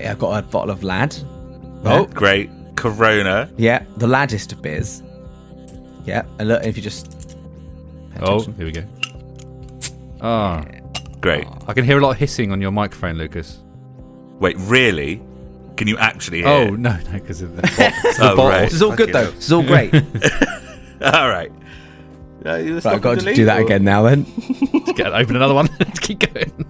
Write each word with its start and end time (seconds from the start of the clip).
Yeah, 0.00 0.06
right. 0.06 0.10
I've 0.10 0.18
got 0.18 0.38
a 0.38 0.46
bottle 0.46 0.70
of 0.70 0.82
Lad. 0.82 1.14
Oh, 1.84 2.06
great. 2.06 2.50
Corona. 2.76 3.50
Yeah, 3.56 3.84
the 3.96 4.06
laddest 4.06 4.52
of 4.52 4.62
beers. 4.62 5.02
Yeah, 6.04 6.22
and 6.38 6.48
look, 6.48 6.64
if 6.64 6.76
you 6.76 6.82
just. 6.82 7.36
Oh, 8.20 8.40
here 8.42 8.64
we 8.66 8.72
go. 8.72 8.84
Ah, 10.20 10.64
Great. 11.20 11.46
I 11.66 11.72
can 11.74 11.84
hear 11.84 11.98
a 11.98 12.00
lot 12.00 12.10
of 12.12 12.16
hissing 12.18 12.52
on 12.52 12.60
your 12.60 12.70
microphone, 12.70 13.16
Lucas. 13.18 13.58
Wait, 14.40 14.56
really? 14.58 15.20
Can 15.76 15.88
you 15.88 15.96
actually 15.98 16.38
hear? 16.38 16.48
Oh 16.48 16.70
no, 16.70 16.96
no, 16.96 17.12
because 17.12 17.42
of 17.42 17.54
the, 17.56 17.62
bo- 17.62 17.68
it's 18.08 18.18
the 18.18 18.30
Oh, 18.32 18.36
bottle. 18.36 18.48
right. 18.50 18.60
This 18.62 18.74
is 18.74 18.82
all 18.82 18.94
good 18.96 19.10
Fucking 19.10 19.12
though. 19.12 19.22
hell. 19.24 19.32
This 19.32 19.44
is 19.46 19.52
all 19.52 19.62
great. 19.62 19.94
All 21.00 21.28
right. 21.28 21.52
Uh, 22.44 22.80
I've 22.84 23.00
got 23.00 23.20
to 23.20 23.34
do 23.34 23.44
that 23.44 23.60
again 23.60 23.84
now 23.84 24.02
then. 24.02 24.24
Get, 24.96 25.12
open 25.12 25.36
another 25.36 25.54
one. 25.54 25.68
Keep 26.00 26.32
going. 26.34 26.66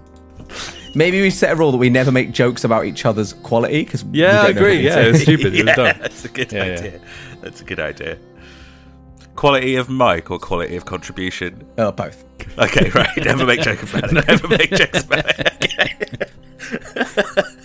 Maybe 0.95 1.21
we 1.21 1.29
set 1.29 1.51
a 1.51 1.55
rule 1.55 1.71
that 1.71 1.77
we 1.77 1.89
never 1.89 2.11
make 2.11 2.31
jokes 2.31 2.63
about 2.63 2.85
each 2.85 3.05
other's 3.05 3.33
quality 3.33 3.83
because 3.83 4.03
Yeah, 4.11 4.41
I 4.41 4.47
agree. 4.49 4.79
Yeah, 4.81 4.99
it's 4.99 5.21
stupid. 5.21 5.53
It 5.55 5.65
yeah, 5.67 5.75
dumb. 5.75 5.97
that's 6.01 6.25
a 6.25 6.29
good 6.29 6.51
Yeah, 6.51 6.65
yeah. 6.65 6.73
idea. 6.73 7.01
That's 7.41 7.61
a 7.61 7.63
good 7.63 7.79
idea. 7.79 8.17
Quality 9.35 9.75
of 9.75 9.89
mic 9.89 10.29
or 10.31 10.39
quality 10.39 10.75
of 10.75 10.85
contribution? 10.85 11.65
Oh, 11.77 11.91
both. 11.91 12.25
Okay, 12.57 12.89
right. 12.89 13.15
Never 13.17 13.45
make 13.45 13.61
jokes 13.61 13.83
about 13.83 14.11
it. 14.11 14.13
Never 14.27 14.47
make 14.49 14.71
jokes 14.71 15.03
about 15.03 15.25
it. 15.27 16.31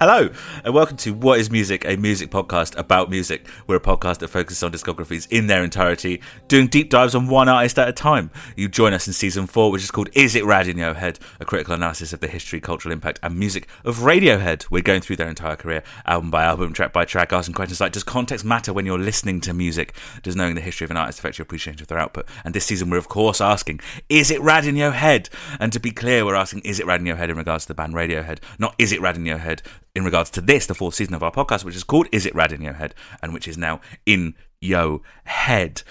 Hello, 0.00 0.30
and 0.62 0.72
welcome 0.72 0.96
to 0.98 1.12
What 1.12 1.40
is 1.40 1.50
Music, 1.50 1.84
a 1.84 1.96
music 1.96 2.30
podcast 2.30 2.78
about 2.78 3.10
music. 3.10 3.48
We're 3.66 3.78
a 3.78 3.80
podcast 3.80 4.18
that 4.18 4.28
focuses 4.28 4.62
on 4.62 4.70
discographies 4.70 5.26
in 5.28 5.48
their 5.48 5.64
entirety, 5.64 6.22
doing 6.46 6.68
deep 6.68 6.88
dives 6.88 7.16
on 7.16 7.26
one 7.26 7.48
artist 7.48 7.80
at 7.80 7.88
a 7.88 7.92
time. 7.92 8.30
You 8.54 8.68
join 8.68 8.92
us 8.92 9.08
in 9.08 9.12
season 9.12 9.48
four, 9.48 9.72
which 9.72 9.82
is 9.82 9.90
called 9.90 10.08
Is 10.12 10.36
It 10.36 10.44
Rad 10.44 10.68
in 10.68 10.78
Your 10.78 10.94
Head? 10.94 11.18
A 11.40 11.44
critical 11.44 11.74
analysis 11.74 12.12
of 12.12 12.20
the 12.20 12.28
history, 12.28 12.60
cultural 12.60 12.92
impact, 12.92 13.18
and 13.24 13.36
music 13.36 13.66
of 13.84 13.96
Radiohead. 13.96 14.70
We're 14.70 14.82
going 14.82 15.00
through 15.00 15.16
their 15.16 15.28
entire 15.28 15.56
career, 15.56 15.82
album 16.06 16.30
by 16.30 16.44
album, 16.44 16.72
track 16.74 16.92
by 16.92 17.04
track, 17.04 17.32
asking 17.32 17.54
questions 17.54 17.80
like 17.80 17.90
Does 17.90 18.04
context 18.04 18.44
matter 18.44 18.72
when 18.72 18.86
you're 18.86 19.00
listening 19.00 19.40
to 19.40 19.52
music? 19.52 19.96
Does 20.22 20.36
knowing 20.36 20.54
the 20.54 20.60
history 20.60 20.84
of 20.84 20.92
an 20.92 20.96
artist 20.96 21.18
affect 21.18 21.38
your 21.38 21.42
appreciation 21.42 21.80
of 21.82 21.88
their 21.88 21.98
output? 21.98 22.28
And 22.44 22.54
this 22.54 22.66
season, 22.66 22.88
we're 22.88 22.98
of 22.98 23.08
course 23.08 23.40
asking 23.40 23.80
Is 24.08 24.30
it 24.30 24.40
rad 24.42 24.64
in 24.64 24.76
your 24.76 24.92
head? 24.92 25.28
And 25.58 25.72
to 25.72 25.80
be 25.80 25.90
clear, 25.90 26.24
we're 26.24 26.36
asking 26.36 26.60
Is 26.60 26.78
it 26.78 26.86
rad 26.86 27.00
in 27.00 27.06
your 27.06 27.16
head 27.16 27.30
in 27.30 27.36
regards 27.36 27.64
to 27.64 27.68
the 27.68 27.74
band 27.74 27.94
Radiohead, 27.94 28.38
not 28.60 28.76
Is 28.78 28.92
it 28.92 29.00
rad 29.00 29.16
in 29.16 29.26
your 29.26 29.38
head 29.38 29.60
in 29.98 30.04
regards 30.04 30.30
to 30.30 30.40
this, 30.40 30.64
the 30.64 30.76
fourth 30.76 30.94
season 30.94 31.14
of 31.14 31.24
our 31.24 31.32
podcast, 31.32 31.64
which 31.64 31.74
is 31.74 31.82
called 31.82 32.06
Is 32.12 32.24
It 32.24 32.32
Rad 32.32 32.52
in 32.52 32.62
Your 32.62 32.74
Head? 32.74 32.94
and 33.20 33.34
which 33.34 33.48
is 33.48 33.58
now 33.58 33.80
in 34.06 34.36
Yo 34.60 35.02
Head. 35.24 35.82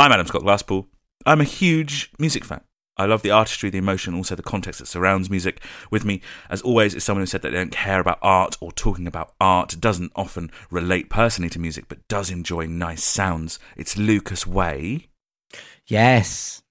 I'm 0.00 0.10
Adam 0.10 0.26
Scott 0.26 0.42
Glasspool. 0.42 0.86
I'm 1.24 1.40
a 1.40 1.44
huge 1.44 2.10
music 2.18 2.44
fan. 2.44 2.62
I 2.96 3.06
love 3.06 3.22
the 3.22 3.30
artistry, 3.30 3.70
the 3.70 3.78
emotion, 3.78 4.14
also 4.14 4.34
the 4.34 4.42
context 4.42 4.80
that 4.80 4.86
surrounds 4.86 5.30
music. 5.30 5.62
With 5.92 6.04
me, 6.04 6.22
as 6.50 6.60
always, 6.62 6.92
is 6.92 7.04
someone 7.04 7.22
who 7.22 7.26
said 7.26 7.42
that 7.42 7.50
they 7.50 7.58
don't 7.58 7.70
care 7.70 8.00
about 8.00 8.18
art 8.20 8.56
or 8.60 8.72
talking 8.72 9.06
about 9.06 9.34
art, 9.40 9.76
doesn't 9.78 10.10
often 10.16 10.50
relate 10.68 11.08
personally 11.08 11.50
to 11.50 11.60
music, 11.60 11.84
but 11.88 12.08
does 12.08 12.32
enjoy 12.32 12.66
nice 12.66 13.04
sounds. 13.04 13.60
It's 13.76 13.96
Lucas 13.96 14.44
Way. 14.44 15.06
Yes. 15.86 16.62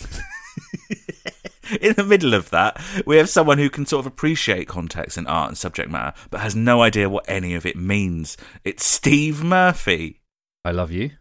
In 1.80 1.94
the 1.94 2.04
middle 2.04 2.34
of 2.34 2.50
that, 2.50 2.80
we 3.06 3.16
have 3.16 3.28
someone 3.28 3.58
who 3.58 3.70
can 3.70 3.86
sort 3.86 4.00
of 4.00 4.06
appreciate 4.06 4.68
context 4.68 5.16
and 5.16 5.26
art 5.26 5.48
and 5.48 5.56
subject 5.58 5.90
matter, 5.90 6.16
but 6.30 6.40
has 6.40 6.54
no 6.54 6.82
idea 6.82 7.08
what 7.08 7.24
any 7.28 7.54
of 7.54 7.64
it 7.64 7.76
means. 7.76 8.36
It's 8.64 8.84
Steve 8.84 9.42
Murphy. 9.42 10.20
I 10.64 10.72
love 10.72 10.90
you. 10.90 11.12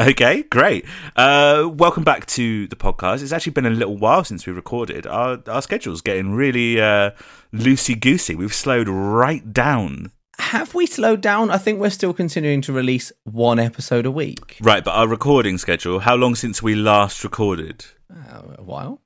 Okay, 0.00 0.44
great. 0.44 0.86
Uh, 1.14 1.68
welcome 1.70 2.04
back 2.04 2.24
to 2.26 2.66
the 2.68 2.76
podcast. 2.76 3.22
It's 3.22 3.32
actually 3.32 3.52
been 3.52 3.66
a 3.66 3.70
little 3.70 3.98
while 3.98 4.24
since 4.24 4.46
we 4.46 4.52
recorded. 4.52 5.06
Our 5.06 5.42
our 5.46 5.60
schedule's 5.60 6.00
getting 6.00 6.32
really 6.32 6.80
uh, 6.80 7.10
loosey 7.52 8.00
goosey. 8.00 8.34
We've 8.34 8.54
slowed 8.54 8.88
right 8.88 9.52
down. 9.52 10.12
Have 10.38 10.74
we 10.74 10.86
slowed 10.86 11.20
down? 11.20 11.50
I 11.50 11.58
think 11.58 11.80
we're 11.80 11.90
still 11.90 12.14
continuing 12.14 12.62
to 12.62 12.72
release 12.72 13.12
one 13.24 13.58
episode 13.58 14.06
a 14.06 14.10
week. 14.10 14.56
Right, 14.62 14.82
but 14.82 14.92
our 14.92 15.06
recording 15.06 15.58
schedule. 15.58 15.98
How 15.98 16.14
long 16.14 16.34
since 16.34 16.62
we 16.62 16.74
last 16.74 17.22
recorded? 17.22 17.84
Uh, 18.10 18.40
a 18.56 18.62
while. 18.62 19.02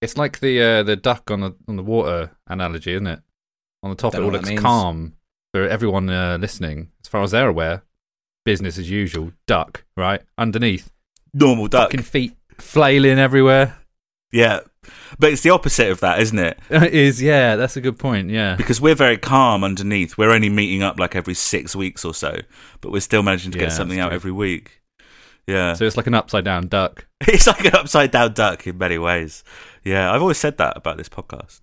It's 0.00 0.16
like 0.16 0.40
the 0.40 0.60
uh, 0.62 0.82
the 0.82 0.96
duck 0.96 1.30
on 1.30 1.40
the 1.40 1.54
on 1.68 1.76
the 1.76 1.82
water 1.82 2.30
analogy, 2.46 2.92
isn't 2.92 3.06
it? 3.06 3.20
On 3.82 3.90
the 3.90 3.96
top, 3.96 4.14
it 4.14 4.20
all 4.20 4.30
looks 4.30 4.50
calm 4.58 5.14
for 5.52 5.66
everyone 5.68 6.08
uh, 6.10 6.38
listening. 6.40 6.90
As 7.02 7.08
far 7.08 7.22
as 7.22 7.30
they're 7.32 7.48
aware, 7.48 7.82
business 8.44 8.78
as 8.78 8.90
usual. 8.90 9.32
Duck, 9.46 9.84
right? 9.96 10.22
Underneath, 10.38 10.90
Normal 11.34 11.68
duck. 11.68 11.90
fucking 11.90 12.02
feet 12.04 12.34
flailing 12.58 13.18
everywhere. 13.18 13.76
Yeah, 14.32 14.60
but 15.18 15.32
it's 15.32 15.42
the 15.42 15.50
opposite 15.50 15.90
of 15.90 16.00
that, 16.00 16.20
isn't 16.20 16.38
it? 16.38 16.58
It 16.70 16.94
is 16.94 17.20
yeah. 17.20 17.56
That's 17.56 17.76
a 17.76 17.80
good 17.80 17.98
point. 17.98 18.30
Yeah. 18.30 18.54
Because 18.56 18.80
we're 18.80 18.94
very 18.94 19.18
calm 19.18 19.64
underneath. 19.64 20.16
We're 20.16 20.30
only 20.30 20.48
meeting 20.48 20.82
up 20.82 20.98
like 21.00 21.16
every 21.16 21.34
six 21.34 21.74
weeks 21.74 22.04
or 22.04 22.14
so, 22.14 22.38
but 22.80 22.92
we're 22.92 23.00
still 23.00 23.22
managing 23.22 23.52
to 23.52 23.58
Yeah, 23.58 23.64
get 23.66 23.72
something 23.72 23.98
out 23.98 24.12
every 24.12 24.32
week. 24.32 24.79
Yeah. 25.50 25.74
So 25.74 25.84
it's 25.84 25.96
like 25.96 26.06
an 26.06 26.14
upside 26.14 26.44
down 26.44 26.68
duck. 26.68 27.06
It's 27.28 27.46
like 27.46 27.66
an 27.66 27.74
upside 27.74 28.12
down 28.12 28.32
duck 28.32 28.66
in 28.66 28.78
many 28.78 28.96
ways. 28.96 29.44
Yeah, 29.84 30.10
I've 30.10 30.22
always 30.22 30.38
said 30.38 30.56
that 30.56 30.76
about 30.76 30.96
this 30.96 31.08
podcast. 31.10 31.60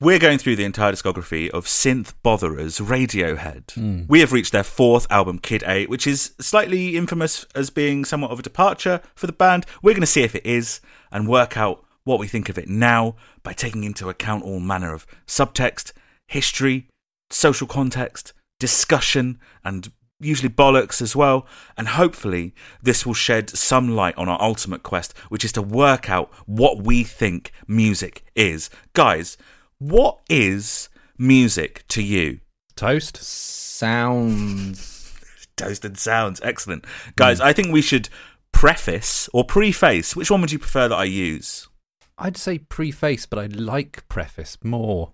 We're 0.00 0.18
going 0.18 0.38
through 0.38 0.56
the 0.56 0.64
entire 0.64 0.92
discography 0.92 1.50
of 1.50 1.66
synth 1.66 2.14
botherers 2.22 2.78
Radiohead. 2.78 3.66
Mm. 3.74 4.08
We 4.08 4.20
have 4.20 4.32
reached 4.32 4.52
their 4.52 4.62
fourth 4.62 5.06
album, 5.10 5.38
Kid 5.38 5.64
A, 5.66 5.86
which 5.86 6.06
is 6.06 6.34
slightly 6.40 6.96
infamous 6.96 7.46
as 7.54 7.70
being 7.70 8.04
somewhat 8.04 8.30
of 8.30 8.38
a 8.38 8.42
departure 8.42 9.00
for 9.14 9.26
the 9.26 9.32
band. 9.32 9.66
We're 9.82 9.94
going 9.94 10.00
to 10.00 10.06
see 10.06 10.22
if 10.22 10.34
it 10.34 10.44
is 10.46 10.80
and 11.10 11.28
work 11.28 11.56
out 11.56 11.84
what 12.04 12.18
we 12.18 12.28
think 12.28 12.48
of 12.48 12.58
it 12.58 12.68
now 12.68 13.16
by 13.42 13.52
taking 13.52 13.82
into 13.82 14.08
account 14.08 14.44
all 14.44 14.60
manner 14.60 14.92
of 14.92 15.06
subtext, 15.26 15.92
history, 16.28 16.88
social 17.30 17.66
context, 17.66 18.32
discussion, 18.60 19.38
and 19.64 19.90
usually 20.20 20.48
bollocks 20.48 21.02
as 21.02 21.14
well. 21.14 21.46
And 21.76 21.88
hopefully, 21.88 22.54
this 22.82 23.04
will 23.04 23.14
shed 23.14 23.50
some 23.50 23.94
light 23.94 24.16
on 24.16 24.28
our 24.28 24.40
ultimate 24.40 24.82
quest, 24.82 25.16
which 25.28 25.44
is 25.44 25.52
to 25.52 25.62
work 25.62 26.08
out 26.10 26.32
what 26.46 26.82
we 26.82 27.04
think 27.04 27.52
music 27.66 28.24
is. 28.34 28.70
Guys, 28.92 29.36
what 29.78 30.20
is 30.28 30.88
music 31.18 31.84
to 31.88 32.02
you? 32.02 32.40
Toast. 32.76 33.16
Sounds. 33.16 34.90
Toast 35.56 35.84
and 35.84 35.98
sounds. 35.98 36.40
Excellent. 36.42 36.84
Guys, 37.16 37.40
I 37.40 37.52
think 37.52 37.72
we 37.72 37.82
should 37.82 38.08
preface 38.52 39.28
or 39.32 39.44
preface. 39.44 40.16
Which 40.16 40.30
one 40.30 40.40
would 40.40 40.52
you 40.52 40.58
prefer 40.58 40.88
that 40.88 40.96
I 40.96 41.04
use? 41.04 41.68
I'd 42.16 42.36
say 42.36 42.58
preface, 42.58 43.26
but 43.26 43.38
I 43.38 43.46
like 43.46 44.08
preface 44.08 44.56
more. 44.62 45.12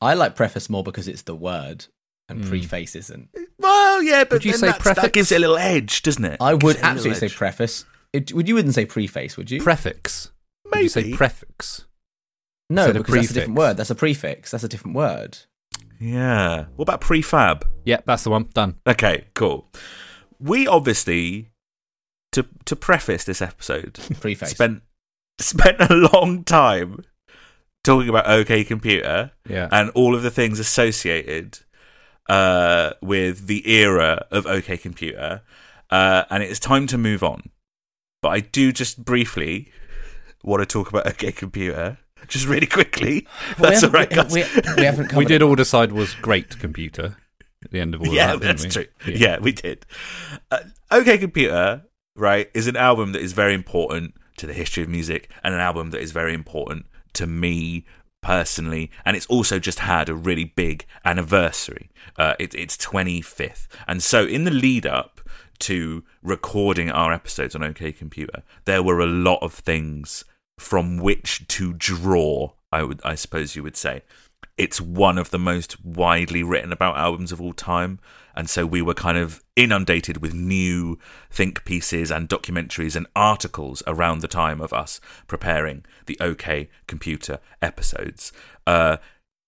I 0.00 0.14
like 0.14 0.36
preface 0.36 0.68
more 0.68 0.82
because 0.82 1.08
it's 1.08 1.22
the 1.22 1.34
word, 1.34 1.86
and 2.28 2.42
Hmm. 2.44 2.48
preface 2.50 2.94
isn't. 2.96 3.28
Well, 3.58 4.02
yeah, 4.02 4.24
but 4.24 4.32
Would 4.34 4.44
you 4.44 4.52
then 4.52 4.60
say 4.60 4.66
that's- 4.68 4.96
that 4.96 5.12
gives 5.12 5.32
it 5.32 5.36
a 5.36 5.38
little 5.40 5.56
edge, 5.58 6.02
doesn't 6.02 6.24
it? 6.24 6.36
I 6.40 6.54
would 6.54 6.76
it 6.76 6.82
absolutely 6.82 7.18
say 7.20 7.26
edge. 7.26 7.36
preface. 7.36 7.84
It, 8.12 8.32
would 8.32 8.48
you 8.48 8.54
wouldn't 8.54 8.74
say 8.74 8.86
preface, 8.86 9.36
would 9.36 9.50
you? 9.50 9.60
Prefix. 9.62 10.30
Would 10.72 10.82
you 10.82 10.88
say 10.88 11.02
Maybe. 11.02 11.16
prefix? 11.16 11.84
no, 12.68 12.82
instead 12.82 12.96
of 12.96 13.02
because 13.06 13.14
that's 13.14 13.30
a 13.30 13.34
different 13.34 13.58
word. 13.58 13.76
That's 13.76 13.90
a 13.90 13.94
prefix. 13.94 14.50
That's 14.50 14.64
a 14.64 14.68
different 14.68 14.96
word. 14.96 15.38
Yeah. 16.00 16.64
What 16.76 16.82
about 16.84 17.00
prefab? 17.00 17.62
Yeah, 17.84 18.00
that's 18.04 18.24
the 18.24 18.30
one. 18.30 18.48
Done. 18.52 18.76
Okay, 18.86 19.26
cool. 19.34 19.70
We 20.40 20.66
obviously 20.66 21.50
to 22.32 22.44
to 22.66 22.76
preface 22.76 23.24
this 23.24 23.40
episode 23.40 23.94
Preface. 24.20 24.50
spent 24.50 24.82
spent 25.38 25.76
a 25.80 25.94
long 26.12 26.44
time 26.44 27.04
talking 27.84 28.08
about 28.08 28.26
OK 28.28 28.64
Computer 28.64 29.30
Yeah. 29.48 29.68
and 29.70 29.90
all 29.90 30.14
of 30.14 30.22
the 30.22 30.30
things 30.30 30.58
associated 30.58 31.60
uh, 32.28 32.92
with 33.00 33.46
the 33.46 33.68
era 33.70 34.26
of 34.30 34.46
OK 34.46 34.76
Computer, 34.76 35.42
uh, 35.90 36.24
and 36.30 36.42
it's 36.42 36.60
time 36.60 36.86
to 36.88 36.98
move 36.98 37.22
on. 37.22 37.50
But 38.22 38.28
I 38.30 38.40
do 38.40 38.72
just 38.72 39.04
briefly 39.04 39.70
want 40.42 40.60
to 40.62 40.66
talk 40.66 40.88
about 40.88 41.06
OK 41.06 41.32
Computer, 41.32 41.98
just 42.28 42.46
really 42.46 42.66
quickly. 42.66 43.26
Well, 43.58 43.70
That's 43.70 43.82
we 43.82 43.88
all 43.88 43.92
right, 43.92 44.12
haven't- 44.12 44.32
guys. 44.34 44.64
we, 44.66 44.74
we 44.76 44.84
haven't 44.84 45.04
we 45.06 45.24
covered 45.24 45.28
did 45.28 45.42
all 45.42 45.54
decide 45.54 45.92
was 45.92 46.14
great 46.14 46.58
computer 46.58 47.16
at 47.64 47.70
the 47.70 47.80
end 47.80 47.94
of 47.94 48.00
all 48.00 48.08
yeah, 48.08 48.34
of 48.34 48.40
that. 48.40 48.56
didn't 48.58 48.74
that's 48.74 48.76
we? 48.76 48.84
true. 49.12 49.14
Yeah. 49.14 49.38
we 49.38 49.52
did. 49.52 49.86
Uh, 50.50 50.60
OK 50.90 51.18
Computer, 51.18 51.84
right, 52.14 52.50
is 52.54 52.66
an 52.66 52.76
album 52.76 53.12
that 53.12 53.22
is 53.22 53.32
very 53.32 53.54
important 53.54 54.14
to 54.38 54.46
the 54.46 54.52
history 54.52 54.82
of 54.82 54.88
music 54.88 55.30
and 55.42 55.54
an 55.54 55.60
album 55.60 55.90
that 55.90 56.00
is 56.00 56.12
very 56.12 56.34
important 56.34 56.86
to 57.14 57.26
me 57.26 57.86
personally. 58.26 58.90
And 59.04 59.16
it's 59.16 59.26
also 59.26 59.60
just 59.60 59.78
had 59.78 60.08
a 60.08 60.14
really 60.14 60.46
big 60.46 60.84
anniversary. 61.04 61.90
Uh, 62.18 62.34
it, 62.40 62.56
it's 62.56 62.76
25th. 62.76 63.68
And 63.86 64.02
so 64.02 64.26
in 64.26 64.42
the 64.42 64.50
lead 64.50 64.84
up 64.84 65.20
to 65.60 66.02
recording 66.24 66.90
our 66.90 67.12
episodes 67.12 67.54
on 67.54 67.62
OK 67.62 67.92
Computer, 67.92 68.42
there 68.64 68.82
were 68.82 68.98
a 68.98 69.06
lot 69.06 69.38
of 69.42 69.54
things 69.54 70.24
from 70.58 70.98
which 70.98 71.46
to 71.46 71.72
draw, 71.74 72.50
I 72.72 72.82
would 72.82 73.00
I 73.04 73.14
suppose 73.14 73.54
you 73.54 73.62
would 73.62 73.76
say 73.76 74.02
it's 74.58 74.80
one 74.80 75.18
of 75.18 75.30
the 75.30 75.38
most 75.38 75.84
widely 75.84 76.42
written 76.42 76.72
about 76.72 76.96
albums 76.96 77.30
of 77.30 77.40
all 77.40 77.52
time. 77.52 78.00
And 78.36 78.50
so 78.50 78.66
we 78.66 78.82
were 78.82 78.94
kind 78.94 79.16
of 79.16 79.42
inundated 79.56 80.18
with 80.18 80.34
new 80.34 80.98
think 81.30 81.64
pieces 81.64 82.10
and 82.10 82.28
documentaries 82.28 82.94
and 82.94 83.06
articles 83.16 83.82
around 83.86 84.20
the 84.20 84.28
time 84.28 84.60
of 84.60 84.72
us 84.72 85.00
preparing 85.26 85.84
the 86.06 86.18
OK 86.20 86.68
Computer 86.86 87.38
episodes. 87.62 88.32
Uh, 88.66 88.98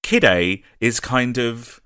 Kid 0.03 0.25
A 0.25 0.63
is 0.81 1.01
kind 1.01 1.37
of 1.37 1.81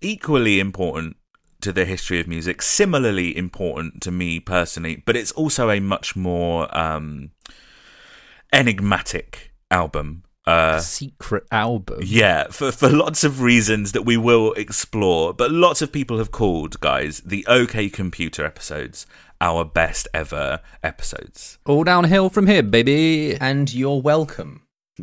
equally 0.00 0.58
important 0.58 1.16
to 1.60 1.72
the 1.72 1.84
history 1.84 2.20
of 2.20 2.26
music, 2.26 2.60
similarly 2.60 3.34
important 3.36 4.02
to 4.02 4.10
me 4.10 4.40
personally, 4.40 5.02
but 5.06 5.16
it's 5.16 5.32
also 5.32 5.70
a 5.70 5.80
much 5.80 6.14
more 6.14 6.76
um, 6.76 7.30
enigmatic 8.52 9.52
album. 9.70 10.24
Uh, 10.46 10.78
Secret 10.78 11.44
album. 11.50 12.00
yeah, 12.02 12.48
for, 12.48 12.70
for 12.70 12.88
lots 12.90 13.24
of 13.24 13.40
reasons 13.40 13.92
that 13.92 14.02
we 14.02 14.16
will 14.16 14.52
explore, 14.54 15.32
but 15.32 15.50
lots 15.50 15.80
of 15.80 15.90
people 15.90 16.18
have 16.18 16.30
called, 16.30 16.78
guys, 16.80 17.20
the 17.20 17.46
OK 17.46 17.88
Computer 17.88 18.44
episodes 18.44 19.06
our 19.40 19.64
best 19.64 20.08
ever 20.14 20.60
episodes. 20.82 21.58
All 21.66 21.84
downhill 21.84 22.30
from 22.30 22.46
here, 22.46 22.62
baby. 22.62 23.36
And 23.36 23.72
you're 23.72 24.00
welcome. 24.00 24.62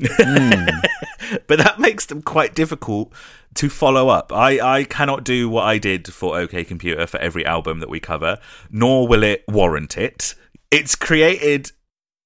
But 1.48 1.60
that 1.60 1.80
makes 1.80 2.06
them 2.06 2.22
quite 2.22 2.56
difficult 2.56 3.14
to 3.56 3.70
follow 3.70 4.10
up. 4.10 4.34
I, 4.34 4.80
I 4.80 4.84
cannot 4.84 5.24
do 5.24 5.50
what 5.50 5.64
I 5.64 5.78
did 5.78 6.12
for 6.14 6.38
OK 6.38 6.64
Computer 6.64 7.08
for 7.08 7.20
every 7.20 7.46
album 7.46 7.80
that 7.80 7.90
we 7.90 8.00
cover, 8.00 8.40
nor 8.70 9.08
will 9.08 9.24
it 9.24 9.44
warrant 9.48 9.98
it. 9.98 10.36
It's 10.72 10.96
created 10.96 11.72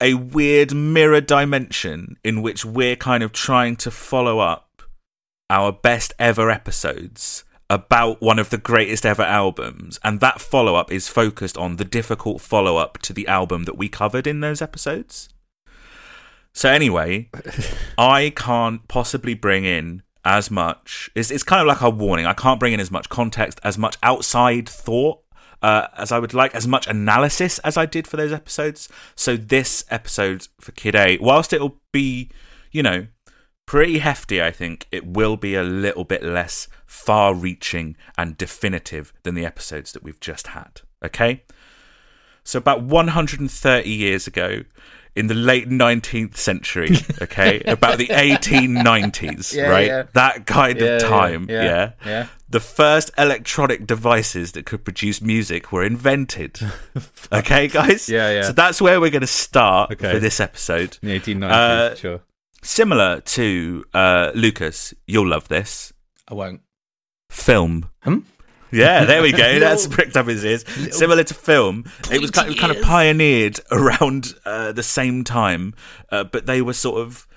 a 0.02 0.14
weird 0.14 0.74
mirror 0.74 1.22
dimension 1.22 2.18
in 2.24 2.42
which 2.42 2.66
we're 2.66 2.96
kind 2.96 3.24
of 3.24 3.32
trying 3.32 3.76
to 3.78 3.92
follow 3.92 4.40
up 4.40 4.82
our 5.50 5.72
best 5.72 6.14
ever 6.20 6.50
episodes 6.50 7.44
about 7.70 8.22
one 8.22 8.38
of 8.38 8.50
the 8.50 8.58
greatest 8.58 9.06
ever 9.06 9.24
albums 9.24 10.00
and 10.04 10.20
that 10.20 10.40
follow 10.40 10.76
up 10.76 10.92
is 10.92 11.08
focused 11.08 11.58
on 11.58 11.78
the 11.78 11.86
difficult 11.86 12.42
follow 12.42 12.78
up 12.78 12.98
to 13.00 13.14
the 13.14 13.28
album 13.28 13.64
that 13.64 13.78
we 13.78 13.90
covered 13.90 14.28
in 14.28 14.42
those 14.42 14.62
episodes. 14.62 15.30
So 16.54 16.70
anyway, 16.70 17.30
I 17.98 18.32
can't 18.36 18.88
possibly 18.88 19.34
bring 19.34 19.66
in 19.66 20.04
as 20.24 20.52
much. 20.52 21.10
It's, 21.16 21.32
it's 21.32 21.44
kind 21.44 21.62
of 21.62 21.68
like 21.68 21.82
a 21.82 21.90
warning. 21.90 22.26
I 22.26 22.34
can't 22.34 22.60
bring 22.60 22.74
in 22.74 22.80
as 22.80 22.92
much 22.92 23.10
context, 23.10 23.60
as 23.64 23.78
much 23.78 23.98
outside 24.04 24.70
thought 24.70 25.25
uh, 25.62 25.88
as 25.98 26.12
I 26.12 26.20
would 26.20 26.34
like, 26.34 26.54
as 26.56 26.68
much 26.68 26.88
analysis 26.88 27.60
as 27.60 27.78
I 27.78 27.86
did 27.86 28.08
for 28.08 28.18
those 28.18 28.32
episodes. 28.32 28.90
So 29.16 29.38
this 29.38 29.86
episode 29.90 30.48
for 30.60 30.72
Kid 30.72 30.96
A, 30.96 31.18
whilst 31.20 31.54
it'll 31.54 31.78
be, 31.92 32.30
you 32.72 32.84
know, 32.84 33.08
pretty 33.66 34.00
hefty, 34.00 34.42
I 34.42 34.52
think 34.52 34.88
it 34.92 35.06
will 35.06 35.38
be 35.38 35.56
a 35.56 35.64
little 35.64 36.04
bit 36.04 36.24
less 36.24 36.68
far-reaching 36.86 37.96
and 38.18 38.38
definitive 38.38 39.14
than 39.24 39.36
the 39.36 39.46
episodes 39.46 39.92
that 39.94 40.04
we've 40.04 40.20
just 40.20 40.48
had. 40.48 40.82
Okay. 41.04 41.44
So 42.44 42.60
about 42.60 42.84
130 42.84 43.90
years 43.90 44.28
ago, 44.28 44.64
in 45.16 45.28
the 45.28 45.34
late 45.34 45.70
19th 45.70 46.36
century, 46.38 46.90
okay, 47.22 47.62
about 47.66 47.98
the 47.98 48.08
1890s, 48.08 49.54
Yeah, 49.54 49.70
right? 49.70 49.88
yeah. 49.88 50.04
That 50.14 50.46
kind 50.46 50.80
Yeah, 50.80 50.86
of 50.98 51.02
time, 51.04 51.48
yeah, 51.50 51.92
yeah. 52.06 52.28
The 52.50 52.60
first 52.60 53.12
electronic 53.18 53.88
devices 53.88 54.52
that 54.54 54.66
could 54.66 54.84
produce 54.86 55.22
music 55.22 55.72
were 55.72 55.84
invented. 55.84 56.60
okay, 57.32 57.68
guys? 57.68 58.08
Yeah, 58.08 58.32
yeah. 58.32 58.42
So 58.44 58.52
that's 58.54 58.82
where 58.82 59.00
we're 59.02 59.10
going 59.10 59.22
to 59.22 59.28
start 59.28 59.92
Okay. 59.94 60.12
for 60.12 60.20
this 60.20 60.40
episode. 60.40 60.98
In 61.02 61.10
the 61.10 61.20
1890s, 61.20 61.52
Uh, 61.52 61.96
sure. 61.96 62.20
Similar 62.62 63.22
to 63.22 63.84
uh, 63.94 64.32
Lucas, 64.36 64.94
you'll 65.08 65.28
love 65.28 65.48
this 65.48 65.94
I 66.28 66.34
won't. 66.34 66.62
film. 67.30 67.90
Hmm? 68.04 68.20
Yeah, 68.72 69.06
there 69.06 69.22
we 69.22 69.32
go. 69.32 69.38
Little- 69.46 69.60
That's 69.62 69.88
pricked 69.88 70.18
up 70.18 70.28
his 70.28 70.44
ears. 70.44 70.66
Similar 70.96 71.24
to 71.26 71.34
film, 71.34 71.86
it 72.12 72.20
was 72.22 72.32
kind 72.32 72.50
of, 72.50 72.58
kind 72.58 72.76
of 72.76 72.82
pioneered 72.82 73.60
around 73.72 74.34
uh, 74.46 74.72
the 74.72 74.84
same 74.84 75.24
time, 75.24 75.74
uh, 76.12 76.24
but 76.26 76.46
they 76.46 76.62
were 76.62 76.74
sort 76.74 77.00
of 77.02 77.28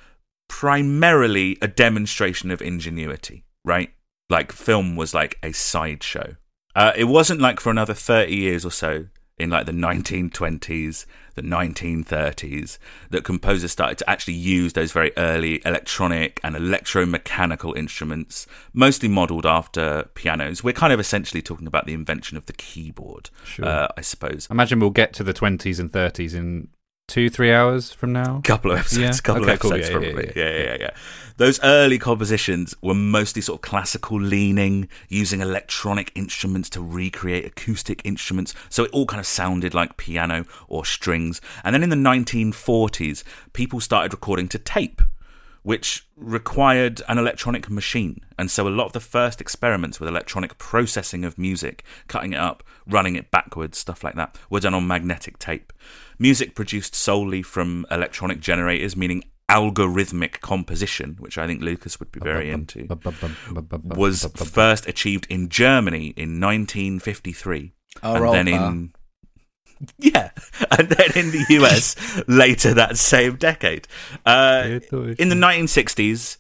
primarily 0.48 1.56
a 1.62 1.68
demonstration 1.68 2.50
of 2.50 2.60
ingenuity, 2.60 3.44
right? 3.64 3.90
Like 4.28 4.50
film 4.52 4.96
was 4.96 5.14
like 5.14 5.38
a 5.42 5.52
sideshow. 5.52 6.36
Uh, 6.74 6.92
it 6.96 7.04
wasn't 7.04 7.40
like 7.40 7.60
for 7.60 7.70
another 7.70 7.94
30 7.94 8.34
years 8.34 8.64
or 8.64 8.70
so 8.70 9.06
in 9.38 9.50
like 9.50 9.66
the 9.66 9.72
1920s, 9.72 11.06
the 11.40 11.48
1930s, 11.48 12.78
that 13.10 13.24
composers 13.24 13.72
started 13.72 13.98
to 13.98 14.10
actually 14.10 14.34
use 14.34 14.72
those 14.72 14.92
very 14.92 15.12
early 15.16 15.62
electronic 15.64 16.40
and 16.42 16.54
electromechanical 16.56 17.76
instruments, 17.76 18.46
mostly 18.72 19.08
modeled 19.08 19.46
after 19.46 20.08
pianos. 20.14 20.62
We're 20.64 20.72
kind 20.72 20.92
of 20.92 21.00
essentially 21.00 21.42
talking 21.42 21.66
about 21.66 21.86
the 21.86 21.94
invention 21.94 22.36
of 22.36 22.46
the 22.46 22.52
keyboard, 22.52 23.30
Sure. 23.44 23.66
uh, 23.66 23.88
I 23.96 24.00
suppose. 24.02 24.46
I 24.50 24.54
imagine 24.54 24.80
we'll 24.80 24.90
get 24.90 25.12
to 25.14 25.24
the 25.24 25.34
20s 25.34 25.78
and 25.78 25.90
30s 25.92 26.34
in 26.34 26.68
two, 27.08 27.28
three 27.28 27.52
hours 27.52 27.90
from 27.90 28.12
now. 28.12 28.38
A 28.38 28.42
couple 28.42 28.70
of 28.70 28.78
episodes, 28.78 29.00
Yeah. 29.02 29.12
couple 29.22 29.42
Okay, 29.42 29.54
of 29.54 29.58
cool. 29.60 29.72
episodes, 29.72 29.88
Yeah, 29.90 29.98
yeah, 29.98 30.12
probably. 30.12 30.32
yeah, 30.36 30.50
Yeah 30.50 30.62
yeah, 30.64 30.76
yeah, 30.80 30.90
Those 31.38 31.58
early 31.64 31.98
compositions 31.98 32.74
were 32.82 32.94
mostly 32.94 33.42
sort 33.42 33.58
of 33.58 33.62
classical 33.62 34.20
leaning, 34.20 34.88
using 35.08 35.40
electronic 35.40 36.12
instruments 36.14 36.68
to 36.70 36.80
recreate 36.82 37.44
acoustic 37.44 38.02
instruments. 38.04 38.54
So 38.68 38.84
it 38.84 38.90
all 38.92 39.06
kind 39.06 39.20
of 39.20 39.26
sounded 39.26 39.72
like 39.74 39.96
piano 39.96 40.44
or 40.68 40.84
strings. 40.84 41.40
And 41.64 41.74
then 41.74 41.82
in 41.82 41.88
the 41.90 41.96
1940s, 41.96 43.24
people 43.52 43.80
started 43.80 44.12
recording 44.12 44.48
to 44.48 44.58
tape. 44.58 45.00
Which 45.68 46.08
required 46.16 47.02
an 47.08 47.18
electronic 47.18 47.68
machine. 47.68 48.22
And 48.38 48.50
so 48.50 48.66
a 48.66 48.70
lot 48.70 48.86
of 48.86 48.94
the 48.94 49.00
first 49.00 49.38
experiments 49.38 50.00
with 50.00 50.08
electronic 50.08 50.56
processing 50.56 51.26
of 51.26 51.36
music, 51.36 51.84
cutting 52.06 52.32
it 52.32 52.38
up, 52.38 52.62
running 52.86 53.16
it 53.16 53.30
backwards, 53.30 53.76
stuff 53.76 54.02
like 54.02 54.14
that, 54.14 54.38
were 54.48 54.60
done 54.60 54.72
on 54.72 54.86
magnetic 54.86 55.38
tape. 55.38 55.74
Music 56.18 56.54
produced 56.54 56.94
solely 56.94 57.42
from 57.42 57.84
electronic 57.90 58.40
generators, 58.40 58.96
meaning 58.96 59.22
algorithmic 59.50 60.40
composition, 60.40 61.16
which 61.18 61.36
I 61.36 61.46
think 61.46 61.60
Lucas 61.60 62.00
would 62.00 62.12
be 62.12 62.20
very 62.20 62.50
into, 62.50 62.86
was 63.84 64.24
first 64.36 64.88
achieved 64.88 65.26
in 65.28 65.50
Germany 65.50 66.14
in 66.16 66.40
1953. 66.40 67.74
Oh, 68.02 68.14
and 68.14 68.32
then 68.32 68.48
in 68.48 68.94
yeah, 69.98 70.30
and 70.70 70.88
then 70.88 71.10
in 71.14 71.30
the 71.30 71.44
US 71.50 71.96
later 72.28 72.74
that 72.74 72.96
same 72.98 73.36
decade. 73.36 73.86
Uh, 74.26 74.80
in 75.18 75.28
the 75.28 75.34
1960s, 75.34 76.36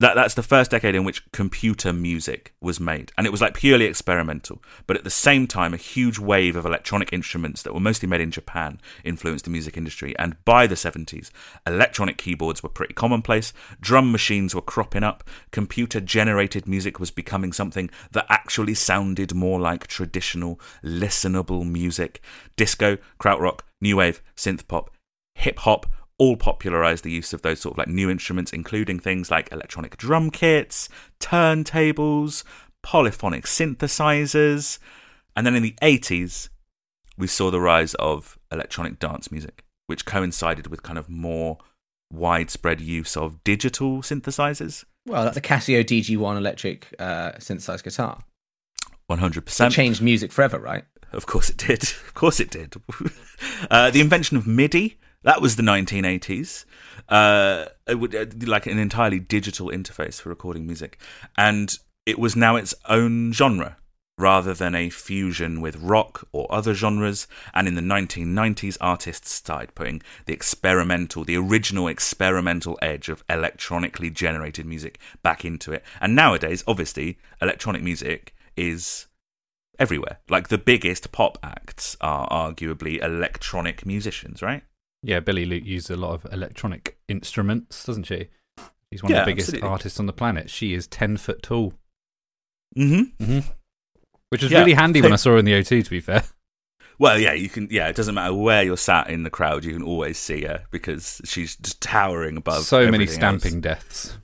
that 0.00 0.14
that's 0.14 0.34
the 0.34 0.42
first 0.42 0.72
decade 0.72 0.96
in 0.96 1.04
which 1.04 1.30
computer 1.30 1.92
music 1.92 2.52
was 2.60 2.80
made, 2.80 3.12
and 3.16 3.26
it 3.26 3.30
was 3.30 3.40
like 3.40 3.54
purely 3.54 3.84
experimental. 3.84 4.60
But 4.86 4.96
at 4.96 5.04
the 5.04 5.10
same 5.10 5.46
time, 5.46 5.72
a 5.72 5.78
huge 5.78 6.18
wave 6.18 6.56
of 6.56 6.66
electronic 6.66 7.12
instruments 7.12 7.62
that 7.62 7.72
were 7.72 7.80
mostly 7.80 8.08
made 8.08 8.20
in 8.20 8.32
Japan 8.32 8.80
influenced 9.04 9.44
the 9.44 9.52
music 9.52 9.76
industry. 9.76 10.14
And 10.18 10.36
by 10.44 10.66
the 10.66 10.74
70s, 10.74 11.30
electronic 11.64 12.18
keyboards 12.18 12.62
were 12.62 12.68
pretty 12.68 12.94
commonplace. 12.94 13.52
Drum 13.80 14.10
machines 14.10 14.54
were 14.54 14.60
cropping 14.60 15.04
up. 15.04 15.22
Computer-generated 15.52 16.66
music 16.66 16.98
was 16.98 17.12
becoming 17.12 17.52
something 17.52 17.88
that 18.10 18.26
actually 18.28 18.74
sounded 18.74 19.32
more 19.32 19.60
like 19.60 19.86
traditional, 19.86 20.60
listenable 20.82 21.64
music. 21.64 22.20
Disco, 22.56 22.98
krautrock, 23.20 23.60
new 23.80 23.96
wave, 23.96 24.22
synth 24.36 24.66
pop, 24.66 24.90
hip 25.36 25.60
hop 25.60 25.86
all 26.18 26.36
popularized 26.36 27.04
the 27.04 27.10
use 27.10 27.32
of 27.32 27.42
those 27.42 27.60
sort 27.60 27.74
of 27.74 27.78
like 27.78 27.88
new 27.88 28.10
instruments, 28.10 28.52
including 28.52 28.98
things 28.98 29.30
like 29.30 29.50
electronic 29.52 29.96
drum 29.96 30.30
kits, 30.30 30.88
turntables, 31.20 32.44
polyphonic 32.82 33.44
synthesizers. 33.44 34.78
And 35.36 35.46
then 35.46 35.54
in 35.54 35.62
the 35.62 35.74
80s, 35.82 36.48
we 37.18 37.26
saw 37.26 37.50
the 37.50 37.60
rise 37.60 37.94
of 37.94 38.38
electronic 38.52 38.98
dance 38.98 39.30
music, 39.32 39.64
which 39.86 40.04
coincided 40.04 40.68
with 40.68 40.82
kind 40.82 40.98
of 40.98 41.08
more 41.08 41.58
widespread 42.12 42.80
use 42.80 43.16
of 43.16 43.42
digital 43.42 43.98
synthesizers. 43.98 44.84
Well, 45.06 45.24
like 45.24 45.34
the 45.34 45.40
Casio 45.40 45.84
DG1 45.84 46.36
electric 46.36 46.94
uh, 46.98 47.32
synthesized 47.38 47.84
guitar. 47.84 48.22
100%. 49.10 49.66
It 49.66 49.70
changed 49.70 50.00
music 50.00 50.32
forever, 50.32 50.58
right? 50.58 50.84
Of 51.12 51.26
course 51.26 51.50
it 51.50 51.56
did. 51.56 51.82
Of 52.14 52.14
course 52.14 52.38
it 52.38 52.50
did. 52.50 52.74
uh, 53.70 53.90
the 53.90 54.00
invention 54.00 54.36
of 54.36 54.46
MIDI, 54.46 54.98
that 55.24 55.42
was 55.42 55.56
the 55.56 55.62
1980s. 55.62 56.64
Uh, 57.08 57.66
it 57.86 57.96
would, 57.96 58.14
uh, 58.14 58.26
like 58.46 58.66
an 58.66 58.78
entirely 58.78 59.18
digital 59.18 59.68
interface 59.68 60.20
for 60.20 60.28
recording 60.28 60.66
music. 60.66 60.98
And 61.36 61.76
it 62.06 62.18
was 62.18 62.36
now 62.36 62.56
its 62.56 62.74
own 62.88 63.32
genre 63.32 63.78
rather 64.16 64.54
than 64.54 64.74
a 64.74 64.90
fusion 64.90 65.60
with 65.60 65.76
rock 65.76 66.28
or 66.30 66.46
other 66.50 66.74
genres. 66.74 67.26
And 67.52 67.66
in 67.66 67.74
the 67.74 67.80
1990s, 67.80 68.76
artists 68.80 69.32
started 69.32 69.74
putting 69.74 70.02
the 70.26 70.34
experimental, 70.34 71.24
the 71.24 71.36
original 71.36 71.88
experimental 71.88 72.78
edge 72.80 73.08
of 73.08 73.24
electronically 73.28 74.10
generated 74.10 74.66
music 74.66 75.00
back 75.22 75.44
into 75.44 75.72
it. 75.72 75.82
And 76.00 76.14
nowadays, 76.14 76.62
obviously, 76.66 77.18
electronic 77.40 77.82
music 77.82 78.34
is 78.56 79.06
everywhere. 79.78 80.18
Like 80.28 80.48
the 80.48 80.58
biggest 80.58 81.10
pop 81.10 81.38
acts 81.42 81.96
are 82.00 82.28
arguably 82.28 83.02
electronic 83.02 83.84
musicians, 83.84 84.42
right? 84.42 84.62
Yeah, 85.06 85.20
Billy 85.20 85.44
Luke 85.44 85.64
used 85.66 85.90
a 85.90 85.96
lot 85.96 86.14
of 86.14 86.32
electronic 86.32 86.96
instruments, 87.08 87.84
doesn't 87.84 88.04
she? 88.04 88.28
She's 88.90 89.02
one 89.02 89.12
Yeah, 89.12 89.20
of 89.20 89.26
the 89.26 89.32
biggest 89.32 89.48
absolutely. 89.48 89.68
artists 89.68 90.00
on 90.00 90.06
the 90.06 90.12
planet. 90.14 90.48
She 90.48 90.72
is 90.72 90.86
10 90.86 91.18
foot 91.18 91.42
tall. 91.42 91.74
Mm-hmm. 92.76 93.22
Mm-hmm. 93.24 93.48
Which 94.30 94.42
was 94.42 94.50
Yeah. 94.50 94.60
really 94.60 94.72
handy 94.74 95.02
when 95.02 95.12
I 95.12 95.16
saw 95.16 95.32
her 95.32 95.38
in 95.38 95.44
the 95.44 95.52
O2, 95.52 95.84
to 95.84 95.90
be 95.90 96.00
fair. 96.00 96.24
Well, 96.96 97.18
yeah, 97.18 97.32
you 97.32 97.48
can. 97.48 97.66
Yeah, 97.72 97.88
it 97.88 97.96
doesn't 97.96 98.14
matter 98.14 98.32
where 98.32 98.62
you're 98.62 98.76
sat 98.76 99.10
in 99.10 99.24
the 99.24 99.30
crowd, 99.30 99.64
you 99.64 99.72
can 99.72 99.82
always 99.82 100.16
see 100.16 100.42
her 100.44 100.62
because 100.70 101.20
she's 101.24 101.56
just 101.56 101.80
towering 101.80 102.36
above. 102.36 102.62
so 102.62 102.84
many 102.88 103.02
everything 103.02 103.20
else. 103.24 103.40
stamping 103.42 103.60
deaths. 103.60 104.16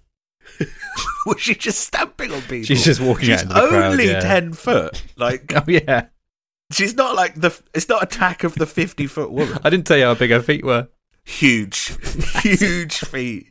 Was 1.27 1.41
she 1.41 1.57
just 1.57 1.81
stamping 1.81 2.31
on 2.33 2.41
people? 2.43 2.63
She's 2.63 2.85
just 2.85 3.01
walking 3.01 3.25
She's 3.27 3.43
out 3.43 3.49
the 3.49 3.55
crowd. 3.69 3.91
only 3.91 4.07
yeah. 4.11 4.21
ten 4.21 4.53
foot. 4.53 5.03
Like 5.17 5.53
Oh, 5.57 5.65
yeah. 5.67 6.07
She's 6.71 6.95
not 6.95 7.15
like 7.17 7.35
the. 7.35 7.59
It's 7.75 7.89
not 7.89 8.03
attack 8.03 8.45
of 8.45 8.55
the 8.55 8.67
fifty 8.67 9.07
foot 9.07 9.31
woman. 9.31 9.59
I 9.65 9.71
didn't 9.71 9.87
tell 9.87 9.97
you 9.99 10.05
how 10.05 10.15
big 10.15 10.31
her 10.31 10.43
feet 10.43 10.65
were. 10.65 10.89
huge, 11.25 11.97
huge 12.43 12.99
feet. 13.01 13.51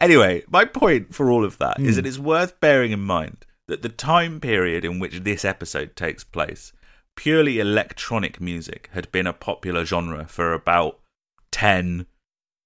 anyway, 0.00 0.42
my 0.50 0.64
point 0.64 1.14
for 1.14 1.30
all 1.30 1.44
of 1.44 1.58
that 1.58 1.80
is 1.80 1.96
that 1.96 2.06
it's 2.06 2.18
worth 2.18 2.58
bearing 2.60 2.92
in 2.92 3.00
mind 3.00 3.44
that 3.68 3.82
the 3.82 3.88
time 3.88 4.40
period 4.40 4.84
in 4.84 4.98
which 4.98 5.20
this 5.20 5.44
episode 5.44 5.94
takes 5.94 6.24
place, 6.24 6.72
purely 7.16 7.58
electronic 7.58 8.40
music 8.40 8.88
had 8.92 9.10
been 9.12 9.26
a 9.26 9.32
popular 9.32 9.84
genre 9.84 10.26
for 10.26 10.52
about 10.52 10.98
10, 11.52 12.06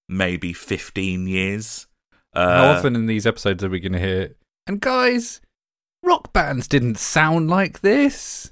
maybe 0.08 0.52
15 0.52 1.26
years. 1.26 1.86
Uh, 2.34 2.56
How 2.56 2.70
often 2.78 2.94
in 2.96 3.06
these 3.06 3.26
episodes 3.26 3.62
are 3.64 3.68
we 3.68 3.80
going 3.80 3.92
to 3.92 3.98
hear, 3.98 4.34
and 4.66 4.80
guys, 4.80 5.40
rock 6.02 6.32
bands 6.32 6.66
didn't 6.68 6.98
sound 6.98 7.48
like 7.48 7.80
this? 7.80 8.50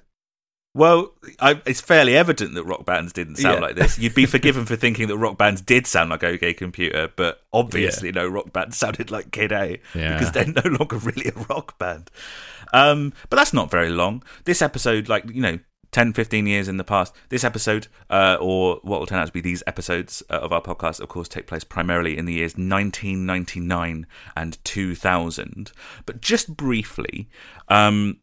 Well, 0.72 1.14
I, 1.40 1.60
it's 1.66 1.80
fairly 1.80 2.16
evident 2.16 2.54
that 2.54 2.62
rock 2.62 2.84
bands 2.84 3.12
didn't 3.12 3.36
sound 3.36 3.56
Yeah. 3.56 3.60
like 3.60 3.74
this. 3.74 3.98
You'd 3.98 4.14
be 4.14 4.26
forgiven 4.26 4.66
for 4.66 4.76
thinking 4.76 5.08
that 5.08 5.16
rock 5.16 5.36
bands 5.36 5.60
did 5.60 5.84
sound 5.86 6.10
like 6.10 6.22
OK 6.22 6.54
Computer, 6.54 7.10
but 7.16 7.40
obviously 7.52 8.12
no 8.12 8.28
rock 8.28 8.52
band 8.52 8.72
sounded 8.74 9.10
like 9.10 9.32
Kid 9.32 9.50
A 9.50 9.80
Yeah. 9.96 10.12
because 10.16 10.30
they're 10.30 10.46
no 10.46 10.62
longer 10.78 10.96
really 10.98 11.26
a 11.34 11.38
rock 11.48 11.76
band. 11.80 12.08
Um, 12.72 13.12
but 13.30 13.36
that's 13.36 13.52
not 13.52 13.68
very 13.68 13.90
long. 13.90 14.22
This 14.44 14.62
episode, 14.62 15.08
like, 15.08 15.28
you 15.28 15.42
know, 15.42 15.58
10, 15.92 16.12
15 16.12 16.46
years 16.46 16.68
in 16.68 16.76
the 16.76 16.84
past, 16.84 17.14
this 17.30 17.42
episode, 17.44 17.88
uh, 18.10 18.36
or 18.40 18.78
what 18.82 19.00
will 19.00 19.06
turn 19.06 19.18
out 19.18 19.26
to 19.26 19.32
be 19.32 19.40
these 19.40 19.62
episodes 19.66 20.22
uh, 20.30 20.34
of 20.34 20.52
our 20.52 20.62
podcast, 20.62 21.00
of 21.00 21.08
course, 21.08 21.28
take 21.28 21.46
place 21.46 21.64
primarily 21.64 22.16
in 22.16 22.24
the 22.26 22.34
years 22.34 22.52
1999 22.56 24.06
and 24.36 24.64
2000. 24.64 25.72
But 26.06 26.20
just 26.20 26.56
briefly, 26.56 27.28
um, 27.68 28.18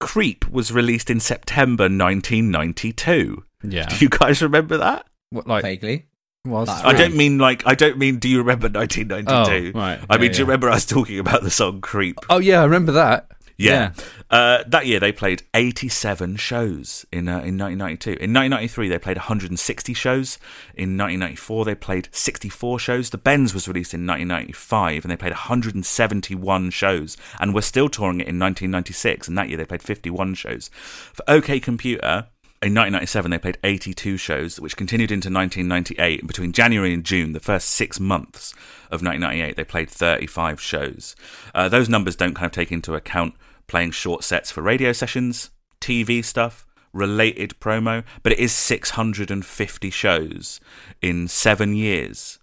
Creep 0.00 0.48
was 0.50 0.70
released 0.72 1.10
in 1.10 1.20
September 1.20 1.84
1992. 1.84 3.44
Yeah. 3.64 3.86
Do 3.88 3.96
you 3.96 4.08
guys 4.08 4.42
remember 4.42 4.76
that? 4.78 5.06
What, 5.30 5.46
like, 5.46 5.62
Vaguely. 5.62 6.06
was 6.46 6.68
I 6.68 6.92
don't 6.92 7.16
mean 7.16 7.38
like 7.38 7.66
I 7.66 7.74
don't 7.74 7.98
mean 7.98 8.18
do 8.18 8.28
you 8.28 8.38
remember 8.38 8.68
1992? 8.68 9.72
Oh, 9.74 9.78
right. 9.80 9.98
I 10.08 10.14
Yeah, 10.14 10.20
mean, 10.20 10.30
do 10.32 10.38
you 10.38 10.44
yeah. 10.44 10.48
remember 10.48 10.70
us 10.70 10.86
talking 10.86 11.18
about 11.18 11.42
the 11.42 11.50
song 11.50 11.80
Creep? 11.80 12.18
Oh, 12.30 12.38
yeah, 12.38 12.60
I 12.60 12.64
remember 12.64 12.92
that. 12.92 13.28
Yeah. 13.58 13.92
Uh, 14.30 14.62
that 14.68 14.86
year 14.86 15.00
they 15.00 15.10
played 15.10 15.42
87 15.52 16.36
shows 16.36 17.04
in 17.10 17.28
uh, 17.28 17.42
in 17.42 17.58
1992. 17.58 18.10
In 18.10 18.32
1993 18.32 18.88
they 18.88 18.98
played 18.98 19.16
160 19.16 19.94
shows. 19.94 20.38
In 20.74 20.96
1994 20.96 21.64
they 21.64 21.74
played 21.74 22.08
64 22.12 22.78
shows. 22.78 23.10
The 23.10 23.18
Bends 23.18 23.52
was 23.52 23.66
released 23.66 23.94
in 23.94 24.06
1995 24.06 25.04
and 25.04 25.10
they 25.10 25.16
played 25.16 25.32
171 25.32 26.70
shows 26.70 27.16
and 27.40 27.52
were 27.52 27.62
still 27.62 27.88
touring 27.88 28.20
it 28.20 28.28
in 28.28 28.38
1996 28.38 29.26
and 29.26 29.36
that 29.36 29.48
year 29.48 29.58
they 29.58 29.64
played 29.64 29.82
51 29.82 30.34
shows. 30.34 30.70
For 31.12 31.24
OK 31.26 31.58
Computer 31.58 32.28
in 32.60 32.74
1997, 32.74 33.30
they 33.30 33.38
played 33.38 33.58
82 33.62 34.16
shows, 34.16 34.58
which 34.58 34.76
continued 34.76 35.12
into 35.12 35.30
1998. 35.30 36.18
And 36.18 36.26
between 36.26 36.50
January 36.50 36.92
and 36.92 37.04
June, 37.04 37.32
the 37.32 37.38
first 37.38 37.68
six 37.68 38.00
months 38.00 38.52
of 38.90 39.00
1998, 39.00 39.54
they 39.54 39.62
played 39.62 39.88
35 39.88 40.60
shows. 40.60 41.14
Uh, 41.54 41.68
those 41.68 41.88
numbers 41.88 42.16
don't 42.16 42.34
kind 42.34 42.46
of 42.46 42.52
take 42.52 42.72
into 42.72 42.96
account 42.96 43.34
playing 43.68 43.92
short 43.92 44.24
sets 44.24 44.50
for 44.50 44.62
radio 44.62 44.92
sessions, 44.92 45.50
TV 45.80 46.24
stuff, 46.24 46.66
related 46.92 47.54
promo, 47.60 48.02
but 48.22 48.32
it 48.32 48.38
is 48.38 48.50
650 48.52 49.90
shows 49.90 50.60
in 51.00 51.28
seven 51.28 51.74
years. 51.74 52.38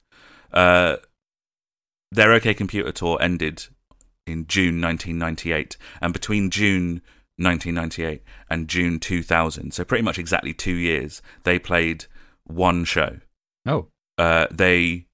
Uh, 0.53 0.97
their 2.11 2.31
OK 2.31 2.53
Computer 2.53 2.91
tour 2.91 3.17
ended 3.19 3.65
in 4.25 4.47
June 4.47 4.79
1998, 4.81 5.77
and 6.01 6.13
between 6.13 6.49
June 6.49 7.01
1998 7.37 8.23
and 8.49 8.67
June 8.69 8.99
2000, 8.99 9.73
so 9.73 9.83
pretty 9.83 10.03
much 10.03 10.17
exactly 10.17 10.53
two 10.53 10.73
years, 10.75 11.21
they 11.43 11.59
played 11.59 12.05
one 12.45 12.85
show. 12.85 13.17
Oh, 13.65 13.87
Uh, 14.17 14.47
they 14.51 15.07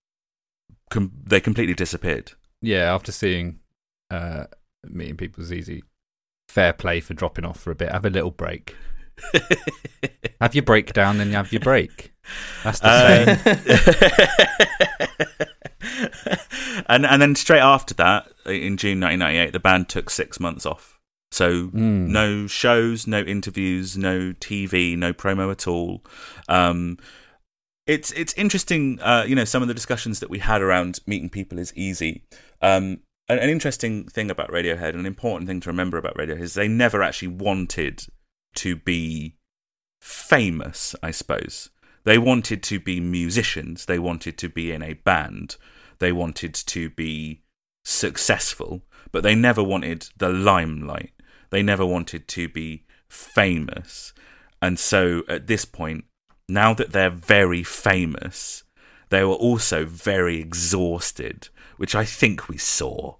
com- 0.91 1.11
they 1.23 1.39
completely 1.39 1.73
disappeared. 1.73 2.33
yeah, 2.61 2.93
after 2.93 3.11
seeing 3.11 3.59
uh, 4.11 4.45
Meeting 4.83 5.17
People's 5.17 5.51
Easy, 5.51 5.83
fair 6.51 6.73
play 6.73 6.99
for 6.99 7.13
dropping 7.13 7.45
off 7.45 7.59
for 7.59 7.71
a 7.71 7.75
bit. 7.75 7.91
Have 7.91 8.05
a 8.05 8.09
little 8.09 8.31
break. 8.31 8.75
Have 10.41 10.55
your 10.55 10.63
breakdown, 10.63 11.19
then 11.19 11.27
you 11.29 11.35
have 11.35 11.51
your 11.51 11.59
break. 11.61 12.11
That's 12.63 12.79
the 12.79 12.87
Uh, 12.87 13.35
same. 13.35 13.37
and 16.87 17.05
and 17.05 17.21
then 17.21 17.35
straight 17.35 17.59
after 17.61 17.93
that, 17.95 18.27
in 18.45 18.77
June 18.77 18.99
1998, 18.99 19.53
the 19.53 19.59
band 19.59 19.89
took 19.89 20.09
six 20.09 20.39
months 20.39 20.65
off. 20.65 20.99
So 21.31 21.67
Mm. 21.67 22.07
no 22.07 22.47
shows, 22.47 23.07
no 23.07 23.21
interviews, 23.21 23.97
no 23.97 24.33
TV, 24.33 24.97
no 24.97 25.13
promo 25.13 25.51
at 25.51 25.67
all. 25.67 26.03
Um, 26.49 26.97
it's 27.87 28.11
it's 28.13 28.33
interesting. 28.33 28.99
Uh, 29.01 29.25
you 29.27 29.35
know, 29.35 29.45
some 29.45 29.61
of 29.61 29.67
the 29.67 29.73
discussions 29.73 30.19
that 30.19 30.29
we 30.29 30.39
had 30.39 30.61
around 30.61 30.99
meeting 31.05 31.29
people 31.29 31.59
is 31.59 31.73
easy. 31.75 32.23
Um, 32.61 32.99
an, 33.31 33.39
an 33.39 33.49
interesting 33.49 34.05
thing 34.05 34.29
about 34.29 34.51
Radiohead, 34.51 34.93
an 34.93 35.05
important 35.05 35.47
thing 35.47 35.59
to 35.61 35.69
remember 35.69 35.97
about 35.97 36.15
Radiohead, 36.15 36.41
is 36.41 36.53
they 36.53 36.67
never 36.67 37.01
actually 37.01 37.29
wanted 37.29 38.05
to 38.55 38.75
be 38.75 39.37
famous. 40.01 40.95
I 41.01 41.11
suppose 41.11 41.69
they 42.03 42.17
wanted 42.17 42.63
to 42.63 42.79
be 42.79 42.99
musicians. 42.99 43.85
They 43.85 43.99
wanted 43.99 44.37
to 44.39 44.49
be 44.49 44.71
in 44.71 44.81
a 44.81 44.93
band. 44.93 45.57
They 45.99 46.11
wanted 46.11 46.53
to 46.53 46.89
be 46.89 47.43
successful, 47.85 48.83
but 49.11 49.23
they 49.23 49.35
never 49.35 49.63
wanted 49.63 50.09
the 50.17 50.29
limelight. 50.29 51.11
They 51.51 51.61
never 51.61 51.85
wanted 51.85 52.27
to 52.29 52.49
be 52.49 52.85
famous. 53.09 54.13
And 54.61 54.79
so 54.79 55.23
at 55.27 55.47
this 55.47 55.65
point, 55.65 56.05
now 56.47 56.73
that 56.73 56.91
they're 56.91 57.09
very 57.09 57.63
famous, 57.63 58.63
they 59.09 59.23
were 59.23 59.33
also 59.33 59.85
very 59.85 60.39
exhausted, 60.39 61.49
which 61.77 61.95
I 61.95 62.05
think 62.05 62.47
we 62.47 62.57
saw, 62.57 63.17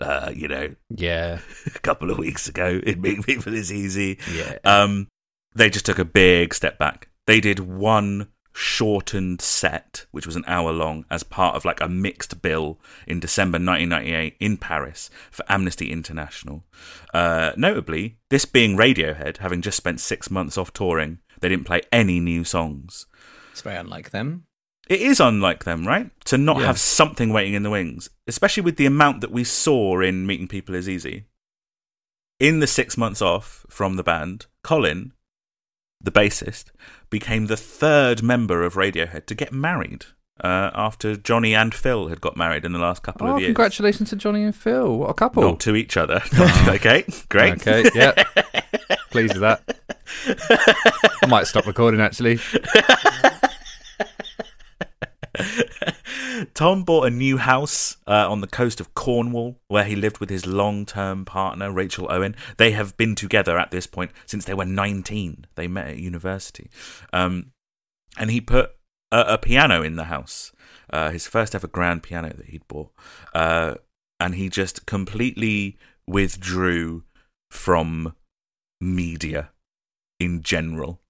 uh, 0.00 0.30
you 0.34 0.48
know, 0.48 0.74
Yeah. 0.90 1.40
a 1.74 1.78
couple 1.80 2.10
of 2.10 2.18
weeks 2.18 2.48
ago 2.48 2.80
in 2.84 3.00
Meeting 3.00 3.22
People 3.22 3.54
is 3.54 3.72
Easy. 3.72 4.18
Yeah. 4.32 4.58
Um, 4.64 5.08
they 5.54 5.70
just 5.70 5.86
took 5.86 5.98
a 5.98 6.04
big 6.04 6.52
step 6.54 6.78
back. 6.78 7.08
They 7.26 7.40
did 7.40 7.60
one 7.60 8.28
shortened 8.52 9.40
set, 9.42 10.06
which 10.12 10.26
was 10.26 10.34
an 10.36 10.44
hour 10.46 10.72
long, 10.72 11.04
as 11.10 11.22
part 11.22 11.56
of 11.56 11.64
like 11.64 11.80
a 11.80 11.88
mixed 11.88 12.40
bill 12.40 12.80
in 13.06 13.20
December 13.20 13.56
1998 13.56 14.36
in 14.40 14.56
Paris 14.56 15.10
for 15.30 15.44
Amnesty 15.48 15.92
International. 15.92 16.64
Uh, 17.12 17.52
notably, 17.56 18.16
this 18.30 18.46
being 18.46 18.76
Radiohead, 18.76 19.38
having 19.38 19.60
just 19.60 19.76
spent 19.76 20.00
six 20.00 20.30
months 20.30 20.56
off 20.56 20.72
touring, 20.72 21.18
they 21.40 21.48
didn't 21.50 21.66
play 21.66 21.82
any 21.92 22.18
new 22.18 22.44
songs. 22.44 23.06
It's 23.52 23.60
very 23.60 23.76
unlike 23.76 24.10
them. 24.10 24.45
It 24.88 25.00
is 25.00 25.18
unlike 25.20 25.64
them, 25.64 25.86
right? 25.86 26.10
To 26.26 26.38
not 26.38 26.58
Yeah. 26.60 26.66
have 26.66 26.78
something 26.78 27.32
waiting 27.32 27.54
in 27.54 27.62
the 27.64 27.70
wings, 27.70 28.08
especially 28.26 28.62
with 28.62 28.76
the 28.76 28.86
amount 28.86 29.20
that 29.20 29.32
we 29.32 29.42
saw 29.44 30.00
in 30.00 30.26
Meeting 30.26 30.46
People 30.48 30.74
is 30.74 30.88
Easy. 30.88 31.24
In 32.38 32.60
the 32.60 32.66
six 32.66 32.96
months 32.96 33.20
off 33.22 33.64
from 33.68 33.96
the 33.96 34.02
band, 34.04 34.46
Colin, 34.62 35.12
the 36.00 36.12
bassist, 36.12 36.66
became 37.10 37.46
the 37.46 37.56
third 37.56 38.22
member 38.22 38.62
of 38.62 38.74
Radiohead 38.74 39.26
to 39.26 39.34
get 39.34 39.52
married 39.52 40.04
uh, 40.44 40.70
after 40.74 41.16
Johnny 41.16 41.54
and 41.54 41.74
Phil 41.74 42.08
had 42.08 42.20
got 42.20 42.36
married 42.36 42.64
in 42.66 42.72
the 42.72 42.78
last 42.78 43.02
couple 43.02 43.26
Oh, 43.26 43.34
of 43.36 43.40
years. 43.40 43.48
congratulations 43.48 44.10
to 44.10 44.16
Johnny 44.16 44.42
and 44.44 44.54
Phil. 44.54 44.98
What 44.98 45.08
a 45.10 45.14
couple. 45.14 45.42
Not 45.42 45.60
to 45.60 45.74
each 45.74 45.96
other. 45.96 46.20
okay, 46.68 47.04
great. 47.30 47.54
Okay, 47.66 47.88
yeah. 47.94 48.12
Pleased 49.10 49.32
with 49.32 49.40
that. 49.40 49.62
I 51.22 51.26
might 51.26 51.46
stop 51.46 51.66
recording 51.66 52.00
actually. 52.02 52.38
Tom 56.54 56.82
bought 56.82 57.06
a 57.06 57.10
new 57.10 57.38
house 57.38 57.96
uh, 58.06 58.30
on 58.30 58.40
the 58.40 58.46
coast 58.46 58.80
of 58.80 58.94
Cornwall 58.94 59.58
where 59.68 59.84
he 59.84 59.96
lived 59.96 60.18
with 60.18 60.30
his 60.30 60.46
long 60.46 60.86
term 60.86 61.24
partner, 61.24 61.70
Rachel 61.72 62.06
Owen. 62.10 62.36
They 62.56 62.72
have 62.72 62.96
been 62.96 63.14
together 63.14 63.58
at 63.58 63.70
this 63.70 63.86
point 63.86 64.10
since 64.26 64.44
they 64.44 64.54
were 64.54 64.64
19. 64.64 65.46
They 65.54 65.66
met 65.66 65.88
at 65.88 65.98
university. 65.98 66.70
Um, 67.12 67.52
and 68.18 68.30
he 68.30 68.40
put 68.40 68.72
a, 69.12 69.34
a 69.34 69.38
piano 69.38 69.82
in 69.82 69.96
the 69.96 70.04
house, 70.04 70.52
uh, 70.90 71.10
his 71.10 71.26
first 71.26 71.54
ever 71.54 71.66
grand 71.66 72.02
piano 72.02 72.32
that 72.36 72.46
he'd 72.46 72.66
bought. 72.68 72.90
Uh, 73.34 73.74
and 74.18 74.34
he 74.34 74.48
just 74.48 74.86
completely 74.86 75.76
withdrew 76.06 77.04
from 77.50 78.14
media 78.80 79.50
in 80.18 80.42
general. 80.42 81.00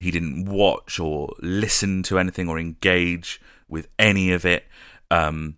He 0.00 0.10
didn't 0.10 0.44
watch 0.46 1.00
or 1.00 1.34
listen 1.40 2.02
to 2.04 2.18
anything 2.18 2.48
or 2.48 2.58
engage 2.58 3.40
with 3.68 3.88
any 3.98 4.32
of 4.32 4.44
it. 4.44 4.64
Um, 5.10 5.56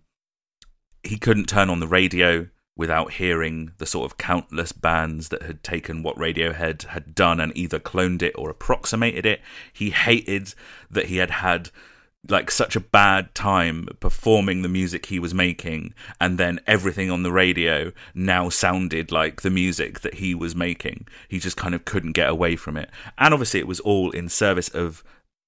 he 1.03 1.17
couldn't 1.17 1.47
turn 1.47 1.69
on 1.69 1.79
the 1.79 1.87
radio 1.87 2.47
without 2.75 3.13
hearing 3.13 3.73
the 3.77 3.85
sort 3.85 4.09
of 4.09 4.17
countless 4.17 4.71
bands 4.71 5.27
that 5.29 5.43
had 5.43 5.61
taken 5.63 6.01
what 6.01 6.15
Radiohead 6.15 6.83
had 6.83 7.13
done 7.13 7.41
and 7.41 7.55
either 7.55 7.77
cloned 7.77 8.21
it 8.21 8.33
or 8.37 8.49
approximated 8.49 9.25
it. 9.25 9.41
He 9.73 9.89
hated 9.89 10.53
that 10.89 11.07
he 11.07 11.17
had 11.17 11.29
had 11.29 11.71
like 12.27 12.51
such 12.51 12.75
a 12.75 12.81
bad 12.81 13.33
time 13.33 13.87
performing 13.99 14.61
the 14.61 14.69
music 14.69 15.05
he 15.05 15.19
was 15.19 15.33
making 15.33 15.93
and 16.19 16.37
then 16.37 16.59
everything 16.67 17.09
on 17.09 17.23
the 17.23 17.31
radio 17.31 17.91
now 18.13 18.49
sounded 18.49 19.11
like 19.11 19.41
the 19.41 19.49
music 19.49 20.01
that 20.01 20.15
he 20.15 20.35
was 20.35 20.53
making 20.53 21.07
he 21.29 21.39
just 21.39 21.55
kind 21.55 21.73
of 21.73 21.85
couldn't 21.85 22.11
get 22.11 22.29
away 22.29 22.57
from 22.57 22.75
it 22.75 22.89
and 23.17 23.33
obviously 23.33 23.59
it 23.59 23.67
was 23.67 23.79
all 23.79 24.11
in 24.11 24.27
service 24.27 24.67
of 24.69 25.01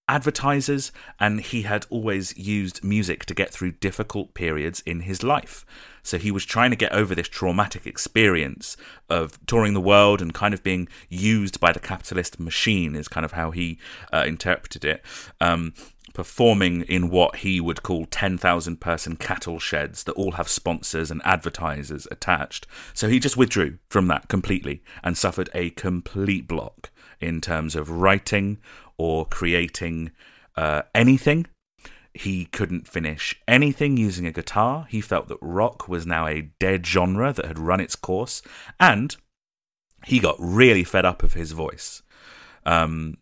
advertisers 0.07 0.91
and 1.19 1.39
he 1.39 1.61
had 1.61 1.85
always 1.89 2.37
used 2.37 2.83
music 2.83 3.25
to 3.25 3.33
get 3.33 3.49
through 3.49 3.71
difficult 3.71 4.33
periods 4.33 4.81
in 4.85 5.01
his 5.01 5.23
life 5.23 5.65
so 6.03 6.17
he 6.17 6.31
was 6.31 6.43
trying 6.43 6.69
to 6.69 6.75
get 6.75 6.91
over 6.91 7.15
this 7.15 7.27
traumatic 7.27 7.85
experience 7.85 8.75
of 9.09 9.43
touring 9.45 9.73
the 9.73 9.79
world 9.79 10.21
and 10.21 10.33
kind 10.33 10.53
of 10.53 10.63
being 10.63 10.87
used 11.09 11.59
by 11.59 11.71
the 11.71 11.79
capitalist 11.79 12.39
machine 12.39 12.95
is 12.95 13.07
kind 13.07 13.23
of 13.23 13.33
how 13.33 13.51
he 13.51 13.77
uh, 14.11 14.23
interpreted 14.27 14.83
it 14.83 15.01
um, 15.39 15.73
performing 16.13 16.81
in 16.83 17.09
what 17.09 17.37
he 17.37 17.61
would 17.61 17.83
call 17.83 18.05
10,000 18.05 18.81
person 18.81 19.15
cattle 19.15 19.59
sheds 19.59 20.03
that 20.03 20.13
all 20.13 20.33
have 20.33 20.49
sponsors 20.49 21.09
and 21.09 21.21
advertisers 21.23 22.07
attached. 22.11 22.67
So 22.93 23.07
he 23.07 23.19
just 23.19 23.37
withdrew 23.37 23.77
from 23.89 24.07
that 24.07 24.27
completely 24.27 24.83
and 25.03 25.17
suffered 25.17 25.49
a 25.53 25.69
complete 25.71 26.47
block 26.47 26.91
in 27.21 27.41
terms 27.41 27.75
of 27.75 27.89
writing 27.89 28.57
or 28.97 29.25
creating 29.25 30.11
uh, 30.55 30.83
anything. 30.93 31.47
He 32.13 32.45
couldn't 32.45 32.87
finish 32.87 33.39
anything 33.47 33.95
using 33.95 34.27
a 34.27 34.33
guitar. 34.33 34.85
He 34.89 34.99
felt 34.99 35.29
that 35.29 35.37
rock 35.41 35.87
was 35.87 36.05
now 36.05 36.27
a 36.27 36.49
dead 36.59 36.85
genre 36.85 37.31
that 37.31 37.45
had 37.45 37.57
run 37.57 37.79
its 37.79 37.95
course. 37.95 38.41
And 38.79 39.15
he 40.05 40.19
got 40.19 40.35
really 40.37 40.83
fed 40.83 41.05
up 41.05 41.23
of 41.23 41.33
his 41.33 41.53
voice. 41.53 42.01
Um, 42.65 43.17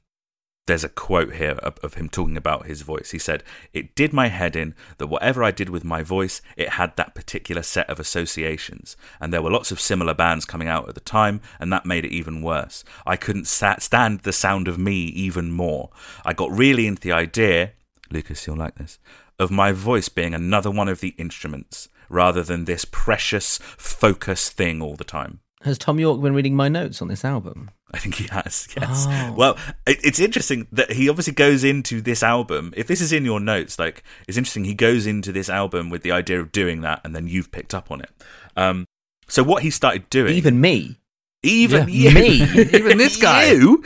there's 0.69 0.83
a 0.83 0.89
quote 0.89 1.33
here 1.33 1.57
of, 1.63 1.95
him 1.95 2.07
talking 2.07 2.37
about 2.37 2.67
his 2.67 2.83
voice. 2.83 3.11
He 3.11 3.17
said, 3.17 3.43
It 3.73 3.95
did 3.95 4.13
my 4.13 4.27
head 4.27 4.55
in 4.55 4.75
that 4.99 5.07
whatever 5.07 5.43
I 5.43 5.49
did 5.49 5.69
with 5.69 5.83
my 5.83 6.03
voice, 6.03 6.41
it 6.55 6.69
had 6.69 6.95
that 6.95 7.15
particular 7.15 7.63
set 7.63 7.89
of 7.89 7.99
associations. 7.99 8.95
And 9.19 9.33
there 9.33 9.41
were 9.41 9.49
lots 9.49 9.71
of 9.71 9.79
similar 9.79 10.13
bands 10.13 10.45
coming 10.45 10.67
out 10.67 10.87
at 10.87 10.93
the 10.93 11.01
time, 11.01 11.41
and 11.59 11.73
that 11.73 11.87
made 11.87 12.05
it 12.05 12.11
even 12.13 12.43
worse. 12.43 12.83
I 13.05 13.15
couldn't 13.15 13.47
sa- 13.47 13.79
stand 13.79 14.19
the 14.19 14.31
sound 14.31 14.67
of 14.67 14.77
me 14.77 15.05
even 15.05 15.51
more. 15.51 15.89
I 16.23 16.33
got 16.33 16.51
really 16.51 16.85
into 16.85 17.01
the 17.01 17.13
idea, 17.13 17.71
Lucas, 18.11 18.45
you'll 18.45 18.55
like 18.55 18.75
this, 18.75 18.99
of 19.39 19.49
my 19.49 19.71
voice 19.71 20.07
being 20.07 20.35
another 20.35 20.69
one 20.69 20.87
of 20.87 20.99
the 20.99 21.15
instruments 21.17 21.89
rather 22.09 22.43
than 22.43 22.65
this 22.65 22.85
precious 22.85 23.57
focus 23.57 24.49
thing 24.49 24.81
all 24.81 24.95
the 24.95 25.03
time. 25.03 25.39
Has 25.63 25.77
Tom 25.77 25.99
Yorke 25.99 26.21
been 26.21 26.35
reading 26.35 26.55
my 26.55 26.69
notes 26.69 27.01
on 27.01 27.07
this 27.07 27.25
album? 27.25 27.71
I 27.93 27.97
think 27.99 28.15
he 28.15 28.27
has. 28.27 28.67
Yes. 28.79 29.05
Oh. 29.09 29.33
Well, 29.35 29.57
it, 29.87 29.99
it's 30.03 30.19
interesting 30.19 30.67
that 30.71 30.91
he 30.91 31.09
obviously 31.09 31.33
goes 31.33 31.63
into 31.63 32.01
this 32.01 32.21
album. 32.23 32.73
If 32.77 32.87
this 32.87 33.01
is 33.01 33.11
in 33.11 33.25
your 33.25 33.39
notes, 33.39 33.79
like 33.79 34.03
it's 34.27 34.37
interesting. 34.37 34.65
He 34.65 34.73
goes 34.75 35.05
into 35.07 35.31
this 35.31 35.49
album 35.49 35.89
with 35.89 36.03
the 36.03 36.11
idea 36.11 36.39
of 36.39 36.51
doing 36.51 36.81
that, 36.81 37.01
and 37.03 37.15
then 37.15 37.27
you've 37.27 37.51
picked 37.51 37.73
up 37.73 37.91
on 37.91 38.01
it. 38.01 38.11
Um, 38.55 38.85
so 39.27 39.43
what 39.43 39.63
he 39.63 39.69
started 39.69 40.09
doing, 40.09 40.35
Even 40.35 40.59
me. 40.61 40.99
even 41.43 41.87
Yeah, 41.89 42.09
you, 42.09 42.15
me. 42.15 42.29
Even 42.73 42.97
this 42.99 43.17
guy. 43.17 43.51
you, 43.51 43.83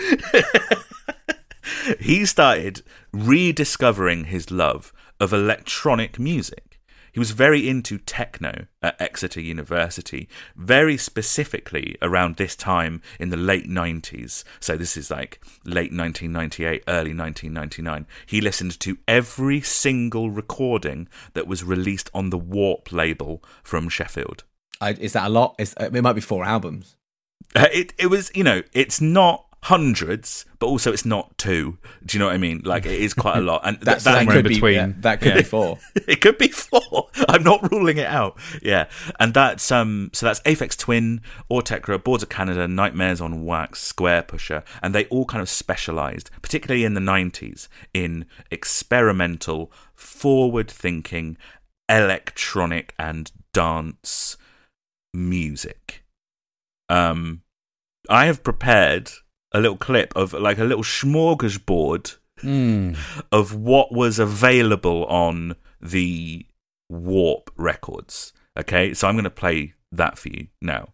he 2.00 2.26
started 2.26 2.82
rediscovering 3.12 4.26
his 4.26 4.52
love 4.52 4.92
of 5.20 5.34
electronic 5.34 6.20
music. 6.20 6.73
He 7.14 7.20
was 7.20 7.32
very 7.32 7.70
into 7.70 8.00
techno 8.00 8.66
at 8.82 9.00
Exeter 9.00 9.40
University, 9.40 10.28
very 10.56 10.98
specifically 10.98 11.96
around 12.02 12.36
this 12.36 12.56
time 12.56 13.02
in 13.20 13.30
the 13.30 13.38
late 13.38 13.70
90s. 13.70 14.44
So, 14.60 14.76
this 14.76 14.98
is 14.98 15.10
like 15.12 15.40
late 15.64 15.94
1998, 15.94 16.84
early 16.88 17.14
1999. 17.14 18.08
He 18.26 18.42
listened 18.42 18.80
to 18.82 18.98
every 19.08 19.62
single 19.62 20.32
recording 20.32 21.08
that 21.34 21.48
was 21.48 21.64
released 21.64 22.10
on 22.14 22.32
the 22.32 22.38
Warp 22.38 22.92
label 22.92 23.44
from 23.62 23.90
Sheffield. 23.90 24.44
I, 24.82 24.92
is 24.92 25.14
that 25.14 25.28
a 25.28 25.30
lot? 25.30 25.56
It's, 25.60 25.76
it 25.80 26.02
might 26.02 26.14
be 26.14 26.22
four 26.22 26.44
albums. 26.44 26.98
Uh, 27.56 27.68
it 27.72 27.94
it 28.00 28.08
was 28.08 28.32
you 28.34 28.44
know 28.44 28.64
it's 28.74 29.00
not 29.00 29.46
hundreds, 29.64 30.46
but 30.60 30.68
also 30.68 30.92
it's 30.92 31.06
not 31.06 31.38
two. 31.38 31.78
Do 32.06 32.16
you 32.16 32.20
know 32.20 32.26
what 32.28 32.36
I 32.36 32.38
mean? 32.38 32.62
Like 32.66 32.86
it 32.86 33.00
is 33.00 33.14
quite 33.14 33.38
a 33.38 33.42
lot, 33.42 33.62
and 33.64 33.78
That's, 33.82 34.04
that, 34.04 34.26
that 34.26 34.32
could 34.32 34.44
be 34.44 34.56
between. 34.56 34.74
yeah, 34.74 34.92
that 35.00 35.20
could 35.22 35.30
Yeah. 35.30 35.38
be 35.38 35.44
four. 35.56 35.80
it 35.96 36.22
could 36.22 36.38
be 36.38 36.50
four. 36.50 37.10
I'm 37.30 37.44
not 37.44 37.72
ruling 37.72 37.98
it 37.98 38.08
out. 38.08 38.38
Yeah, 38.62 38.88
and 39.20 39.34
that's 39.34 39.72
um 39.72 40.10
so 40.14 40.26
that's 40.26 40.42
Aphex 40.42 40.78
Twin, 40.78 41.22
Autechre, 41.50 42.04
Boards 42.04 42.24
of 42.24 42.30
Canada, 42.30 42.68
Nightmares 42.68 43.22
on 43.22 43.46
Wax, 43.46 43.92
Squarepusher, 43.94 44.64
and 44.82 44.94
they 44.94 45.06
all 45.06 45.26
kind 45.26 45.42
of 45.42 45.50
specialized, 45.50 46.30
particularly 46.42 46.84
in 46.84 46.94
the 46.94 47.02
90s, 47.02 47.68
in 47.94 48.26
experimental, 48.52 49.72
forward-thinking, 49.96 51.38
electronic 51.90 52.94
and 53.00 53.32
dance 53.54 54.36
music. 55.14 56.04
Um, 56.90 57.42
I 58.10 58.26
have 58.26 58.44
prepared 58.44 59.12
a 59.54 59.60
little 59.62 59.78
clip 59.78 60.14
of 60.16 60.34
like 60.34 60.58
a 60.60 60.64
little 60.64 60.84
smorgasbord 60.84 62.18
Mm. 62.42 62.98
of 63.32 63.56
what 63.56 63.94
was 63.94 64.20
available 64.20 65.06
on 65.06 65.56
the 65.82 66.46
Warp 66.90 67.52
records. 67.56 68.34
Okay, 68.60 68.94
so 68.94 69.08
I'm 69.08 69.16
going 69.16 69.24
to 69.24 69.30
play 69.30 69.74
that 69.92 70.18
for 70.18 70.30
you 70.30 70.48
now. 70.62 70.90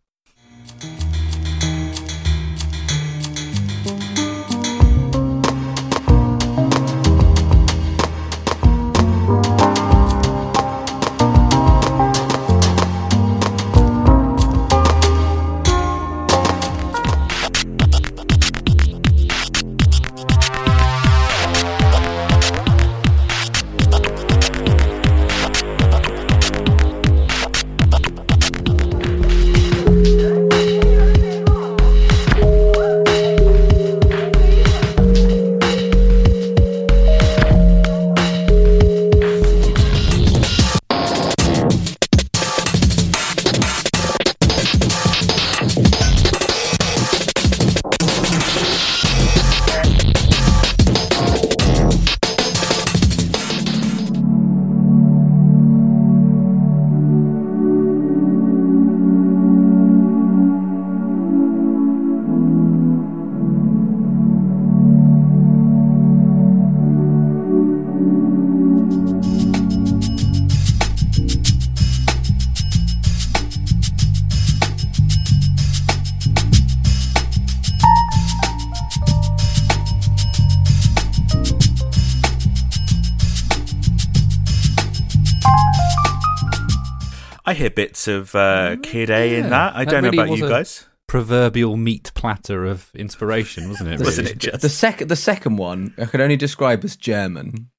Bits 87.99 88.07
of 88.07 88.35
uh, 88.35 88.77
Kid 88.81 89.09
A 89.09 89.35
in 89.37 89.49
that. 89.49 89.75
I 89.75 89.83
That 89.85 89.91
don't 89.91 90.03
really 90.05 90.17
know 90.17 90.23
about 90.23 90.31
was 90.31 90.39
you 90.39 90.45
a- 90.45 90.49
guys. 90.49 90.85
Proverbial 91.07 91.75
meat 91.75 92.11
platter 92.13 92.65
of 92.65 92.91
inspiration, 92.93 93.67
wasn't 93.69 93.89
it? 93.89 93.99
Wasn't 94.05 94.27
it 94.29 94.37
just? 94.37 94.61
The 94.61 94.69
second, 94.69 95.07
the 95.07 95.15
second 95.15 95.57
one, 95.57 95.91
I 95.97 96.05
could 96.05 96.21
only 96.21 96.35
describe 96.35 96.83
as 96.85 96.95
German. 96.95 97.71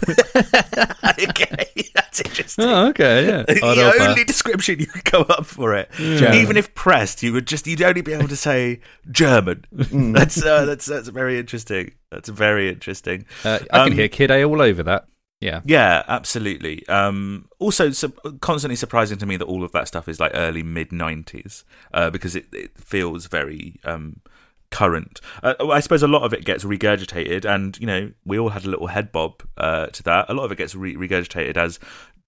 okay, 0.08 1.66
that's 1.92 2.20
interesting. 2.20 2.64
Oh, 2.64 2.86
okay, 2.90 3.26
yeah. 3.26 3.42
the 3.48 3.74
Europa. 3.76 4.08
only 4.10 4.22
description 4.22 4.78
you 4.78 4.86
could 4.86 5.04
come 5.04 5.26
up 5.28 5.44
for 5.44 5.74
it, 5.74 5.90
German. 5.96 6.34
even 6.34 6.56
if 6.56 6.72
pressed, 6.74 7.20
you 7.24 7.32
would 7.32 7.48
just 7.48 7.66
you'd 7.66 7.82
only 7.82 8.00
be 8.02 8.12
able 8.12 8.28
to 8.28 8.36
say 8.36 8.78
German. 9.10 9.64
That's 9.72 10.40
uh, 10.44 10.64
that's 10.64 10.86
that's 10.86 11.08
very 11.08 11.36
interesting. 11.40 11.90
That's 12.12 12.28
very 12.28 12.68
interesting. 12.68 13.26
Uh, 13.44 13.58
I 13.72 13.78
can 13.84 13.92
Um, 13.92 13.92
hear 13.98 14.06
Kid 14.08 14.30
A 14.30 14.44
all 14.44 14.62
over 14.62 14.84
that. 14.84 15.06
Yeah. 15.40 15.60
Yeah, 15.64 16.02
absolutely. 16.08 16.86
Um, 16.88 17.48
also, 17.58 17.90
su- 17.90 18.12
constantly 18.40 18.76
surprising 18.76 19.18
to 19.18 19.26
me 19.26 19.36
that 19.36 19.44
all 19.44 19.62
of 19.62 19.72
that 19.72 19.86
stuff 19.86 20.08
is 20.08 20.18
like 20.18 20.32
early 20.34 20.62
mid 20.62 20.90
'90s 20.90 21.64
uh, 21.94 22.10
because 22.10 22.34
it, 22.34 22.46
it 22.52 22.76
feels 22.76 23.26
very 23.26 23.78
um, 23.84 24.20
current. 24.70 25.20
Uh, 25.42 25.54
I 25.70 25.80
suppose 25.80 26.02
a 26.02 26.08
lot 26.08 26.22
of 26.22 26.32
it 26.32 26.44
gets 26.44 26.64
regurgitated, 26.64 27.44
and 27.44 27.78
you 27.78 27.86
know, 27.86 28.12
we 28.24 28.38
all 28.38 28.48
had 28.50 28.64
a 28.64 28.70
little 28.70 28.88
head 28.88 29.12
bob 29.12 29.42
uh, 29.56 29.86
to 29.86 30.02
that. 30.04 30.26
A 30.28 30.34
lot 30.34 30.44
of 30.44 30.52
it 30.52 30.58
gets 30.58 30.74
re- 30.74 30.96
regurgitated 30.96 31.56
as 31.56 31.78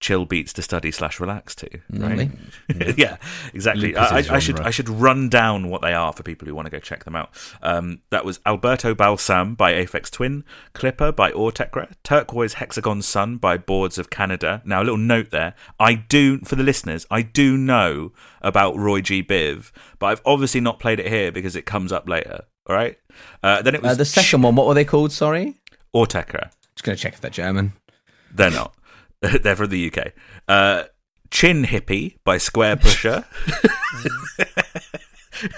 chill 0.01 0.25
beats 0.25 0.53
to 0.55 0.63
study 0.63 0.91
slash 0.91 1.21
relax 1.21 1.55
to. 1.55 1.69
Right? 1.91 2.31
yeah, 2.97 3.19
exactly. 3.53 3.95
I, 3.95 4.17
I 4.31 4.39
should. 4.39 4.59
I 4.61 4.71
should 4.71 4.89
run 4.89 5.29
down 5.29 5.69
what 5.69 5.83
they 5.83 5.93
are 5.93 6.13
for 6.13 6.23
people 6.23 6.49
who 6.49 6.55
want 6.55 6.67
to 6.67 6.71
go 6.71 6.79
check 6.79 7.05
them 7.05 7.15
out. 7.15 7.31
Um, 7.63 8.01
that 8.11 8.25
was 8.25 8.41
Alberto 8.47 8.95
Balsam 8.95 9.55
by 9.55 9.75
Aphex 9.75 10.11
Twin, 10.11 10.43
Clipper 10.73 11.13
by 11.13 11.31
Autechre, 11.33 11.93
Turquoise 12.03 12.55
Hexagon 12.55 13.03
Sun 13.03 13.37
by 13.37 13.57
Boards 13.59 13.99
of 13.99 14.09
Canada. 14.11 14.63
Now, 14.65 14.81
a 14.81 14.85
little 14.85 14.97
note 14.97 15.31
there. 15.31 15.55
I 15.79 15.95
do, 15.95 16.39
for 16.41 16.57
the 16.57 16.63
listeners, 16.65 17.07
I 17.11 17.23
do 17.23 17.57
know 17.59 18.13
about 18.41 18.77
Roy 18.77 19.03
G. 19.03 19.23
Biv, 19.23 19.71
but 19.99 20.07
I've 20.07 20.23
obviously 20.25 20.61
not 20.63 20.81
played 20.81 20.99
it 20.99 21.09
here 21.09 21.31
because 21.31 21.55
it 21.55 21.67
comes 21.67 21.93
up 21.93 22.09
later. 22.09 22.45
All 22.67 22.75
right. 22.75 22.97
Uh, 23.43 23.61
then 23.61 23.75
it 23.75 23.83
was 23.83 23.93
Uh, 23.93 23.95
the 23.97 24.05
second 24.07 24.43
one, 24.43 24.55
what 24.55 24.67
were 24.67 24.75
they 24.75 24.85
called? 24.85 25.13
Sorry, 25.13 25.57
Autechre. 25.95 26.51
just 26.75 26.85
gonna 26.85 26.97
check 26.97 27.13
if 27.15 27.21
they're 27.21 27.31
German. 27.31 27.75
They're 28.33 28.51
not. 28.51 28.75
They're 29.43 29.57
from 29.57 29.69
the 29.69 29.93
UK. 29.93 30.13
Uh, 30.49 30.85
Chin 31.31 31.65
Hippie 31.65 32.17
by 32.25 32.37
Squarepusher. 32.37 33.25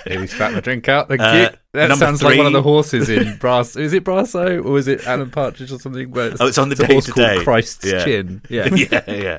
Here 0.07 0.21
we 0.21 0.27
spat 0.27 0.53
my 0.53 0.61
drink 0.61 0.88
out. 0.88 1.09
Thank 1.09 1.21
Uh. 1.21 1.51
That 1.75 1.97
sounds 1.97 2.23
like 2.23 2.37
one 2.37 2.47
of 2.47 2.53
the 2.53 2.61
horses 2.61 3.09
in 3.09 3.35
Brass. 3.40 3.77
Is 3.77 3.95
it 3.95 4.05
Brasso 4.05 4.62
or 4.62 4.77
is 4.77 4.88
it 4.88 5.07
Alan 5.07 5.31
Partridge 5.31 5.73
or 5.73 5.79
something? 5.79 6.11
Where 6.11 6.35
Oh, 6.38 6.49
it's 6.49 6.59
on 6.59 6.68
the 6.68 6.75
a 6.75 6.87
day 6.87 6.92
horse 6.92 7.07
to 7.07 7.12
called 7.12 7.27
day. 7.38 7.45
Christ's 7.45 7.90
Yeah. 7.90 8.05
Chin. 8.05 8.42
Yeah. 8.51 8.68
yeah, 8.75 9.03
yeah. 9.11 9.38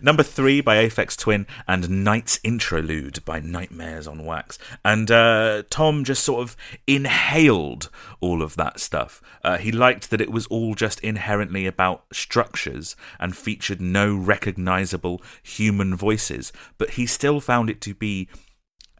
Number 0.00 0.22
three 0.22 0.62
by 0.62 0.76
Aphex 0.76 1.18
Twin 1.18 1.46
and 1.68 2.02
Night's 2.02 2.40
Interlude 2.42 3.22
by 3.26 3.40
Nightmares 3.40 4.06
on 4.08 4.24
Wax. 4.24 4.58
And 4.86 5.10
uh, 5.10 5.64
Tom 5.68 6.02
just 6.02 6.24
sort 6.24 6.40
of 6.40 6.56
inhaled 6.86 7.90
all 8.22 8.42
of 8.42 8.56
that 8.56 8.80
stuff. 8.80 9.20
Uh, 9.44 9.58
he 9.58 9.70
liked 9.70 10.08
that 10.10 10.22
it 10.22 10.30
was 10.32 10.46
all 10.46 10.74
just 10.74 10.98
inherently 11.00 11.66
about 11.66 12.04
structures 12.10 12.96
and 13.20 13.36
featured 13.36 13.82
no 13.82 14.14
recognizable 14.16 15.20
human 15.42 15.94
voices, 15.94 16.54
but 16.78 16.90
he 16.90 17.04
still 17.04 17.38
found 17.38 17.68
it 17.68 17.82
to 17.82 17.92
be 17.94 18.28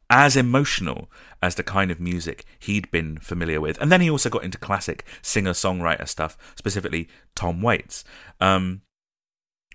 as 0.09 0.37
emotional 0.37 1.11
as 1.43 1.57
the 1.57 1.63
kind 1.63 1.91
of 1.91 2.01
music 2.01 2.45
he'd 2.59 2.91
been 2.91 3.19
familiar 3.19 3.61
with. 3.61 3.81
And 3.81 3.91
then 3.91 4.01
he 4.01 4.11
also 4.11 4.31
got 4.31 4.45
into 4.45 4.59
classic 4.59 5.05
singer 5.23 5.53
songwriter 5.53 6.09
stuff, 6.09 6.37
specifically 6.57 7.09
Tom 7.35 7.63
Waits. 7.63 8.05
Um, 8.41 8.83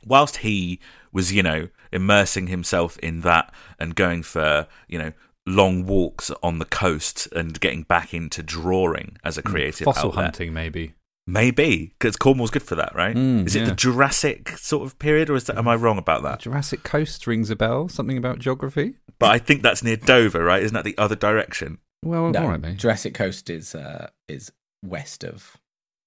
whilst 0.06 0.38
he 0.38 0.80
was, 1.12 1.34
you 1.34 1.44
know, 1.44 1.70
immersing 1.92 2.48
himself 2.48 2.98
in 3.00 3.22
that 3.22 3.54
and 3.80 3.96
going 3.96 4.24
for, 4.24 4.68
you 4.88 4.98
know, 4.98 5.12
long 5.46 5.86
walks 5.86 6.32
on 6.44 6.60
the 6.60 6.66
coast 6.66 7.28
and 7.34 7.60
getting 7.60 7.84
back 7.84 8.14
into 8.14 8.44
drawing 8.44 9.18
as 9.24 9.38
a 9.38 9.42
creative 9.42 9.86
Fossil 9.86 10.10
outlet. 10.10 10.26
hunting, 10.26 10.54
maybe. 10.54 10.94
Maybe 11.28 11.94
because 12.00 12.16
Cornwall's 12.16 12.52
good 12.52 12.64
for 12.64 12.76
that, 12.76 12.96
right? 12.96 13.16
Mm, 13.16 13.46
is 13.46 13.56
it 13.56 13.60
yeah. 13.60 13.66
the 13.66 13.76
Jurassic 13.76 14.58
sort 14.58 14.86
of 14.86 14.98
period, 14.98 15.30
or 15.30 15.36
is 15.36 15.44
that 15.46 15.58
am 15.58 15.68
I 15.68 15.76
wrong 15.76 15.98
about 15.98 16.24
that? 16.24 16.40
Jurassic 16.40 16.84
Coast 16.84 17.28
rings 17.28 17.50
a 17.50 17.56
bell. 17.56 17.88
Something 17.88 18.18
about 18.18 18.40
geography. 18.40 18.96
But 19.22 19.32
I 19.32 19.38
think 19.40 19.62
that's 19.64 19.84
near 19.84 19.96
Dover, 19.98 20.44
right? 20.44 20.62
Isn't 20.62 20.74
that 20.76 20.84
the 20.84 20.98
other 20.98 21.16
direction? 21.16 21.78
Well, 22.04 22.32
No, 22.32 22.42
all 22.42 22.50
right, 22.50 22.60
mate. 22.60 22.78
Jurassic 22.78 23.14
Coast 23.14 23.50
is 23.50 23.74
uh, 23.76 24.10
is 24.28 24.52
west 24.84 25.24
of 25.24 25.58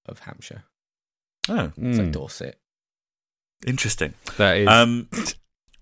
of 0.07 0.19
Hampshire. 0.21 0.65
Oh, 1.49 1.73
It's 1.77 1.99
like 1.99 2.09
Mm, 2.09 2.13
Dorset. 2.13 2.59
interesting. 3.67 4.15
that 4.37 4.57
is. 4.59 4.69
Um, 4.69 5.09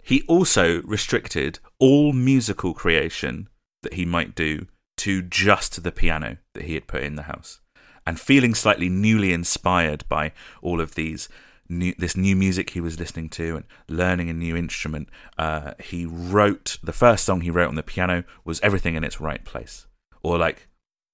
he 0.03 0.23
also 0.29 0.83
restricted 0.83 1.59
all 1.79 2.13
musical 2.13 2.75
creation 2.75 3.49
that 3.83 3.95
he 3.95 4.05
might 4.05 4.35
do 4.35 4.67
to 4.99 5.23
just 5.23 5.83
the 5.83 5.93
piano 5.93 6.39
that 6.55 6.65
he 6.65 6.75
had 6.75 6.87
put 6.87 7.03
in 7.03 7.15
the 7.17 7.23
house. 7.23 7.61
And 8.07 8.19
feeling 8.19 8.55
slightly 8.55 8.89
newly 8.89 9.33
inspired 9.33 10.05
by 10.09 10.33
all 10.61 10.81
of 10.81 10.95
these 10.97 11.29
new, 11.69 11.95
this 11.99 12.17
new 12.17 12.37
music 12.37 12.71
he 12.71 12.81
was 12.81 12.99
listening 12.99 13.29
to 13.31 13.57
and 13.57 13.65
learning 13.89 14.29
a 14.29 14.35
new 14.35 14.57
instrument, 14.57 15.09
uh, 15.39 15.73
he 15.83 16.07
wrote 16.07 16.79
the 16.83 16.93
first 16.93 17.25
song 17.25 17.41
he 17.43 17.51
wrote 17.51 17.69
on 17.69 17.75
the 17.75 17.83
piano 17.83 18.25
was 18.45 18.61
"Everything 18.61 18.95
in 18.95 19.05
Its 19.05 19.21
Right 19.21 19.45
Place," 19.45 19.87
or 20.23 20.39
like 20.39 20.69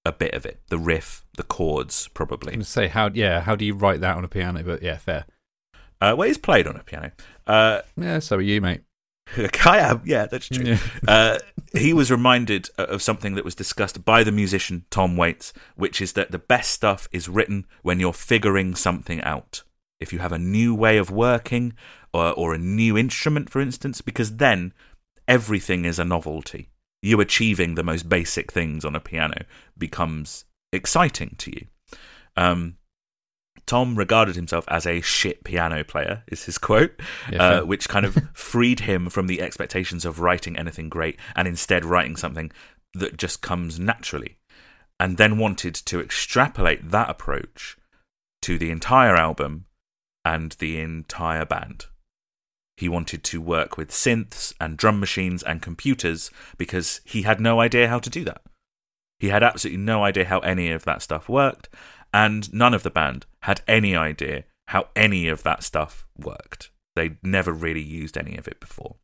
a 0.05 0.13
bit 0.13 0.35
of 0.35 0.47
it, 0.47 0.61
the 0.69 0.79
riff, 0.79 1.25
the 1.37 1.43
chords, 1.43 2.07
I'm 2.07 2.13
probably. 2.15 2.65
say 2.65 2.89
how. 2.89 3.11
Yeah, 3.13 3.41
how 3.41 3.57
do 3.57 3.65
you 3.65 3.75
write 3.75 4.01
that 4.01 4.17
on 4.17 4.25
a 4.25 4.29
piano? 4.29 4.63
But 4.63 4.83
yeah, 4.83 4.97
fair. 4.97 5.27
Uh, 6.01 6.15
well, 6.17 6.29
he's 6.29 6.39
played 6.39 6.67
on 6.67 6.77
a 6.77 6.83
piano. 6.83 7.11
Uh, 7.47 7.83
Yeah, 7.97 8.21
so 8.21 8.37
are 8.37 8.41
you, 8.41 8.61
mate. 8.61 8.83
I 9.67 9.79
am, 9.79 10.03
yeah, 10.05 10.27
that's 10.27 10.49
true. 10.49 10.65
Yeah. 10.65 10.79
uh, 11.09 11.39
he 11.77 11.93
was 11.93 12.11
reminded 12.11 12.71
of 12.79 13.03
something 13.03 13.35
that 13.35 13.45
was 13.45 13.55
discussed 13.55 14.05
by 14.05 14.25
the 14.25 14.33
musician 14.33 14.87
Tom 14.91 15.17
Waits, 15.17 15.53
which 15.77 16.01
is 16.01 16.15
that 16.15 16.31
the 16.31 16.39
best 16.39 16.71
stuff 16.71 17.09
is 17.13 17.29
written 17.29 17.67
when 17.83 18.01
you're 18.01 18.13
figuring 18.13 18.75
something 18.75 19.21
out. 19.23 19.65
If 20.01 20.13
you 20.13 20.21
have 20.21 20.33
a 20.33 20.39
new 20.39 20.75
way 20.75 20.97
of 20.99 21.11
working 21.11 21.75
or, 22.13 22.33
or 22.33 22.55
a 22.55 22.59
new 22.59 22.97
instrument, 22.97 23.51
for 23.51 23.61
instance, 23.61 24.01
because 24.01 24.37
then 24.37 24.73
everything 25.27 25.85
is 25.85 25.99
a 25.99 26.05
novelty. 26.05 26.71
You 27.03 27.21
achieving 27.21 27.75
the 27.75 27.85
most 27.85 28.09
basic 28.09 28.53
things 28.53 28.85
on 28.85 28.97
a 28.97 29.01
piano 29.01 29.45
becomes 29.77 30.45
exciting 30.73 31.35
to 31.39 31.51
you. 31.51 31.67
Um, 32.37 32.77
Tom 33.67 33.97
regarded 33.97 34.35
himself 34.35 34.65
as 34.69 34.87
a 34.87 35.03
shit 35.03 35.45
piano 35.45 35.85
player, 35.85 36.25
is 36.27 36.45
his 36.45 36.59
quote, 36.59 36.99
Yeah, 37.31 37.43
uh, 37.43 37.65
which 37.65 37.89
kind 37.89 38.07
of 38.07 38.17
freed 38.33 38.81
him 38.81 39.11
from 39.11 39.27
the 39.27 39.43
expectations 39.43 40.05
of 40.05 40.21
writing 40.21 40.57
anything 40.57 40.89
great 40.89 41.19
and 41.37 41.47
instead 41.47 41.85
writing 41.85 42.17
something 42.17 42.51
that 42.95 43.19
just 43.19 43.43
comes 43.43 43.79
naturally. 43.79 44.39
And 44.99 45.17
then 45.19 45.39
wanted 45.39 45.75
to 45.75 46.01
extrapolate 46.01 46.91
that 46.91 47.11
approach 47.11 47.77
to 48.43 48.59
the 48.59 48.71
entire 48.71 49.15
album 49.15 49.67
and 50.29 50.53
the 50.59 50.79
entire 50.79 51.47
band. 51.47 51.87
He 52.77 52.87
wanted 52.87 53.25
to 53.25 53.41
work 53.41 53.79
with 53.79 53.89
synths 53.89 54.53
and 54.61 54.77
drum 54.77 55.01
machines 55.01 55.43
and 55.43 55.63
computers 55.63 56.31
because 56.59 57.01
he 57.03 57.23
had 57.23 57.41
no 57.41 57.61
idea 57.61 57.89
how 57.89 57.99
to 57.99 58.11
do 58.11 58.25
that. 58.25 58.43
He 59.19 59.31
had 59.31 59.43
absolutely 59.43 59.83
no 59.83 60.05
idea 60.05 60.27
how 60.27 60.41
any 60.41 60.71
of 60.71 60.85
that 60.85 61.01
stuff 61.01 61.31
worked, 61.31 61.71
and 62.13 62.53
none 62.53 62.75
of 62.75 62.83
the 62.83 62.91
band 62.91 63.25
had 63.45 63.63
any 63.67 63.97
idea 63.97 64.45
how 64.69 64.89
any 64.95 65.29
of 65.29 65.45
that 65.45 65.63
stuff 65.63 66.07
worked. 66.19 66.71
They'd 66.95 67.17
never 67.23 67.51
really 67.51 67.83
used 67.83 68.19
any 68.19 68.37
of 68.37 68.47
it 68.47 68.61
before. 68.61 68.97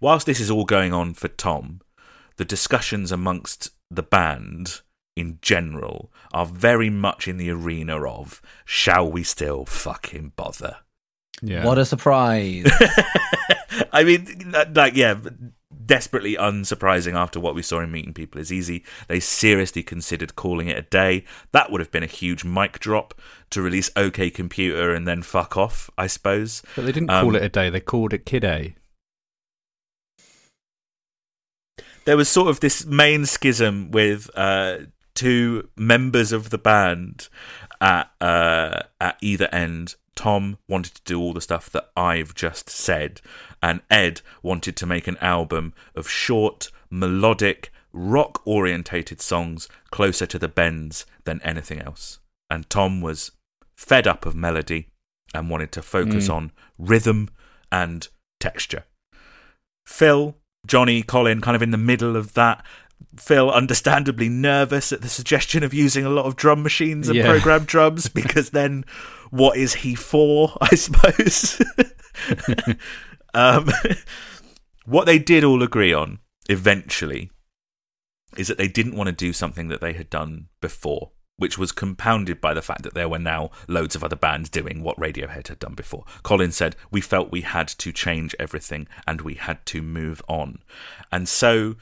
Whilst 0.00 0.26
this 0.26 0.40
is 0.40 0.50
all 0.50 0.64
going 0.64 0.92
on 0.92 1.14
for 1.14 1.28
Tom, 1.28 1.82
the 2.36 2.44
discussions 2.44 3.12
amongst 3.12 3.70
the 3.92 4.02
band 4.02 4.80
in 5.16 5.38
general 5.42 6.12
are 6.32 6.46
very 6.46 6.90
much 6.90 7.28
in 7.28 7.36
the 7.36 7.50
arena 7.50 8.04
of 8.04 8.42
shall 8.64 9.10
we 9.10 9.22
still 9.22 9.64
fucking 9.64 10.32
bother? 10.36 10.76
yeah. 11.42 11.64
What 11.64 11.78
a 11.78 11.84
surprise! 11.84 12.64
I 13.92 14.04
mean, 14.04 14.52
like, 14.72 14.94
yeah, 14.94 15.18
desperately 15.84 16.36
unsurprising 16.36 17.14
after 17.14 17.40
what 17.40 17.54
we 17.54 17.62
saw 17.62 17.80
in 17.80 17.90
Meeting 17.90 18.14
People 18.14 18.40
is 18.40 18.52
Easy. 18.52 18.84
They 19.08 19.20
seriously 19.20 19.82
considered 19.82 20.36
calling 20.36 20.68
it 20.68 20.78
a 20.78 20.82
day. 20.82 21.24
That 21.52 21.70
would 21.70 21.80
have 21.80 21.90
been 21.90 22.02
a 22.04 22.06
huge 22.06 22.44
mic 22.44 22.78
drop 22.78 23.14
to 23.50 23.60
release 23.62 23.90
OK 23.96 24.30
Computer 24.30 24.94
and 24.94 25.06
then 25.06 25.22
fuck 25.22 25.56
off, 25.56 25.90
I 25.98 26.06
suppose. 26.06 26.62
But 26.76 26.86
they 26.86 26.92
didn't 26.92 27.10
Um, 27.10 27.24
call 27.24 27.36
it 27.36 27.42
a 27.42 27.48
day. 27.48 27.68
They 27.68 27.80
called 27.80 28.12
it 28.12 28.24
Kid 28.24 28.44
A. 28.44 28.74
There 32.04 32.16
was 32.16 32.28
sort 32.28 32.48
of 32.50 32.60
this 32.60 32.84
main 32.84 33.24
schism 33.26 33.90
with 33.90 34.30
uh, 34.36 34.78
two 35.14 35.68
members 35.76 36.32
of 36.32 36.50
the 36.50 36.58
band 36.58 37.28
at 37.80 38.10
uh, 38.20 38.82
at 39.00 39.16
either 39.20 39.48
end. 39.52 39.94
Tom 40.14 40.58
wanted 40.68 40.94
to 40.94 41.02
do 41.04 41.18
all 41.20 41.32
the 41.32 41.40
stuff 41.40 41.68
that 41.70 41.90
I've 41.96 42.34
just 42.36 42.70
said, 42.70 43.20
and 43.62 43.80
Ed 43.90 44.20
wanted 44.44 44.76
to 44.76 44.86
make 44.86 45.08
an 45.08 45.16
album 45.20 45.74
of 45.96 46.08
short, 46.08 46.70
melodic, 46.88 47.72
rock 47.92 48.40
orientated 48.46 49.20
songs 49.20 49.68
closer 49.90 50.24
to 50.26 50.38
the 50.38 50.46
bends 50.48 51.04
than 51.24 51.42
anything 51.42 51.80
else. 51.80 52.20
And 52.48 52.70
Tom 52.70 53.00
was 53.00 53.32
fed 53.76 54.06
up 54.06 54.24
of 54.24 54.36
melody 54.36 54.86
and 55.34 55.50
wanted 55.50 55.72
to 55.72 55.82
focus 55.82 56.28
Mm. 56.28 56.34
on 56.34 56.52
rhythm 56.78 57.28
and 57.72 58.06
texture. 58.38 58.84
Phil, 59.86 60.36
Johnny, 60.66 61.02
Colin, 61.02 61.40
kind 61.40 61.56
of 61.56 61.62
in 61.62 61.70
the 61.72 61.76
middle 61.76 62.16
of 62.16 62.34
that. 62.34 62.64
Phil, 63.18 63.50
understandably 63.50 64.28
nervous 64.28 64.92
at 64.92 65.00
the 65.02 65.08
suggestion 65.08 65.62
of 65.62 65.72
using 65.74 66.04
a 66.04 66.10
lot 66.10 66.26
of 66.26 66.36
drum 66.36 66.62
machines 66.62 67.08
and 67.08 67.16
Yeah. 67.16 67.26
programmed 67.26 67.66
drums, 67.66 68.08
because 68.20 68.50
then 68.50 68.84
what 69.30 69.56
is 69.56 69.74
he 69.74 69.94
for, 69.94 70.56
I 70.60 70.74
suppose? 70.74 71.60
um, 73.34 73.70
what 74.86 75.06
they 75.06 75.18
did 75.18 75.44
all 75.44 75.62
agree 75.62 75.92
on 75.92 76.18
eventually 76.48 77.30
is 78.36 78.48
that 78.48 78.58
they 78.58 78.68
didn't 78.68 78.96
want 78.96 79.06
to 79.08 79.12
do 79.12 79.32
something 79.32 79.68
that 79.68 79.80
they 79.80 79.92
had 79.92 80.10
done 80.10 80.48
before, 80.60 81.12
which 81.36 81.56
was 81.56 81.72
compounded 81.72 82.40
by 82.40 82.52
the 82.52 82.62
fact 82.62 82.82
that 82.82 82.94
there 82.94 83.08
were 83.08 83.18
now 83.18 83.50
loads 83.68 83.94
of 83.94 84.02
other 84.04 84.16
bands 84.16 84.48
doing 84.50 84.82
what 84.82 84.98
Radiohead 84.98 85.48
had 85.48 85.58
done 85.58 85.74
before. 85.74 86.04
Colin 86.22 86.52
said, 86.52 86.76
We 86.90 87.00
felt 87.00 87.30
we 87.32 87.42
had 87.42 87.68
to 87.68 87.92
change 87.92 88.34
everything 88.38 88.88
and 89.06 89.20
we 89.20 89.34
had 89.34 89.64
to 89.66 89.82
move 89.82 90.20
on. 90.28 90.58
And 91.12 91.28
so, 91.28 91.76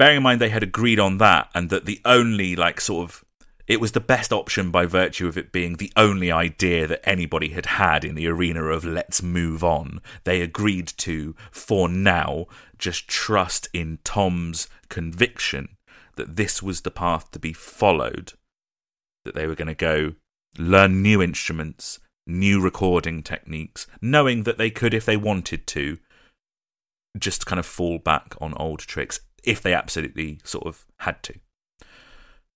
bearing 0.00 0.16
in 0.16 0.22
mind 0.22 0.40
they 0.40 0.48
had 0.48 0.62
agreed 0.62 0.98
on 0.98 1.18
that 1.18 1.50
and 1.54 1.68
that 1.68 1.84
the 1.84 2.00
only, 2.06 2.56
like, 2.56 2.80
sort 2.80 3.04
of 3.04 3.22
it 3.66 3.82
was 3.82 3.92
the 3.92 4.00
best 4.00 4.32
option 4.32 4.70
by 4.70 4.86
virtue 4.86 5.28
of 5.28 5.36
it 5.36 5.52
being 5.52 5.76
the 5.76 5.92
only 5.94 6.32
idea 6.32 6.86
that 6.86 7.06
anybody 7.06 7.50
had 7.50 7.66
had 7.66 8.02
in 8.02 8.14
the 8.14 8.26
arena 8.26 8.64
of 8.64 8.82
let's 8.82 9.22
move 9.22 9.62
on. 9.62 10.00
They 10.24 10.40
agreed 10.40 10.88
to, 10.96 11.36
for 11.50 11.86
now, 11.86 12.46
just 12.78 13.08
trust 13.08 13.68
in 13.74 13.98
Tom's 14.02 14.68
conviction 14.88 15.76
that 16.16 16.34
this 16.34 16.62
was 16.62 16.80
the 16.80 16.90
path 16.90 17.30
to 17.32 17.38
be 17.38 17.52
followed, 17.52 18.32
that 19.26 19.34
they 19.34 19.46
were 19.46 19.54
going 19.54 19.68
to 19.68 19.74
go 19.74 20.14
learn 20.56 21.02
new 21.02 21.20
instruments, 21.20 22.00
new 22.26 22.58
recording 22.58 23.22
techniques, 23.22 23.86
knowing 24.00 24.44
that 24.44 24.56
they 24.56 24.70
could, 24.70 24.94
if 24.94 25.04
they 25.04 25.18
wanted 25.18 25.66
to, 25.66 25.98
just 27.18 27.44
kind 27.44 27.58
of 27.58 27.66
fall 27.66 27.98
back 27.98 28.34
on 28.40 28.54
old 28.54 28.80
tricks 28.80 29.20
if 29.44 29.62
they 29.62 29.74
absolutely 29.74 30.40
sort 30.44 30.66
of 30.66 30.86
had 30.98 31.22
to. 31.24 31.34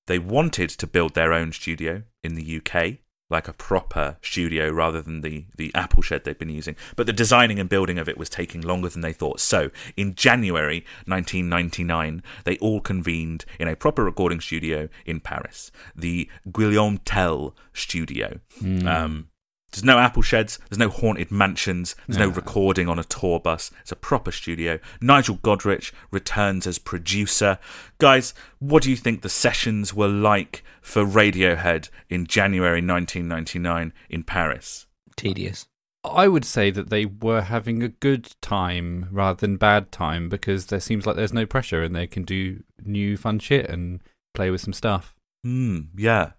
They 0.06 0.18
wanted 0.18 0.70
to 0.70 0.86
build 0.86 1.14
their 1.14 1.32
own 1.32 1.52
studio 1.52 2.02
in 2.22 2.34
the 2.34 2.60
UK, 2.60 2.98
like 3.30 3.48
a 3.48 3.54
proper 3.54 4.18
studio 4.20 4.70
rather 4.70 5.00
than 5.00 5.22
the, 5.22 5.46
the 5.56 5.74
Apple 5.74 6.02
shed 6.02 6.24
they'd 6.24 6.38
been 6.38 6.50
using. 6.50 6.76
But 6.94 7.06
the 7.06 7.12
designing 7.12 7.58
and 7.58 7.68
building 7.70 7.98
of 7.98 8.08
it 8.08 8.18
was 8.18 8.28
taking 8.28 8.60
longer 8.60 8.90
than 8.90 9.00
they 9.00 9.14
thought. 9.14 9.40
So, 9.40 9.70
in 9.96 10.14
January 10.14 10.84
1999, 11.06 12.22
they 12.44 12.58
all 12.58 12.80
convened 12.80 13.46
in 13.58 13.66
a 13.66 13.76
proper 13.76 14.04
recording 14.04 14.40
studio 14.40 14.88
in 15.06 15.20
Paris, 15.20 15.72
the 15.96 16.28
Guillaume 16.52 16.98
Tell 16.98 17.56
studio. 17.72 18.40
Um, 18.86 19.28
there's 19.74 19.84
no 19.84 19.98
Apple 19.98 20.22
sheds, 20.22 20.58
there's 20.68 20.78
no 20.78 20.88
haunted 20.88 21.30
mansions, 21.30 21.94
there's 22.06 22.18
no 22.18 22.28
No. 22.28 22.34
recording 22.34 22.88
on 22.88 22.98
a 22.98 23.04
tour 23.04 23.40
bus. 23.40 23.70
It's 23.80 23.92
a 23.92 23.96
proper 23.96 24.32
studio. 24.32 24.78
Nigel 25.00 25.36
Godrich 25.36 25.92
returns 26.10 26.66
as 26.66 26.78
producer. 26.78 27.58
Guys, 27.98 28.34
what 28.58 28.82
do 28.82 28.90
you 28.90 28.96
think 28.96 29.22
the 29.22 29.28
sessions 29.28 29.92
were 29.94 30.08
like 30.08 30.62
for 30.80 31.04
Radiohead 31.04 31.88
in 32.08 32.26
January 32.26 32.80
1999 32.80 33.92
in 34.10 34.22
Paris? 34.22 34.86
Tedious. 35.16 35.66
I 36.04 36.28
would 36.28 36.44
say 36.44 36.70
that 36.70 36.90
they 36.90 37.06
were 37.06 37.40
having 37.42 37.82
a 37.82 37.88
good 37.88 38.30
time 38.42 39.08
rather 39.10 39.38
than 39.40 39.56
bad 39.56 39.90
time 39.90 40.28
because 40.28 40.66
there 40.66 40.80
seems 40.80 41.06
like 41.06 41.16
there's 41.16 41.32
no 41.32 41.46
pressure 41.46 41.82
and 41.82 41.96
they 41.96 42.06
can 42.06 42.24
do 42.24 42.62
new 42.84 43.16
fun 43.16 43.38
shit 43.38 43.70
and 43.70 44.00
play 44.34 44.50
with 44.50 44.60
some 44.60 44.74
stuff. 44.74 45.14
Hmm, 45.44 45.80
yeah. 45.96 46.32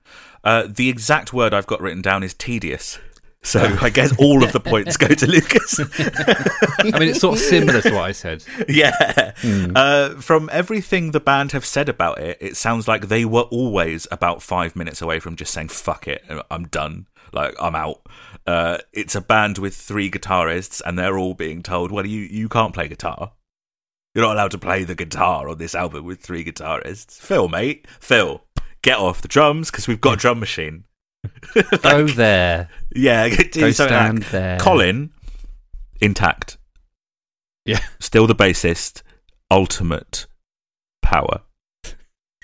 Uh, 0.44 0.68
the 0.70 0.90
exact 0.90 1.34
word 1.34 1.54
I've 1.54 1.66
got 1.68 1.82
written 1.82 2.02
down 2.04 2.22
is 2.22 2.34
tedious. 2.36 3.00
So 3.46 3.78
I 3.82 3.90
guess 3.90 4.12
all 4.18 4.44
of 4.44 4.52
the 4.52 4.60
points 4.60 4.98
go 4.98 5.08
to 5.08 5.28
Lucas. 5.28 5.80
I 5.80 7.00
mean, 7.00 7.10
it's 7.10 7.20
sort 7.20 7.38
of 7.38 7.44
similar 7.44 7.82
to 7.82 7.94
what 7.94 8.04
I 8.04 8.12
said. 8.12 8.44
yeah. 8.68 9.34
Uh, 9.76 10.16
from 10.16 10.50
everything 10.52 11.12
the 11.12 11.20
band 11.20 11.52
have 11.52 11.66
said 11.66 11.88
about 11.88 12.20
it, 12.20 12.38
it 12.42 12.58
sounds 12.58 12.88
like 12.88 13.08
they 13.08 13.24
were 13.24 13.44
always 13.44 14.08
about 14.12 14.42
five 14.42 14.76
minutes 14.76 15.02
away 15.02 15.20
from 15.20 15.36
just 15.36 15.54
saying 15.54 15.68
"fuck 15.70 16.08
it, 16.08 16.24
I'm 16.50 16.66
done, 16.66 17.08
like 17.32 17.56
I'm 17.62 17.76
out." 17.76 18.02
Uh, 18.48 18.80
it's 18.94 19.16
a 19.16 19.22
band 19.22 19.58
with 19.60 19.76
three 19.76 20.10
guitarists, 20.10 20.82
and 20.86 20.98
they're 20.98 21.18
all 21.18 21.36
being 21.36 21.62
told, 21.62 21.92
"Well, 21.92 22.06
you 22.06 22.22
you 22.22 22.50
can't 22.50 22.74
play 22.74 22.88
guitar. 22.88 23.34
You're 24.14 24.26
not 24.26 24.36
allowed 24.36 24.52
to 24.52 24.58
play 24.58 24.84
the 24.84 24.96
guitar 24.96 25.50
on 25.50 25.58
this 25.58 25.76
album 25.76 26.06
with 26.06 26.22
three 26.22 26.44
guitarists." 26.44 27.20
Phil, 27.20 27.48
mate, 27.48 27.86
Phil, 28.00 28.44
get 28.82 28.98
off 28.98 29.22
the 29.22 29.28
drums 29.28 29.70
because 29.70 29.88
we've 29.88 30.02
got 30.02 30.14
a 30.14 30.18
drum 30.18 30.40
machine. 30.40 30.86
Go 31.82 32.08
there. 32.08 32.70
Yeah, 32.96 33.28
do 33.52 33.60
Go 33.62 33.72
something 33.72 33.96
like- 33.96 34.06
stand 34.06 34.24
there. 34.24 34.60
Colin, 34.60 35.12
intact. 36.02 36.58
Yeah. 37.66 37.80
Still 38.00 38.28
the 38.28 38.36
bassist. 38.36 39.02
Ultimate 39.52 40.26
power. 41.02 41.42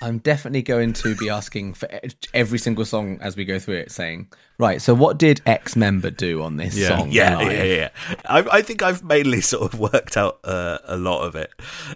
I'm 0.00 0.18
definitely 0.18 0.62
going 0.62 0.94
to 0.94 1.14
be 1.14 1.30
asking 1.30 1.74
for 1.74 1.88
every 2.34 2.58
single 2.58 2.84
song 2.84 3.18
as 3.20 3.36
we 3.36 3.44
go 3.44 3.60
through 3.60 3.76
it, 3.76 3.92
saying, 3.92 4.32
right, 4.58 4.82
so 4.82 4.94
what 4.94 5.16
did 5.16 5.40
X 5.46 5.76
member 5.76 6.10
do 6.10 6.42
on 6.42 6.56
this 6.56 6.76
Yeah. 6.76 6.88
song? 6.88 7.12
Yeah, 7.12 7.36
live? 7.38 7.52
yeah, 7.52 7.62
yeah. 7.64 7.88
I, 8.26 8.38
I 8.58 8.62
think 8.62 8.82
I've 8.82 9.04
mainly 9.04 9.40
sort 9.42 9.72
of 9.72 9.78
worked 9.78 10.16
out 10.16 10.40
uh, 10.42 10.78
a 10.84 10.96
lot 10.96 11.22
of 11.22 11.36
it. 11.36 11.52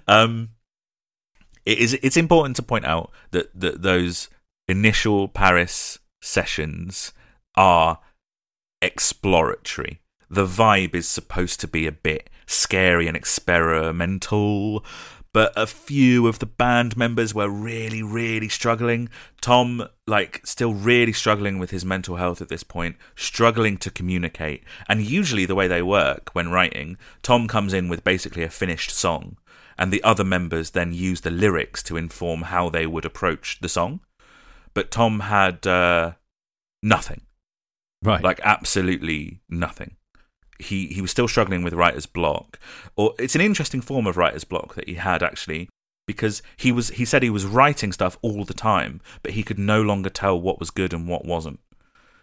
Um, 0.06 0.50
it 1.64 1.78
is. 1.78 1.94
It's 1.94 2.16
important 2.16 2.54
to 2.56 2.62
point 2.62 2.84
out 2.84 3.10
that 3.32 3.48
that 3.58 3.82
those 3.82 4.28
initial 4.68 5.26
Paris 5.26 5.98
sessions 6.20 7.12
are 7.54 8.00
exploratory. 8.82 10.00
The 10.28 10.46
vibe 10.46 10.94
is 10.94 11.08
supposed 11.08 11.60
to 11.60 11.68
be 11.68 11.86
a 11.86 11.92
bit 11.92 12.30
scary 12.46 13.06
and 13.06 13.16
experimental, 13.16 14.84
but 15.32 15.52
a 15.54 15.66
few 15.66 16.26
of 16.26 16.38
the 16.38 16.46
band 16.46 16.96
members 16.96 17.34
were 17.34 17.48
really, 17.48 18.02
really 18.02 18.48
struggling. 18.48 19.08
Tom, 19.40 19.86
like, 20.06 20.40
still 20.46 20.72
really 20.72 21.12
struggling 21.12 21.58
with 21.58 21.70
his 21.70 21.84
mental 21.84 22.16
health 22.16 22.40
at 22.40 22.48
this 22.48 22.62
point, 22.62 22.96
struggling 23.14 23.76
to 23.78 23.90
communicate. 23.90 24.64
And 24.88 25.02
usually, 25.02 25.44
the 25.44 25.54
way 25.54 25.68
they 25.68 25.82
work 25.82 26.30
when 26.32 26.50
writing, 26.50 26.96
Tom 27.22 27.48
comes 27.48 27.74
in 27.74 27.88
with 27.88 28.02
basically 28.02 28.44
a 28.44 28.48
finished 28.48 28.90
song, 28.90 29.36
and 29.78 29.92
the 29.92 30.02
other 30.02 30.24
members 30.24 30.70
then 30.70 30.92
use 30.92 31.20
the 31.20 31.30
lyrics 31.30 31.82
to 31.82 31.98
inform 31.98 32.42
how 32.42 32.70
they 32.70 32.86
would 32.86 33.04
approach 33.04 33.58
the 33.60 33.68
song. 33.68 34.00
But 34.76 34.92
Tom 34.92 35.20
had 35.20 35.66
uh, 35.66 36.12
nothing 36.82 37.22
Right. 38.06 38.22
Like 38.22 38.40
absolutely 38.44 39.40
nothing. 39.48 39.96
He 40.58 40.86
he 40.86 41.02
was 41.02 41.10
still 41.10 41.28
struggling 41.28 41.62
with 41.62 41.74
writer's 41.74 42.06
block. 42.06 42.58
Or 42.96 43.14
it's 43.18 43.34
an 43.34 43.40
interesting 43.40 43.80
form 43.80 44.06
of 44.06 44.16
writer's 44.16 44.44
block 44.44 44.74
that 44.74 44.88
he 44.88 44.94
had 44.94 45.22
actually 45.22 45.68
because 46.06 46.40
he 46.56 46.70
was 46.70 46.90
he 46.90 47.04
said 47.04 47.22
he 47.22 47.30
was 47.30 47.44
writing 47.44 47.92
stuff 47.92 48.16
all 48.22 48.44
the 48.44 48.54
time, 48.54 49.00
but 49.22 49.32
he 49.32 49.42
could 49.42 49.58
no 49.58 49.82
longer 49.82 50.08
tell 50.08 50.40
what 50.40 50.60
was 50.60 50.70
good 50.70 50.92
and 50.92 51.08
what 51.08 51.24
wasn't, 51.24 51.58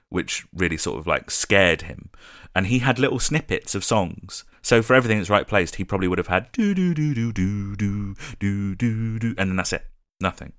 which 0.10 0.46
really 0.54 0.78
sort 0.78 1.00
of 1.00 1.06
like 1.06 1.30
scared 1.30 1.84
him. 1.84 2.10
And 2.56 2.68
he 2.68 2.80
had 2.80 2.98
little 2.98 3.20
snippets 3.20 3.76
of 3.76 3.84
songs. 3.84 4.46
So 4.62 4.82
for 4.82 4.94
everything 4.94 5.18
that's 5.18 5.30
right 5.30 5.48
placed, 5.48 5.76
he 5.76 5.84
probably 5.84 6.08
would 6.08 6.18
have 6.18 6.28
had 6.28 6.52
do 6.54 6.74
do 6.74 6.94
do 6.94 7.14
do 7.14 7.34
do 7.34 7.76
do 7.76 8.16
do 8.40 8.76
do 8.76 9.20
do 9.20 9.36
and 9.38 9.50
then 9.50 9.56
that's 9.58 9.74
it. 9.74 9.86
Nothing 10.22 10.54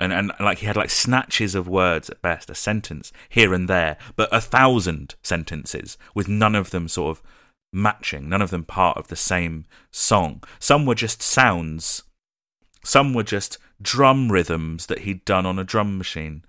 and 0.00 0.12
and 0.12 0.32
like 0.38 0.58
he 0.58 0.66
had 0.66 0.76
like 0.76 0.90
snatches 0.90 1.54
of 1.54 1.68
words 1.68 2.08
at 2.08 2.22
best, 2.22 2.50
a 2.50 2.54
sentence 2.54 3.12
here 3.28 3.52
and 3.52 3.68
there, 3.68 3.96
but 4.16 4.28
a 4.32 4.40
thousand 4.40 5.16
sentences 5.22 5.98
with 6.14 6.28
none 6.28 6.54
of 6.54 6.70
them 6.70 6.88
sort 6.88 7.16
of 7.16 7.22
matching, 7.72 8.28
none 8.28 8.42
of 8.42 8.50
them 8.50 8.64
part 8.64 8.96
of 8.96 9.08
the 9.08 9.16
same 9.16 9.66
song. 9.90 10.42
Some 10.58 10.86
were 10.86 10.94
just 10.94 11.22
sounds, 11.22 12.04
some 12.84 13.12
were 13.12 13.22
just 13.22 13.58
drum 13.80 14.30
rhythms 14.30 14.86
that 14.86 15.00
he'd 15.00 15.24
done 15.24 15.46
on 15.46 15.58
a 15.58 15.64
drum 15.64 15.98
machine. 15.98 16.44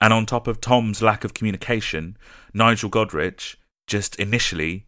And 0.00 0.12
on 0.12 0.26
top 0.26 0.46
of 0.46 0.60
Tom's 0.60 1.00
lack 1.00 1.24
of 1.24 1.34
communication, 1.34 2.16
Nigel 2.52 2.90
Godrich 2.90 3.56
just 3.86 4.16
initially 4.16 4.86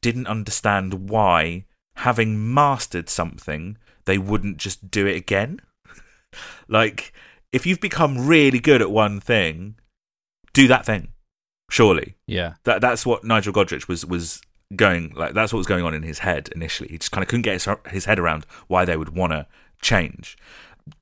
didn't 0.00 0.26
understand 0.26 1.08
why, 1.08 1.64
having 1.96 2.52
mastered 2.52 3.08
something, 3.08 3.78
they 4.04 4.18
wouldn't 4.18 4.58
just 4.58 4.90
do 4.90 5.06
it 5.06 5.16
again. 5.16 5.60
like 6.68 7.12
if 7.52 7.66
you've 7.66 7.80
become 7.80 8.26
really 8.26 8.58
good 8.60 8.80
at 8.82 8.90
one 8.90 9.20
thing, 9.20 9.76
do 10.52 10.66
that 10.68 10.84
thing. 10.86 11.08
Surely. 11.70 12.16
Yeah. 12.26 12.54
That 12.64 12.80
that's 12.80 13.06
what 13.06 13.24
Nigel 13.24 13.52
Godrich 13.52 13.88
was 13.88 14.04
was 14.04 14.42
going 14.74 15.12
like 15.14 15.34
that's 15.34 15.52
what 15.52 15.58
was 15.58 15.66
going 15.66 15.84
on 15.84 15.94
in 15.94 16.02
his 16.02 16.20
head 16.20 16.48
initially. 16.54 16.88
He 16.90 16.98
just 16.98 17.12
kind 17.12 17.22
of 17.22 17.28
couldn't 17.28 17.42
get 17.42 17.54
his, 17.54 17.68
his 17.90 18.04
head 18.06 18.18
around 18.18 18.46
why 18.68 18.84
they 18.84 18.96
would 18.96 19.10
want 19.14 19.32
to 19.32 19.46
change. 19.80 20.36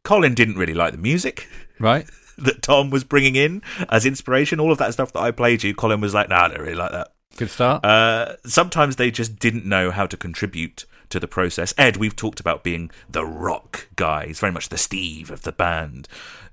Colin 0.05 0.35
didn't 0.35 0.57
really 0.57 0.75
like 0.75 0.93
the 0.93 0.99
music 0.99 1.49
Right. 1.81 2.07
that 2.39 2.63
Tom 2.63 2.91
was 2.91 3.05
bringing 3.05 3.35
in 3.37 3.63
as 3.89 4.05
inspiration. 4.07 4.61
All 4.61 4.71
of 4.73 4.79
that 4.79 4.93
stuff 4.93 5.13
that 5.13 5.21
I 5.21 5.31
played 5.31 5.63
you, 5.63 5.75
Colin 5.75 6.01
was 6.01 6.15
like, 6.15 6.29
"Nah, 6.29 6.45
I 6.45 6.49
don't 6.49 6.61
really 6.61 6.75
like 6.75 6.93
that." 6.93 7.13
Good 7.37 7.51
start. 7.51 7.85
Uh, 7.85 8.37
sometimes 8.45 8.97
they 8.97 9.11
just 9.11 9.39
didn't 9.39 9.65
know 9.65 9.91
how 9.91 10.07
to 10.07 10.17
contribute 10.17 10.85
to 11.11 11.21
the 11.21 11.29
process. 11.29 11.75
Ed, 11.77 11.97
we've 11.97 12.17
talked 12.17 12.41
about 12.41 12.65
being 12.65 12.91
the 13.09 13.25
rock 13.25 13.89
guy. 13.97 14.27
He's 14.27 14.41
very 14.41 14.53
much 14.53 14.69
the 14.69 14.79
Steve 14.79 15.31
of 15.31 15.43
the 15.43 15.53
band. 15.53 16.09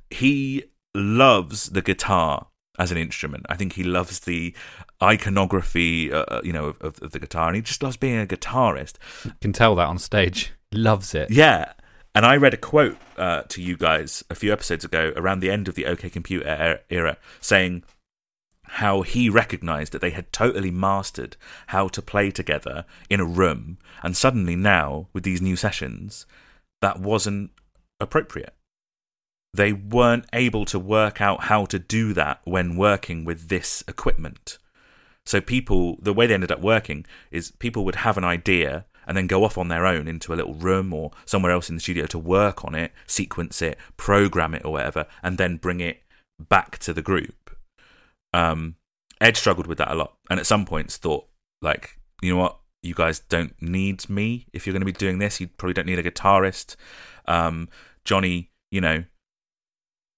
He 0.10 0.65
loves 0.93 1.70
the 1.70 1.82
guitar 1.82 2.48
as 2.78 2.91
an 2.91 2.98
instrument. 2.98 3.46
I 3.50 3.56
think 3.56 3.74
he 3.74 3.84
loves 3.84 4.22
the 4.22 4.54
iconography, 5.02 6.12
uh, 6.12 6.26
uh, 6.28 6.41
you 6.43 6.54
know, 6.54 6.76
of, 6.82 7.02
of 7.02 7.12
the 7.12 7.20
guitar, 7.20 7.48
and 7.48 7.56
he 7.56 7.62
just 7.62 7.82
loves 7.82 7.98
being 7.98 8.20
a 8.20 8.26
guitarist. 8.26 8.96
Can 9.41 9.54
tell 9.54 9.76
that 9.76 9.88
on 9.88 9.98
stage. 9.98 10.54
Loves 10.72 11.15
it. 11.15 11.32
Yeah. 11.32 11.74
And 12.13 12.26
I 12.26 12.36
read 12.36 12.54
a 12.54 12.58
quote 12.58 12.98
uh, 13.17 13.43
to 13.43 13.62
you 13.62 13.78
guys 13.78 14.24
a 14.30 14.36
few 14.36 14.52
episodes 14.52 14.84
ago 14.84 15.13
around 15.15 15.39
the 15.39 15.52
end 15.52 15.67
of 15.67 15.76
the 15.76 15.86
OK 15.86 16.10
Computer 16.10 16.48
era, 16.48 16.80
era 16.89 17.17
saying 17.39 17.84
how 18.67 19.01
he 19.01 19.30
recognized 19.30 19.93
that 19.93 20.01
they 20.01 20.12
had 20.12 20.32
totally 20.32 20.71
mastered 20.71 21.38
how 21.67 21.88
to 21.89 22.01
play 22.01 22.32
together 22.32 22.86
in 23.10 23.19
a 23.19 23.25
room. 23.25 23.77
And 24.03 24.15
suddenly 24.15 24.56
now, 24.56 25.08
with 25.13 25.23
these 25.23 25.41
new 25.41 25.56
sessions, 25.56 26.25
that 26.82 26.99
wasn't 26.99 27.51
appropriate. 27.99 28.53
They 29.53 29.73
weren't 29.73 30.25
able 30.34 30.65
to 30.65 30.77
work 30.77 31.21
out 31.21 31.45
how 31.45 31.65
to 31.65 31.80
do 31.80 32.13
that 32.13 32.41
when 32.43 32.75
working 32.75 33.25
with 33.25 33.47
this 33.47 33.84
equipment. 33.88 34.58
So, 35.25 35.41
people, 35.41 35.97
the 36.01 36.13
way 36.13 36.27
they 36.27 36.34
ended 36.34 36.51
up 36.51 36.62
working 36.62 37.06
is 37.32 37.51
people 37.51 37.84
would 37.86 37.95
have 37.95 38.17
an 38.17 38.23
idea 38.23 38.86
and 39.08 39.15
then 39.15 39.27
go 39.27 39.43
off 39.43 39.58
on 39.58 39.69
their 39.69 39.86
own 39.86 40.08
into 40.08 40.34
a 40.34 40.36
little 40.36 40.53
room 40.53 40.93
or 40.93 41.12
somewhere 41.25 41.51
else 41.51 41.69
in 41.69 41.75
the 41.75 41.82
studio 41.82 42.06
to 42.08 42.19
work 42.19 42.65
on 42.65 42.75
it, 42.75 42.91
sequence 43.08 43.62
it, 43.62 43.77
program 43.95 44.53
it, 44.53 44.65
or 44.65 44.73
whatever, 44.73 45.06
and 45.23 45.38
then 45.38 45.58
bring 45.58 45.80
it 45.80 46.03
back 46.39 46.77
to 46.80 46.93
the 46.93 47.01
group. 47.01 47.34
Um, 48.34 48.76
Ed 49.20 49.38
struggled 49.38 49.68
with 49.68 49.78
that 49.80 49.92
a 49.92 49.96
lot, 49.96 50.18
and 50.30 50.40
at 50.40 50.46
some 50.46 50.66
points 50.66 50.98
thought, 50.98 51.28
like, 51.62 52.00
you 52.22 52.34
know 52.34 52.40
what, 52.40 52.60
you 52.84 52.94
guys 52.94 53.20
don't 53.20 53.60
need 53.62 54.10
me 54.10 54.48
if 54.54 54.66
you're 54.66 54.74
going 54.74 54.82
to 54.82 54.86
be 54.86 54.92
doing 54.92 55.20
this. 55.20 55.42
You 55.42 55.48
probably 55.48 55.74
don't 55.74 55.88
need 55.88 56.00
a 56.00 56.04
guitarist. 56.04 56.76
Um, 57.26 57.70
Johnny, 58.06 58.52
you 58.72 58.82
know, 58.82 59.04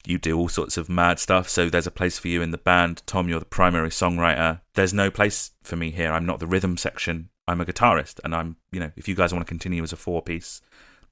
you 0.06 0.17
do 0.17 0.38
all 0.38 0.50
sorts 0.50 0.78
of 0.78 0.89
mad 0.89 1.19
stuff, 1.19 1.50
so 1.50 1.69
there's 1.69 1.88
a 1.88 1.91
place 1.91 2.19
for 2.19 2.28
you 2.28 2.41
in 2.41 2.52
the 2.52 2.58
band. 2.58 3.02
Tom, 3.06 3.28
you're 3.30 3.39
the 3.39 3.45
primary 3.45 3.89
songwriter. 3.89 4.62
There's 4.76 4.93
no 4.93 5.12
place 5.12 5.52
for 5.63 5.76
me 5.76 5.91
here. 5.91 6.12
I'm 6.12 6.26
not 6.26 6.39
the 6.39 6.48
rhythm 6.48 6.78
section. 6.78 7.30
I'm 7.48 7.62
a 7.62 7.65
guitarist, 7.65 8.19
and 8.24 8.36
I'm, 8.36 8.58
you 8.72 8.80
know, 8.80 8.91
if 8.95 9.08
you 9.08 9.15
guys 9.15 9.34
want 9.34 9.45
to 9.45 9.50
continue 9.50 9.84
as 9.84 9.93
a 9.93 9.98
four 9.98 10.22
piece, 10.22 10.62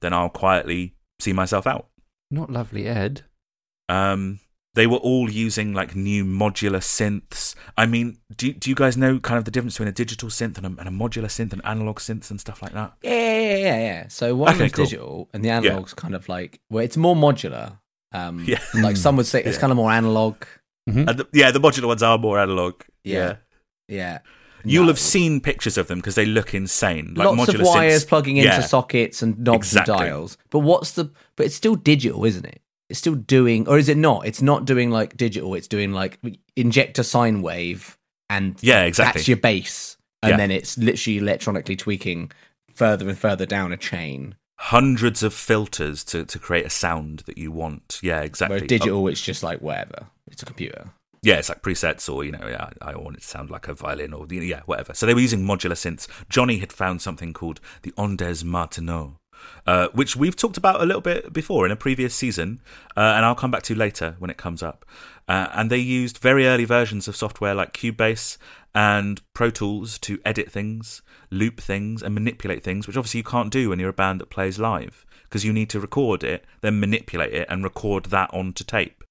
then 0.00 0.12
I'll 0.12 0.28
quietly 0.28 0.94
see 1.18 1.32
myself 1.32 1.66
out. 1.66 1.88
Not 2.30 2.50
lovely, 2.50 2.86
Ed. 2.86 3.22
Um, 3.88 4.40
they 4.78 4.86
were 4.86 4.98
all 4.98 5.28
using 5.30 5.74
like 5.74 5.94
new 5.96 6.24
modular 6.24 6.78
synths. 6.80 7.54
I 7.76 7.84
mean, 7.86 8.18
do 8.36 8.52
do 8.52 8.70
you 8.70 8.76
guys 8.76 8.96
know 8.96 9.18
kind 9.18 9.36
of 9.38 9.44
the 9.44 9.50
difference 9.50 9.74
between 9.74 9.88
a 9.88 9.92
digital 9.92 10.28
synth 10.28 10.56
and 10.56 10.66
a, 10.66 10.80
and 10.80 10.88
a 10.88 10.92
modular 11.04 11.26
synth 11.36 11.52
and 11.52 11.60
analog 11.64 11.98
synths 11.98 12.30
and 12.30 12.40
stuff 12.40 12.62
like 12.62 12.72
that? 12.72 12.92
Yeah, 13.02 13.12
yeah, 13.12 13.56
yeah, 13.56 13.78
yeah. 13.78 14.08
So 14.08 14.34
one 14.36 14.54
Okay, 14.54 14.66
is 14.66 14.72
cool. 14.72 14.84
digital, 14.84 15.28
and 15.34 15.44
the 15.44 15.50
analog's 15.50 15.94
kind 15.94 16.14
of 16.14 16.28
like 16.28 16.60
well, 16.70 16.84
it's 16.84 16.96
more 16.96 17.16
modular. 17.16 17.78
Um, 18.12 18.44
Yeah. 18.52 18.60
like 18.74 18.96
some 18.96 19.16
would 19.16 19.26
say, 19.26 19.42
it's 19.42 19.56
Yeah. 19.56 19.60
kind 19.60 19.70
of 19.72 19.76
more 19.76 19.90
analog. 19.92 20.36
Mhm. 20.88 21.08
And 21.08 21.18
the, 21.18 21.26
yeah, 21.32 21.50
the 21.50 21.60
modular 21.60 21.86
ones 21.88 22.02
are 22.02 22.16
more 22.16 22.38
analog. 22.38 22.74
Yeah. 23.04 23.36
Yeah, 23.88 24.18
You'll 24.64 24.84
No. 24.84 24.88
have 24.88 24.98
seen 24.98 25.40
pictures 25.40 25.76
of 25.78 25.86
them 25.88 25.98
because 25.98 26.14
they 26.14 26.26
look 26.26 26.52
insane. 26.54 27.14
Like 27.16 27.26
lots 27.36 27.48
of 27.48 27.54
modular 27.54 27.64
wires 27.66 28.04
synths. 28.04 28.08
plugging 28.08 28.36
into 28.38 28.62
sockets 28.62 29.22
and 29.22 29.38
knobs 29.38 29.68
Exactly. 29.68 29.94
and 29.94 30.02
dials. 30.04 30.36
But 30.50 30.60
what's 30.60 30.92
the? 30.92 31.10
But 31.36 31.46
it's 31.46 31.54
still 31.54 31.74
digital, 31.74 32.24
isn't 32.24 32.44
it? 32.44 32.60
It's 32.88 32.98
still 32.98 33.14
doing, 33.14 33.68
or 33.68 33.78
is 33.78 33.88
it 33.88 33.98
not? 33.98 34.26
It's 34.26 34.40
not 34.42 34.64
doing 34.64 34.90
like 34.90 35.16
digital. 35.16 35.54
It's 35.54 35.68
doing 35.68 35.92
like 35.92 36.18
inject 36.56 36.98
a 36.98 37.04
sine 37.04 37.42
wave, 37.42 37.98
and 38.30 38.56
Yeah, 38.62 38.84
exactly. 38.84 39.18
that's 39.20 39.28
your 39.28 39.36
bass, 39.36 39.96
and 40.22 40.30
Yeah. 40.30 40.36
then 40.38 40.50
it's 40.50 40.78
literally 40.78 41.18
electronically 41.18 41.76
tweaking 41.76 42.32
further 42.74 43.08
and 43.08 43.18
further 43.18 43.44
down 43.46 43.72
a 43.72 43.76
chain. 43.76 44.36
Hundreds 44.60 45.22
of 45.22 45.32
filters 45.34 46.02
to, 46.04 46.24
to 46.24 46.38
create 46.38 46.66
a 46.66 46.70
sound 46.70 47.20
that 47.26 47.38
you 47.38 47.52
want. 47.52 48.00
Yeah, 48.02 48.22
exactly. 48.22 48.58
Where 48.58 48.66
digital, 48.66 49.06
it's 49.08 49.20
just 49.22 49.42
like 49.42 49.60
whatever. 49.60 50.06
It's 50.30 50.42
a 50.42 50.46
computer. 50.46 50.90
yeah, 51.22 51.34
it's 51.34 51.48
like 51.48 51.62
presets, 51.62 52.12
or 52.12 52.24
you 52.24 52.32
know, 52.32 52.46
yeah, 52.48 52.70
I 52.80 52.96
want 52.96 53.16
it 53.16 53.20
to 53.22 53.26
sound 53.28 53.50
like 53.50 53.68
a 53.68 53.74
violin, 53.74 54.12
or 54.14 54.26
you 54.30 54.40
know, 54.40 54.46
yeah, 54.46 54.62
whatever. 54.66 54.94
So 54.94 55.04
they 55.04 55.14
were 55.14 55.20
using 55.20 55.42
modular 55.44 55.72
synths. 55.72 56.06
Johnny 56.28 56.58
had 56.58 56.72
found 56.72 57.02
something 57.02 57.32
called 57.32 57.60
the 57.82 57.92
Ondes 57.92 58.44
Martenot, 58.44 59.16
uh, 59.66 59.88
which 59.92 60.16
we've 60.16 60.36
talked 60.36 60.56
about 60.56 60.80
a 60.80 60.86
little 60.86 61.00
bit 61.00 61.32
before 61.32 61.66
in 61.66 61.72
a 61.72 61.76
previous 61.76 62.14
season, 62.14 62.60
uh, 62.96 63.14
and 63.16 63.24
I'll 63.24 63.34
come 63.34 63.50
back 63.50 63.62
to 63.64 63.74
later 63.74 64.16
when 64.18 64.30
it 64.30 64.36
comes 64.36 64.62
up. 64.62 64.84
Uh, 65.28 65.48
and 65.52 65.70
they 65.70 65.78
used 65.78 66.18
very 66.18 66.46
early 66.46 66.64
versions 66.64 67.06
of 67.06 67.16
software 67.16 67.54
like 67.54 67.72
Cubase 67.72 68.38
and 68.74 69.20
Pro 69.34 69.50
Tools 69.50 69.98
to 70.00 70.18
edit 70.24 70.50
things, 70.50 71.02
loop 71.30 71.60
things, 71.60 72.02
and 72.02 72.14
manipulate 72.14 72.64
things, 72.64 72.86
which 72.86 72.96
obviously 72.96 73.18
you 73.18 73.24
can't 73.24 73.50
do 73.50 73.68
when 73.68 73.78
you're 73.78 73.90
a 73.90 73.92
band 73.92 74.20
that 74.20 74.30
plays 74.30 74.58
live 74.58 75.04
because 75.24 75.44
you 75.44 75.52
need 75.52 75.68
to 75.70 75.80
record 75.80 76.24
it, 76.24 76.44
then 76.62 76.80
manipulate 76.80 77.34
it, 77.34 77.46
and 77.50 77.62
record 77.62 78.06
that 78.06 78.32
onto 78.32 78.64
tape 78.64 79.04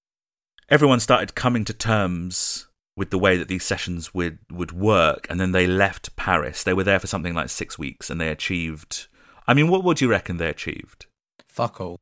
everyone 0.70 1.00
started 1.00 1.36
coming 1.36 1.64
to 1.66 1.74
terms 1.74 2.68
with 2.96 3.10
the 3.10 3.20
way 3.20 3.38
that 3.38 3.48
these 3.48 3.64
sessions 3.64 4.14
would 4.14 4.40
would 4.52 4.72
work 4.72 5.28
and 5.30 5.40
then 5.40 5.52
they 5.52 5.68
left 5.68 6.16
Paris. 6.16 6.64
They 6.64 6.74
were 6.74 6.84
there 6.84 7.00
for 7.00 7.08
something 7.08 7.34
like 7.34 7.50
6 7.50 7.80
weeks 7.80 8.10
and 8.10 8.20
they 8.20 8.30
achieved 8.30 9.08
I 9.48 9.54
mean 9.54 9.70
what 9.70 9.84
would 9.84 10.02
you 10.02 10.10
reckon 10.10 10.38
they 10.38 10.50
achieved? 10.50 11.06
Fuck 11.48 11.80
all. 11.82 11.98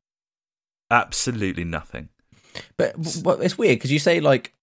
Absolutely 0.90 1.64
nothing. 1.64 2.10
But 2.78 2.96
but 3.24 3.42
it's 3.42 3.58
weird 3.58 3.78
because 3.80 3.92
you 3.92 4.00
say 4.00 4.20
like 4.20 4.54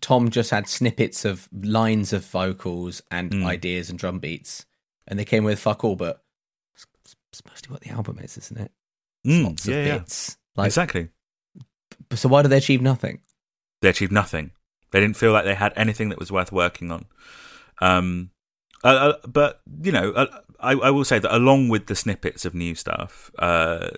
Tom 0.00 0.30
just 0.30 0.50
had 0.50 0.68
snippets 0.68 1.24
of 1.24 1.48
lines 1.52 2.12
of 2.12 2.24
vocals 2.24 3.02
and 3.10 3.30
Mm. 3.32 3.44
ideas 3.46 3.90
and 3.90 3.98
drum 3.98 4.18
beats, 4.18 4.64
and 5.06 5.18
they 5.18 5.24
came 5.24 5.44
with 5.44 5.58
fuck 5.58 5.84
all. 5.84 5.96
But 5.96 6.22
it's 7.32 7.42
mostly 7.46 7.72
what 7.72 7.82
the 7.82 7.90
album 7.90 8.18
is, 8.18 8.36
isn't 8.38 8.58
it? 8.58 8.72
Mm, 9.26 9.44
lots 9.44 9.66
yeah, 9.66 9.76
of 9.76 9.86
yeah. 9.86 9.98
bits. 9.98 10.36
Like, 10.56 10.66
exactly. 10.66 11.08
so 12.14 12.28
why 12.28 12.42
did 12.42 12.48
they 12.48 12.56
achieve 12.56 12.82
nothing? 12.82 13.20
They 13.82 13.88
achieved 13.88 14.12
nothing. 14.12 14.52
They 14.92 15.00
didn't 15.00 15.16
feel 15.16 15.32
like 15.32 15.44
they 15.44 15.54
had 15.54 15.72
anything 15.76 16.08
that 16.08 16.18
was 16.18 16.32
worth 16.32 16.52
working 16.52 16.90
on. 16.90 17.06
Um 17.80 18.30
uh, 18.82 18.86
uh, 19.22 19.26
but 19.28 19.60
you 19.82 19.92
know, 19.92 20.12
uh, 20.12 20.40
I, 20.62 20.72
I 20.72 20.90
will 20.90 21.04
say 21.04 21.18
that 21.18 21.34
along 21.34 21.68
with 21.68 21.86
the 21.86 21.94
snippets 21.94 22.44
of 22.44 22.54
new 22.54 22.74
stuff 22.74 23.30
uh, 23.38 23.90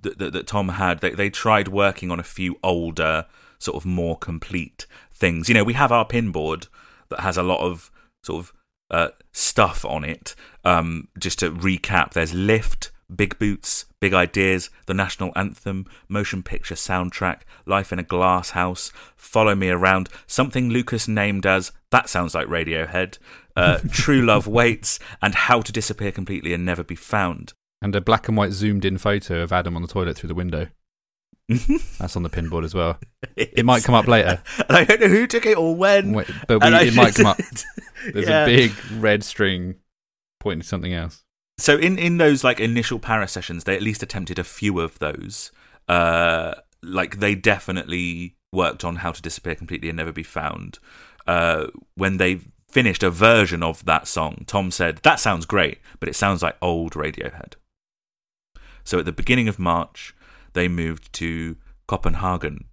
that, 0.00 0.18
that, 0.18 0.32
that 0.32 0.46
Tom 0.46 0.70
had, 0.70 1.00
they, 1.00 1.10
they 1.10 1.30
tried 1.30 1.68
working 1.68 2.10
on 2.10 2.20
a 2.20 2.24
few 2.24 2.56
older, 2.62 3.26
sort 3.58 3.76
of 3.76 3.86
more 3.86 4.16
complete 4.16 4.86
things. 5.12 5.48
You 5.48 5.54
know, 5.54 5.64
we 5.64 5.74
have 5.74 5.92
our 5.92 6.06
pinboard 6.06 6.68
that 7.08 7.20
has 7.20 7.36
a 7.36 7.42
lot 7.42 7.60
of 7.60 7.90
sort 8.22 8.44
of 8.44 8.52
uh, 8.90 9.08
stuff 9.32 9.84
on 9.84 10.04
it. 10.04 10.34
Um, 10.64 11.08
just 11.18 11.38
to 11.40 11.50
recap, 11.50 12.12
there's 12.12 12.34
lift, 12.34 12.90
Big 13.14 13.38
Boots, 13.38 13.86
Big 14.00 14.14
Ideas, 14.14 14.70
the 14.86 14.94
National 14.94 15.32
Anthem, 15.36 15.86
Motion 16.08 16.42
Picture 16.42 16.74
Soundtrack, 16.74 17.40
Life 17.66 17.92
in 17.92 17.98
a 17.98 18.04
Glass 18.04 18.50
House, 18.50 18.92
Follow 19.16 19.54
Me 19.54 19.68
Around, 19.68 20.08
something 20.26 20.70
Lucas 20.70 21.08
named 21.08 21.44
as 21.44 21.72
That 21.90 22.08
Sounds 22.08 22.34
Like 22.34 22.46
Radiohead, 22.46 23.18
uh, 23.56 23.78
True 23.90 24.22
Love 24.22 24.46
Waits, 24.60 24.98
and 25.22 25.34
How 25.34 25.60
to 25.60 25.72
Disappear 25.72 26.12
Completely 26.12 26.52
and 26.52 26.64
Never 26.64 26.82
Be 26.84 26.94
Found. 26.94 27.52
And 27.82 27.94
a 27.96 28.00
black 28.00 28.28
and 28.28 28.36
white 28.36 28.52
zoomed 28.52 28.84
in 28.84 28.98
photo 28.98 29.42
of 29.42 29.52
Adam 29.52 29.74
on 29.76 29.82
the 29.82 29.88
toilet 29.88 30.16
through 30.18 30.28
the 30.28 30.34
window. 30.34 30.68
That's 31.98 32.14
on 32.14 32.22
the 32.22 32.30
pinboard 32.30 32.64
as 32.64 32.74
well. 32.74 32.98
It 33.36 33.64
might 33.64 33.82
come 33.82 33.94
up 33.94 34.06
later, 34.06 34.42
And 34.68 34.76
I 34.76 34.84
don't 34.84 35.00
know 35.00 35.08
who 35.08 35.26
took 35.26 35.46
it 35.46 35.56
or 35.58 35.74
when. 35.74 36.12
Wait, 36.12 36.30
but 36.46 36.62
we, 36.62 36.68
it 36.88 36.94
might 36.94 37.14
come 37.14 37.26
up. 37.26 37.38
There's 38.12 38.28
Yeah. 38.28 38.44
a 38.44 38.46
big 38.46 38.72
red 38.98 39.24
string 39.24 39.76
pointing 40.38 40.60
to 40.62 40.66
something 40.66 40.92
else. 40.92 41.24
So 41.58 41.76
in 41.76 41.98
in 41.98 42.18
those 42.18 42.44
like 42.44 42.60
initial 42.60 42.98
para 42.98 43.26
sessions, 43.28 43.64
they 43.64 43.74
at 43.76 43.82
least 43.82 44.02
attempted 44.02 44.38
a 44.38 44.44
few 44.44 44.78
of 44.80 44.98
those. 45.00 45.50
Uh, 45.88 46.54
like 46.82 47.18
they 47.18 47.34
definitely 47.34 48.36
worked 48.52 48.84
on 48.84 48.96
how 48.96 49.10
to 49.12 49.20
disappear 49.20 49.54
completely 49.54 49.88
and 49.88 49.96
never 49.96 50.12
be 50.12 50.22
found. 50.22 50.78
Uh, 51.26 51.66
when 51.96 52.16
they 52.18 52.40
finished 52.70 53.02
a 53.02 53.10
version 53.10 53.62
of 53.62 53.84
that 53.84 54.06
song, 54.08 54.44
Tom 54.46 54.70
said, 54.70 54.98
"That 55.02 55.20
sounds 55.20 55.46
great, 55.46 55.78
but 55.98 56.08
it 56.08 56.14
sounds 56.16 56.42
like 56.42 56.56
old 56.62 56.92
Radiohead." 56.94 57.54
So 58.84 58.98
at 58.98 59.04
the 59.04 59.12
beginning 59.12 59.48
of 59.48 59.58
March, 59.58 60.14
they 60.52 60.68
moved 60.68 61.12
to 61.14 61.56
Copenhagen 61.86 62.64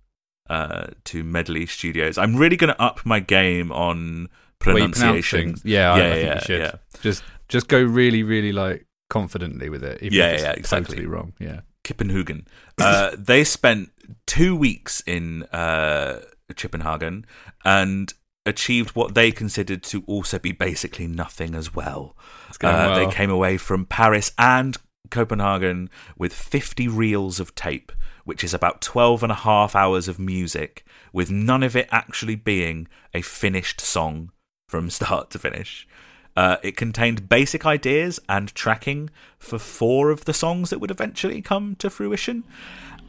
uh, 0.50 0.88
to 1.06 1.24
Medley 1.24 1.66
Studios. 1.66 2.18
I'm 2.18 2.36
really 2.36 2.56
going 2.56 2.74
to 2.74 2.82
up 2.82 3.06
my 3.06 3.20
game 3.20 3.72
on 3.72 4.24
Way 4.24 4.28
you 4.28 4.30
pronounce 4.60 5.00
pronunciation. 5.00 5.40
things. 5.50 5.62
Yeah, 5.66 5.92
I, 5.94 5.98
Yeah, 5.98 6.06
I 6.06 6.12
think 6.14 6.26
yeah, 6.26 6.34
you 6.36 6.42
should. 6.42 6.60
yeah. 6.62 6.72
Just 7.02 7.24
just 7.50 7.68
go 7.68 7.82
really, 7.82 8.24
really 8.24 8.52
like 8.52 8.86
confidently 9.10 9.70
with 9.70 9.84
it. 9.84 10.02
Even 10.02 10.18
Yeah, 10.18 10.28
if 10.30 10.34
it's 10.36 10.44
yeah, 10.44 10.52
exactly. 10.54 10.96
Totally 10.98 11.08
wrong. 11.08 11.34
Yeah. 11.40 11.62
Kippenhugen. 11.84 12.46
Uh, 12.80 13.12
they 13.18 13.44
spent 13.44 13.92
two 14.26 14.56
weeks 14.56 15.02
in 15.08 15.44
uh, 15.44 16.20
Chippenhagen 16.56 17.26
and 17.64 18.14
achieved 18.48 18.96
what 18.96 19.14
they 19.14 19.32
considered 19.32 19.84
to 19.84 20.04
also 20.08 20.40
be 20.40 20.52
basically 20.52 21.08
nothing 21.08 21.54
as 21.54 21.76
well. 21.76 22.16
Uh, 22.64 22.90
well. 22.90 22.96
They 22.96 23.14
came 23.14 23.30
away 23.30 23.58
from 23.58 23.86
Paris 23.86 24.32
and 24.38 24.78
Copenhagen 25.12 25.90
with 26.18 26.34
50 26.34 26.88
reels 26.88 27.40
of 27.40 27.56
tape, 27.56 27.92
which 28.24 28.44
is 28.44 28.54
about 28.54 28.82
12 28.82 29.24
and 29.24 29.32
a 29.32 29.36
half 29.36 29.76
hours 29.76 30.08
of 30.08 30.20
music, 30.20 30.86
with 31.14 31.30
none 31.30 31.64
of 31.64 31.76
it 31.76 31.88
actually 31.92 32.36
being 32.36 32.88
a 33.14 33.22
finished 33.22 33.82
song 33.82 34.32
from 34.68 34.90
start 34.90 35.30
to 35.32 35.40
finish. 35.40 35.88
Uh, 36.36 36.58
it 36.62 36.78
contained 36.78 37.28
basic 37.28 37.66
ideas 37.66 38.20
and 38.30 38.54
tracking 38.54 39.10
for 39.40 39.58
four 39.58 40.12
of 40.12 40.26
the 40.26 40.34
songs 40.34 40.70
that 40.70 40.80
would 40.80 40.92
eventually 40.92 41.42
come 41.42 41.76
to 41.76 41.90
fruition. 41.90 42.44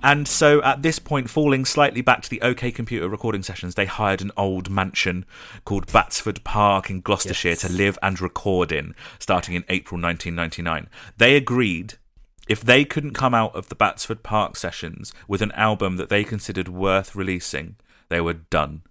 And 0.03 0.29
so 0.29 0.63
at 0.63 0.83
this 0.83 0.99
point, 0.99 1.29
falling 1.29 1.65
slightly 1.65 2.03
back 2.03 2.23
to 2.23 2.31
the 2.31 2.41
OK 2.41 2.71
Computer 2.71 3.09
recording 3.09 3.43
sessions, 3.43 3.75
they 3.75 3.87
hired 3.87 4.23
an 4.23 4.31
old 4.37 4.71
mansion 4.71 5.25
called 5.65 5.93
Batsford 5.93 6.45
Park 6.45 6.89
in 6.89 7.01
Gloucestershire 7.01 7.57
to 7.57 7.73
live 7.73 7.99
and 8.01 8.21
record 8.21 8.71
in, 8.71 8.95
starting 9.19 9.55
in 9.55 9.65
April 9.69 10.01
1999. 10.01 10.89
They 11.17 11.37
agreed 11.37 11.95
if 12.49 12.61
they 12.63 12.85
couldn't 12.85 13.13
come 13.15 13.35
out 13.35 13.55
of 13.55 13.69
the 13.69 13.75
Batsford 13.75 14.23
Park 14.23 14.57
sessions 14.57 15.13
with 15.27 15.43
an 15.43 15.53
album 15.53 15.97
that 15.97 16.09
they 16.09 16.25
considered 16.25 16.69
worth 16.69 17.15
releasing, 17.15 17.77
they 18.09 18.21
were 18.21 18.35
done. 18.35 18.83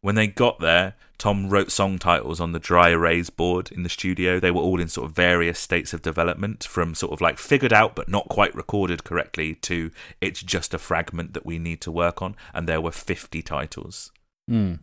When 0.00 0.14
they 0.14 0.28
got 0.28 0.60
there, 0.60 0.94
Tom 1.18 1.48
wrote 1.48 1.72
song 1.72 1.98
titles 1.98 2.40
on 2.40 2.52
the 2.52 2.60
dry 2.60 2.90
erase 2.90 3.28
board 3.28 3.72
in 3.72 3.82
the 3.82 3.88
studio. 3.88 4.38
They 4.38 4.52
were 4.52 4.60
all 4.60 4.80
in 4.80 4.88
sort 4.88 5.10
of 5.10 5.16
various 5.16 5.58
states 5.58 5.92
of 5.92 6.00
development, 6.00 6.62
from 6.64 6.94
sort 6.94 7.12
of 7.12 7.20
like 7.20 7.38
figured 7.38 7.72
out 7.72 7.96
but 7.96 8.08
not 8.08 8.28
quite 8.28 8.54
recorded 8.54 9.02
correctly 9.02 9.56
to 9.56 9.90
it's 10.20 10.40
just 10.42 10.72
a 10.72 10.78
fragment 10.78 11.34
that 11.34 11.44
we 11.44 11.58
need 11.58 11.80
to 11.82 11.90
work 11.90 12.22
on. 12.22 12.36
And 12.54 12.68
there 12.68 12.80
were 12.80 12.92
50 12.92 13.42
titles. 13.42 14.12
Mm. 14.48 14.78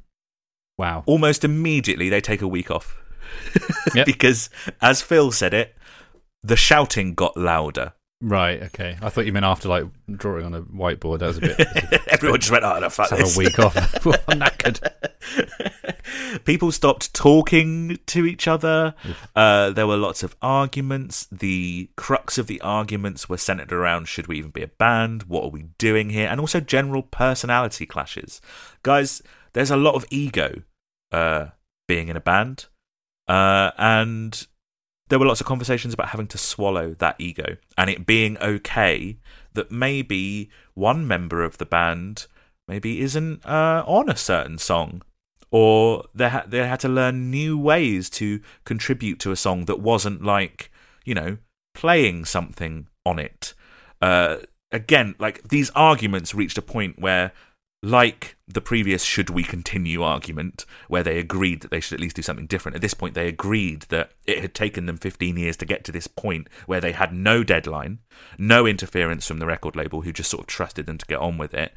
Wow. 0.78 1.04
Almost 1.06 1.46
immediately, 1.46 2.10
they 2.10 2.22
take 2.22 2.42
a 2.42 2.48
week 2.48 2.70
off. 2.70 2.98
Yep. 3.96 4.06
because, 4.06 4.50
as 4.82 5.02
Phil 5.02 5.32
said 5.32 5.54
it, 5.54 5.76
the 6.44 6.56
shouting 6.56 7.14
got 7.16 7.38
louder. 7.38 7.94
Right. 8.22 8.62
Okay. 8.64 8.98
I 9.02 9.10
thought 9.10 9.26
you 9.26 9.34
meant 9.34 9.46
after 9.46 9.70
like 9.70 9.86
drawing 10.12 10.46
on 10.46 10.54
a 10.54 10.62
whiteboard. 10.62 11.20
That 11.20 11.28
was 11.28 11.38
a 11.38 11.42
bit. 11.42 12.02
Everyone 12.16 12.40
just 12.40 12.52
went, 12.52 12.64
oh, 12.64 12.80
no, 12.80 12.90
fuck 12.90 13.12
Let's 13.12 13.36
have 13.36 13.36
a 13.36 13.38
week 13.38 13.60
off. 13.60 13.76
I'm 14.28 14.40
knackered. 14.40 14.80
People 16.46 16.72
stopped 16.72 17.14
talking 17.14 18.00
to 18.08 18.26
each 18.26 18.48
other. 18.48 18.96
Uh, 19.36 19.72
there 19.72 19.88
were 19.88 19.98
lots 19.98 20.24
of 20.24 20.36
arguments. 20.42 21.28
The 21.32 21.90
crux 21.96 22.38
of 22.38 22.48
the 22.48 22.62
arguments 22.62 23.28
were 23.28 23.38
centered 23.38 23.72
around 23.72 24.08
should 24.08 24.28
we 24.28 24.38
even 24.38 24.52
be 24.52 24.64
a 24.64 24.68
band? 24.68 25.24
What 25.24 25.44
are 25.46 25.50
we 25.50 25.64
doing 25.78 26.10
here? 26.10 26.28
And 26.28 26.40
also 26.40 26.60
general 26.60 27.04
personality 27.04 27.86
clashes. 27.86 28.42
Guys, 28.84 29.22
there's 29.54 29.72
a 29.72 29.78
lot 29.78 29.96
of 29.96 30.06
ego 30.10 30.62
uh, 31.12 31.48
being 31.88 32.08
in 32.10 32.18
a 32.18 32.22
band. 32.22 32.66
Uh, 33.28 33.72
and 33.78 34.48
there 35.08 35.20
were 35.20 35.26
lots 35.26 35.42
of 35.42 35.48
conversations 35.48 35.94
about 35.94 36.10
having 36.10 36.28
to 36.28 36.38
swallow 36.38 36.96
that 37.00 37.16
ego 37.20 37.58
and 37.78 37.90
it 37.90 38.06
being 38.06 38.38
okay 38.40 39.18
that 39.56 39.72
maybe 39.72 40.50
one 40.74 41.08
member 41.08 41.44
of 41.44 41.58
the 41.58 41.66
band 41.66 42.28
maybe 42.68 43.02
isn't 43.02 43.46
uh, 43.46 43.84
on 43.86 44.10
a 44.10 44.16
certain 44.16 44.58
song 44.58 45.02
or 45.52 46.04
they 46.14 46.30
ha- 46.30 46.46
they 46.48 46.66
had 46.68 46.80
to 46.82 46.90
learn 46.90 47.32
new 47.32 47.58
ways 47.58 48.10
to 48.10 48.42
contribute 48.64 49.20
to 49.20 49.32
a 49.32 49.36
song 49.36 49.66
that 49.66 49.80
wasn't 49.80 50.24
like 50.24 50.72
you 51.06 51.14
know 51.14 51.38
playing 51.74 52.26
something 52.26 52.88
on 53.06 53.20
it. 53.20 53.54
Uh, 54.02 54.38
again 54.72 55.16
like 55.20 55.48
these 55.48 55.70
arguments 55.72 56.36
reached 56.36 56.58
a 56.58 56.62
point 56.62 57.00
where 57.00 57.32
like 57.86 58.36
the 58.48 58.62
previous 58.62 59.04
should 59.04 59.30
we 59.30 59.44
continue 59.44 60.02
argument 60.02 60.66
where 60.88 61.04
they 61.04 61.20
agreed 61.20 61.62
that 61.62 61.70
they 61.70 61.80
should 61.80 61.94
at 61.94 62.00
least 62.00 62.16
do 62.16 62.24
something 62.24 62.48
different. 62.48 62.76
At 62.76 62.82
this 62.82 62.96
point 62.96 63.14
they 63.14 63.28
agreed 63.28 63.84
that 63.90 64.12
it 64.26 64.40
had 64.40 64.56
taken 64.56 64.88
them 64.88 64.98
15 64.98 65.38
years 65.38 65.56
to 65.58 65.66
get 65.66 65.84
to 65.84 65.92
this 65.92 66.08
point 66.08 66.48
where 66.66 66.82
they 66.82 66.94
had 66.94 67.14
no 67.14 67.44
deadline 67.44 68.00
no 68.40 68.66
interference 68.66 69.28
from 69.28 69.38
the 69.38 69.46
record 69.46 69.76
label 69.76 70.02
who 70.02 70.12
just 70.12 70.32
sort 70.32 70.42
of 70.42 70.48
trusted 70.48 70.88
them 70.88 70.98
to 70.98 71.06
get 71.06 71.20
on 71.20 71.38
with 71.38 71.54
it 71.54 71.74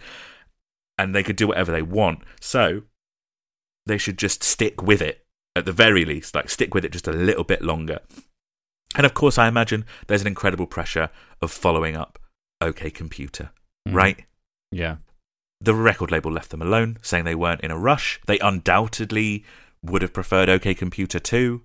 and 0.97 1.15
they 1.15 1.23
could 1.23 1.37
do 1.37 1.49
whatever 1.49 1.71
they 1.71 1.83
want. 1.83 2.23
So 2.41 2.83
they 3.85 3.99
should 3.99 4.17
just 4.17 4.43
stick 4.43 4.83
with 4.83 5.03
it 5.03 5.27
at 5.55 5.67
the 5.67 5.73
very 5.73 6.07
least 6.07 6.35
like 6.35 6.49
stick 6.49 6.73
with 6.73 6.87
it 6.87 6.93
just 6.93 7.07
a 7.07 7.13
little 7.13 7.45
bit 7.45 7.61
longer. 7.61 8.01
And 8.97 9.05
of 9.05 9.13
course 9.13 9.37
i 9.37 9.47
imagine 9.47 9.85
there's 10.07 10.23
an 10.23 10.27
incredible 10.27 10.67
pressure 10.67 11.11
of 11.43 11.51
following 11.51 11.97
up. 11.97 12.19
OK 12.63 12.89
Computer. 12.89 13.51
Mm. 13.87 13.95
right? 13.95 14.25
Yeah. 14.71 14.97
The 15.61 15.75
record 15.75 16.11
label 16.11 16.31
left 16.31 16.51
them 16.51 16.63
alone, 16.63 16.99
saying 17.03 17.25
they 17.25 17.35
weren't 17.35 17.63
in 17.63 17.71
a 17.71 17.79
rush. 17.79 18.21
They 18.27 18.39
undoubtedly 18.39 19.45
would 19.83 20.03
have 20.03 20.13
preferred 20.13 20.49
OK 20.49 20.75
Computer 20.75 21.19
too, 21.19 21.63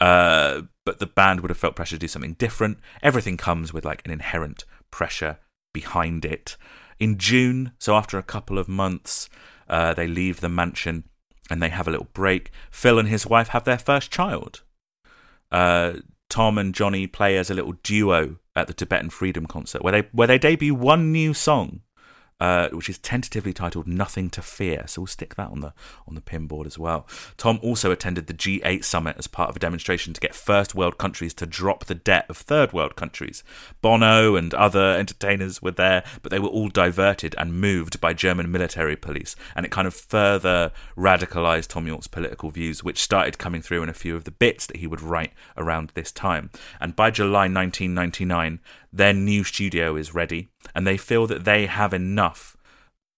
uh, 0.00 0.62
but 0.84 0.98
the 0.98 1.06
band 1.06 1.40
would 1.40 1.50
have 1.50 1.58
felt 1.58 1.76
pressure 1.76 1.96
to 1.96 2.00
do 2.00 2.08
something 2.08 2.34
different. 2.34 2.78
Everything 3.02 3.36
comes 3.36 3.72
with 3.72 3.84
like 3.84 4.02
an 4.04 4.12
inherent 4.12 4.64
pressure 4.90 5.38
behind 5.72 6.24
it. 6.24 6.56
In 6.98 7.18
June, 7.18 7.72
so 7.78 7.96
after 7.96 8.18
a 8.18 8.22
couple 8.22 8.58
of 8.58 8.68
months, 8.68 9.28
uh, 9.68 9.94
they 9.94 10.06
leave 10.06 10.40
the 10.40 10.48
mansion 10.48 11.04
and 11.50 11.62
they 11.62 11.68
have 11.68 11.88
a 11.88 11.90
little 11.90 12.08
break. 12.12 12.50
Phil 12.70 12.98
and 12.98 13.08
his 13.08 13.26
wife 13.26 13.48
have 13.48 13.64
their 13.64 13.78
first 13.78 14.10
child. 14.10 14.62
Uh, 15.50 15.94
Tom 16.30 16.56
and 16.56 16.74
Johnny 16.74 17.06
play 17.06 17.36
as 17.36 17.50
a 17.50 17.54
little 17.54 17.74
duo 17.82 18.36
at 18.56 18.66
the 18.66 18.74
Tibetan 18.74 19.10
Freedom 19.10 19.46
concert, 19.46 19.82
where 19.82 19.92
they 19.92 20.08
where 20.12 20.26
they 20.26 20.38
debut 20.38 20.74
one 20.74 21.12
new 21.12 21.34
song 21.34 21.80
uh, 22.40 22.68
which 22.70 22.88
is 22.88 22.98
tentatively 22.98 23.52
titled 23.52 23.86
"Nothing 23.86 24.30
to 24.30 24.42
Fear." 24.42 24.84
So 24.86 25.02
we'll 25.02 25.06
stick 25.06 25.34
that 25.36 25.50
on 25.50 25.60
the 25.60 25.72
on 26.06 26.14
the 26.14 26.20
pinboard 26.20 26.66
as 26.66 26.78
well. 26.78 27.06
Tom 27.36 27.58
also 27.62 27.90
attended 27.90 28.26
the 28.26 28.34
G8 28.34 28.84
summit 28.84 29.16
as 29.18 29.26
part 29.26 29.50
of 29.50 29.56
a 29.56 29.60
demonstration 29.60 30.12
to 30.12 30.20
get 30.20 30.34
first 30.34 30.74
world 30.74 30.98
countries 30.98 31.34
to 31.34 31.46
drop 31.46 31.84
the 31.84 31.94
debt 31.94 32.26
of 32.28 32.36
third 32.36 32.72
world 32.72 32.96
countries. 32.96 33.44
Bono 33.80 34.36
and 34.36 34.52
other 34.54 34.96
entertainers 34.96 35.62
were 35.62 35.70
there, 35.70 36.04
but 36.22 36.30
they 36.30 36.38
were 36.38 36.48
all 36.48 36.68
diverted 36.68 37.34
and 37.38 37.60
moved 37.60 38.00
by 38.00 38.12
German 38.12 38.50
military 38.50 38.96
police, 38.96 39.36
and 39.54 39.64
it 39.64 39.72
kind 39.72 39.86
of 39.86 39.94
further 39.94 40.72
radicalized 40.96 41.68
Tom 41.68 41.86
Yorke's 41.86 42.06
political 42.06 42.50
views, 42.50 42.82
which 42.82 43.00
started 43.02 43.38
coming 43.38 43.62
through 43.62 43.82
in 43.82 43.88
a 43.88 43.94
few 43.94 44.16
of 44.16 44.24
the 44.24 44.30
bits 44.30 44.66
that 44.66 44.78
he 44.78 44.86
would 44.86 45.00
write 45.00 45.32
around 45.56 45.92
this 45.94 46.12
time. 46.12 46.50
And 46.80 46.96
by 46.96 47.10
July 47.10 47.48
1999, 47.48 48.60
their 48.94 49.12
new 49.12 49.42
studio 49.42 49.96
is 49.96 50.14
ready, 50.14 50.48
and 50.74 50.86
they 50.86 50.96
feel 50.96 51.26
that 51.26 51.44
they 51.44 51.66
have 51.66 51.92
enough 51.92 52.56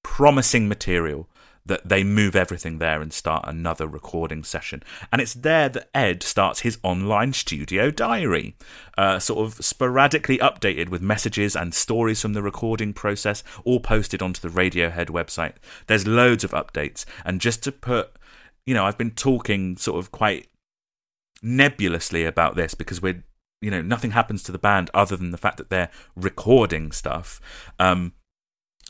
promising 0.03 0.69
material 0.69 1.29
that 1.67 1.89
they 1.89 2.05
move 2.05 2.37
everything 2.37 2.79
there 2.79 3.03
and 3.03 3.13
start 3.13 3.45
another 3.47 3.87
recording 3.87 4.45
session. 4.45 4.83
And 5.13 5.21
it's 5.21 5.35
there 5.35 5.69
that 5.69 5.91
Ed 5.93 6.23
starts 6.23 6.61
his 6.61 6.79
online 6.83 7.33
studio 7.33 7.91
diary, 7.91 8.57
uh, 8.97 9.19
sort 9.19 9.45
of 9.45 9.65
sporadically 9.65 10.39
updated 10.39 10.89
with 10.89 11.03
messages 11.03 11.57
and 11.57 11.75
stories 11.75 12.23
from 12.23 12.35
the 12.35 12.43
recording 12.43 12.93
process, 12.93 13.43
all 13.65 13.81
posted 13.81 14.23
onto 14.23 14.41
the 14.41 14.55
Radiohead 14.55 15.09
website. 15.09 15.55
There's 15.89 16.07
loads 16.07 16.45
of 16.45 16.53
updates. 16.53 17.05
And 17.25 17.41
just 17.41 17.65
to 17.65 17.73
put, 17.73 18.13
you 18.65 18.73
know, 18.73 18.87
I've 18.87 18.99
been 18.99 19.11
talking 19.11 19.77
sort 19.77 19.99
of 19.99 20.13
quite 20.13 20.47
nebulously 21.43 22.25
about 22.25 22.55
this 22.55 22.75
because 22.75 23.03
we're 23.03 23.25
you 23.61 23.71
know, 23.71 23.83
nothing 23.83 24.13
happens 24.13 24.43
to 24.45 24.53
the 24.53 24.59
band 24.59 24.91
other 24.93 25.17
than 25.17 25.31
the 25.31 25.39
fact 25.39 25.57
that 25.59 25.71
they're 25.71 25.91
recording 26.15 26.93
stuff. 26.93 27.41
Um, 27.79 28.13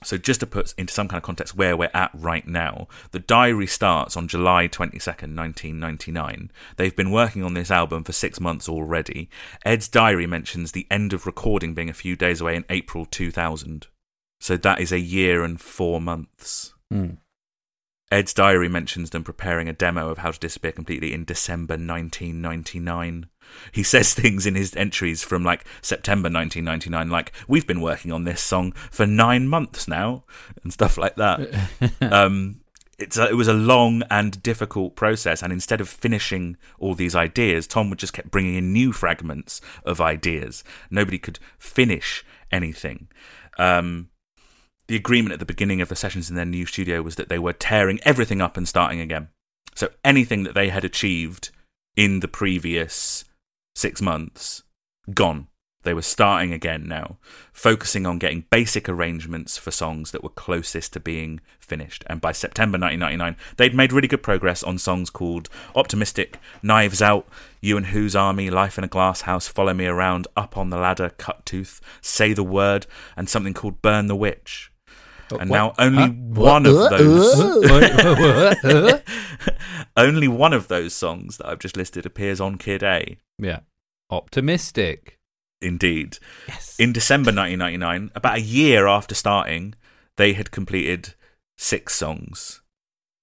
so 0.04 0.18
just 0.18 0.40
to 0.40 0.46
put 0.46 0.74
into 0.76 0.92
some 0.92 1.08
kind 1.08 1.16
of 1.16 1.22
context 1.22 1.56
where 1.56 1.76
we're 1.76 1.90
at 1.94 2.10
right 2.12 2.46
now, 2.46 2.86
the 3.12 3.18
diary 3.18 3.66
starts 3.66 4.16
on 4.16 4.28
July 4.28 4.68
22nd, 4.68 5.34
1999. 5.34 6.50
They've 6.76 6.94
been 6.94 7.10
working 7.10 7.42
on 7.42 7.54
this 7.54 7.70
album 7.70 8.04
for 8.04 8.12
six 8.12 8.38
months 8.38 8.68
already. 8.68 9.30
Ed's 9.64 9.88
diary 9.88 10.26
mentions 10.26 10.72
the 10.72 10.86
end 10.90 11.14
of 11.14 11.24
recording 11.24 11.72
being 11.72 11.88
a 11.88 11.94
few 11.94 12.14
days 12.14 12.42
away 12.42 12.56
in 12.56 12.66
April 12.68 13.06
2000. 13.06 13.86
So 14.38 14.58
that 14.58 14.80
is 14.80 14.92
a 14.92 15.00
year 15.00 15.42
and 15.42 15.58
four 15.58 15.98
months. 15.98 16.74
Mm. 16.92 17.16
Ed's 18.10 18.32
diary 18.32 18.68
mentions 18.68 19.10
them 19.10 19.24
preparing 19.24 19.68
a 19.68 19.72
demo 19.72 20.08
of 20.08 20.18
How 20.18 20.30
to 20.30 20.38
Disappear 20.38 20.72
Completely 20.72 21.12
in 21.12 21.24
December 21.24 21.72
1999. 21.72 23.26
He 23.72 23.82
says 23.82 24.14
things 24.14 24.46
in 24.46 24.54
his 24.54 24.76
entries 24.76 25.24
from 25.24 25.42
like 25.42 25.64
September 25.82 26.28
1999, 26.28 27.10
like, 27.10 27.32
we've 27.48 27.66
been 27.66 27.80
working 27.80 28.12
on 28.12 28.24
this 28.24 28.40
song 28.40 28.72
for 28.90 29.06
nine 29.06 29.48
months 29.48 29.88
now, 29.88 30.24
and 30.62 30.72
stuff 30.72 30.96
like 30.96 31.16
that. 31.16 31.40
um, 32.00 32.60
it's 32.98 33.18
a, 33.18 33.28
it 33.28 33.34
was 33.34 33.48
a 33.48 33.52
long 33.52 34.02
and 34.08 34.42
difficult 34.42 34.94
process, 34.94 35.42
and 35.42 35.52
instead 35.52 35.80
of 35.80 35.88
finishing 35.88 36.56
all 36.78 36.94
these 36.94 37.14
ideas, 37.14 37.66
Tom 37.66 37.90
would 37.90 37.98
just 37.98 38.12
kept 38.12 38.30
bringing 38.30 38.54
in 38.54 38.72
new 38.72 38.92
fragments 38.92 39.60
of 39.84 40.00
ideas. 40.00 40.62
Nobody 40.90 41.18
could 41.18 41.38
finish 41.58 42.24
anything. 42.52 43.08
Um, 43.58 44.10
the 44.88 44.96
agreement 44.96 45.32
at 45.32 45.38
the 45.38 45.44
beginning 45.44 45.80
of 45.80 45.88
the 45.88 45.96
sessions 45.96 46.30
in 46.30 46.36
their 46.36 46.44
new 46.44 46.66
studio 46.66 47.02
was 47.02 47.16
that 47.16 47.28
they 47.28 47.38
were 47.38 47.52
tearing 47.52 47.98
everything 48.04 48.40
up 48.40 48.56
and 48.56 48.68
starting 48.68 49.00
again. 49.00 49.28
So 49.74 49.90
anything 50.04 50.44
that 50.44 50.54
they 50.54 50.68
had 50.68 50.84
achieved 50.84 51.50
in 51.96 52.20
the 52.20 52.28
previous 52.28 53.24
six 53.74 54.00
months, 54.00 54.62
gone. 55.12 55.48
They 55.82 55.94
were 55.94 56.02
starting 56.02 56.52
again 56.52 56.88
now, 56.88 57.18
focusing 57.52 58.06
on 58.06 58.18
getting 58.18 58.46
basic 58.50 58.88
arrangements 58.88 59.56
for 59.56 59.70
songs 59.70 60.10
that 60.10 60.22
were 60.22 60.30
closest 60.30 60.94
to 60.94 61.00
being 61.00 61.40
finished. 61.60 62.02
And 62.08 62.20
by 62.20 62.32
September 62.32 62.76
1999, 62.76 63.36
they'd 63.56 63.74
made 63.74 63.92
really 63.92 64.08
good 64.08 64.22
progress 64.22 64.64
on 64.64 64.78
songs 64.78 65.10
called 65.10 65.48
Optimistic, 65.76 66.40
Knives 66.60 67.00
Out, 67.00 67.28
You 67.60 67.76
and 67.76 67.86
Whose 67.86 68.16
Army, 68.16 68.50
Life 68.50 68.78
in 68.78 68.84
a 68.84 68.88
Glass 68.88 69.22
House, 69.22 69.46
Follow 69.46 69.74
Me 69.74 69.86
Around, 69.86 70.26
Up 70.36 70.56
on 70.56 70.70
the 70.70 70.78
Ladder, 70.78 71.10
Cuttooth, 71.18 71.80
Say 72.00 72.32
the 72.32 72.42
Word, 72.42 72.88
and 73.16 73.28
something 73.28 73.54
called 73.54 73.80
Burn 73.80 74.08
the 74.08 74.16
Witch. 74.16 74.72
And 75.30 75.50
what? 75.50 75.56
now 75.56 75.74
only 75.78 76.02
Huh? 76.02 76.12
one 76.40 76.66
of 76.66 76.74
those 76.90 77.34
only 79.96 80.28
one 80.28 80.52
of 80.52 80.68
those 80.68 80.94
songs 80.94 81.36
that 81.38 81.46
I've 81.48 81.58
just 81.58 81.76
listed 81.76 82.06
appears 82.06 82.40
on 82.40 82.58
Kid 82.58 82.82
A. 82.82 83.18
Yeah. 83.38 83.60
Optimistic. 84.10 85.18
Indeed. 85.60 86.18
Yes. 86.48 86.76
In 86.78 86.92
December 86.92 87.32
1999, 87.32 88.10
about 88.14 88.36
a 88.36 88.40
year 88.40 88.86
after 88.86 89.14
starting, 89.14 89.74
they 90.16 90.34
had 90.34 90.50
completed 90.50 91.14
six 91.56 91.94
songs. 91.94 92.60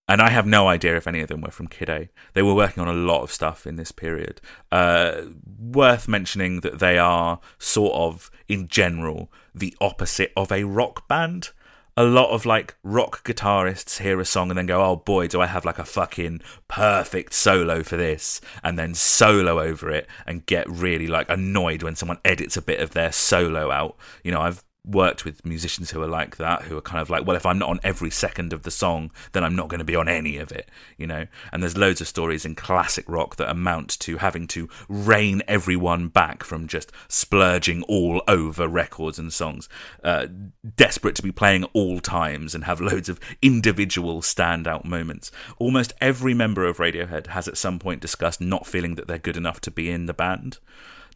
And 0.07 0.21
I 0.21 0.29
have 0.31 0.45
no 0.45 0.67
idea 0.67 0.97
if 0.97 1.07
any 1.07 1.21
of 1.21 1.29
them 1.29 1.39
were 1.41 1.51
from 1.51 1.67
Kid 1.67 1.89
A. 1.89 2.09
They 2.33 2.41
were 2.41 2.53
working 2.53 2.81
on 2.81 2.89
a 2.89 2.99
lot 2.99 3.21
of 3.23 3.31
stuff 3.31 3.65
in 3.65 3.77
this 3.77 3.93
period. 3.93 4.41
Uh, 4.71 5.21
worth 5.57 6.09
mentioning 6.09 6.59
that 6.59 6.79
they 6.79 6.97
are 6.97 7.39
sort 7.57 7.93
of, 7.93 8.29
in 8.49 8.67
general, 8.67 9.31
the 9.55 9.73
opposite 9.79 10.33
of 10.35 10.51
a 10.51 10.65
rock 10.65 11.07
band. 11.07 11.51
A 11.95 12.03
lot 12.03 12.31
of 12.31 12.45
like 12.45 12.75
rock 12.83 13.23
guitarists 13.23 13.99
hear 13.99 14.19
a 14.19 14.25
song 14.25 14.49
and 14.49 14.57
then 14.57 14.65
go, 14.65 14.83
oh 14.83 14.95
boy, 14.95 15.27
do 15.27 15.41
I 15.41 15.45
have 15.45 15.63
like 15.63 15.77
a 15.77 15.85
fucking 15.85 16.41
perfect 16.67 17.33
solo 17.33 17.83
for 17.83 17.97
this, 17.97 18.41
and 18.63 18.79
then 18.79 18.95
solo 18.95 19.59
over 19.59 19.91
it 19.91 20.07
and 20.25 20.45
get 20.45 20.67
really 20.69 21.07
like 21.07 21.29
annoyed 21.29 21.83
when 21.83 21.95
someone 21.95 22.19
edits 22.25 22.57
a 22.57 22.61
bit 22.61 22.79
of 22.79 22.91
their 22.91 23.11
solo 23.11 23.69
out. 23.69 23.95
You 24.23 24.31
know, 24.31 24.41
I've 24.41 24.63
worked 24.86 25.23
with 25.23 25.45
musicians 25.45 25.91
who 25.91 26.01
are 26.01 26.07
like 26.07 26.36
that, 26.38 26.63
who 26.63 26.77
are 26.77 26.81
kind 26.81 27.01
of 27.01 27.09
like, 27.09 27.25
well, 27.25 27.38
if 27.38 27.45
I'm 27.45 27.57
not 27.57 27.69
on 27.69 27.79
every 27.84 28.09
second 28.09 28.51
of 28.51 28.63
the 28.63 28.71
song, 28.71 29.11
then 29.31 29.43
I'm 29.43 29.55
not 29.55 29.69
going 29.69 29.79
to 29.79 29.86
be 29.86 29.95
on 29.95 30.09
any 30.09 30.38
of 30.38 30.51
it, 30.51 30.69
you 30.97 31.07
know? 31.07 31.27
And 31.51 31.63
there's 31.63 31.77
loads 31.77 32.01
of 32.01 32.07
stories 32.07 32.45
in 32.45 32.55
classic 32.55 33.05
rock 33.07 33.38
that 33.38 33.49
amount 33.49 33.97
to 33.99 34.17
having 34.17 34.45
to 34.47 34.67
rein 34.89 35.41
everyone 35.47 36.09
back 36.09 36.43
from 36.43 36.67
just 36.67 36.91
splurging 37.07 37.84
all 37.84 38.21
over 38.27 38.67
records 38.67 39.17
and 39.17 39.31
songs, 39.31 39.69
uh, 40.03 40.27
desperate 40.75 41.15
to 41.15 41.23
be 41.23 41.31
playing 41.31 41.63
all 41.73 42.01
times 42.01 42.53
and 42.53 42.65
have 42.65 42.81
loads 42.81 43.07
of 43.07 43.21
individual 43.41 44.21
standout 44.21 44.84
moments. 44.84 45.31
Almost 45.59 45.93
every 46.01 46.34
member 46.34 46.65
of 46.65 46.77
Radiohead 46.77 47.27
has 47.27 47.47
at 47.47 47.57
some 47.57 47.79
point 47.79 48.01
discussed 48.01 48.41
not 48.41 48.67
feeling 48.67 48.95
that 48.95 49.07
they're 49.07 49.17
good 49.17 49.38
enough 49.38 49.61
to 49.61 49.71
be 49.71 49.89
in 49.89 50.07
the 50.07 50.13
band. 50.13 50.57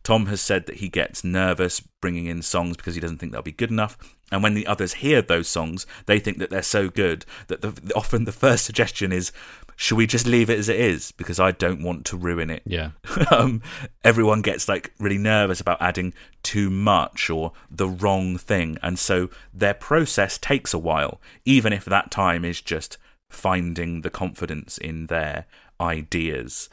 Tom 0.08 0.28
has 0.28 0.40
said 0.40 0.68
that 0.68 0.78
he 0.78 0.88
gets 0.88 1.26
nervous 1.26 1.82
bringing 2.00 2.28
in 2.28 2.42
songs 2.42 2.78
because 2.78 2.96
he 2.96 3.02
doesn't 3.02 3.18
think 3.18 3.34
they'll 3.34 3.42
be 3.42 3.52
good 3.52 3.72
enough. 3.72 3.98
And 4.32 4.42
when 4.42 4.54
the 4.54 4.66
others 4.66 4.94
hear 4.94 5.22
those 5.22 5.50
songs, 5.50 5.86
they 6.06 6.18
think 6.18 6.38
that 6.38 6.50
they're 6.50 6.62
so 6.62 6.88
good 6.88 7.26
that 7.48 7.62
the, 7.62 7.92
often 7.96 8.24
the 8.24 8.32
first 8.32 8.64
suggestion 8.64 9.12
is, 9.12 9.34
should 9.76 9.98
we 9.98 10.08
just 10.08 10.26
leave 10.26 10.50
it 10.50 10.60
as 10.60 10.70
it 10.70 10.80
is? 10.80 11.12
Because 11.12 11.42
I 11.42 11.52
don't 11.52 11.84
want 11.84 12.06
to 12.06 12.16
ruin 12.16 12.50
it. 12.50 12.64
Yeah. 12.66 12.92
um, 13.32 13.62
everyone 14.02 14.42
gets 14.42 14.70
like 14.70 14.94
really 14.98 15.18
nervous 15.18 15.60
about 15.60 15.82
adding 15.82 16.14
too 16.42 16.70
much 16.70 17.30
or 17.30 17.52
the 17.70 17.90
wrong 17.90 18.38
thing. 18.38 18.78
And 18.82 18.98
so 18.98 19.30
their 19.54 19.74
process 19.74 20.38
takes 20.38 20.74
a 20.74 20.80
while, 20.80 21.20
even 21.44 21.74
if 21.74 21.84
that 21.84 22.12
time 22.12 22.46
is 22.46 22.62
just 22.62 22.98
finding 23.30 24.04
the 24.04 24.10
confidence 24.10 24.78
in 24.78 25.08
their 25.08 25.48
ideas. 25.82 26.70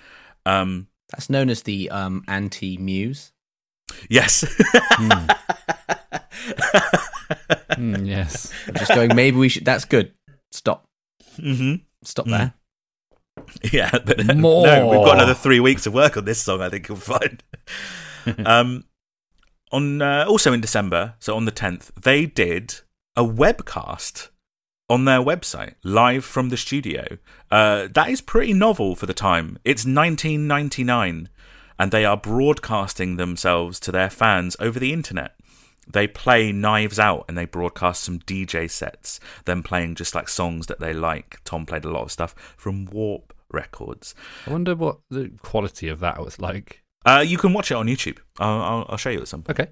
Um, 0.47 0.87
That's 1.15 1.31
known 1.31 1.49
as 1.49 1.63
the 1.63 1.91
um, 1.91 2.25
anti-muse. 2.27 3.31
yes. 4.11 4.45
Mm, 4.95 5.37
yes. 8.05 8.53
I'm 8.67 8.75
just 8.75 8.93
going. 8.93 9.15
Maybe 9.15 9.37
we 9.37 9.49
should. 9.49 9.65
That's 9.65 9.85
good. 9.85 10.13
Stop. 10.51 10.87
hmm 11.37 11.77
Stop 12.03 12.27
Mm. 12.27 12.31
there. 12.31 12.55
Yeah, 13.73 13.91
but 14.05 14.27
no, 14.27 14.35
More. 14.35 14.91
we've 14.91 15.05
got 15.07 15.15
another 15.15 15.35
three 15.35 15.61
weeks 15.61 15.87
of 15.87 15.95
work 15.95 16.17
on 16.17 16.25
this 16.25 16.43
song. 16.43 16.61
I 16.61 16.69
think 16.69 16.89
you'll 16.89 16.97
find. 16.99 17.43
um, 18.45 18.85
on 19.71 20.03
uh, 20.03 20.25
also 20.29 20.53
in 20.53 20.61
December, 20.61 21.15
so 21.21 21.37
on 21.37 21.45
the 21.45 21.51
tenth, 21.53 21.93
they 22.01 22.27
did 22.27 22.75
a 23.15 23.23
webcast 23.25 24.31
on 24.89 25.05
their 25.05 25.21
website, 25.21 25.75
live 25.83 26.25
from 26.25 26.51
the 26.51 26.57
studio. 26.57 27.19
Uh, 27.51 27.89
that 27.95 28.09
is 28.09 28.21
pretty 28.21 28.53
novel 28.53 28.95
for 28.95 29.07
the 29.07 29.15
time. 29.15 29.59
It's 29.65 29.85
1999, 29.85 31.29
and 31.79 31.91
they 31.91 32.05
are 32.05 32.17
broadcasting 32.17 33.17
themselves 33.17 33.81
to 33.81 33.93
their 33.93 34.11
fans 34.11 34.57
over 34.61 34.79
the 34.79 34.93
internet. 34.93 35.35
They 35.87 36.07
play 36.07 36.51
Knives 36.53 36.99
Out 36.99 37.27
and 37.29 37.37
they 37.37 37.45
broadcast 37.45 38.03
some 38.03 38.21
DJ 38.21 38.71
sets, 38.71 39.21
them 39.45 39.63
playing 39.63 39.97
just 39.97 40.15
like 40.15 40.29
songs 40.29 40.67
that 40.67 40.81
they 40.81 40.95
like. 40.95 41.41
Tom 41.45 41.67
played 41.67 41.85
a 41.85 41.91
lot 41.91 42.03
of 42.03 42.13
stuff 42.13 42.35
from 42.57 42.87
Warp 42.87 43.35
Records. 43.53 44.15
I 44.47 44.51
wonder 44.51 44.75
what 44.75 45.01
the 45.11 45.31
quality 45.43 45.89
of 45.89 46.01
that 46.01 46.23
was 46.23 46.41
like. 46.41 46.83
Uh, 47.05 47.23
you 47.27 47.37
can 47.37 47.53
watch 47.53 47.71
it 47.71 47.77
on 47.77 47.87
YouTube. 47.87 48.19
I'll, 48.39 48.63
I'll, 48.63 48.87
I'll 48.91 48.97
show 48.97 49.11
you 49.11 49.21
at 49.21 49.29
some 49.29 49.43
point. 49.43 49.61
Okay. 49.61 49.71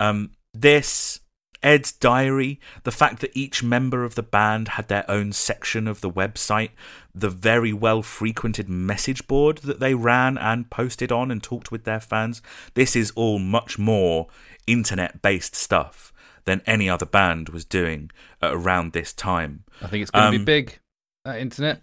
Um, 0.00 0.32
this 0.52 1.20
Ed's 1.62 1.92
diary, 1.92 2.58
the 2.84 2.90
fact 2.90 3.20
that 3.20 3.30
each 3.34 3.62
member 3.62 4.04
of 4.04 4.14
the 4.14 4.22
band 4.22 4.68
had 4.68 4.88
their 4.88 5.08
own 5.10 5.32
section 5.32 5.86
of 5.86 6.00
the 6.00 6.10
website, 6.10 6.70
the 7.14 7.30
very 7.30 7.72
well 7.72 8.02
frequented 8.02 8.68
message 8.68 9.26
board 9.26 9.58
that 9.58 9.80
they 9.80 9.94
ran 9.94 10.36
and 10.38 10.70
posted 10.70 11.12
on 11.12 11.30
and 11.30 11.42
talked 11.42 11.70
with 11.70 11.84
their 11.84 12.00
fans. 12.00 12.42
This 12.74 12.96
is 12.96 13.12
all 13.12 13.38
much 13.38 13.78
more 13.78 14.26
internet 14.66 15.22
based 15.22 15.54
stuff 15.54 16.12
than 16.44 16.60
any 16.66 16.88
other 16.90 17.06
band 17.06 17.48
was 17.50 17.64
doing 17.64 18.10
at 18.40 18.52
around 18.52 18.92
this 18.92 19.12
time. 19.12 19.64
I 19.80 19.86
think 19.86 20.02
it's 20.02 20.10
going 20.10 20.32
to 20.32 20.38
Um, 20.38 20.44
be 20.44 20.44
big. 20.44 20.78
That 21.24 21.38
internet. 21.38 21.82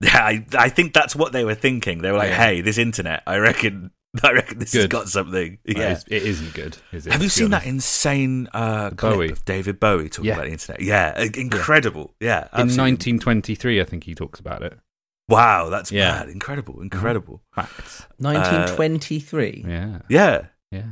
Yeah, 0.00 0.10
I, 0.22 0.44
I 0.58 0.68
think 0.68 0.92
that's 0.92 1.16
what 1.16 1.32
they 1.32 1.44
were 1.44 1.54
thinking. 1.54 2.02
They 2.02 2.10
were 2.12 2.18
like, 2.18 2.28
Yeah. 2.30 2.36
"Hey, 2.44 2.60
this 2.60 2.76
internet, 2.76 3.22
I 3.26 3.38
reckon, 3.38 3.92
I 4.22 4.32
reckon 4.32 4.58
this 4.58 4.72
has 4.74 4.86
got 4.86 5.08
something." 5.08 5.58
Yeah, 5.64 5.92
is- 5.92 6.04
it 6.08 6.22
isn't 6.22 6.54
good. 6.54 6.76
Is 6.92 7.06
it, 7.06 7.12
Have 7.12 7.22
you 7.22 7.28
to 7.28 7.34
be 7.34 7.40
seen 7.42 7.50
that 7.50 7.66
insane 7.66 8.48
uh, 8.54 8.90
clip 8.90 9.14
Bowie. 9.14 9.30
of 9.32 9.44
David 9.44 9.80
Bowie 9.80 10.08
talking 10.08 10.26
Yeah. 10.26 10.34
about 10.34 10.46
the 10.46 10.52
internet? 10.52 10.80
Yeah, 10.80 11.20
incredible. 11.34 12.14
Yeah, 12.20 12.44
In 12.54 12.68
1923, 12.68 13.80
I 13.80 13.84
think 13.84 14.04
he 14.04 14.14
talks 14.14 14.38
about 14.40 14.62
it. 14.62 14.78
Wow, 15.28 15.70
that's 15.70 15.90
Yeah. 15.90 16.12
mad. 16.18 16.28
Incredible, 16.28 16.80
incredible. 16.82 17.42
Facts. 17.54 18.06
1923. 18.18 19.64
Yeah. 19.66 19.98
Yeah, 20.08 20.42
Yeah. 20.70 20.82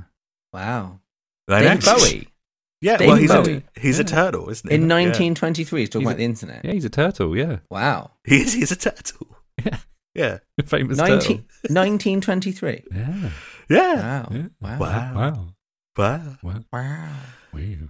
wow. 0.53 1.01
I 1.49 1.61
David 1.63 1.85
know. 1.87 1.97
Bowie. 1.97 2.29
Yeah, 2.85 2.97
David 2.97 3.09
well, 3.11 3.17
he's 3.19 3.31
Bowie. 3.31 3.63
a 3.77 3.81
he's 3.81 3.99
a 4.01 4.05
turtle, 4.05 4.51
isn't 4.51 4.69
he? 4.69 4.75
In 4.75 4.83
Yeah. 4.89 4.97
1923, 4.97 5.81
he's 5.83 5.89
talking 5.89 6.01
He's 6.01 6.07
about 6.09 6.15
a- 6.15 6.19
the 6.19 6.25
internet. 6.25 6.65
Yeah, 6.65 6.73
he's 6.73 6.85
a 6.85 6.91
turtle. 6.91 7.37
Yeah. 7.37 7.59
Wow. 7.71 8.11
he 8.25 8.41
is. 8.41 8.55
He's 8.55 8.73
a 8.73 8.77
turtle. 8.77 9.29
Yeah. 9.65 9.77
Yeah, 10.15 10.39
Famous 10.67 10.99
19, 10.99 11.19
turtle. 11.19 11.37
1923. 11.69 12.85
Yeah. 12.93 13.31
yeah. 13.69 13.95
Wow. 13.95 14.29
Yeah. 14.31 14.43
Wow. 14.61 14.79
Wow. 14.79 15.15
Wow. 15.15 15.55
Wow. 15.97 16.37
Wow. 16.43 16.63
Wow. 16.73 17.09
Wow. 17.53 17.89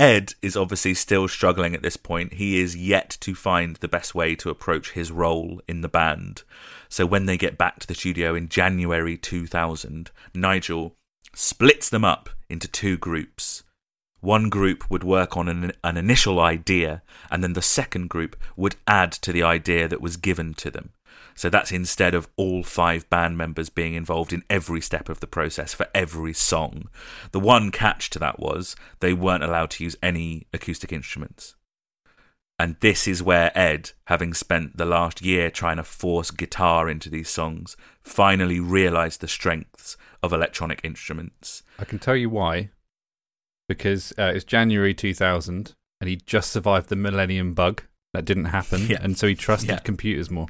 Ed 0.00 0.32
is 0.40 0.56
obviously 0.56 0.94
still 0.94 1.28
struggling 1.28 1.74
at 1.74 1.82
this 1.82 1.98
point. 1.98 2.34
He 2.34 2.58
is 2.58 2.74
yet 2.74 3.18
to 3.20 3.34
find 3.34 3.76
the 3.76 3.88
best 3.88 4.14
way 4.14 4.34
to 4.36 4.48
approach 4.48 4.92
his 4.92 5.12
role 5.12 5.60
in 5.68 5.82
the 5.82 5.90
band. 5.90 6.42
So 6.88 7.04
when 7.04 7.26
they 7.26 7.36
get 7.36 7.58
back 7.58 7.80
to 7.80 7.86
the 7.86 7.94
studio 7.94 8.34
in 8.34 8.48
January 8.48 9.18
2000, 9.18 10.10
Nigel 10.34 10.96
splits 11.34 11.90
them 11.90 12.02
up 12.02 12.30
into 12.48 12.66
two 12.66 12.96
groups. 12.96 13.62
One 14.20 14.48
group 14.48 14.90
would 14.90 15.04
work 15.04 15.36
on 15.36 15.48
an, 15.48 15.72
an 15.84 15.98
initial 15.98 16.40
idea, 16.40 17.02
and 17.30 17.44
then 17.44 17.52
the 17.52 17.60
second 17.60 18.08
group 18.08 18.36
would 18.56 18.76
add 18.86 19.12
to 19.12 19.32
the 19.32 19.42
idea 19.42 19.86
that 19.86 20.00
was 20.00 20.16
given 20.16 20.54
to 20.54 20.70
them. 20.70 20.92
So 21.40 21.48
that's 21.48 21.72
instead 21.72 22.12
of 22.14 22.28
all 22.36 22.62
five 22.62 23.08
band 23.08 23.38
members 23.38 23.70
being 23.70 23.94
involved 23.94 24.34
in 24.34 24.42
every 24.50 24.82
step 24.82 25.08
of 25.08 25.20
the 25.20 25.26
process 25.26 25.72
for 25.72 25.86
every 25.94 26.34
song. 26.34 26.90
The 27.32 27.40
one 27.40 27.70
catch 27.70 28.10
to 28.10 28.18
that 28.18 28.38
was 28.38 28.76
they 29.00 29.14
weren't 29.14 29.42
allowed 29.42 29.70
to 29.70 29.84
use 29.84 29.96
any 30.02 30.46
acoustic 30.52 30.92
instruments. 30.92 31.54
And 32.58 32.76
this 32.80 33.08
is 33.08 33.22
where 33.22 33.58
Ed, 33.58 33.92
having 34.08 34.34
spent 34.34 34.76
the 34.76 34.84
last 34.84 35.22
year 35.22 35.50
trying 35.50 35.78
to 35.78 35.82
force 35.82 36.30
guitar 36.30 36.90
into 36.90 37.08
these 37.08 37.30
songs, 37.30 37.74
finally 38.02 38.60
realised 38.60 39.22
the 39.22 39.26
strengths 39.26 39.96
of 40.22 40.34
electronic 40.34 40.80
instruments. 40.84 41.62
I 41.78 41.86
can 41.86 41.98
tell 41.98 42.16
you 42.16 42.28
why. 42.28 42.68
Because 43.66 44.12
uh, 44.18 44.32
it's 44.34 44.44
January 44.44 44.92
2000 44.92 45.72
and 46.02 46.10
he 46.10 46.16
just 46.16 46.52
survived 46.52 46.90
the 46.90 46.96
millennium 46.96 47.54
bug. 47.54 47.84
That 48.12 48.26
didn't 48.26 48.44
happen. 48.52 48.86
Yeah. 48.88 48.98
And 49.00 49.16
so 49.16 49.26
he 49.26 49.34
trusted 49.34 49.70
Yeah. 49.70 49.78
computers 49.78 50.30
more. 50.30 50.48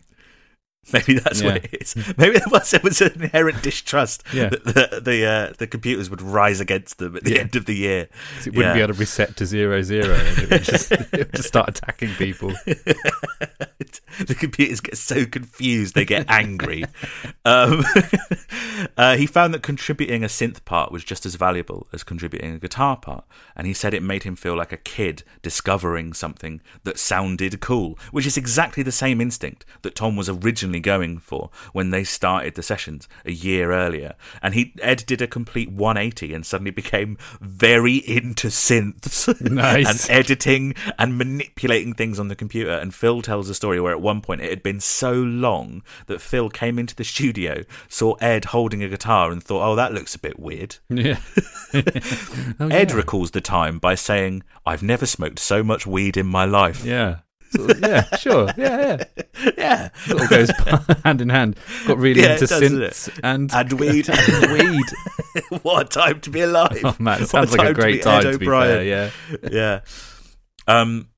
Maybe 0.92 1.14
that's 1.18 1.42
what 1.42 1.56
it 1.56 1.74
is. 1.82 1.94
Maybe 2.16 2.38
there 2.38 2.48
was, 2.50 2.70
there 2.70 2.80
was 2.82 3.00
an 3.00 3.12
inherent 3.22 3.62
distrust 3.62 4.24
Yeah. 4.32 4.48
that 4.48 4.64
the 4.64 5.00
the, 5.00 5.24
uh, 5.26 5.52
the 5.58 5.66
computers 5.66 6.08
would 6.10 6.22
rise 6.22 6.58
against 6.60 6.98
them 6.98 7.16
at 7.16 7.24
the 7.24 7.34
Yeah. 7.34 7.40
end 7.40 7.54
of 7.54 7.66
the 7.66 7.74
year. 7.76 8.08
It 8.46 8.54
wouldn't 8.54 8.74
be 8.74 8.80
able 8.80 8.94
to 8.94 8.98
reset 8.98 9.36
to 9.36 9.46
zero 9.46 9.82
zero. 9.82 10.14
And 10.14 10.38
it 10.38 10.50
would 10.50 10.64
just, 10.64 10.90
it 10.92 11.12
would 11.12 11.34
just 11.34 11.48
start 11.48 11.68
attacking 11.68 12.14
people. 12.14 12.50
the 14.26 14.34
computers 14.38 14.80
get 14.80 14.96
so 14.96 15.24
confused 15.26 15.94
they 15.94 16.04
get 16.04 16.24
angry. 16.28 16.84
um, 17.44 17.84
uh, 18.96 19.16
he 19.16 19.26
found 19.26 19.52
that 19.54 19.62
contributing 19.62 20.24
a 20.24 20.28
synth 20.28 20.64
part 20.64 20.90
was 20.92 21.04
just 21.04 21.24
as 21.26 21.34
valuable 21.34 21.86
as 21.92 22.02
contributing 22.02 22.54
a 22.54 22.58
guitar 22.58 22.96
part, 22.96 23.24
and 23.56 23.66
he 23.66 23.72
said 23.74 23.94
it 23.94 24.02
made 24.02 24.22
him 24.24 24.36
feel 24.36 24.56
like 24.56 24.72
a 24.72 24.76
kid 24.76 25.22
discovering 25.42 26.12
something 26.12 26.60
that 26.84 26.98
sounded 26.98 27.60
cool, 27.60 27.98
which 28.10 28.26
is 28.26 28.36
exactly 28.36 28.82
the 28.82 28.92
same 28.92 29.20
instinct 29.20 29.64
that 29.82 29.94
Tom 29.94 30.16
was 30.16 30.28
originally 30.28 30.69
going 30.78 31.18
for 31.18 31.50
when 31.72 31.90
they 31.90 32.04
started 32.04 32.54
the 32.54 32.62
sessions 32.62 33.08
a 33.24 33.32
year 33.32 33.72
earlier. 33.72 34.14
And 34.40 34.54
he 34.54 34.74
Ed 34.80 35.02
did 35.06 35.20
a 35.20 35.26
complete 35.26 35.72
180 35.72 36.32
and 36.32 36.46
suddenly 36.46 36.70
became 36.70 37.18
very 37.40 37.96
into 37.96 38.46
synths 38.48 39.26
Nice. 39.50 40.08
and 40.08 40.16
editing 40.16 40.74
and 40.98 41.18
manipulating 41.18 41.94
things 41.94 42.20
on 42.20 42.28
the 42.28 42.36
computer. 42.36 42.70
And 42.70 42.94
Phil 42.94 43.22
tells 43.22 43.48
a 43.48 43.54
story 43.54 43.80
where 43.80 43.92
at 43.92 44.00
one 44.00 44.20
point 44.20 44.42
it 44.42 44.50
had 44.50 44.62
been 44.62 44.78
so 44.78 45.12
long 45.14 45.82
that 46.06 46.20
Phil 46.20 46.48
came 46.50 46.78
into 46.78 46.94
the 46.94 47.02
studio, 47.04 47.64
saw 47.88 48.12
Ed 48.20 48.44
holding 48.46 48.84
a 48.84 48.88
guitar, 48.88 49.32
and 49.32 49.42
thought, 49.42 49.66
"Oh, 49.68 49.74
that 49.74 49.92
looks 49.94 50.14
a 50.14 50.18
bit 50.18 50.38
weird." 50.38 50.76
Yeah. 50.88 51.18
Oh, 52.58 52.68
Ed 52.68 52.90
yeah. 52.90 52.96
recalls 52.96 53.30
the 53.30 53.40
time 53.40 53.78
by 53.78 53.94
saying, 53.94 54.42
"I've 54.66 54.82
never 54.82 55.06
smoked 55.06 55.38
so 55.38 55.62
much 55.62 55.86
weed 55.86 56.16
in 56.16 56.26
my 56.26 56.44
life." 56.44 56.84
Yeah. 56.84 57.18
Sort 57.50 57.70
of- 57.70 57.80
yeah, 57.80 58.16
sure. 58.16 58.48
Yeah, 58.56 58.80
yeah. 58.80 59.50
yeah. 59.58 59.88
It 60.08 60.20
all 60.20 60.28
goes 60.28 60.50
hand 61.04 61.20
in 61.20 61.28
hand. 61.28 61.58
Got 61.86 61.98
really 61.98 62.22
Yeah, 62.22 62.32
into 62.34 62.44
it 62.44 62.48
does, 62.48 62.62
it? 62.62 62.72
synths 62.72 63.20
and, 63.22 63.52
And 63.52 63.72
weed. 63.80 64.08
weed. 64.08 65.60
what 65.62 65.86
a 65.86 65.88
time 65.88 66.20
to 66.20 66.30
be 66.30 66.40
alive! 66.42 66.80
Oh 66.84 66.96
man, 66.98 67.22
it 67.22 67.28
sounds 67.28 67.50
like 67.52 67.60
a 67.60 67.64
time 67.64 67.74
to 67.74 67.80
great 67.80 68.02
time 68.02 68.26
Ed 68.26 68.32
to 68.32 68.38
be 68.38 68.46
fair. 68.46 68.82
Yeah. 68.84 69.10
yeah. 69.50 69.80
Um, 70.66 71.08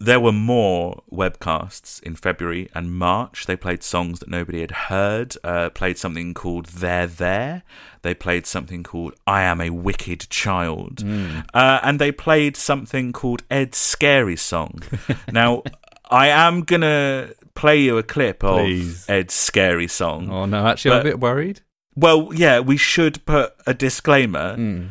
there 0.00 0.18
were 0.18 0.32
more 0.32 1.02
webcasts 1.12 2.02
in 2.02 2.16
February 2.16 2.70
and 2.74 2.94
March. 2.94 3.44
They 3.44 3.54
played 3.54 3.82
songs 3.82 4.18
that 4.20 4.30
nobody 4.30 4.62
had 4.62 4.70
heard. 4.70 5.36
Uh, 5.44 5.68
played 5.68 5.98
something 5.98 6.32
called 6.32 6.66
"They're 6.66 7.06
There." 7.06 7.62
They 8.00 8.14
played 8.14 8.46
something 8.46 8.82
called 8.82 9.14
"I 9.26 9.42
Am 9.42 9.60
a 9.60 9.68
Wicked 9.68 10.30
Child," 10.30 11.04
uh, 11.52 11.80
and 11.82 11.98
they 11.98 12.10
played 12.10 12.56
something 12.56 13.12
called 13.12 13.42
Ed's 13.50 13.76
Scary 13.76 14.36
Song. 14.36 14.82
now, 15.30 15.62
I 16.10 16.28
am 16.28 16.62
gonna 16.62 17.32
play 17.54 17.80
you 17.82 17.98
a 17.98 18.02
clip 18.02 18.42
of 18.42 18.60
Please. 18.60 19.04
Ed's 19.06 19.34
Scary 19.34 19.86
Song. 19.86 20.30
Oh 20.30 20.46
no, 20.46 20.66
actually, 20.66 20.92
I'm 20.92 21.00
a 21.00 21.04
bit 21.04 21.20
worried. 21.20 21.60
Well, 21.94 22.30
yeah, 22.32 22.60
we 22.60 22.78
should 22.78 23.22
put 23.26 23.52
a 23.66 23.74
disclaimer. 23.74 24.56
Mm. 24.56 24.90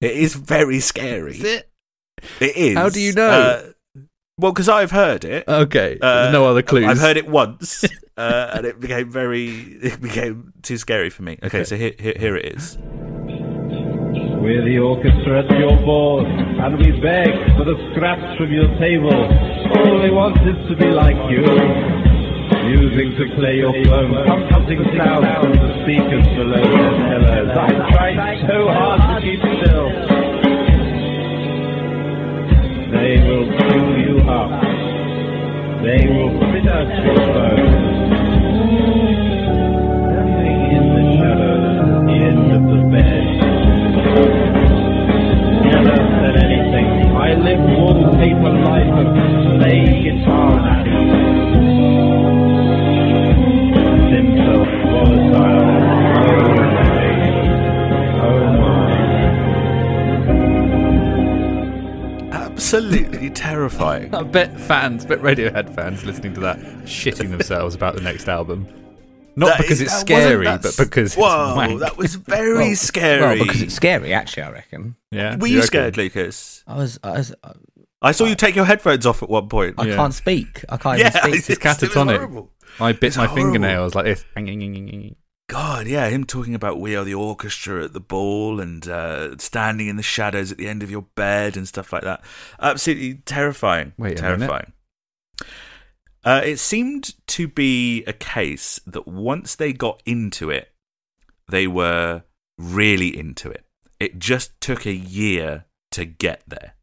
It 0.00 0.12
is 0.12 0.34
very 0.34 0.80
scary. 0.80 1.36
it? 1.36 1.68
It 2.40 2.56
is. 2.56 2.76
How 2.76 2.88
do 2.88 3.00
you 3.00 3.12
know? 3.12 3.28
Uh, 3.28 3.72
well, 4.38 4.52
because 4.52 4.68
I've 4.68 4.90
heard 4.90 5.24
it. 5.24 5.44
Okay. 5.48 5.98
Uh, 6.00 6.22
There's 6.22 6.32
no 6.32 6.46
other 6.46 6.62
clues. 6.62 6.86
I've 6.86 6.98
heard 6.98 7.16
it 7.16 7.28
once, 7.28 7.84
uh, 8.16 8.50
and 8.54 8.64
it 8.66 8.80
became 8.80 9.10
very. 9.10 9.48
It 9.50 10.00
became 10.00 10.52
too 10.62 10.78
scary 10.78 11.10
for 11.10 11.22
me. 11.22 11.32
Okay, 11.42 11.46
Okay. 11.58 11.64
so 11.64 11.76
here, 11.76 11.92
here, 11.98 12.14
here 12.18 12.36
it 12.36 12.46
is. 12.56 12.78
We're 14.40 14.64
the 14.64 14.78
orchestra 14.78 15.44
at 15.44 15.50
your 15.58 15.76
board, 15.84 16.24
and 16.26 16.78
we 16.78 16.92
beg 17.02 17.28
for 17.58 17.64
the 17.64 17.76
scraps 17.92 18.38
from 18.38 18.52
your 18.52 18.68
table. 18.78 19.12
All 19.12 20.00
we 20.00 20.10
want 20.10 20.38
is 20.46 20.56
to 20.70 20.76
be 20.76 20.86
like 20.86 21.16
you. 21.30 21.44
Using 22.68 23.12
to 23.16 23.34
play 23.36 23.56
your 23.56 23.72
phone, 23.84 24.12
cutting 24.48 24.80
sound 24.96 25.24
from 25.40 25.52
the 25.52 25.82
speakers 25.84 26.24
below 26.36 26.62
their 26.62 27.18
pillows. 27.18 27.50
I 27.56 27.70
tried 27.92 28.46
so 28.48 28.68
hard 28.68 29.22
to 29.22 29.26
keep 29.26 29.40
still. 29.40 30.17
They 32.90 33.20
will 33.22 33.44
chew 33.44 33.86
you 34.00 34.16
up. 34.28 34.50
They 35.84 36.08
will 36.08 36.32
spit 36.40 36.66
out 36.68 36.88
your 37.04 37.20
bones. 37.34 38.08
In 40.48 40.84
the 40.94 41.04
shadows 41.18 41.66
at 41.84 42.00
the 42.06 42.16
end 42.28 42.48
of 42.56 42.62
the 42.72 42.80
bed. 42.90 43.26
Anything. 46.38 46.88
I 47.16 47.34
live 47.34 47.60
wallpaper 47.78 48.52
life 48.64 48.94
of 49.04 49.08
play 49.60 49.80
guitar. 50.02 50.97
Absolutely 62.72 63.30
terrifying. 63.30 64.14
I 64.14 64.22
bet 64.22 64.60
fans, 64.60 65.06
bet 65.06 65.20
Radiohead 65.20 65.74
fans 65.74 66.04
listening 66.04 66.34
to 66.34 66.40
that 66.40 66.58
shitting 66.84 67.30
themselves 67.30 67.74
about 67.74 67.94
the 67.94 68.02
next 68.02 68.28
album. 68.28 68.68
Not 69.36 69.46
That 69.46 69.56
because 69.62 69.80
is- 69.80 69.90
it's 69.90 69.98
scary, 69.98 70.44
but 70.44 70.74
because 70.76 71.14
whoa, 71.14 71.46
it's 71.48 71.56
wank. 71.56 71.80
that 71.80 71.96
was 71.96 72.14
very 72.26 72.52
Well, 72.58 72.76
scary. 72.76 73.20
Well, 73.38 73.46
because 73.46 73.62
it's 73.62 73.72
scary, 73.74 74.12
actually. 74.12 74.42
I 74.42 74.50
reckon. 74.50 74.96
yeah. 75.10 75.36
Were 75.36 75.46
you 75.46 75.56
reckon? 75.60 75.66
scared, 75.66 75.96
Lucas? 75.96 76.62
I 76.66 76.76
was. 76.76 76.98
I, 77.02 77.12
was, 77.12 77.34
uh, 77.42 77.54
I 78.02 78.12
saw 78.12 78.26
you 78.26 78.34
take 78.34 78.54
your 78.54 78.66
headphones 78.66 79.06
off 79.06 79.22
at 79.22 79.30
one 79.30 79.48
point. 79.48 79.76
I 79.78 79.84
Yeah. 79.86 79.96
can't 79.96 80.12
speak. 80.12 80.62
I 80.68 80.76
can't 80.76 80.98
yeah, 80.98 81.08
even 81.08 81.20
speak. 81.22 81.34
It's 81.36 81.48
it 81.48 81.64
was 81.64 81.78
catatonic. 81.78 82.16
horrible. 82.16 82.50
I 82.78 82.92
bit 82.92 83.04
It's 83.04 83.16
my 83.16 83.24
horrible. 83.28 83.44
fingernails 83.46 83.94
like 83.94 84.04
this. 84.04 84.26
God, 85.48 85.86
yeah, 85.86 86.08
him 86.08 86.24
talking 86.24 86.54
about 86.54 86.78
we 86.78 86.94
are 86.94 87.04
the 87.04 87.14
orchestra 87.14 87.84
at 87.84 87.94
the 87.94 88.00
ball 88.00 88.60
and 88.60 88.86
uh, 88.86 89.36
standing 89.38 89.88
in 89.88 89.96
the 89.96 90.02
shadows 90.02 90.52
at 90.52 90.58
the 90.58 90.68
end 90.68 90.82
of 90.82 90.90
your 90.90 91.06
bed 91.14 91.56
and 91.56 91.66
stuff 91.66 91.90
like 91.92 92.02
that. 92.02 92.22
Absolutely 92.60 93.14
terrifying. 93.24 93.94
Wait 93.96 94.12
a 94.12 94.16
terrifying. 94.16 94.72
Uh, 96.22 96.42
it 96.44 96.58
seemed 96.58 97.14
to 97.28 97.48
be 97.48 98.04
a 98.04 98.12
case 98.12 98.78
that 98.86 99.08
once 99.08 99.54
they 99.54 99.72
got 99.72 100.02
into 100.04 100.50
it, 100.50 100.70
they 101.48 101.66
were 101.66 102.24
really 102.58 103.16
into 103.16 103.50
it. 103.50 103.64
It 103.98 104.18
just 104.18 104.60
took 104.60 104.84
a 104.84 104.92
year 104.92 105.64
to 105.92 106.04
get 106.04 106.42
there. 106.46 106.74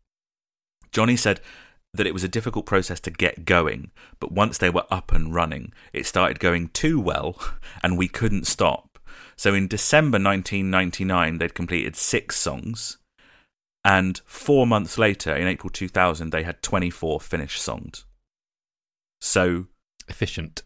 Johnny 0.92 1.16
said 1.16 1.40
that 1.98 2.08
it 2.08 2.14
was 2.14 2.24
a 2.24 2.30
difficult 2.30 2.66
process 2.66 3.00
to 3.02 3.12
get 3.12 3.46
going, 3.46 3.92
but 4.20 4.32
once 4.32 4.58
they 4.58 4.70
were 4.70 4.86
up 4.90 5.12
and 5.12 5.34
running, 5.34 5.74
it 5.94 6.06
started 6.06 6.40
going 6.40 6.70
too 6.70 7.00
well 7.00 7.40
and 7.84 7.98
we 7.98 8.08
couldn't 8.08 8.48
stop. 8.48 9.00
So 9.36 9.54
in 9.54 9.68
December 9.68 10.18
1999, 10.18 11.38
they'd 11.38 11.54
completed 11.54 11.96
six 11.96 12.38
songs, 12.38 12.98
and 13.86 14.20
four 14.26 14.66
months 14.66 14.98
later, 14.98 15.36
in 15.36 15.48
April 15.48 15.70
2000, 15.70 16.32
they 16.32 16.42
had 16.42 16.64
24 16.64 17.20
finished 17.20 17.62
songs. 17.62 18.06
So, 19.22 19.68
Efficient. 20.08 20.64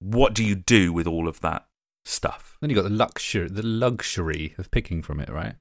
what 0.00 0.34
do 0.34 0.44
you 0.44 0.54
do 0.54 0.92
with 0.92 1.06
all 1.06 1.28
of 1.28 1.40
that 1.40 1.66
stuff? 2.04 2.58
Then 2.60 2.68
you 2.68 2.76
got 2.76 2.82
the 2.82 2.90
luxury, 2.90 3.48
the 3.48 3.64
luxury 3.64 4.54
of 4.58 4.70
picking 4.70 5.02
from 5.02 5.18
it, 5.18 5.30
right? 5.30 5.54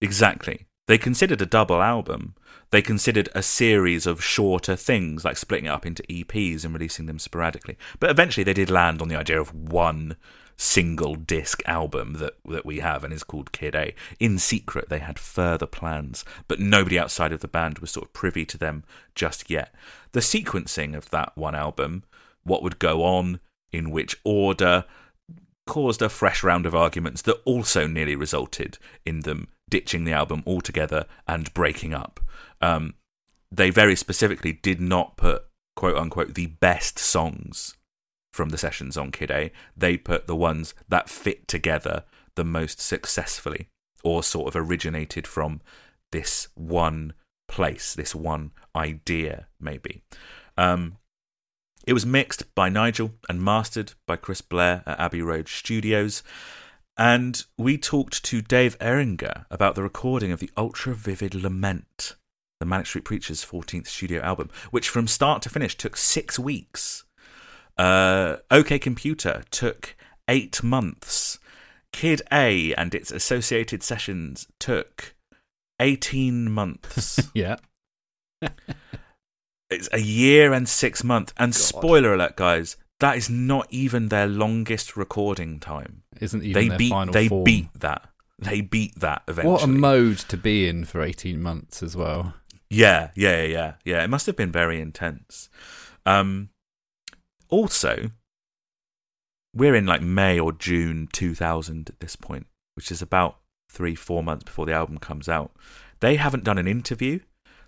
Exactly. 0.00 0.66
They 0.88 0.98
considered 0.98 1.40
a 1.40 1.46
double 1.46 1.80
album. 1.80 2.34
They 2.70 2.82
considered 2.82 3.28
a 3.34 3.42
series 3.42 4.06
of 4.06 4.24
shorter 4.24 4.76
things, 4.76 5.24
like 5.24 5.36
splitting 5.36 5.66
it 5.66 5.70
up 5.70 5.86
into 5.86 6.02
EPs 6.04 6.64
and 6.64 6.74
releasing 6.74 7.06
them 7.06 7.18
sporadically. 7.18 7.76
But 8.00 8.10
eventually 8.10 8.44
they 8.44 8.54
did 8.54 8.70
land 8.70 9.00
on 9.00 9.08
the 9.08 9.18
idea 9.18 9.40
of 9.40 9.54
one 9.54 10.16
single 10.56 11.14
disc 11.14 11.62
album 11.66 12.14
that, 12.14 12.34
that 12.44 12.64
we 12.64 12.80
have 12.80 13.04
and 13.04 13.12
is 13.12 13.24
called 13.24 13.52
Kid 13.52 13.74
A. 13.74 13.94
In 14.18 14.38
secret, 14.38 14.88
they 14.88 15.00
had 15.00 15.18
further 15.18 15.66
plans, 15.66 16.24
but 16.48 16.60
nobody 16.60 16.98
outside 16.98 17.32
of 17.32 17.40
the 17.40 17.48
band 17.48 17.78
was 17.78 17.90
sort 17.90 18.06
of 18.06 18.12
privy 18.12 18.44
to 18.46 18.58
them 18.58 18.84
just 19.14 19.50
yet. 19.50 19.74
The 20.12 20.20
sequencing 20.20 20.96
of 20.96 21.10
that 21.10 21.36
one 21.36 21.54
album, 21.54 22.04
what 22.44 22.62
would 22.62 22.78
go 22.78 23.02
on, 23.02 23.40
in 23.72 23.90
which 23.90 24.16
order, 24.24 24.84
caused 25.66 26.02
a 26.02 26.08
fresh 26.08 26.42
round 26.42 26.66
of 26.66 26.74
arguments 26.74 27.22
that 27.22 27.40
also 27.44 27.86
nearly 27.86 28.16
resulted 28.16 28.78
in 29.04 29.20
them 29.20 29.48
ditching 29.72 30.04
the 30.04 30.12
album 30.12 30.42
altogether 30.46 31.06
and 31.26 31.52
breaking 31.54 31.94
up. 31.94 32.20
Um, 32.60 32.92
they 33.50 33.70
very 33.70 33.96
specifically 33.96 34.52
did 34.52 34.82
not 34.82 35.16
put 35.16 35.46
quote 35.76 35.96
unquote 35.96 36.34
the 36.34 36.46
best 36.46 36.98
songs 36.98 37.74
from 38.34 38.50
the 38.50 38.58
sessions 38.58 38.98
on 38.98 39.10
Kid 39.10 39.30
A. 39.30 39.50
They 39.74 39.96
put 39.96 40.26
the 40.26 40.36
ones 40.36 40.74
that 40.90 41.08
fit 41.08 41.48
together 41.48 42.04
the 42.36 42.44
most 42.44 42.82
successfully 42.82 43.68
or 44.04 44.22
sort 44.22 44.48
of 44.48 44.56
originated 44.56 45.26
from 45.26 45.62
this 46.10 46.48
one 46.54 47.14
place, 47.48 47.94
this 47.94 48.14
one 48.14 48.50
idea, 48.76 49.46
maybe. 49.58 50.02
Um, 50.58 50.98
it 51.86 51.94
was 51.94 52.04
mixed 52.04 52.54
by 52.54 52.68
Nigel 52.68 53.12
and 53.26 53.42
mastered 53.42 53.94
by 54.06 54.16
Chris 54.16 54.42
Blair 54.42 54.82
at 54.84 55.00
Abbey 55.00 55.22
Road 55.22 55.48
Studios. 55.48 56.22
And 56.96 57.44
we 57.56 57.78
talked 57.78 58.22
to 58.24 58.42
Dave 58.42 58.78
Eringer 58.78 59.46
about 59.50 59.74
the 59.74 59.82
recording 59.82 60.30
of 60.30 60.40
the 60.40 60.50
ultra 60.56 60.94
vivid 60.94 61.34
Lament, 61.34 62.16
the 62.60 62.66
Manic 62.66 62.86
Street 62.86 63.04
Preachers' 63.04 63.44
14th 63.44 63.86
studio 63.86 64.20
album, 64.20 64.50
which 64.70 64.88
from 64.88 65.06
start 65.06 65.42
to 65.42 65.48
finish 65.48 65.76
took 65.76 65.96
six 65.96 66.38
weeks. 66.38 67.04
Uh, 67.78 68.36
OK 68.50 68.78
Computer 68.78 69.42
took 69.50 69.96
eight 70.28 70.62
months. 70.62 71.38
Kid 71.92 72.22
A 72.30 72.74
and 72.74 72.94
its 72.94 73.10
associated 73.10 73.82
sessions 73.82 74.46
took 74.58 75.14
18 75.80 76.50
months. 76.50 77.20
Yeah. 77.34 77.56
it's 79.70 79.88
a 79.92 80.00
year 80.00 80.52
and 80.52 80.68
six 80.68 81.02
months. 81.02 81.32
And 81.38 81.54
spoiler 81.54 82.14
alert, 82.14 82.36
guys, 82.36 82.76
that 83.02 83.16
is 83.16 83.28
not 83.28 83.66
even 83.70 84.08
their 84.08 84.28
longest 84.28 84.96
recording 84.96 85.58
time. 85.58 86.04
Isn't 86.20 86.44
even 86.44 86.52
They 86.52 86.68
their 86.68 86.78
beat 86.78 86.90
final 86.90 87.12
they 87.12 87.26
form. 87.26 87.42
beat 87.42 87.68
that. 87.80 88.08
They 88.38 88.60
beat 88.60 88.94
that 89.00 89.22
eventually. 89.26 89.52
What 89.52 89.64
a 89.64 89.66
mode 89.66 90.18
to 90.18 90.36
be 90.36 90.68
in 90.68 90.84
for 90.84 91.02
18 91.02 91.42
months 91.42 91.82
as 91.82 91.96
well. 91.96 92.34
Yeah, 92.70 93.10
yeah, 93.16 93.42
yeah, 93.42 93.74
yeah. 93.84 94.04
It 94.04 94.08
must 94.08 94.26
have 94.26 94.36
been 94.36 94.52
very 94.52 94.80
intense. 94.80 95.50
Um, 96.06 96.50
also, 97.48 98.12
we're 99.52 99.74
in 99.74 99.84
like 99.86 100.00
May 100.00 100.38
or 100.38 100.52
June 100.52 101.08
2000 101.12 101.90
at 101.90 101.98
this 101.98 102.14
point, 102.14 102.46
which 102.76 102.92
is 102.92 103.02
about 103.02 103.38
three, 103.68 103.96
four 103.96 104.22
months 104.22 104.44
before 104.44 104.66
the 104.66 104.74
album 104.74 104.98
comes 104.98 105.28
out. 105.28 105.50
They 105.98 106.16
haven't 106.16 106.44
done 106.44 106.58
an 106.58 106.68
interview. 106.68 107.18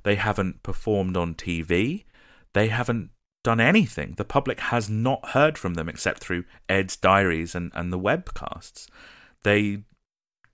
They 0.05 0.15
haven't 0.15 0.63
performed 0.63 1.17
on 1.17 1.35
TV. 1.35 2.05
They 2.53 2.69
haven't 2.69 3.11
done 3.45 3.61
anything. 3.61 4.15
The 4.17 4.25
public 4.25 4.59
has 4.59 4.91
not 4.91 5.29
heard 5.29 5.57
from 5.57 5.75
them 5.75 5.89
except 5.89 6.19
through 6.19 6.45
Ed's 6.69 6.97
diaries 6.97 7.55
and, 7.55 7.71
and 7.75 7.93
the 7.93 7.99
webcasts. 7.99 8.89
They 9.45 9.85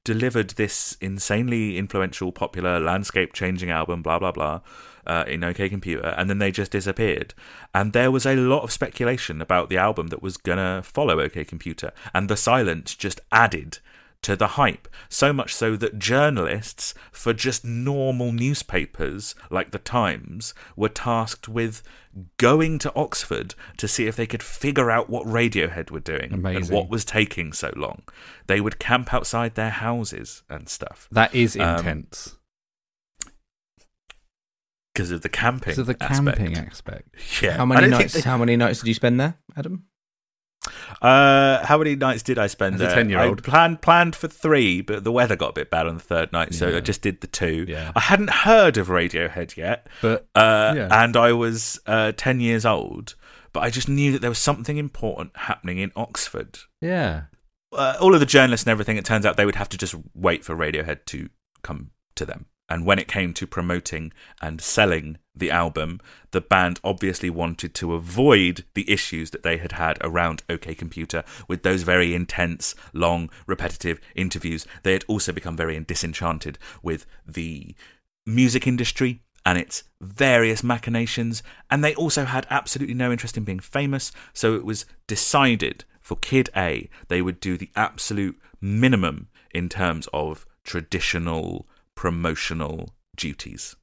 delivered 0.05 0.51
this 0.51 0.97
insanely 1.01 1.79
influential, 1.79 2.33
popular, 2.33 2.81
landscape 2.81 3.33
changing 3.33 3.71
album, 3.71 4.03
blah, 4.03 4.19
blah, 4.19 4.33
blah, 4.33 4.61
uh, 5.07 5.25
in 5.27 5.45
OK 5.45 5.69
Computer, 5.69 6.15
and 6.17 6.29
then 6.29 6.39
they 6.39 6.51
just 6.51 6.73
disappeared. 6.73 7.33
And 7.75 7.93
there 7.93 8.11
was 8.11 8.27
a 8.27 8.37
lot 8.37 8.63
of 8.63 8.73
speculation 8.73 9.41
about 9.41 9.69
the 9.69 9.77
album 9.77 10.09
that 10.09 10.23
was 10.23 10.37
going 10.37 10.59
to 10.59 10.83
follow 10.83 11.21
OK 11.21 11.45
Computer, 11.45 11.93
and 12.13 12.29
the 12.29 12.37
silence 12.37 12.95
just 12.95 13.21
added 13.31 13.79
to 14.23 14.37
the 14.37 14.49
hype. 14.49 14.87
So 15.09 15.33
much 15.33 15.55
so 15.55 15.77
that 15.77 15.99
journalists 15.99 16.95
for 17.11 17.33
just 17.33 17.65
normal 17.65 18.33
newspapers 18.33 19.35
like 19.51 19.71
The 19.71 19.79
Times 19.79 20.53
were 20.77 20.89
tasked 20.91 21.49
with 21.49 21.83
going 22.37 22.79
to 22.81 22.95
Oxford 22.95 23.55
to 23.79 23.89
see 23.89 24.07
if 24.07 24.17
they 24.17 24.27
could 24.27 24.43
figure 24.43 24.91
out 24.91 25.09
what 25.09 25.27
Radiohead 25.27 25.91
were 25.91 26.01
doing 26.01 26.45
and 26.45 26.69
what 26.69 26.89
was 26.91 27.05
taking 27.05 27.53
so 27.53 27.73
long. 27.77 28.03
They 28.47 28.61
would 28.61 28.79
camp 28.79 29.15
outside 29.15 29.55
their 29.55 29.71
houses 29.71 30.43
and 30.51 30.69
stuff 30.69 31.09
That 31.13 31.35
is 31.35 31.57
Um, 31.57 31.79
intense. 31.79 32.37
because 34.93 35.11
of 35.13 35.23
the 35.23 35.29
camping. 35.29 35.61
Because 35.71 35.79
of 35.79 35.87
the 35.87 35.97
aspect. 36.03 36.39
camping 36.39 36.59
aspect. 36.59 37.15
Yeah. 37.43 37.57
How 37.57 37.65
many 37.65 37.87
nights? 37.89 38.13
they- 38.15 38.21
How 38.23 38.37
many 38.37 38.57
nights 38.57 38.81
did 38.81 38.89
you 38.89 38.95
spend 38.95 39.19
there, 39.21 39.39
Adam? 39.57 39.87
Uh, 41.01 41.65
how 41.65 41.79
many 41.79 41.97
nights 41.97 42.23
did 42.23 42.39
I 42.39 42.47
spend 42.47 42.75
As 42.77 42.81
a 42.83 42.85
there? 42.87 43.05
10-year-old. 43.05 43.43
Planned 43.43 43.81
planned 43.83 44.15
for 44.15 44.29
three, 44.29 44.81
but 44.83 45.05
the 45.05 45.13
weather 45.13 45.37
got 45.37 45.51
a 45.51 45.53
bit 45.55 45.71
bad 45.71 45.87
on 45.87 45.95
the 45.95 46.01
third 46.03 46.33
night, 46.33 46.55
so 46.55 46.69
Yeah. 46.69 46.77
I 46.77 46.81
just 46.81 47.03
did 47.03 47.21
the 47.21 47.27
two. 47.27 47.65
Yeah. 47.69 47.93
I 47.97 48.01
hadn't 48.01 48.31
heard 48.31 48.77
of 48.77 48.89
Radiohead 48.89 49.57
yet, 49.57 49.87
But 50.03 50.27
uh, 50.35 50.75
Yeah. 50.77 50.89
and 51.05 51.17
I 51.17 51.33
was 51.33 51.81
uh, 51.87 52.13
ten 52.17 52.41
years 52.41 52.67
old, 52.67 53.15
but 53.53 53.61
I 53.61 53.71
just 53.71 53.89
knew 53.89 54.13
that 54.13 54.21
there 54.21 54.31
was 54.31 54.39
something 54.39 54.77
important 54.77 55.37
happening 55.37 55.79
in 55.79 55.93
Oxford. 55.97 56.59
yeah, 56.81 57.23
Uh, 57.73 57.97
all 58.01 58.15
of 58.15 58.21
the 58.21 58.27
journalists 58.27 58.67
and 58.67 58.71
everything, 58.73 58.97
it 58.97 59.05
turns 59.05 59.25
out 59.25 59.37
they 59.37 59.47
would 59.47 59.55
have 59.57 59.69
to 59.71 59.79
just 59.79 59.95
wait 60.15 60.45
for 60.45 60.55
Radiohead 60.57 61.05
to 61.07 61.31
come 61.63 61.91
to 62.17 62.27
them. 62.27 62.47
And 62.69 62.85
when 62.87 62.99
it 62.99 63.09
came 63.09 63.33
to 63.35 63.47
promoting 63.47 64.13
and 64.43 64.61
selling 64.61 65.19
the 65.41 65.51
album, 65.51 66.01
the 66.31 66.41
band 66.41 66.79
obviously 66.85 67.29
wanted 67.29 67.75
to 67.75 67.95
avoid 67.95 68.65
the 68.75 68.91
issues 68.91 69.31
that 69.31 69.43
they 69.43 69.57
had 69.57 69.73
had 69.73 69.99
around 70.03 70.43
OK 70.49 70.75
Computer 70.75 71.25
with 71.49 71.63
those 71.63 71.83
very 71.83 72.15
intense, 72.15 72.75
long, 72.93 73.29
repetitive 73.47 74.01
interviews. 74.15 74.67
They 74.83 74.93
had 74.93 75.05
also 75.09 75.33
become 75.33 75.57
very 75.57 75.79
disenchanted 75.81 76.59
with 76.83 77.07
the 77.27 77.75
music 78.27 78.67
industry 78.67 79.23
and 79.45 79.59
its 79.59 79.85
various 80.01 80.63
machinations, 80.63 81.43
and 81.71 81.83
they 81.83 81.95
also 81.95 82.25
had 82.25 82.47
absolutely 82.51 82.95
no 82.95 83.11
interest 83.11 83.37
in 83.37 83.45
being 83.45 83.59
famous, 83.59 84.13
so 84.33 84.55
it 84.55 84.65
was 84.65 84.85
decided 85.07 85.85
for 86.01 86.17
Kid 86.17 86.51
A 86.57 86.89
they 87.09 87.23
would 87.23 87.41
do 87.41 87.57
the 87.57 87.71
absolute 87.75 88.39
minimum 88.61 89.29
in 89.53 89.69
terms 89.69 90.09
of 90.13 90.47
traditional 90.65 91.67
promotional 91.95 92.91
duties. 93.17 93.77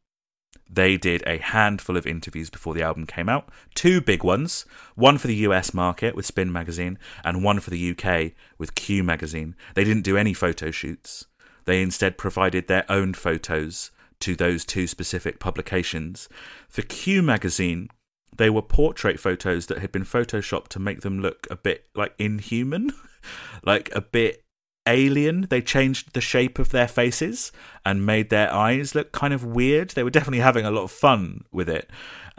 They 0.69 0.97
did 0.97 1.23
a 1.25 1.37
handful 1.37 1.97
of 1.97 2.05
interviews 2.05 2.49
before 2.49 2.73
the 2.73 2.83
album 2.83 3.05
came 3.05 3.29
out, 3.29 3.49
two 3.73 4.01
big 4.01 4.23
ones, 4.23 4.65
one 4.95 5.17
for 5.17 5.27
the 5.27 5.35
US 5.35 5.73
market 5.73 6.15
with 6.15 6.25
Spin 6.25 6.51
magazine 6.51 6.97
and 7.23 7.43
one 7.43 7.59
for 7.59 7.69
the 7.69 7.91
UK 7.91 8.33
with 8.57 8.75
Q 8.75 9.03
magazine. 9.03 9.55
They 9.75 9.83
didn't 9.83 10.03
do 10.03 10.17
any 10.17 10.33
photo 10.33 10.71
shoots. 10.71 11.25
They 11.65 11.81
instead 11.81 12.17
provided 12.17 12.67
their 12.67 12.85
own 12.89 13.13
photos 13.13 13.91
to 14.19 14.35
those 14.35 14.65
two 14.65 14.87
specific 14.87 15.39
publications. 15.39 16.27
For 16.67 16.81
Q 16.81 17.21
magazine, 17.21 17.89
they 18.35 18.49
were 18.49 18.61
portrait 18.61 19.19
photos 19.19 19.67
that 19.67 19.79
had 19.79 19.91
been 19.91 20.03
photoshopped 20.03 20.69
to 20.69 20.79
make 20.79 21.01
them 21.01 21.21
look 21.21 21.47
a 21.49 21.55
bit 21.55 21.87
like 21.95 22.13
inhuman, 22.17 22.91
like 23.63 23.89
a 23.93 24.01
bit 24.01 24.43
alien. 24.87 25.47
They 25.49 25.61
changed 25.61 26.13
the 26.13 26.21
shape 26.21 26.57
of 26.57 26.69
their 26.69 26.87
faces 26.87 27.51
and 27.85 28.05
made 28.05 28.29
their 28.29 28.51
eyes 28.53 28.95
look 28.95 29.11
kind 29.11 29.33
of 29.33 29.43
weird. 29.43 29.91
They 29.91 30.03
were 30.03 30.09
definitely 30.09 30.39
having 30.39 30.65
a 30.65 30.71
lot 30.71 30.83
of 30.83 30.91
fun 30.91 31.43
with 31.51 31.69
it. 31.69 31.89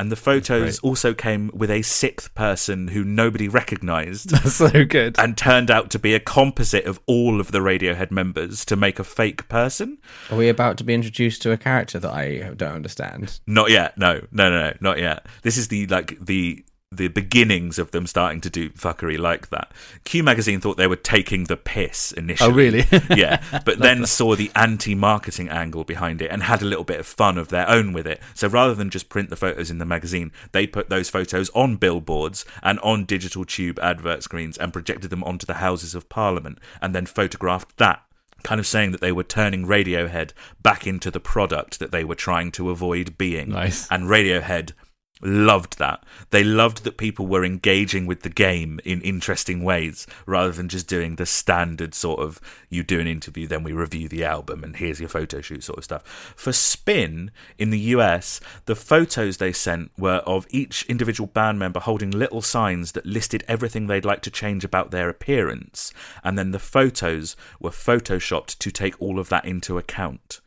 And 0.00 0.12
the 0.12 0.16
photos 0.16 0.78
also 0.78 1.12
came 1.12 1.50
with 1.52 1.72
a 1.72 1.82
sixth 1.82 2.32
person 2.36 2.86
who 2.88 3.02
nobody 3.02 3.48
recognized 3.48 4.30
that's 4.30 4.54
so 4.72 4.84
good. 4.84 5.18
and 5.18 5.36
turned 5.36 5.72
out 5.72 5.90
to 5.90 5.98
be 5.98 6.14
a 6.14 6.20
composite 6.20 6.84
of 6.84 7.00
all 7.06 7.40
of 7.40 7.50
the 7.50 7.58
Radiohead 7.58 8.12
members 8.12 8.64
to 8.66 8.76
make 8.76 9.00
a 9.00 9.04
fake 9.04 9.48
person. 9.48 9.98
Are 10.30 10.36
we 10.36 10.48
about 10.48 10.78
to 10.78 10.84
be 10.84 10.94
introduced 10.94 11.42
to 11.42 11.50
a 11.50 11.56
character 11.56 11.98
that 11.98 12.12
I 12.12 12.52
don't 12.54 12.76
understand? 12.76 13.40
Not 13.44 13.70
yet. 13.70 13.98
No, 13.98 14.20
no, 14.30 14.48
no, 14.50 14.68
no, 14.68 14.76
not 14.80 14.98
yet. 15.00 15.26
This 15.42 15.56
is 15.56 15.66
the 15.66 15.88
like 15.88 16.16
the 16.24 16.64
the 16.90 17.08
beginnings 17.08 17.78
of 17.78 17.90
them 17.90 18.06
starting 18.06 18.40
to 18.40 18.48
do 18.48 18.70
fuckery 18.70 19.18
like 19.18 19.50
that. 19.50 19.72
Q 20.04 20.22
magazine 20.22 20.60
thought 20.60 20.78
they 20.78 20.86
were 20.86 20.96
taking 20.96 21.44
the 21.44 21.56
piss 21.56 22.12
initially. 22.12 22.50
Oh, 22.50 22.54
really? 22.54 22.86
yeah, 23.16 23.42
but 23.64 23.78
then 23.78 24.06
saw 24.06 24.34
the 24.34 24.50
anti-marketing 24.54 25.50
angle 25.50 25.84
behind 25.84 26.22
it 26.22 26.30
and 26.30 26.42
had 26.42 26.62
a 26.62 26.64
little 26.64 26.84
bit 26.84 27.00
of 27.00 27.06
fun 27.06 27.36
of 27.36 27.48
their 27.48 27.68
own 27.68 27.92
with 27.92 28.06
it. 28.06 28.20
So 28.34 28.48
rather 28.48 28.74
than 28.74 28.88
just 28.88 29.10
print 29.10 29.28
the 29.28 29.36
photos 29.36 29.70
in 29.70 29.78
the 29.78 29.84
magazine, 29.84 30.32
they 30.52 30.66
put 30.66 30.88
those 30.88 31.10
photos 31.10 31.50
on 31.50 31.76
billboards 31.76 32.46
and 32.62 32.78
on 32.80 33.04
digital 33.04 33.44
tube 33.44 33.78
advert 33.80 34.22
screens 34.22 34.56
and 34.56 34.72
projected 34.72 35.10
them 35.10 35.24
onto 35.24 35.44
the 35.44 35.54
Houses 35.54 35.94
of 35.94 36.08
Parliament 36.08 36.58
and 36.80 36.94
then 36.94 37.06
photographed 37.06 37.76
that 37.76 38.02
kind 38.44 38.60
of 38.60 38.66
saying 38.66 38.92
that 38.92 39.00
they 39.00 39.10
were 39.10 39.24
turning 39.24 39.66
Radiohead 39.66 40.32
back 40.62 40.86
into 40.86 41.10
the 41.10 41.20
product 41.20 41.80
that 41.80 41.90
they 41.90 42.04
were 42.04 42.14
trying 42.14 42.52
to 42.52 42.70
avoid 42.70 43.18
being. 43.18 43.50
Nice. 43.50 43.88
And 43.90 44.04
Radiohead 44.04 44.72
loved 45.20 45.78
that. 45.78 46.02
They 46.30 46.44
loved 46.44 46.84
that 46.84 46.96
people 46.96 47.26
were 47.26 47.44
engaging 47.44 48.06
with 48.06 48.22
the 48.22 48.28
game 48.28 48.80
in 48.84 49.00
interesting 49.02 49.62
ways 49.62 50.06
rather 50.26 50.52
than 50.52 50.68
just 50.68 50.88
doing 50.88 51.16
the 51.16 51.26
standard 51.26 51.94
sort 51.94 52.20
of 52.20 52.40
you 52.68 52.82
do 52.82 53.00
an 53.00 53.06
interview, 53.06 53.46
then 53.46 53.62
we 53.62 53.72
review 53.72 54.08
the 54.08 54.24
album, 54.24 54.64
and 54.64 54.76
here's 54.76 55.00
your 55.00 55.08
photo 55.08 55.40
shoot 55.40 55.64
sort 55.64 55.78
of 55.78 55.84
stuff. 55.84 56.34
For 56.36 56.52
Spin 56.52 57.30
in 57.58 57.70
the 57.70 57.78
US, 57.78 58.40
the 58.66 58.76
photos 58.76 59.36
they 59.36 59.52
sent 59.52 59.90
were 59.98 60.22
of 60.26 60.46
each 60.50 60.84
individual 60.86 61.26
band 61.26 61.58
member 61.58 61.80
holding 61.80 62.10
little 62.10 62.42
signs 62.42 62.92
that 62.92 63.06
listed 63.06 63.44
everything 63.48 63.86
they'd 63.86 64.04
like 64.04 64.22
to 64.22 64.30
change 64.30 64.64
about 64.64 64.90
their 64.90 65.08
appearance, 65.08 65.92
and 66.22 66.38
then 66.38 66.50
the 66.50 66.58
photos 66.58 67.36
were 67.60 67.70
photoshopped 67.70 68.58
to 68.58 68.70
take 68.70 69.00
all 69.00 69.18
of 69.18 69.28
that 69.28 69.44
into 69.44 69.78
account. 69.78 70.40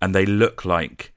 And 0.00 0.14
they 0.14 0.26
look 0.26 0.64
like 0.64 1.13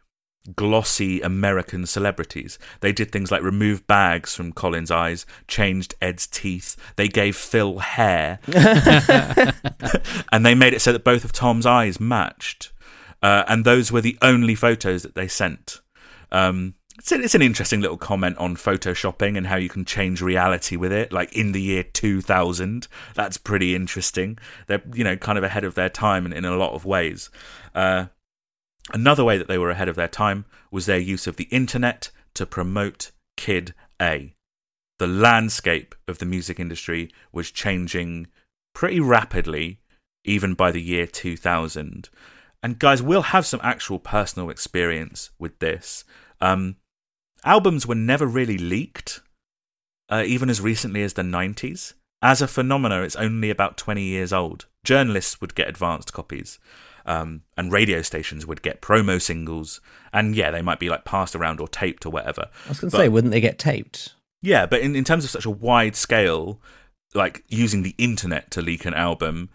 glossy 0.55 1.21
American 1.21 1.85
celebrities. 1.85 2.57
They 2.81 2.91
did 2.91 3.11
things 3.11 3.31
like 3.31 3.41
remove 3.41 3.85
bags 3.87 4.35
from 4.35 4.53
Colin's 4.53 4.91
eyes, 4.91 5.25
changed 5.47 5.95
Ed's 6.01 6.27
teeth, 6.27 6.75
they 6.95 7.07
gave 7.07 7.35
Phil 7.35 7.79
hair, 7.79 8.39
and 10.31 10.45
they 10.45 10.55
made 10.55 10.73
it 10.73 10.81
so 10.81 10.91
that 10.93 11.03
both 11.03 11.23
of 11.23 11.31
Tom's 11.31 11.65
eyes 11.65 11.99
matched. 11.99 12.71
Uh, 13.21 13.43
and 13.47 13.65
those 13.65 13.91
were 13.91 14.01
the 14.01 14.17
only 14.21 14.55
photos 14.55 15.03
that 15.03 15.15
they 15.15 15.27
sent. 15.27 15.81
Um, 16.31 16.75
it's, 16.97 17.11
it's 17.11 17.35
an 17.35 17.41
interesting 17.41 17.81
little 17.81 17.97
comment 17.97 18.37
on 18.37 18.55
photoshopping 18.55 19.37
and 19.37 19.47
how 19.47 19.55
you 19.55 19.69
can 19.69 19.85
change 19.85 20.21
reality 20.21 20.75
with 20.75 20.91
it. 20.91 21.11
Like 21.11 21.33
in 21.33 21.51
the 21.51 21.61
year 21.61 21.83
2000, 21.83 22.87
that's 23.15 23.37
pretty 23.37 23.75
interesting. 23.75 24.37
They're 24.67 24.81
you 24.93 25.03
know 25.03 25.15
kind 25.15 25.37
of 25.37 25.43
ahead 25.43 25.63
of 25.63 25.75
their 25.75 25.89
time 25.89 26.25
in, 26.25 26.33
in 26.33 26.45
a 26.45 26.55
lot 26.55 26.73
of 26.73 26.85
ways. 26.85 27.29
Uh, 27.75 28.07
another 28.93 29.23
way 29.23 29.37
that 29.37 29.47
they 29.47 29.57
were 29.57 29.71
ahead 29.71 29.89
of 29.89 29.95
their 29.95 30.07
time 30.07 30.45
was 30.71 30.85
their 30.85 30.99
use 30.99 31.27
of 31.27 31.37
the 31.37 31.45
internet 31.45 32.11
to 32.35 32.45
promote 32.45 33.11
Kid 33.35 33.73
A. 34.01 34.33
The 34.99 35.07
landscape 35.07 35.95
of 36.07 36.17
the 36.17 36.25
music 36.25 36.59
industry 36.59 37.11
was 37.31 37.51
changing 37.51 38.27
pretty 38.73 38.99
rapidly, 38.99 39.79
even 40.23 40.53
by 40.53 40.71
the 40.71 40.81
year 40.81 41.05
2000. 41.07 42.09
And 42.63 42.79
guys, 42.79 43.01
we'll 43.01 43.21
have 43.21 43.45
some 43.45 43.59
actual 43.63 43.99
personal 43.99 44.49
experience 44.49 45.29
with 45.37 45.59
this. 45.59 46.03
Um, 46.41 46.77
albums 47.43 47.85
were 47.85 47.95
never 47.95 48.25
really 48.25 48.57
leaked, 48.57 49.21
uh, 50.09 50.23
even 50.25 50.49
as 50.49 50.61
recently 50.61 51.03
as 51.03 51.13
the 51.13 51.21
90s. 51.21 51.93
As 52.21 52.41
a 52.41 52.47
phenomenon, 52.47 53.03
it's 53.03 53.15
only 53.15 53.51
about 53.51 53.77
20 53.77 54.01
years 54.01 54.33
old. 54.33 54.65
Journalists 54.83 55.39
would 55.39 55.53
get 55.53 55.69
advanced 55.69 56.13
copies, 56.13 56.57
um, 57.07 57.41
and 57.57 57.71
radio 57.71 58.01
stations 58.01 58.45
would 58.45 58.61
get 58.61 58.81
promo 58.81 59.19
singles. 59.21 59.81
And 60.13 60.35
yeah, 60.35 60.51
they 60.51 60.61
might 60.61 60.79
be 60.79 60.89
like 60.89 61.05
passed 61.05 61.35
around 61.35 61.59
or 61.59 61.67
taped 61.67 62.05
or 62.05 62.09
whatever. 62.11 62.49
I 62.65 62.69
was 62.69 62.79
going 62.79 62.91
to 62.91 62.97
say, 62.97 63.09
wouldn't 63.09 63.31
they 63.31 63.41
get 63.41 63.57
taped? 63.57 64.13
Yeah, 64.41 64.65
but 64.67 64.81
in, 64.81 64.95
in 64.95 65.03
terms 65.03 65.23
of 65.23 65.29
such 65.31 65.45
a 65.45 65.49
wide 65.49 65.95
scale, 65.95 66.61
like 67.15 67.43
using 67.47 67.81
the 67.83 67.95
internet 67.97 68.51
to 68.51 68.61
leak 68.61 68.85
an 68.85 68.93
album 68.93 69.49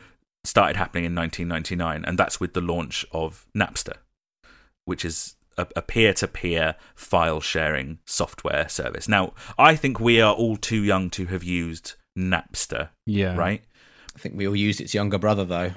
started 0.44 0.76
happening 0.76 1.04
in 1.04 1.14
1999, 1.14 2.04
and 2.04 2.18
that's 2.18 2.40
with 2.40 2.52
the 2.54 2.60
launch 2.60 3.06
of 3.12 3.46
Napster, 3.56 3.98
which 4.86 5.04
is 5.04 5.36
a, 5.56 5.66
a 5.76 5.82
peer-to-peer 5.82 6.74
file 6.96 7.40
sharing 7.40 7.98
software 8.06 8.68
service. 8.68 9.06
Now, 9.06 9.34
I 9.56 9.76
think 9.76 10.00
we 10.00 10.20
are 10.20 10.34
all 10.34 10.56
too 10.56 10.82
young 10.82 11.10
to 11.10 11.26
have 11.26 11.44
used 11.44 11.94
Napster, 12.18 12.88
Yeah. 13.06 13.36
right? 13.36 13.62
I 14.16 14.18
think 14.18 14.36
we 14.36 14.48
all 14.48 14.56
used 14.56 14.80
its 14.80 14.94
younger 14.94 15.18
brother, 15.18 15.44
though. 15.44 15.72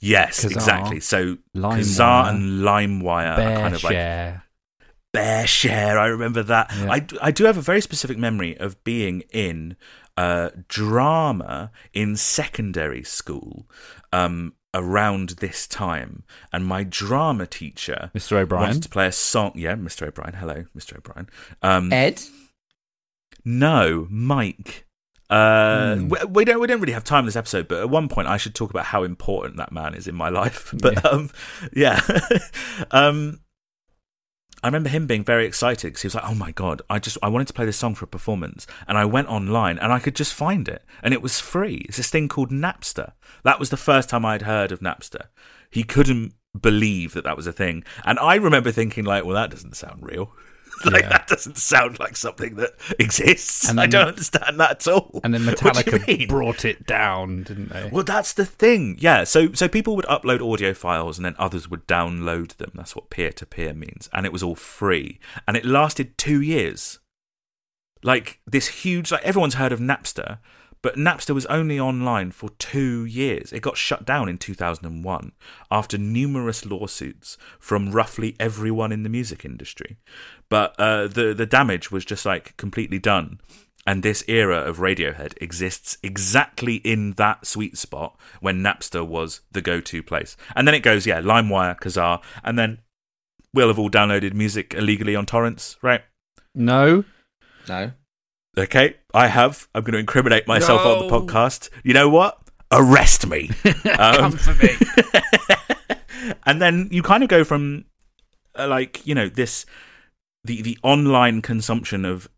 Yes, 0.00 0.44
Kazaa, 0.44 0.50
exactly. 0.50 1.00
So 1.00 1.36
LimeWire, 1.56 1.78
Kazaa 1.78 2.28
and 2.30 2.62
LimeWire 2.62 3.38
are 3.38 3.56
kind 3.60 3.74
of 3.74 3.84
like 3.84 3.92
share. 3.92 4.44
BearShare. 5.14 5.98
I 5.98 6.06
remember 6.06 6.42
that. 6.44 6.70
Yeah. 6.76 6.92
I, 6.92 7.06
I 7.20 7.30
do 7.30 7.44
have 7.44 7.56
a 7.56 7.62
very 7.62 7.80
specific 7.80 8.16
memory 8.16 8.56
of 8.58 8.82
being 8.84 9.22
in 9.32 9.76
uh, 10.16 10.50
drama 10.68 11.72
in 11.92 12.16
secondary 12.16 13.02
school 13.02 13.68
um, 14.12 14.54
around 14.74 15.30
this 15.40 15.66
time, 15.66 16.24
and 16.52 16.64
my 16.66 16.84
drama 16.84 17.46
teacher 17.46 18.10
Mr. 18.14 18.36
O'Brien. 18.36 18.68
wanted 18.68 18.82
to 18.84 18.88
play 18.88 19.06
a 19.06 19.12
song. 19.12 19.52
Yeah, 19.54 19.74
Mr. 19.74 20.06
O'Brien. 20.06 20.34
Hello, 20.34 20.64
Mr. 20.76 20.98
O'Brien. 20.98 21.28
Um, 21.62 21.92
Ed? 21.92 22.22
no, 23.44 24.06
Mike. 24.10 24.86
Uh, 25.30 25.94
Hmm. 25.94 26.08
we, 26.08 26.18
we 26.28 26.44
don't 26.44 26.60
we 26.60 26.66
don't 26.66 26.80
really 26.80 26.92
have 26.92 27.04
time 27.04 27.20
in 27.20 27.26
this 27.26 27.36
episode, 27.36 27.68
but 27.68 27.78
at 27.80 27.88
one 27.88 28.08
point 28.08 28.26
I 28.28 28.36
should 28.36 28.54
talk 28.54 28.70
about 28.70 28.86
how 28.86 29.04
important 29.04 29.56
that 29.58 29.70
man 29.72 29.94
is 29.94 30.08
in 30.08 30.14
my 30.14 30.28
life. 30.28 30.74
But 30.82 31.04
um, 31.04 31.30
yeah, 31.72 32.00
um, 32.90 33.40
I 34.62 34.66
remember 34.68 34.88
him 34.90 35.06
being 35.06 35.24
very 35.24 35.46
excited 35.46 35.88
because 35.88 36.02
he 36.02 36.06
was 36.06 36.14
like, 36.16 36.28
"Oh 36.28 36.34
my 36.34 36.50
god, 36.50 36.82
I 36.90 36.98
just 36.98 37.16
I 37.22 37.28
wanted 37.28 37.46
to 37.46 37.54
play 37.54 37.64
this 37.64 37.76
song 37.78 37.94
for 37.94 38.04
a 38.04 38.08
performance," 38.08 38.66
and 38.88 38.98
I 38.98 39.04
went 39.04 39.28
online 39.28 39.78
and 39.78 39.92
I 39.92 40.00
could 40.00 40.16
just 40.16 40.34
find 40.34 40.68
it, 40.68 40.84
and 41.02 41.14
it 41.14 41.22
was 41.22 41.38
free. 41.40 41.86
It's 41.88 41.96
this 41.96 42.10
thing 42.10 42.28
called 42.28 42.50
Napster. 42.50 43.12
That 43.44 43.58
was 43.60 43.70
the 43.70 43.76
first 43.78 44.08
time 44.10 44.24
I'd 44.24 44.42
heard 44.42 44.72
of 44.72 44.80
Napster. 44.80 45.26
He 45.70 45.82
couldn't 45.84 46.34
believe 46.60 47.14
that 47.14 47.22
that 47.24 47.36
was 47.36 47.46
a 47.46 47.52
thing, 47.52 47.84
and 48.04 48.18
I 48.18 48.34
remember 48.34 48.72
thinking 48.72 49.04
like, 49.04 49.24
"Well, 49.24 49.34
that 49.36 49.50
doesn't 49.50 49.76
sound 49.76 50.02
real." 50.02 50.32
like 50.84 51.02
Yeah. 51.02 51.08
that 51.10 51.26
doesn't 51.28 51.56
sound 51.58 51.98
like 51.98 52.16
something 52.16 52.56
that 52.56 52.72
exists. 52.98 53.68
And 53.68 53.80
I 53.80 53.86
don't 53.86 54.08
understand 54.08 54.58
that 54.60 54.70
at 54.70 54.88
all. 54.88 55.20
And 55.24 55.34
then 55.34 55.42
Metallica 55.44 56.28
brought 56.28 56.64
it 56.64 56.86
down, 56.86 57.42
didn't 57.44 57.70
they? 57.70 57.88
Well, 57.92 58.04
that's 58.04 58.32
the 58.32 58.46
thing. 58.46 58.96
Yeah. 59.00 59.24
So 59.24 59.52
so 59.52 59.68
people 59.68 59.96
would 59.96 60.06
upload 60.06 60.40
audio 60.40 60.74
files 60.74 61.18
and 61.18 61.24
then 61.24 61.36
others 61.38 61.68
would 61.68 61.86
download 61.86 62.56
them. 62.56 62.72
That's 62.74 62.94
what 62.96 63.10
peer 63.10 63.32
to 63.32 63.46
peer 63.46 63.72
means. 63.74 64.08
And 64.12 64.26
it 64.26 64.32
was 64.32 64.42
all 64.42 64.54
free. 64.56 65.20
And 65.46 65.56
it 65.56 65.64
lasted 65.64 66.16
two 66.18 66.40
years. 66.40 66.98
Like 68.02 68.40
this 68.46 68.68
huge 68.68 69.12
like 69.12 69.22
everyone's 69.24 69.54
heard 69.54 69.72
of 69.72 69.80
Napster, 69.80 70.38
but 70.82 70.96
Napster 70.96 71.34
was 71.34 71.46
only 71.46 71.78
online 71.78 72.30
for 72.30 72.50
two 72.58 73.04
years. 73.04 73.52
It 73.52 73.60
got 73.60 73.76
shut 73.76 74.06
down 74.06 74.28
in 74.28 74.38
2001 74.38 75.32
after 75.70 75.98
numerous 75.98 76.64
lawsuits 76.64 77.36
from 77.58 77.92
roughly 77.92 78.34
everyone 78.40 78.92
in 78.92 79.02
the 79.02 79.08
music 79.08 79.44
industry. 79.44 79.98
But 80.48 80.74
uh, 80.78 81.08
the 81.08 81.34
the 81.34 81.46
damage 81.46 81.90
was 81.90 82.04
just 82.04 82.24
like 82.24 82.56
completely 82.56 82.98
done. 82.98 83.40
And 83.86 84.02
this 84.02 84.22
era 84.28 84.58
of 84.58 84.76
Radiohead 84.76 85.40
exists 85.40 85.96
exactly 86.02 86.76
in 86.76 87.12
that 87.12 87.46
sweet 87.46 87.78
spot 87.78 88.18
when 88.40 88.62
Napster 88.62 89.06
was 89.06 89.40
the 89.50 89.62
go-to 89.62 90.02
place. 90.02 90.36
And 90.54 90.68
then 90.68 90.74
it 90.74 90.80
goes, 90.80 91.06
yeah, 91.06 91.22
LimeWire, 91.22 91.80
Kazaa, 91.80 92.22
and 92.44 92.58
then 92.58 92.80
we'll 93.54 93.68
have 93.68 93.78
all 93.78 93.90
downloaded 93.90 94.34
music 94.34 94.74
illegally 94.74 95.16
on 95.16 95.24
torrents, 95.24 95.78
right? 95.82 96.02
No. 96.54 97.04
No. 97.68 97.92
Okay, 98.58 98.96
I 99.14 99.28
have. 99.28 99.68
I'm 99.74 99.82
going 99.82 99.92
to 99.92 99.98
incriminate 99.98 100.46
myself 100.46 100.80
on 100.80 101.06
the 101.06 101.14
podcast. 101.14 101.70
You 101.84 101.94
know 101.94 102.08
what? 102.08 102.38
Arrest 102.72 103.26
me. 103.26 103.50
Um, 103.98 104.16
Come 104.16 104.32
for 104.32 104.54
me. 104.54 104.70
and 106.46 106.60
then 106.60 106.88
you 106.90 107.02
kind 107.02 107.22
of 107.22 107.28
go 107.28 107.44
from 107.44 107.84
uh, 108.58 108.66
like 108.68 109.06
you 109.06 109.14
know 109.14 109.28
this 109.28 109.66
the 110.44 110.62
the 110.62 110.78
online 110.82 111.42
consumption 111.42 112.04
of 112.04 112.28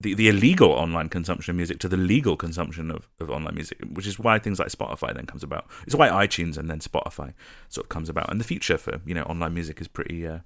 the, 0.00 0.14
the 0.14 0.28
illegal 0.28 0.70
online 0.70 1.08
consumption 1.08 1.52
of 1.52 1.56
music 1.56 1.78
to 1.80 1.88
the 1.88 1.96
legal 1.96 2.36
consumption 2.36 2.90
of, 2.90 3.08
of 3.20 3.30
online 3.30 3.54
music, 3.54 3.78
which 3.92 4.06
is 4.06 4.18
why 4.18 4.38
things 4.38 4.58
like 4.58 4.68
Spotify 4.68 5.14
then 5.14 5.26
comes 5.26 5.42
about. 5.42 5.66
It's 5.86 5.94
why 5.94 6.08
iTunes 6.08 6.56
and 6.56 6.70
then 6.70 6.78
Spotify 6.78 7.34
sort 7.68 7.84
of 7.84 7.88
comes 7.90 8.08
about, 8.08 8.30
and 8.30 8.40
the 8.40 8.44
future 8.44 8.78
for 8.78 9.00
you 9.04 9.14
know 9.14 9.22
online 9.24 9.54
music 9.54 9.80
is 9.80 9.88
pretty 9.88 10.26
uh, 10.26 10.38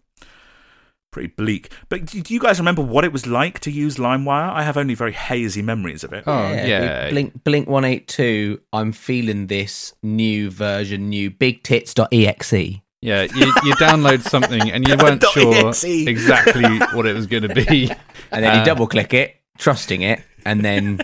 pretty 1.14 1.28
bleak. 1.34 1.72
But 1.88 2.04
do 2.06 2.20
do 2.20 2.34
you 2.34 2.40
guys 2.40 2.58
remember 2.58 2.82
what 2.82 3.04
it 3.04 3.12
was 3.12 3.26
like 3.26 3.60
to 3.60 3.70
use 3.70 3.96
LimeWire? 3.96 4.50
I 4.52 4.62
have 4.64 4.76
only 4.76 4.94
very 4.94 5.12
hazy 5.12 5.62
memories 5.62 6.04
of 6.04 6.12
it. 6.12 6.24
Oh, 6.26 6.50
we- 6.50 6.56
yeah. 6.56 7.08
Blink 7.10 7.42
Blink 7.44 7.68
One 7.68 7.84
Eight 7.86 8.06
Two. 8.08 8.60
I'm 8.72 8.92
feeling 8.92 9.46
this 9.46 9.94
new 10.02 10.50
version, 10.50 11.08
new 11.08 11.30
Big 11.30 11.62
bigtits.exe. 11.62 12.80
Yeah, 13.00 13.22
you, 13.24 13.46
you 13.64 13.74
download 13.74 14.22
something 14.22 14.70
and 14.70 14.86
you 14.88 14.96
weren't 15.02 15.22
sure 15.32 15.68
exe. 15.68 15.84
exactly 15.84 16.64
what 16.94 17.06
it 17.06 17.14
was 17.14 17.26
going 17.26 17.42
to 17.48 17.54
be. 17.54 17.90
And 18.32 18.42
then 18.44 18.54
you 18.54 18.60
Uh, 18.62 18.64
double 18.64 18.86
click 18.88 19.14
it, 19.14 19.36
trusting 19.58 20.00
it, 20.02 20.20
and 20.44 20.64
then 20.64 20.98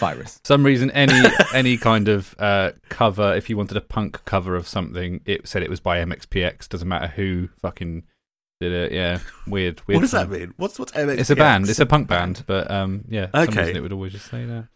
virus. 0.00 0.40
some 0.44 0.64
reason 0.64 0.90
any 0.90 1.12
any 1.54 1.76
kind 1.76 2.08
of 2.08 2.34
uh, 2.38 2.72
cover 2.88 3.34
if 3.36 3.48
you 3.48 3.56
wanted 3.56 3.76
a 3.76 3.80
punk 3.80 4.24
cover 4.24 4.56
of 4.56 4.66
something 4.66 5.20
it 5.24 5.46
said 5.46 5.62
it 5.62 5.70
was 5.70 5.78
by 5.80 5.98
mxpx 6.04 6.68
doesn't 6.68 6.88
matter 6.88 7.06
who 7.06 7.48
fucking 7.62 8.02
did 8.60 8.72
it 8.72 8.92
yeah 8.92 9.18
weird 9.46 9.80
weird 9.86 9.96
what 9.96 10.00
does 10.02 10.10
that 10.12 10.28
mean? 10.30 10.52
What's 10.56 10.78
what's 10.78 10.92
MXPX? 10.92 11.18
it's 11.18 11.30
a 11.30 11.36
band 11.36 11.68
it's 11.68 11.78
a 11.78 11.86
punk 11.86 12.08
band 12.08 12.42
but 12.46 12.70
um 12.70 13.04
yeah 13.08 13.26
for 13.26 13.44
some 13.44 13.58
Okay. 13.58 13.74
it 13.76 13.80
would 13.80 13.92
always 13.92 14.12
just 14.12 14.30
say 14.30 14.44
that 14.46 14.68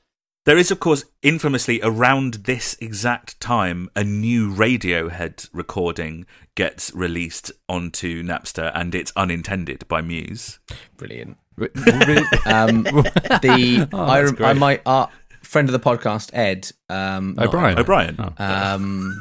There 0.45 0.59
is, 0.59 0.71
of 0.73 0.81
course, 0.81 1.05
infamously 1.23 1.81
around 1.85 2.35
this 2.51 2.77
exact 2.81 3.39
time, 3.41 3.89
a 3.95 4.03
new 4.03 4.51
Radiohead 4.53 5.49
recording 5.53 6.27
gets 6.57 6.93
released 6.97 7.53
onto 7.69 8.25
Napster, 8.25 8.73
and 8.75 8.93
it's 8.93 9.13
unintended 9.15 9.87
by 9.87 10.01
Muse. 10.03 10.59
Brilliant. 10.97 11.37
Re- 11.57 11.69
re- 12.09 12.27
Um, 12.45 12.83
the 13.47 13.89
Oh, 13.93 14.03
I, 14.03 14.23
that's 14.23 14.33
rem- 14.33 14.45
I 14.45 14.53
great. 14.53 14.57
might 14.59 14.83
uh, 14.85 15.07
friend 15.43 15.69
of 15.69 15.73
the 15.73 15.79
podcast 15.91 16.31
Ed 16.33 16.71
um, 16.89 17.35
not 17.37 17.47
O'Brien. 17.47 17.79
O'Brien. 17.79 18.17
Oh. 18.19 18.35
um, 18.45 19.21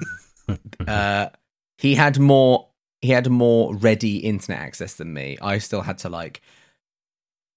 uh, 0.87 1.27
he 1.77 1.93
had 1.93 2.17
more 2.17 2.67
he 3.01 3.09
had 3.11 3.29
more 3.29 3.75
ready 3.75 4.17
internet 4.17 4.59
access 4.61 4.95
than 4.95 5.13
me. 5.13 5.37
I 5.41 5.57
still 5.57 5.81
had 5.81 5.97
to 5.99 6.09
like 6.09 6.41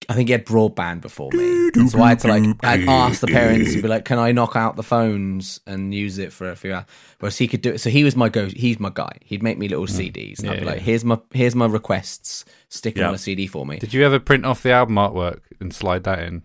I 0.07 0.13
think 0.13 0.29
he 0.29 0.33
had 0.33 0.45
broadband 0.45 1.01
before 1.01 1.31
me. 1.33 1.71
And 1.75 1.89
so 1.91 2.03
I 2.03 2.11
had 2.11 2.21
to 2.21 2.29
like 2.29 2.45
I'd 2.63 2.87
ask 2.87 3.21
the 3.21 3.27
parents 3.27 3.73
and 3.73 3.81
be 3.83 3.89
like, 3.89 4.05
Can 4.05 4.19
I 4.19 4.33
knock 4.33 4.55
out 4.55 4.77
the 4.77 4.83
phones 4.83 5.61
and 5.67 5.95
use 5.95 6.19
it 6.19 6.31
for 6.33 6.51
a 6.51 6.57
few 6.57 6.75
hours? 6.75 6.85
Whereas 7.21 7.39
he 7.39 7.49
could 7.49 7.63
do 7.63 7.71
it. 7.71 7.79
So 7.79 7.89
he 7.89 8.05
was 8.05 8.15
my 8.15 8.29
go 8.29 8.47
he's 8.47 8.79
my 8.79 8.91
guy. 8.93 9.17
He'd 9.25 9.43
make 9.43 9.57
me 9.57 9.67
little 9.69 9.87
CDs 9.87 10.41
and 10.41 10.51
I'd 10.51 10.55
be 10.55 10.61
Mm. 10.61 10.65
Yeah, 10.67 10.71
like. 10.73 10.81
Here's 10.83 11.05
my 11.07 11.19
here's 11.33 11.55
my 11.55 11.67
requests. 11.67 12.45
Stick 12.69 12.97
them 12.97 13.03
Yeah. 13.03 13.09
on 13.09 13.15
a 13.15 13.19
CD 13.19 13.47
for 13.47 13.65
me. 13.65 13.79
did 13.79 13.95
you 13.95 14.05
ever 14.05 14.19
print 14.21 14.45
off 14.45 14.63
the 14.63 14.73
album 14.73 14.97
artwork 14.97 15.41
and 15.61 15.75
slide 15.75 16.05
that 16.05 16.19
in 16.21 16.43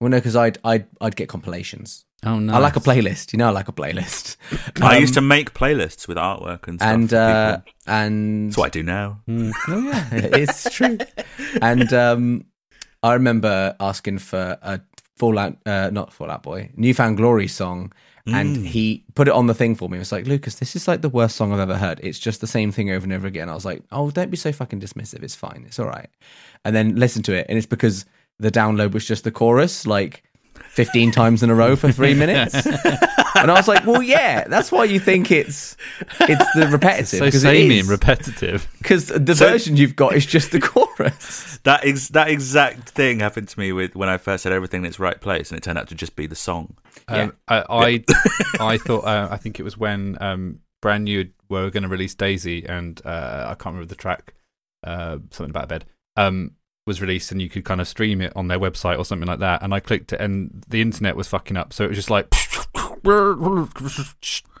Well 0.00 0.10
no, 0.10 0.18
because 0.18 0.36
I'd 0.36 0.58
I'd 0.62 0.86
I'd 1.00 1.16
get 1.16 1.28
compilations. 1.28 2.04
Oh 2.24 2.38
no. 2.38 2.54
I 2.54 2.58
like 2.58 2.76
a 2.76 2.80
playlist. 2.80 3.32
You 3.32 3.38
know, 3.38 3.48
I 3.48 3.50
like 3.50 3.68
a 3.68 3.72
playlist. 3.72 4.36
I 4.80 4.96
Um, 4.96 5.00
used 5.00 5.14
to 5.14 5.20
make 5.20 5.52
playlists 5.54 6.08
with 6.08 6.16
artwork 6.16 6.66
and 6.68 6.78
stuff. 6.80 6.94
and 6.94 7.10
for 7.10 7.16
uh, 7.16 7.56
people. 7.58 7.72
and 7.86 8.48
That's 8.50 8.56
what 8.56 8.66
I 8.66 8.70
do 8.70 8.82
now. 8.82 9.20
Mm. 9.28 9.52
Oh 9.68 9.80
yeah, 9.80 10.08
it's 10.12 10.70
true. 10.70 10.98
And 11.60 11.92
um, 11.92 12.44
I 13.02 13.12
remember 13.14 13.76
asking 13.78 14.18
for 14.18 14.58
a 14.62 14.80
Fallout, 15.16 15.56
uh, 15.66 15.90
not 15.92 16.12
Fallout 16.12 16.42
Boy, 16.42 16.70
Newfound 16.76 17.16
Glory 17.18 17.46
song, 17.46 17.92
and 18.26 18.56
Mm. 18.56 18.64
he 18.66 19.04
put 19.14 19.28
it 19.28 19.34
on 19.34 19.46
the 19.46 19.54
thing 19.54 19.74
for 19.76 19.88
me. 19.88 19.98
It 19.98 20.00
was 20.00 20.10
like, 20.10 20.26
Lucas, 20.26 20.56
this 20.56 20.74
is 20.74 20.88
like 20.88 21.02
the 21.02 21.08
worst 21.10 21.36
song 21.36 21.52
I've 21.52 21.60
ever 21.60 21.76
heard. 21.76 22.00
It's 22.02 22.18
just 22.18 22.40
the 22.40 22.46
same 22.48 22.72
thing 22.72 22.90
over 22.90 23.04
and 23.04 23.12
over 23.12 23.26
again. 23.26 23.48
I 23.50 23.54
was 23.54 23.64
like, 23.66 23.82
oh, 23.92 24.10
don't 24.10 24.30
be 24.30 24.36
so 24.36 24.50
fucking 24.50 24.80
dismissive. 24.80 25.22
It's 25.22 25.34
fine. 25.36 25.62
It's 25.66 25.78
all 25.78 25.86
right. 25.86 26.08
And 26.64 26.74
then 26.74 26.96
listen 26.96 27.22
to 27.24 27.34
it, 27.34 27.46
and 27.48 27.56
it's 27.58 27.66
because 27.66 28.06
the 28.40 28.50
download 28.50 28.92
was 28.92 29.04
just 29.06 29.22
the 29.24 29.30
chorus, 29.30 29.86
like. 29.86 30.23
15 30.74 31.10
times 31.12 31.42
in 31.42 31.50
a 31.50 31.54
row 31.54 31.76
for 31.76 31.90
three 31.92 32.14
minutes 32.14 32.54
and 33.36 33.50
i 33.50 33.54
was 33.54 33.68
like 33.68 33.86
well 33.86 34.02
yeah 34.02 34.44
that's 34.48 34.70
why 34.72 34.84
you 34.84 34.98
think 35.00 35.30
it's 35.30 35.76
it's 36.20 36.44
the 36.54 36.68
repetitive 36.68 37.18
so 37.18 37.24
'cause 37.26 37.34
it 37.36 37.40
samey 37.40 37.78
and 37.80 37.88
repetitive. 37.88 38.66
because 38.78 39.06
the 39.06 39.34
So- 39.36 39.50
version 39.50 39.76
you've 39.76 39.96
got 39.96 40.14
is 40.14 40.26
just 40.26 40.50
the 40.52 40.60
chorus. 40.60 41.58
That 41.64 41.84
ex- 41.84 42.08
that 42.08 42.28
exact 42.28 42.90
thing 42.90 43.20
happened 43.20 43.48
to 43.48 43.58
me 43.58 43.72
with 43.72 43.94
when 43.96 44.08
I 44.08 44.18
first 44.18 44.42
said 44.42 44.52
everything 44.52 44.82
in 44.82 44.86
its 44.86 44.98
right 44.98 45.18
place, 45.20 45.50
and 45.50 45.56
it 45.58 45.62
turned 45.62 45.78
out 45.78 45.88
to 45.88 45.94
just 45.94 46.14
be 46.14 46.26
the 46.26 46.34
song. 46.36 46.76
Um, 47.08 47.32
I, 47.48 47.64
I, 47.68 48.04
I 48.74 48.78
thought 48.78 49.04
uh, 49.04 49.28
I 49.30 49.36
think 49.38 49.58
it 49.58 49.62
was 49.62 49.78
when 49.78 50.18
um, 50.20 50.60
brand 50.82 51.04
new 51.04 51.30
were 51.48 51.70
going 51.70 51.82
to 51.84 51.88
release 51.88 52.14
Daisy, 52.14 52.66
and 52.66 53.00
uh, 53.04 53.44
I 53.48 53.54
can't 53.54 53.74
remember 53.74 53.86
the 53.86 53.94
track, 53.94 54.34
uh, 54.84 55.18
something 55.30 55.50
about 55.50 55.64
a 55.64 55.68
bed, 55.68 55.84
um, 56.16 56.50
was 56.86 57.00
released, 57.00 57.32
and 57.32 57.40
you 57.40 57.48
could 57.48 57.64
kind 57.64 57.80
of 57.80 57.88
stream 57.88 58.20
it 58.20 58.32
on 58.36 58.48
their 58.48 58.58
website 58.58 58.98
or 58.98 59.04
something 59.04 59.26
like 59.28 59.38
that. 59.38 59.62
And 59.62 59.72
I 59.72 59.80
clicked 59.80 60.12
it, 60.12 60.20
and 60.20 60.64
the 60.68 60.82
internet 60.82 61.16
was 61.16 61.28
fucking 61.28 61.56
up, 61.56 61.72
so 61.72 61.84
it 61.84 61.88
was 61.88 61.96
just 61.96 62.10
like 62.10 62.26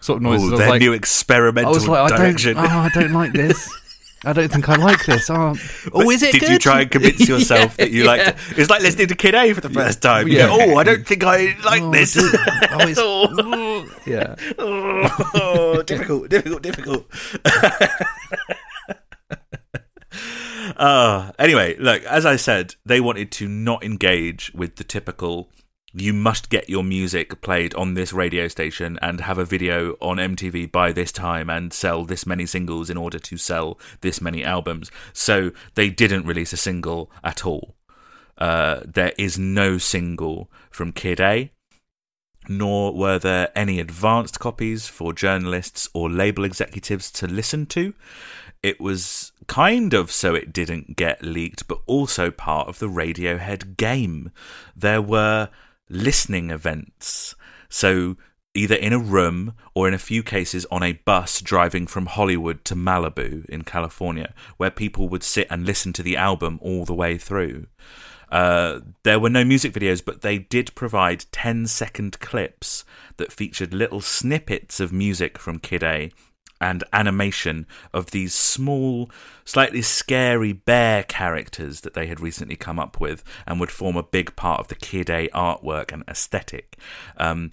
sort 0.00 0.16
of 0.16 0.22
noises. 0.22 0.50
I 0.52 0.54
Ooh, 0.54 0.56
their 0.58 0.70
like, 0.70 0.80
new 0.80 0.92
I 0.92 0.96
experimental 0.96 1.72
was 1.74 1.86
like, 1.86 2.00
I 2.00 2.08
don't, 2.16 2.18
direction. 2.26 2.56
oh, 2.56 2.62
I 2.62 2.88
don't 2.94 3.12
like 3.12 3.32
this. 3.32 3.70
I 4.26 4.32
don't 4.32 4.50
think 4.50 4.66
I 4.70 4.76
like 4.76 5.04
this. 5.04 5.28
Oh, 5.28 5.54
oh 5.92 6.10
is 6.10 6.22
it 6.22 6.32
Did 6.32 6.48
you 6.48 6.58
try 6.58 6.80
and 6.80 6.90
convince 6.90 7.28
yourself 7.28 7.76
Yeah, 7.78 7.84
that 7.84 7.90
you 7.90 8.04
yeah. 8.04 8.08
liked 8.08 8.28
it? 8.52 8.58
It's 8.58 8.70
like 8.70 8.80
listening 8.80 9.08
to 9.08 9.14
Kid 9.14 9.34
A 9.34 9.52
for 9.52 9.60
the 9.60 9.68
first 9.68 10.00
time. 10.00 10.28
You 10.28 10.38
Yeah. 10.38 10.46
go, 10.46 10.56
oh, 10.62 10.76
I 10.78 10.82
don't 10.84 11.06
think 11.06 11.24
I 11.24 11.54
like 11.62 11.82
Oh, 11.82 11.90
this. 11.90 12.14
dude. 12.14 12.34
Oh, 12.70 12.88
it's- 12.88 12.96
oh, 12.98 13.86
Yeah. 14.06 14.34
oh, 14.58 15.82
difficult, 15.82 16.30
difficult, 16.30 16.62
difficult. 16.62 17.04
Uh, 20.76 21.32
anyway, 21.38 21.76
look, 21.78 22.02
as 22.04 22.26
I 22.26 22.36
said, 22.36 22.74
they 22.84 23.00
wanted 23.00 23.30
to 23.32 23.48
not 23.48 23.84
engage 23.84 24.52
with 24.54 24.76
the 24.76 24.84
typical 24.84 25.50
you 25.96 26.12
must 26.12 26.50
get 26.50 26.68
your 26.68 26.82
music 26.82 27.40
played 27.40 27.72
on 27.76 27.94
this 27.94 28.12
radio 28.12 28.48
station 28.48 28.98
and 29.00 29.20
have 29.20 29.38
a 29.38 29.44
video 29.44 29.92
on 30.00 30.16
MTV 30.16 30.72
by 30.72 30.90
this 30.90 31.12
time 31.12 31.48
and 31.48 31.72
sell 31.72 32.04
this 32.04 32.26
many 32.26 32.46
singles 32.46 32.90
in 32.90 32.96
order 32.96 33.20
to 33.20 33.36
sell 33.36 33.78
this 34.00 34.20
many 34.20 34.42
albums. 34.42 34.90
So 35.12 35.52
they 35.76 35.90
didn't 35.90 36.26
release 36.26 36.52
a 36.52 36.56
single 36.56 37.12
at 37.22 37.46
all. 37.46 37.76
Uh, 38.36 38.80
there 38.84 39.12
is 39.16 39.38
no 39.38 39.78
single 39.78 40.50
from 40.68 40.90
Kid 40.90 41.20
A 41.20 41.52
nor 42.48 42.92
were 42.94 43.18
there 43.18 43.50
any 43.56 43.80
advanced 43.80 44.38
copies 44.38 44.86
for 44.86 45.12
journalists 45.12 45.88
or 45.94 46.10
label 46.10 46.44
executives 46.44 47.10
to 47.10 47.26
listen 47.26 47.66
to. 47.66 47.94
It 48.62 48.80
was 48.80 49.32
kind 49.46 49.94
of 49.94 50.10
so 50.10 50.34
it 50.34 50.52
didn't 50.52 50.96
get 50.96 51.22
leaked, 51.22 51.68
but 51.68 51.80
also 51.86 52.30
part 52.30 52.68
of 52.68 52.78
the 52.78 52.88
Radiohead 52.88 53.76
game. 53.76 54.30
There 54.76 55.02
were 55.02 55.48
listening 55.88 56.50
events. 56.50 57.34
So, 57.68 58.16
either 58.54 58.76
in 58.76 58.92
a 58.92 58.98
room 58.98 59.54
or 59.74 59.88
in 59.88 59.94
a 59.94 59.98
few 59.98 60.22
cases 60.22 60.64
on 60.70 60.82
a 60.82 60.92
bus 60.92 61.40
driving 61.40 61.86
from 61.86 62.06
Hollywood 62.06 62.64
to 62.66 62.76
Malibu 62.76 63.44
in 63.46 63.62
California, 63.62 64.32
where 64.56 64.70
people 64.70 65.08
would 65.08 65.22
sit 65.22 65.48
and 65.50 65.66
listen 65.66 65.92
to 65.94 66.02
the 66.02 66.16
album 66.16 66.58
all 66.62 66.84
the 66.84 66.94
way 66.94 67.18
through. 67.18 67.66
Uh, 68.30 68.80
there 69.02 69.20
were 69.20 69.30
no 69.30 69.44
music 69.44 69.72
videos, 69.72 70.04
but 70.04 70.22
they 70.22 70.38
did 70.38 70.74
provide 70.74 71.26
10 71.32 71.66
second 71.66 72.18
clips 72.20 72.84
that 73.16 73.32
featured 73.32 73.74
little 73.74 74.00
snippets 74.00 74.80
of 74.80 74.92
music 74.92 75.38
from 75.38 75.58
Kid 75.58 75.82
A 75.82 76.10
and 76.64 76.82
animation 76.94 77.66
of 77.92 78.10
these 78.10 78.34
small, 78.34 79.10
slightly 79.44 79.82
scary 79.82 80.54
bear 80.54 81.02
characters 81.02 81.82
that 81.82 81.92
they 81.92 82.06
had 82.06 82.20
recently 82.20 82.56
come 82.56 82.78
up 82.78 82.98
with 82.98 83.22
and 83.46 83.60
would 83.60 83.70
form 83.70 83.96
a 83.96 84.02
big 84.02 84.34
part 84.34 84.60
of 84.60 84.68
the 84.68 84.74
Kid 84.74 85.10
A 85.10 85.28
artwork 85.28 85.92
and 85.92 86.02
aesthetic. 86.08 86.78
Um, 87.18 87.50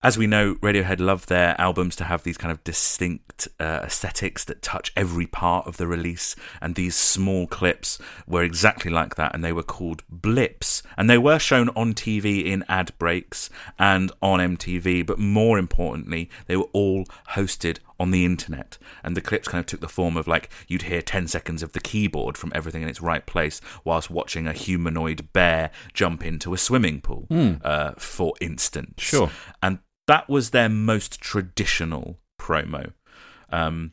as 0.00 0.16
we 0.16 0.26
know, 0.26 0.54
Radiohead 0.54 1.00
love 1.00 1.26
their 1.26 1.60
albums 1.60 1.94
to 1.96 2.04
have 2.04 2.22
these 2.22 2.38
kind 2.38 2.52
of 2.52 2.62
distinct 2.64 3.48
uh, 3.60 3.80
aesthetics 3.82 4.44
that 4.44 4.62
touch 4.62 4.92
every 4.96 5.26
part 5.26 5.66
of 5.66 5.76
the 5.76 5.88
release, 5.88 6.36
and 6.62 6.74
these 6.74 6.94
small 6.94 7.48
clips 7.48 7.98
were 8.26 8.44
exactly 8.44 8.92
like 8.92 9.16
that, 9.16 9.34
and 9.34 9.42
they 9.42 9.52
were 9.52 9.64
called 9.64 10.04
blips, 10.08 10.84
and 10.96 11.10
they 11.10 11.18
were 11.18 11.40
shown 11.40 11.68
on 11.70 11.94
TV 11.94 12.46
in 12.46 12.64
ad 12.68 12.92
breaks 12.98 13.50
and 13.76 14.10
on 14.22 14.38
MTV, 14.38 15.04
but 15.04 15.18
more 15.18 15.58
importantly, 15.58 16.30
they 16.46 16.56
were 16.56 16.70
all 16.72 17.04
hosted 17.30 17.80
on 18.00 18.10
the 18.10 18.24
internet, 18.24 18.78
and 19.02 19.16
the 19.16 19.20
clips 19.20 19.48
kind 19.48 19.60
of 19.60 19.66
took 19.66 19.80
the 19.80 19.88
form 19.88 20.16
of 20.16 20.26
like 20.26 20.48
you'd 20.66 20.82
hear 20.82 21.02
10 21.02 21.28
seconds 21.28 21.62
of 21.62 21.72
the 21.72 21.80
keyboard 21.80 22.36
from 22.36 22.52
everything 22.54 22.82
in 22.82 22.88
its 22.88 23.00
right 23.00 23.26
place 23.26 23.60
whilst 23.84 24.10
watching 24.10 24.46
a 24.46 24.52
humanoid 24.52 25.32
bear 25.32 25.70
jump 25.92 26.24
into 26.24 26.54
a 26.54 26.58
swimming 26.58 27.00
pool, 27.00 27.26
uh, 27.62 27.92
for 27.92 28.34
instance. 28.40 29.02
Sure. 29.02 29.30
And 29.62 29.78
that 30.06 30.28
was 30.28 30.50
their 30.50 30.68
most 30.68 31.20
traditional 31.20 32.18
promo. 32.40 32.92
Um, 33.50 33.92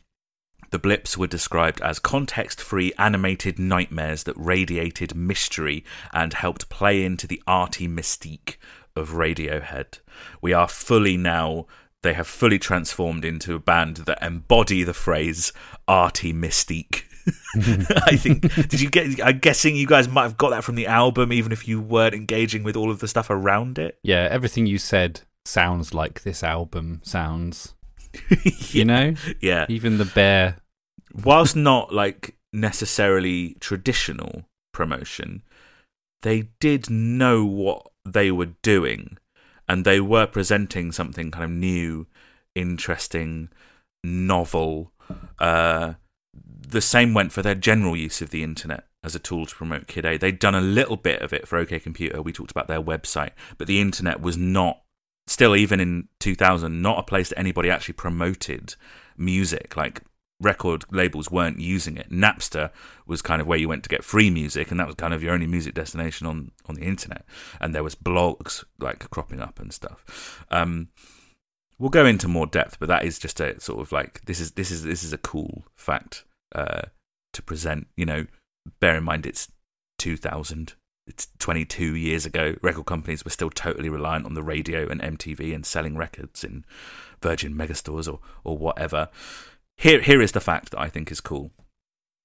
the 0.72 0.80
blips 0.80 1.18
were 1.18 1.28
described 1.28 1.80
as 1.82 2.00
context 2.00 2.60
free 2.60 2.92
animated 2.98 3.60
nightmares 3.60 4.24
that 4.24 4.36
radiated 4.38 5.16
mystery 5.16 5.86
and 6.12 6.34
helped 6.34 6.70
play 6.70 7.04
into 7.04 7.28
the 7.28 7.42
arty 7.48 7.88
mystique 7.88 8.58
of 8.96 9.12
Radiohead. 9.12 10.00
We 10.42 10.54
are 10.54 10.68
fully 10.68 11.18
now, 11.18 11.68
they 12.06 12.14
have 12.14 12.28
fully 12.28 12.58
transformed 12.60 13.26
into 13.26 13.54
a 13.56 13.60
band 13.60 13.98
that 13.98 14.24
embody 14.24 14.84
the 14.84 14.94
phrase 14.94 15.52
arty 15.88 16.32
mystique. 16.34 17.04
I 18.08 18.16
think. 18.18 18.42
Did 18.70 18.80
you 18.80 18.90
get? 18.90 19.20
I'm 19.22 19.40
guessing 19.40 19.76
you 19.76 19.88
guys 19.88 20.08
might 20.08 20.24
have 20.24 20.38
got 20.38 20.52
that 20.52 20.64
from 20.64 20.76
the 20.76 20.86
album, 20.88 21.34
even 21.34 21.52
if 21.52 21.68
you 21.68 21.82
weren't 21.82 22.14
engaging 22.14 22.64
with 22.64 22.76
all 22.76 22.92
of 22.92 23.00
the 23.00 23.08
stuff 23.08 23.30
around 23.32 23.80
it. 23.80 23.98
Yeah, 24.04 24.28
everything 24.30 24.68
you 24.68 24.78
said 24.78 25.22
sounds 25.44 25.94
like 25.94 26.22
this 26.22 26.44
album 26.44 27.02
sounds. 27.04 27.74
You 28.70 28.86
know, 28.86 29.14
Yeah. 29.42 29.66
even 29.70 29.98
the 29.98 30.06
bear. 30.06 30.58
whilst 31.24 31.56
not 31.56 31.94
like 31.94 32.36
necessarily 32.54 33.56
traditional 33.60 34.46
promotion, 34.74 35.42
they 36.22 36.50
did 36.60 36.90
know 36.90 37.44
what 37.46 37.88
they 38.06 38.32
were 38.32 38.52
doing 38.62 39.18
and 39.68 39.86
they 39.86 40.00
were 40.00 40.28
presenting 40.28 40.92
something 40.92 41.32
kind 41.32 41.46
of 41.46 41.52
new, 41.52 42.08
interesting, 42.54 43.50
novel. 44.04 44.92
Uh, 45.40 45.94
the 46.34 46.82
same 46.82 47.14
went 47.14 47.32
for 47.32 47.42
their 47.42 47.56
general 47.56 47.96
use 47.96 48.22
of 48.22 48.30
the 48.30 48.44
internet 48.44 48.86
as 49.04 49.16
a 49.16 49.20
tool 49.20 49.46
to 49.46 49.56
promote 49.56 49.88
Kid 49.88 50.06
A. 50.06 50.18
They'd 50.18 50.40
done 50.40 50.56
a 50.56 50.62
little 50.62 50.98
bit 50.98 51.22
of 51.22 51.32
it 51.32 51.48
for 51.48 51.58
OK 51.58 51.80
Computer. 51.80 52.22
We 52.22 52.34
talked 52.34 52.52
about 52.52 52.68
their 52.68 52.82
website, 52.82 53.32
but 53.58 53.68
the 53.68 53.80
internet 53.80 54.22
was 54.22 54.38
not 54.38 54.82
still 55.28 55.56
even 55.56 55.80
in 55.80 56.08
2000 56.20 56.82
not 56.82 57.00
a 57.00 57.04
place 57.04 57.30
that 57.30 57.40
anybody 57.40 57.70
actually 57.70 57.94
promoted 57.94 58.76
music 59.18 59.76
like 59.76 60.04
record 60.42 60.84
labels 60.92 61.32
weren't 61.32 61.60
using 61.60 61.96
it 61.96 62.12
napster 62.12 62.70
was 63.06 63.22
kind 63.22 63.42
of 63.42 63.48
where 63.48 63.58
you 63.58 63.70
went 63.70 63.84
to 63.84 63.90
get 63.90 64.04
free 64.04 64.30
music 64.30 64.70
and 64.70 64.80
that 64.80 64.88
was 64.88 64.96
kind 64.96 65.14
of 65.14 65.24
your 65.24 65.34
only 65.34 65.48
music 65.48 65.74
destination 65.74 66.28
on 66.28 66.52
on 66.66 66.76
the 66.76 66.82
internet 66.82 67.24
and 67.62 67.74
there 67.74 67.84
was 67.84 67.96
blogs 67.96 68.64
like 68.80 69.10
cropping 69.10 69.40
up 69.40 69.60
and 69.60 69.74
stuff 69.74 70.44
um 70.52 70.90
we'll 71.80 71.90
go 71.90 72.06
into 72.06 72.28
more 72.28 72.46
depth 72.46 72.78
but 72.80 72.90
that 72.90 73.06
is 73.06 73.18
just 73.18 73.40
a 73.40 73.60
sort 73.62 73.80
of 73.80 73.92
like 73.94 74.22
this 74.26 74.42
is 74.42 74.52
this 74.52 74.72
is 74.72 74.84
this 74.84 75.04
is 75.04 75.14
a 75.14 75.18
cool 75.18 75.64
fact 75.76 76.26
uh 76.54 76.82
to 77.32 77.42
present 77.42 77.88
you 77.96 78.06
know 78.06 78.26
bear 78.82 78.98
in 78.98 79.04
mind 79.04 79.26
it's 79.26 79.50
2000 80.00 80.74
it's 81.08 81.28
22 81.40 81.96
years 81.96 82.26
ago. 82.26 82.56
Record 82.62 82.86
companies 82.86 83.24
were 83.24 83.32
still 83.32 83.50
totally 83.50 83.90
reliant 83.90 84.26
on 84.26 84.34
the 84.34 84.44
radio 84.44 84.88
and 84.90 85.02
MTV 85.02 85.54
and 85.54 85.66
selling 85.66 85.96
records 85.96 86.44
in 86.44 86.66
Virgin 87.22 87.54
megastores 87.54 88.12
or, 88.12 88.20
or 88.44 88.58
whatever. 88.58 89.10
Here, 89.78 90.02
here 90.02 90.22
is 90.22 90.32
the 90.32 90.40
fact 90.40 90.72
that 90.72 90.80
I 90.80 90.90
think 90.90 91.12
is 91.12 91.22
cool. 91.22 91.52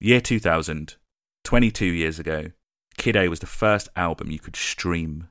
Year 0.01 0.21
2000, 0.21 0.97
22 1.45 1.85
years 1.85 2.19
ago, 2.19 2.47
Kid 2.97 3.17
A 3.17 3.29
was 3.29 3.41
the 3.41 3.47
first 3.47 3.89
album 3.97 4.31
you 4.31 4.39
could 4.39 4.57
stream. 4.57 5.29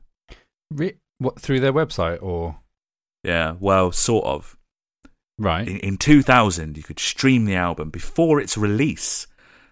Re- 0.71 0.97
what 1.17 1.39
through 1.39 1.59
their 1.59 1.73
website 1.73 2.21
or 2.21 2.59
Yeah, 3.23 3.55
well, 3.59 3.91
sort 3.91 4.25
of. 4.25 4.57
right? 5.37 5.67
In, 5.67 5.77
in 5.77 5.97
2000, 5.97 6.77
you 6.77 6.83
could 6.83 6.99
stream 6.99 7.45
the 7.45 7.55
album 7.55 7.89
before 7.89 8.39
its 8.39 8.57
release. 8.57 9.27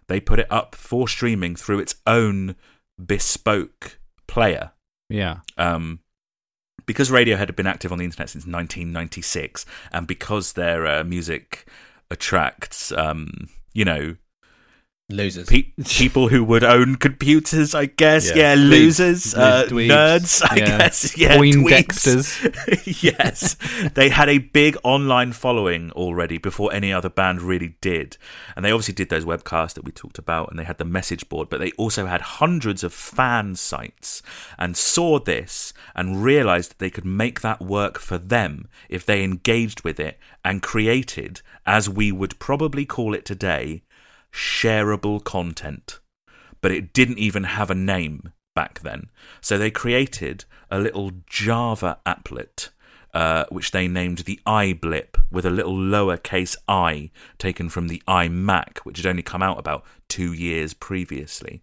They 0.08 0.20
put 0.20 0.40
it 0.40 0.48
up 0.50 0.74
for 0.74 1.08
streaming 1.08 1.56
through 1.56 1.80
its 1.80 1.96
own 2.08 2.56
bespoke 3.04 4.00
player. 4.28 4.72
Yeah. 5.10 5.40
Um, 5.58 6.00
because 6.86 7.10
Radiohead 7.12 7.38
had 7.48 7.56
been 7.56 7.68
active 7.68 7.92
on 7.92 7.98
the 7.98 8.06
internet 8.06 8.30
since 8.30 8.46
1996, 8.46 9.66
and 9.92 10.08
because 10.08 10.54
their 10.54 10.88
uh, 10.88 11.04
music 11.04 11.68
attracts, 12.12 12.92
um, 12.92 13.50
you 13.74 13.86
know, 13.86 14.16
Losers. 15.10 15.48
pe- 15.48 15.72
people 15.86 16.28
who 16.28 16.44
would 16.44 16.66
own 16.66 16.96
computers, 16.98 17.74
I 17.74 17.86
guess. 17.86 18.28
Yeah. 18.30 18.36
Yeah, 18.36 18.56
Dweebs. 18.58 18.70
losers, 18.70 19.36
uh, 19.36 19.66
Dweebs. 19.70 19.88
nerds, 19.88 20.42
I 20.52 20.56
Yeah. 20.58 20.78
guess. 20.80 21.18
Yeah, 21.18 21.38
Poindexters. 21.38 22.42
dweebs. 22.42 23.04
yes, 23.04 23.56
they 23.94 24.10
had 24.10 24.28
a 24.28 24.40
big 24.40 24.76
online 24.84 25.32
following 25.32 25.92
already 25.92 26.38
before 26.38 26.74
any 26.74 26.92
other 26.92 27.08
band 27.08 27.42
really 27.42 27.76
did, 27.80 28.18
and 28.58 28.66
they 28.66 28.72
obviously 28.72 28.96
did 28.96 29.08
those 29.08 29.24
webcasts 29.24 29.76
that 29.76 29.86
we 29.86 29.94
talked 29.94 30.18
about, 30.20 30.50
and 30.50 30.60
they 30.60 30.66
had 30.66 30.78
the 30.78 30.84
message 30.84 31.30
board, 31.30 31.48
but 31.50 31.62
they 31.62 31.72
also 31.78 32.06
had 32.06 32.20
hundreds 32.20 32.84
of 32.84 32.92
fan 32.94 33.56
sites, 33.56 34.22
and 34.60 34.76
saw 34.76 35.20
this 35.20 35.72
and 35.96 36.22
realized 36.22 36.72
that 36.72 36.80
they 36.80 36.90
could 36.90 37.06
make 37.06 37.40
that 37.40 37.62
work 37.62 37.98
for 37.98 38.18
them 38.18 38.68
if 38.90 39.06
they 39.06 39.24
engaged 39.24 39.86
with 39.86 40.02
it 40.02 40.20
and 40.44 40.62
created, 40.62 41.42
as 41.66 41.90
we 41.90 42.12
would 42.12 42.38
probably 42.40 42.86
call 42.86 43.14
it 43.14 43.24
today, 43.24 43.84
shareable 44.38 45.24
content. 45.24 46.00
But 46.62 46.72
it 46.72 46.94
didn't 46.94 47.20
even 47.20 47.44
have 47.44 47.70
a 47.70 47.76
name 47.76 48.32
back 48.56 48.80
then. 48.80 49.10
So 49.42 49.58
they 49.58 49.72
created 49.72 50.46
a 50.72 50.80
little 50.80 51.12
Java 51.28 52.00
applet, 52.06 52.70
uh, 53.14 53.46
which 53.50 53.72
they 53.72 53.88
named 53.88 54.20
the 54.20 54.40
iBlip, 54.46 55.20
with 55.32 55.46
a 55.46 55.50
little 55.50 55.76
lowercase 55.76 56.56
i 56.68 57.12
taken 57.38 57.70
from 57.70 57.88
the 57.88 58.02
iMac, 58.08 58.80
which 58.80 58.98
had 58.98 59.06
only 59.06 59.24
come 59.24 59.44
out 59.44 59.60
about 59.60 59.84
two 60.08 60.34
years 60.34 60.74
previously. 60.74 61.62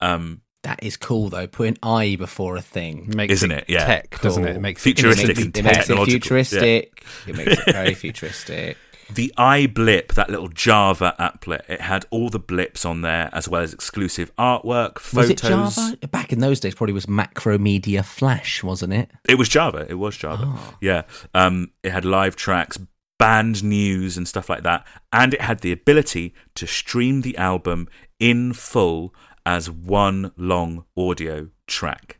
Um, 0.00 0.42
That 0.62 0.82
is 0.82 0.96
cool 0.96 1.28
though. 1.28 1.46
Putting 1.46 1.78
I 1.82 2.16
before 2.16 2.56
a 2.56 2.62
thing. 2.62 3.12
Makes 3.14 3.34
Isn't 3.34 3.52
it? 3.52 3.64
Yeah. 3.68 3.84
Tech, 3.84 4.20
doesn't 4.20 4.46
it? 4.46 4.56
It 4.56 4.60
makes 4.60 4.82
Futuristic 4.82 5.30
it, 5.30 5.36
makes, 5.36 5.58
it, 5.58 5.64
makes 5.64 5.90
it 5.90 6.04
futuristic. 6.04 7.04
It 7.26 7.36
makes 7.36 7.52
it 7.52 7.72
very 7.72 7.94
futuristic. 8.04 8.76
The 9.10 9.32
iBlip, 9.36 10.14
that 10.14 10.30
little 10.30 10.48
Java 10.48 11.14
applet, 11.18 11.62
it 11.68 11.80
had 11.80 12.06
all 12.10 12.28
the 12.30 12.38
blips 12.38 12.84
on 12.84 13.02
there, 13.02 13.30
as 13.32 13.48
well 13.48 13.62
as 13.62 13.72
exclusive 13.72 14.34
artwork, 14.36 14.98
photos. 14.98 15.14
Was 15.14 15.30
it 15.30 15.38
Java? 15.38 15.96
Back 16.08 16.32
in 16.32 16.40
those 16.40 16.60
days, 16.60 16.74
probably 16.74 16.92
was 16.92 17.06
Macromedia 17.06 18.04
Flash, 18.04 18.62
wasn't 18.62 18.92
it? 18.92 19.10
It 19.28 19.36
was 19.36 19.48
Java. 19.48 19.86
It 19.88 19.94
was 19.94 20.16
Java. 20.16 20.44
Oh. 20.46 20.74
Yeah. 20.80 21.02
Um, 21.34 21.72
it 21.82 21.92
had 21.92 22.04
live 22.04 22.36
tracks, 22.36 22.78
band 23.18 23.62
news, 23.64 24.16
and 24.16 24.26
stuff 24.26 24.48
like 24.48 24.62
that. 24.62 24.86
And 25.12 25.34
it 25.34 25.40
had 25.40 25.60
the 25.60 25.72
ability 25.72 26.34
to 26.54 26.66
stream 26.66 27.22
the 27.22 27.36
album 27.36 27.88
in 28.18 28.52
full 28.52 29.14
as 29.46 29.70
one 29.70 30.32
long 30.36 30.84
audio 30.96 31.48
track. 31.66 32.18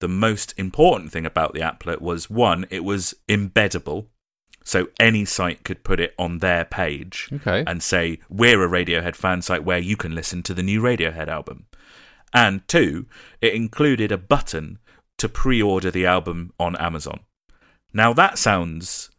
The 0.00 0.08
most 0.08 0.54
important 0.56 1.12
thing 1.12 1.26
about 1.26 1.52
the 1.52 1.60
applet 1.60 2.00
was 2.00 2.30
one, 2.30 2.66
it 2.70 2.84
was 2.84 3.14
embeddable. 3.28 4.06
So 4.64 4.88
any 5.00 5.24
site 5.24 5.64
could 5.64 5.82
put 5.84 6.00
it 6.00 6.14
on 6.18 6.38
their 6.38 6.64
page 6.64 7.28
Okay. 7.32 7.64
and 7.66 7.82
say, 7.82 8.18
We're 8.28 8.62
a 8.64 8.68
Radiohead 8.68 9.16
fan 9.16 9.42
site 9.42 9.64
where 9.64 9.78
you 9.78 9.96
can 9.96 10.14
listen 10.14 10.42
to 10.44 10.54
the 10.54 10.62
new 10.62 10.80
Radiohead 10.82 11.28
album. 11.28 11.66
And 12.32 12.66
two, 12.68 13.06
it 13.40 13.54
included 13.54 14.12
a 14.12 14.18
button 14.18 14.78
to 15.18 15.28
pre 15.28 15.60
order 15.62 15.90
the 15.90 16.06
album 16.06 16.52
on 16.60 16.76
Amazon. 16.76 17.20
Now 17.92 18.12
that 18.12 18.38
sounds 18.38 19.10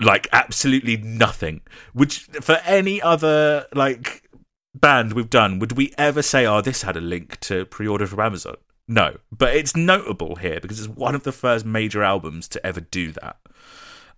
like 0.00 0.28
absolutely 0.32 0.96
nothing. 0.96 1.60
Which 1.92 2.20
for 2.40 2.60
any 2.64 3.00
other 3.00 3.66
like 3.74 4.28
band 4.74 5.12
we've 5.12 5.30
done, 5.30 5.58
would 5.58 5.72
we 5.72 5.92
ever 5.98 6.22
say, 6.22 6.46
"Oh, 6.46 6.60
this 6.60 6.82
had 6.82 6.96
a 6.96 7.00
link 7.00 7.38
to 7.40 7.64
pre-order 7.66 8.06
from 8.06 8.20
Amazon"? 8.20 8.56
No, 8.86 9.16
but 9.30 9.54
it's 9.54 9.76
notable 9.76 10.36
here 10.36 10.60
because 10.60 10.78
it's 10.80 10.88
one 10.88 11.14
of 11.14 11.22
the 11.24 11.32
first 11.32 11.64
major 11.66 12.02
albums 12.02 12.48
to 12.48 12.66
ever 12.66 12.80
do 12.80 13.12
that. 13.12 13.36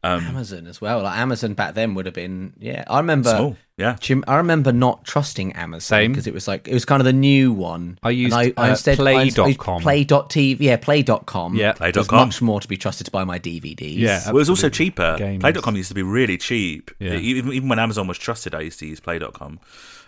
Um, 0.03 0.25
Amazon 0.25 0.67
as 0.67 0.81
well. 0.81 1.03
Like 1.03 1.19
Amazon 1.19 1.53
back 1.55 1.75
then 1.75 1.95
would 1.95 2.07
have 2.07 2.15
been. 2.15 2.55
Yeah, 2.59 2.85
I 2.89 2.99
remember. 2.99 3.29
small, 3.31 3.57
yeah. 3.77 3.97
Jim, 4.01 4.25
I 4.27 4.37
remember 4.37 4.73
not 4.73 5.05
trusting 5.05 5.53
Amazon 5.53 5.81
Same. 5.81 6.13
because 6.13 6.27
it 6.27 6.33
was 6.33 6.49
like 6.49 6.67
it 6.69 6.73
was 6.73 6.87
kind 6.87 7.03
of 7.03 7.05
the 7.05 7.13
new 7.13 7.53
one. 7.53 7.99
I 8.03 8.11
used, 8.11 8.35
And 8.35 8.55
uh, 8.57 8.77
Play.com. 8.77 9.83
Play.tv, 9.83 10.57
yeah, 10.61 10.77
Play.com. 10.77 11.55
Yeah. 11.55 11.75
was 11.79 11.93
Play.com. 11.93 12.29
much 12.29 12.41
more 12.41 12.61
to 12.61 12.69
be 12.69 12.79
trusted 12.79 13.05
to 13.07 13.11
buy 13.11 13.25
my 13.25 13.39
DVDs. 13.39 13.97
Yeah. 13.97 14.21
Well, 14.27 14.37
it 14.37 14.39
was 14.39 14.49
also 14.51 14.69
Absolutely. 14.69 14.87
cheaper. 14.87 15.17
Games. 15.19 15.41
Play.com 15.43 15.77
used 15.77 15.89
to 15.89 15.95
be 15.95 16.03
really 16.03 16.39
cheap. 16.39 16.91
Yeah. 16.99 17.15
Even, 17.15 17.53
even 17.53 17.69
when 17.69 17.79
Amazon 17.79 18.07
was 18.07 18.17
trusted, 18.17 18.55
I 18.55 18.61
used 18.63 18.79
to 18.79 18.87
use 18.87 19.01
Play.com. 19.01 19.61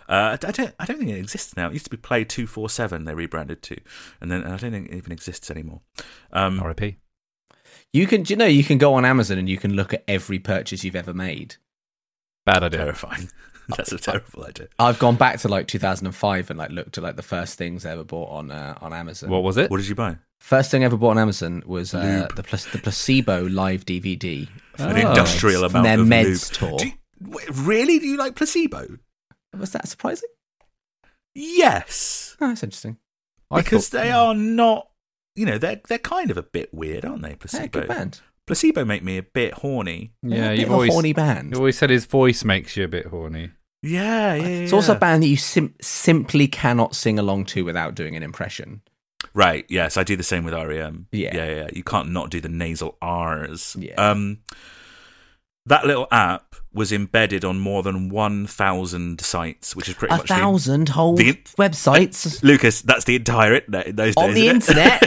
Uh, 0.09 0.13
I, 0.43 0.47
I 0.47 0.51
don't. 0.51 0.75
I 0.79 0.85
don't 0.85 0.97
think 0.97 1.11
it 1.11 1.17
exists 1.19 1.55
now. 1.55 1.67
It 1.67 1.73
used 1.73 1.85
to 1.85 1.91
be 1.91 1.97
Play 1.97 2.25
two 2.25 2.45
four 2.47 2.67
seven. 2.69 3.05
They 3.05 3.13
rebranded 3.13 3.61
to, 3.63 3.77
and 4.19 4.31
then 4.31 4.43
I 4.43 4.57
don't 4.57 4.71
think 4.71 4.89
it 4.89 4.95
even 4.95 5.11
exists 5.11 5.49
anymore. 5.49 5.81
Um, 6.31 6.61
RIP. 6.61 6.95
You 7.93 8.07
can, 8.07 8.25
you 8.27 8.35
know, 8.35 8.45
you 8.45 8.63
can 8.63 8.77
go 8.79 8.95
on 8.95 9.05
Amazon 9.05 9.37
and 9.37 9.47
you 9.47 9.57
can 9.57 9.73
look 9.75 9.93
at 9.93 10.03
every 10.07 10.39
purchase 10.39 10.83
you've 10.83 10.95
ever 10.95 11.13
made. 11.13 11.55
Bad 12.45 12.63
idea. 12.63 12.79
terrifying. 12.79 13.29
That's 13.69 13.91
a 13.93 13.97
terrible 13.97 14.43
idea. 14.45 14.67
I've 14.79 14.99
gone 14.99 15.15
back 15.15 15.39
to 15.41 15.47
like 15.47 15.67
2005 15.67 16.49
and 16.49 16.59
like 16.59 16.71
looked 16.71 16.97
at 16.97 17.03
like 17.03 17.15
the 17.15 17.21
first 17.21 17.57
things 17.57 17.85
I 17.85 17.91
ever 17.91 18.03
bought 18.03 18.29
on 18.31 18.51
uh, 18.51 18.77
on 18.81 18.91
Amazon. 18.93 19.29
What 19.29 19.43
was 19.43 19.55
it? 19.57 19.71
What 19.71 19.77
did 19.77 19.87
you 19.87 19.95
buy? 19.95 20.17
First 20.39 20.69
thing 20.71 20.81
I 20.83 20.85
ever 20.87 20.97
bought 20.97 21.11
on 21.11 21.19
Amazon 21.19 21.63
was 21.65 21.93
uh, 21.93 22.27
the 22.35 22.43
pla- 22.43 22.59
the 22.73 22.79
placebo 22.79 23.43
live 23.45 23.85
DVD. 23.85 24.49
An 24.79 24.97
Oh. 25.05 25.09
industrial 25.11 25.61
From 25.69 25.85
amount 25.85 25.85
their 25.85 25.99
of 26.01 26.07
meds 26.27 26.59
lube. 26.61 26.71
tour. 26.71 26.79
Do 26.79 26.87
you- 26.87 26.93
wait, 27.21 27.49
really? 27.55 27.99
Do 27.99 28.07
you 28.07 28.17
like 28.17 28.35
placebo? 28.35 28.97
Was 29.57 29.71
that 29.71 29.87
surprising? 29.87 30.27
Yes, 31.35 32.35
Oh, 32.41 32.47
that's 32.49 32.63
interesting. 32.63 32.97
I 33.49 33.61
because 33.61 33.87
thought- 33.89 34.01
they 34.01 34.11
are 34.11 34.35
not. 34.35 34.87
You 35.35 35.45
know, 35.45 35.57
they're 35.57 35.81
they're 35.87 35.97
kind 35.97 36.29
of 36.31 36.37
a 36.37 36.43
bit 36.43 36.73
weird, 36.73 37.05
aren't 37.05 37.21
they? 37.23 37.29
Yeah, 37.29 37.35
Placebo. 37.35 37.79
good 37.79 37.87
band. 37.87 38.21
Placebo 38.45 38.83
make 38.85 39.03
me 39.03 39.17
a 39.17 39.23
bit 39.23 39.53
horny. 39.55 40.11
Yeah, 40.21 40.47
a 40.47 40.49
bit 40.49 40.59
you've 40.59 40.67
of 40.67 40.71
a 40.71 40.75
always 40.75 40.93
horny 40.93 41.13
band. 41.13 41.51
you 41.53 41.57
always 41.57 41.77
said 41.77 41.89
his 41.89 42.05
voice 42.05 42.43
makes 42.43 42.75
you 42.77 42.83
a 42.83 42.87
bit 42.89 43.07
horny. 43.07 43.51
Yeah, 43.81 44.33
yeah. 44.35 44.45
It's 44.45 44.73
also 44.73 44.95
a 44.95 44.99
band 44.99 45.23
that 45.23 45.27
you 45.27 45.37
sim- 45.37 45.75
simply 45.81 46.47
cannot 46.47 46.95
sing 46.95 47.19
along 47.19 47.45
to 47.47 47.65
without 47.65 47.95
doing 47.95 48.15
an 48.15 48.23
impression. 48.23 48.81
Right. 49.33 49.65
Yes, 49.69 49.97
I 49.97 50.03
do 50.03 50.15
the 50.15 50.23
same 50.23 50.43
with 50.45 50.53
REM. 50.53 51.07
Yeah. 51.11 51.35
yeah, 51.35 51.55
yeah. 51.55 51.67
You 51.73 51.83
can't 51.83 52.11
not 52.11 52.29
do 52.29 52.39
the 52.39 52.49
nasal 52.49 52.97
R's. 53.01 53.75
Yeah. 53.79 53.95
Um, 53.95 54.39
that 55.65 55.85
little 55.85 56.07
app 56.11 56.55
was 56.73 56.91
embedded 56.91 57.45
on 57.45 57.59
more 57.59 57.83
than 57.83 58.09
one 58.09 58.47
thousand 58.47 59.21
sites, 59.21 59.75
which 59.75 59.87
is 59.87 59.95
pretty 59.95 60.13
A 60.13 60.17
much 60.17 60.27
the- 60.27 60.33
thousand 60.35 60.89
whole 60.89 61.15
the- 61.15 61.33
websites 61.57 62.41
Lucas, 62.43 62.81
that's 62.81 63.05
the 63.05 63.15
entire 63.15 63.55
internet 63.55 63.87
in 63.87 63.95
those 63.95 64.15
on 64.17 64.33
days. 64.33 64.35
the 64.35 64.47
internet. 64.49 65.03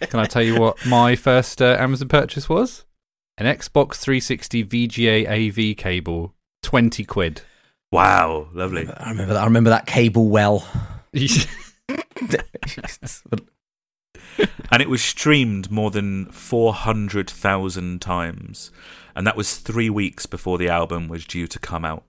Can 0.10 0.20
I 0.20 0.24
tell 0.24 0.42
you 0.42 0.58
what 0.58 0.84
my 0.86 1.14
first 1.16 1.60
uh, 1.60 1.76
Amazon 1.78 2.08
purchase 2.08 2.48
was? 2.48 2.84
An 3.36 3.46
Xbox 3.46 3.96
360 3.96 4.64
VGA 4.64 5.28
AV 5.28 5.76
cable, 5.76 6.34
20 6.62 7.04
quid. 7.04 7.42
wow, 7.92 8.48
lovely. 8.52 8.88
I 8.88 9.10
remember 9.10 9.34
that. 9.34 9.40
I 9.42 9.44
remember 9.44 9.70
that 9.70 9.86
cable 9.86 10.28
well. 10.28 10.66
and 14.70 14.82
it 14.82 14.88
was 14.88 15.02
streamed 15.02 15.70
more 15.70 15.90
than 15.90 16.26
400,000 16.26 18.00
times. 18.00 18.70
And 19.18 19.26
that 19.26 19.36
was 19.36 19.56
three 19.56 19.90
weeks 19.90 20.26
before 20.26 20.58
the 20.58 20.68
album 20.68 21.08
was 21.08 21.24
due 21.24 21.48
to 21.48 21.58
come 21.58 21.84
out. 21.84 22.04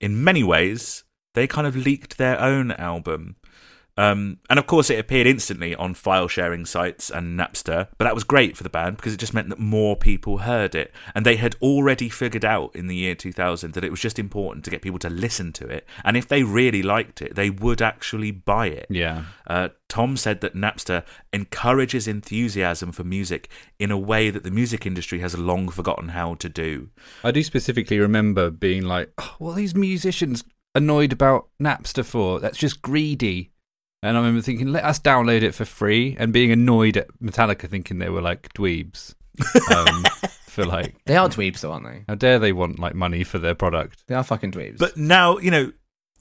In 0.00 0.24
many 0.24 0.42
ways, 0.42 1.04
they 1.34 1.46
kind 1.46 1.68
of 1.68 1.76
leaked 1.76 2.18
their 2.18 2.40
own 2.40 2.72
album. 2.72 3.36
Um, 3.96 4.38
and 4.48 4.58
of 4.58 4.66
course, 4.66 4.90
it 4.90 4.98
appeared 4.98 5.26
instantly 5.26 5.74
on 5.74 5.94
file 5.94 6.28
sharing 6.28 6.64
sites 6.64 7.10
and 7.10 7.38
Napster, 7.38 7.88
but 7.98 8.04
that 8.04 8.14
was 8.14 8.24
great 8.24 8.56
for 8.56 8.62
the 8.62 8.70
band 8.70 8.96
because 8.96 9.12
it 9.12 9.18
just 9.18 9.34
meant 9.34 9.50
that 9.50 9.58
more 9.58 9.96
people 9.96 10.38
heard 10.38 10.74
it. 10.74 10.92
And 11.14 11.26
they 11.26 11.36
had 11.36 11.56
already 11.60 12.08
figured 12.08 12.44
out 12.44 12.74
in 12.74 12.86
the 12.86 12.96
year 12.96 13.14
2000 13.14 13.74
that 13.74 13.84
it 13.84 13.90
was 13.90 14.00
just 14.00 14.18
important 14.18 14.64
to 14.64 14.70
get 14.70 14.82
people 14.82 14.98
to 15.00 15.10
listen 15.10 15.52
to 15.54 15.66
it. 15.66 15.86
And 16.04 16.16
if 16.16 16.26
they 16.26 16.42
really 16.42 16.82
liked 16.82 17.20
it, 17.20 17.34
they 17.34 17.50
would 17.50 17.82
actually 17.82 18.30
buy 18.30 18.68
it. 18.68 18.86
yeah. 18.88 19.24
Uh, 19.46 19.68
Tom 19.88 20.16
said 20.16 20.40
that 20.40 20.54
Napster 20.54 21.04
encourages 21.34 22.08
enthusiasm 22.08 22.92
for 22.92 23.04
music 23.04 23.50
in 23.78 23.90
a 23.90 23.98
way 23.98 24.30
that 24.30 24.42
the 24.42 24.50
music 24.50 24.86
industry 24.86 25.20
has 25.20 25.36
long 25.36 25.68
forgotten 25.68 26.10
how 26.10 26.34
to 26.36 26.48
do. 26.48 26.88
I 27.22 27.30
do 27.30 27.42
specifically 27.42 27.98
remember 27.98 28.50
being 28.50 28.84
like, 28.84 29.12
oh, 29.18 29.34
what 29.38 29.52
are 29.52 29.56
these 29.56 29.74
musicians 29.74 30.44
annoyed 30.74 31.12
about 31.12 31.48
Napster 31.60 32.04
for? 32.04 32.40
That's 32.40 32.56
just 32.56 32.80
greedy. 32.80 33.51
And 34.02 34.16
I 34.16 34.20
remember 34.20 34.42
thinking, 34.42 34.68
let 34.72 34.84
us 34.84 34.98
download 34.98 35.42
it 35.42 35.54
for 35.54 35.64
free, 35.64 36.16
and 36.18 36.32
being 36.32 36.50
annoyed 36.50 36.96
at 36.96 37.06
Metallica, 37.22 37.68
thinking 37.68 37.98
they 37.98 38.08
were 38.10 38.22
like 38.22 38.52
dweebs. 38.54 39.14
Um, 39.74 40.04
for 40.48 40.64
like, 40.66 40.96
They 41.06 41.16
are 41.16 41.28
dweebs, 41.28 41.60
though, 41.60 41.72
aren't 41.72 41.86
they? 41.86 42.04
how 42.08 42.16
dare 42.16 42.38
they 42.38 42.52
want 42.52 42.78
like 42.80 42.94
money 42.94 43.22
for 43.24 43.38
their 43.38 43.54
product? 43.54 44.02
They 44.08 44.14
are 44.14 44.24
fucking 44.24 44.52
dweebs. 44.52 44.78
But 44.78 44.96
now, 44.96 45.38
you 45.38 45.50
know, 45.52 45.72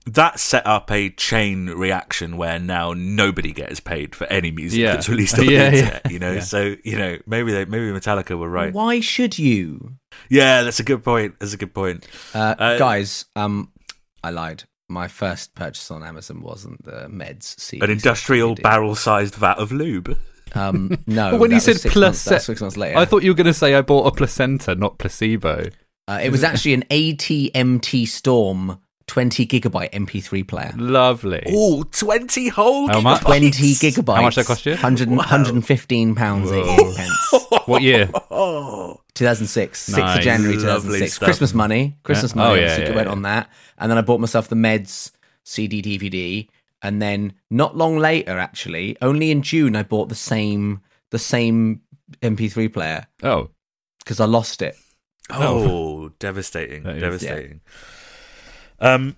that 0.05 0.39
set 0.39 0.65
up 0.65 0.91
a 0.91 1.09
chain 1.11 1.67
reaction 1.69 2.37
where 2.37 2.57
now 2.59 2.93
nobody 2.93 3.51
gets 3.51 3.79
paid 3.79 4.15
for 4.15 4.25
any 4.27 4.49
music 4.51 4.79
Yeah. 4.79 4.93
that's 4.93 5.09
released 5.09 5.37
on 5.39 5.45
Yeah, 5.45 5.69
the 5.69 5.75
yeah. 5.77 5.81
internet. 5.81 6.11
You 6.11 6.19
know, 6.19 6.31
Yeah. 6.33 6.39
so 6.41 6.75
you 6.83 6.97
know 6.97 7.17
maybe 7.27 7.51
they 7.51 7.65
maybe 7.65 7.85
Metallica 7.91 8.35
were 8.37 8.49
right. 8.49 8.73
why 8.73 8.99
should 8.99 9.37
you, 9.37 9.93
Yeah, 10.29 10.63
that's 10.63 10.79
a 10.79 10.83
good 10.83 11.03
point. 11.03 11.35
That's 11.39 11.53
a 11.53 11.57
good 11.57 11.73
point. 11.73 12.07
uh, 12.33 12.55
Uh, 12.57 12.77
guys? 12.79 13.25
Um, 13.35 13.71
I 14.23 14.29
lied. 14.31 14.63
My 14.91 15.07
first 15.07 15.55
purchase 15.55 15.89
on 15.89 16.03
Amazon 16.03 16.41
wasn't 16.41 16.84
the 16.84 17.07
Meds 17.07 17.57
CD. 17.59 17.84
An 17.84 17.89
industrial 17.89 18.55
barrel-sized 18.55 19.35
vat 19.35 19.57
of 19.57 19.72
lube. 19.72 20.18
Um, 20.53 20.97
no, 21.07 21.38
when 21.38 21.49
that 21.49 21.49
you 21.49 21.55
was 21.55 21.63
said 21.63 21.80
six 21.80 21.93
plus 21.93 22.30
months, 22.30 22.45
six 22.45 22.59
months 22.59 22.76
later. 22.76 22.97
I 22.97 23.05
thought 23.05 23.23
you 23.23 23.31
were 23.31 23.35
going 23.35 23.47
to 23.47 23.53
say 23.53 23.73
I 23.73 23.81
bought 23.81 24.05
a 24.07 24.11
placenta, 24.11 24.76
not 24.76 24.97
placebo. 24.97 25.69
uh, 26.09 26.19
it 26.22 26.30
was 26.30 26.43
actually 26.43 26.73
an 26.73 26.84
ATMT 26.89 28.05
Storm 28.07 28.80
20 29.07 29.45
gigabyte 29.48 29.91
MP3 29.91 30.48
player. 30.48 30.73
Lovely. 30.78 31.44
Oh, 31.48 31.84
20 31.84 32.48
whole 32.49 32.88
How 32.88 33.02
much? 33.02 33.22
gigabytes. 33.22 33.26
20 33.26 33.49
gigabytes. 33.52 34.15
How 34.15 34.22
much 34.22 34.36
that 34.36 34.45
cost 34.45 34.65
you? 34.65 34.72
100, 34.73 35.10
115 35.10 36.15
pounds 36.15 36.52
88 36.52 36.95
pence. 36.95 37.36
What 37.65 37.82
year? 37.82 38.10
Oh, 38.32 39.02
2006, 39.14 39.90
6th 39.91 39.98
Nice. 39.98 40.18
of 40.18 40.23
January 40.23 40.56
Lovely 40.56 40.99
2006. 40.99 41.14
stuff. 41.14 41.28
Christmas 41.28 41.53
money. 41.53 41.98
Christmas 42.03 42.34
Yeah. 42.36 42.41
Oh, 42.41 42.45
money 42.48 42.60
Oh, 42.60 42.64
yeah, 42.64 42.72
obviously 42.72 42.90
yeah, 42.91 42.95
went 42.95 43.07
yeah. 43.07 43.11
on 43.11 43.22
that. 43.23 43.49
And 43.78 43.91
then 43.91 43.98
I 43.98 44.02
bought 44.02 44.19
myself 44.19 44.48
the 44.48 44.56
Meds 44.56 45.11
CD 45.44 45.82
DVD. 45.82 46.48
And 46.82 47.02
then 47.02 47.34
not 47.52 47.78
long 47.78 47.98
later, 47.99 48.40
actually, 48.40 48.98
only 49.02 49.30
in 49.30 49.41
June, 49.44 49.76
I 49.76 49.84
bought 49.84 50.10
the 50.10 50.15
same 50.15 50.82
the 51.11 51.19
same 51.19 51.82
MP3 52.23 52.72
player 52.73 53.06
Oh, 53.22 53.49
because 53.99 54.19
I 54.19 54.26
lost 54.26 54.61
it. 54.61 54.76
Oh, 55.30 55.38
oh, 55.69 56.10
devastating, 56.19 56.84
That 56.84 56.95
is- 56.95 57.02
devastating. 57.02 57.61
Um, 58.81 59.15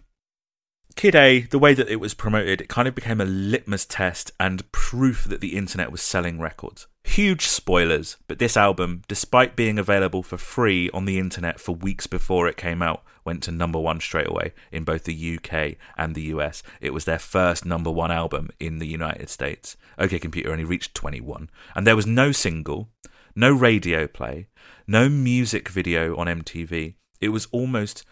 Kid 0.95 1.15
A, 1.15 1.41
the 1.41 1.57
way 1.57 1.73
that 1.73 1.89
it 1.89 1.99
was 1.99 2.13
promoted, 2.13 2.61
it 2.61 2.69
kind 2.69 2.87
of 2.87 2.93
became 2.93 3.19
a 3.19 3.25
litmus 3.25 3.85
test 3.85 4.31
and 4.39 4.69
proof 4.71 5.23
that 5.23 5.41
the 5.41 5.55
internet 5.55 5.91
was 5.91 6.01
selling 6.01 6.39
records. 6.39 6.87
Huge 7.03 7.47
spoilers, 7.47 8.17
but 8.27 8.39
this 8.39 8.55
album, 8.55 9.01
despite 9.07 9.55
being 9.55 9.79
available 9.79 10.21
for 10.21 10.37
free 10.37 10.89
on 10.91 11.05
the 11.05 11.17
internet 11.17 11.59
for 11.59 11.73
weeks 11.73 12.07
before 12.07 12.47
it 12.47 12.57
came 12.57 12.81
out, 12.81 13.03
went 13.25 13.41
to 13.43 13.51
number 13.51 13.79
one 13.79 13.99
straight 13.99 14.29
away 14.29 14.53
in 14.71 14.83
both 14.83 15.05
the 15.05 15.37
UK 15.37 15.77
and 15.97 16.13
the 16.13 16.23
US. 16.33 16.61
It 16.79 16.93
was 16.93 17.05
their 17.05 17.19
first 17.19 17.65
number 17.65 17.91
one 17.91 18.11
album 18.11 18.49
in 18.59 18.79
the 18.79 18.87
United 18.87 19.29
States. 19.29 19.75
OK 19.97 20.19
Computer 20.19 20.51
only 20.51 20.65
reached 20.65 20.93
21, 20.93 21.49
and 21.75 21.87
there 21.87 21.95
was 21.95 22.05
no 22.05 22.31
single, 22.31 22.89
no 23.35 23.51
radio 23.51 24.07
play, 24.07 24.47
no 24.87 25.09
music 25.09 25.69
video 25.69 26.15
on 26.17 26.27
MTV. 26.27 26.95
It 27.19 27.29
was 27.29 27.47
almost 27.51 28.05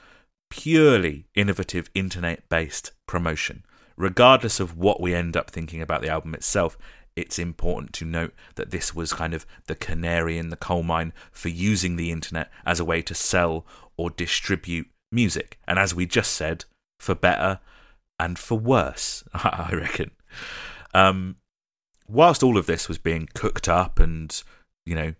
purely 0.51 1.25
innovative 1.33 1.89
internet 1.95 2.47
based 2.47 2.91
promotion. 3.07 3.63
Regardless 3.97 4.59
of 4.59 4.77
what 4.77 5.01
we 5.01 5.15
end 5.15 5.35
up 5.35 5.49
thinking 5.49 5.81
about 5.81 6.01
the 6.01 6.09
album 6.09 6.35
itself, 6.35 6.77
it's 7.15 7.39
important 7.39 7.93
to 7.93 8.05
note 8.05 8.33
that 8.55 8.71
this 8.71 8.93
was 8.93 9.13
kind 9.13 9.33
of 9.33 9.45
the 9.67 9.75
canary 9.75 10.37
in 10.37 10.49
the 10.49 10.55
coal 10.55 10.83
mine 10.83 11.13
for 11.31 11.49
using 11.49 11.95
the 11.95 12.11
internet 12.11 12.51
as 12.65 12.79
a 12.79 12.85
way 12.85 13.01
to 13.01 13.15
sell 13.15 13.65
or 13.97 14.09
distribute 14.09 14.87
music. 15.11 15.57
And 15.67 15.79
as 15.79 15.95
we 15.95 16.05
just 16.05 16.33
said, 16.33 16.65
for 16.99 17.15
better 17.15 17.59
and 18.19 18.37
for 18.37 18.57
worse, 18.57 19.23
I 19.33 19.71
reckon. 19.73 20.11
Um, 20.93 21.37
whilst 22.07 22.43
all 22.43 22.57
of 22.57 22.65
this 22.65 22.87
was 22.87 22.97
being 22.97 23.27
cooked 23.33 23.67
up 23.67 23.99
and, 23.99 24.41
you 24.85 24.95
know, 24.95 25.13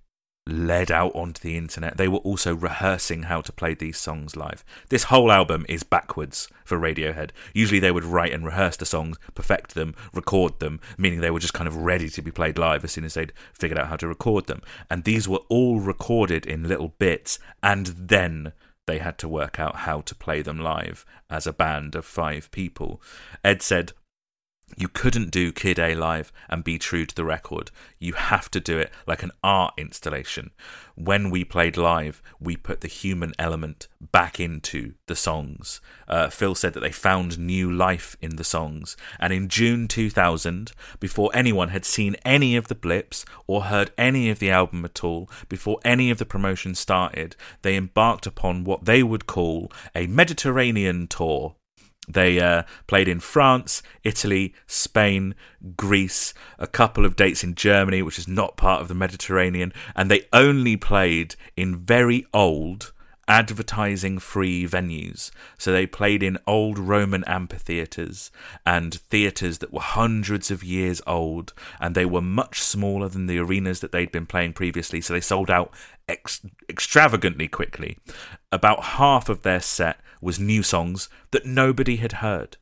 led 0.51 0.91
out 0.91 1.15
onto 1.15 1.41
the 1.41 1.57
internet, 1.57 1.97
they 1.97 2.07
were 2.07 2.19
also 2.19 2.53
rehearsing 2.53 3.23
how 3.23 3.41
to 3.41 3.51
play 3.51 3.73
these 3.73 3.97
songs 3.97 4.35
live. 4.35 4.63
This 4.89 5.05
whole 5.05 5.31
album 5.31 5.65
is 5.67 5.83
backwards 5.83 6.47
for 6.63 6.77
Radiohead. 6.77 7.31
Usually 7.53 7.79
they 7.79 7.91
would 7.91 8.03
write 8.03 8.33
and 8.33 8.45
rehearse 8.45 8.77
the 8.77 8.85
songs, 8.85 9.17
perfect 9.33 9.73
them, 9.73 9.95
record 10.13 10.59
them, 10.59 10.79
meaning 10.97 11.21
they 11.21 11.31
were 11.31 11.39
just 11.39 11.53
kind 11.53 11.67
of 11.67 11.77
ready 11.77 12.09
to 12.09 12.21
be 12.21 12.31
played 12.31 12.57
live 12.57 12.83
as 12.83 12.91
soon 12.91 13.05
as 13.05 13.13
they'd 13.13 13.33
figured 13.53 13.79
out 13.79 13.87
how 13.87 13.95
to 13.95 14.07
record 14.07 14.47
them. 14.47 14.61
And 14.89 15.03
these 15.03 15.27
were 15.27 15.41
all 15.49 15.79
recorded 15.79 16.45
in 16.45 16.67
little 16.67 16.93
bits, 16.99 17.39
and 17.63 17.87
then 17.87 18.53
they 18.87 18.97
had 18.99 19.17
to 19.19 19.29
work 19.29 19.59
out 19.59 19.77
how 19.77 20.01
to 20.01 20.15
play 20.15 20.41
them 20.41 20.59
live 20.59 21.05
as 21.29 21.47
a 21.47 21.53
band 21.53 21.95
of 21.95 22.05
five 22.05 22.51
people. 22.51 23.01
Ed 23.43 23.61
said, 23.61 23.93
you 24.77 24.87
couldn't 24.87 25.31
do 25.31 25.51
Kid 25.51 25.79
A 25.79 25.95
live 25.95 26.31
and 26.49 26.63
be 26.63 26.77
true 26.77 27.05
to 27.05 27.15
the 27.15 27.25
record. 27.25 27.71
You 27.99 28.13
have 28.13 28.49
to 28.51 28.59
do 28.59 28.77
it 28.77 28.91
like 29.05 29.23
an 29.23 29.31
art 29.43 29.73
installation. 29.77 30.51
When 30.95 31.29
we 31.29 31.43
played 31.43 31.77
live, 31.77 32.21
we 32.39 32.55
put 32.55 32.81
the 32.81 32.87
human 32.87 33.33
element 33.39 33.87
back 33.99 34.39
into 34.39 34.93
the 35.07 35.15
songs. 35.15 35.81
Uh, 36.07 36.29
Phil 36.29 36.55
said 36.55 36.73
that 36.73 36.81
they 36.81 36.91
found 36.91 37.39
new 37.39 37.71
life 37.71 38.17
in 38.21 38.35
the 38.35 38.43
songs. 38.43 38.97
And 39.19 39.31
in 39.31 39.47
June 39.47 39.87
2000, 39.87 40.73
before 40.99 41.31
anyone 41.33 41.69
had 41.69 41.85
seen 41.85 42.15
any 42.25 42.55
of 42.55 42.67
the 42.67 42.75
blips 42.75 43.25
or 43.47 43.63
heard 43.63 43.91
any 43.97 44.29
of 44.29 44.39
the 44.39 44.51
album 44.51 44.83
at 44.85 45.03
all, 45.03 45.29
before 45.49 45.79
any 45.85 46.11
of 46.11 46.17
the 46.17 46.25
promotion 46.25 46.75
started, 46.75 47.35
they 47.61 47.75
embarked 47.75 48.27
upon 48.27 48.63
what 48.63 48.85
they 48.85 49.01
would 49.03 49.27
call 49.27 49.71
a 49.95 50.07
Mediterranean 50.07 51.07
tour. 51.07 51.55
They 52.07 52.39
uh, 52.39 52.63
played 52.87 53.07
in 53.07 53.19
France, 53.19 53.83
Italy, 54.03 54.53
Spain, 54.65 55.35
Greece, 55.77 56.33
a 56.57 56.67
couple 56.67 57.05
of 57.05 57.15
dates 57.15 57.43
in 57.43 57.55
Germany, 57.55 58.01
which 58.01 58.17
is 58.17 58.27
not 58.27 58.57
part 58.57 58.81
of 58.81 58.87
the 58.87 58.95
Mediterranean, 58.95 59.71
and 59.95 60.09
they 60.09 60.27
only 60.33 60.75
played 60.77 61.35
in 61.55 61.77
very 61.77 62.25
old 62.33 62.91
advertising 63.27 64.19
free 64.19 64.67
venues. 64.67 65.31
So 65.57 65.71
they 65.71 65.85
played 65.85 66.21
in 66.21 66.37
old 66.45 66.77
Roman 66.77 67.23
amphitheatres 67.25 68.29
and 68.65 68.93
theatres 68.93 69.59
that 69.59 69.71
were 69.71 69.79
hundreds 69.79 70.51
of 70.51 70.63
years 70.63 71.01
old, 71.07 71.53
and 71.79 71.95
they 71.95 72.05
were 72.05 72.21
much 72.21 72.61
smaller 72.61 73.07
than 73.07 73.27
the 73.27 73.39
arenas 73.39 73.79
that 73.79 73.91
they'd 73.91 74.11
been 74.11 74.25
playing 74.25 74.53
previously. 74.53 74.99
So 74.99 75.13
they 75.13 75.21
sold 75.21 75.49
out 75.49 75.71
ex- 76.09 76.41
extravagantly 76.67 77.47
quickly. 77.47 77.97
About 78.51 78.83
half 78.83 79.29
of 79.29 79.43
their 79.43 79.61
set 79.61 80.01
was 80.21 80.39
new 80.39 80.63
songs 80.63 81.09
that 81.31 81.45
nobody 81.45 81.97
had 81.97 82.13
heard. 82.13 82.57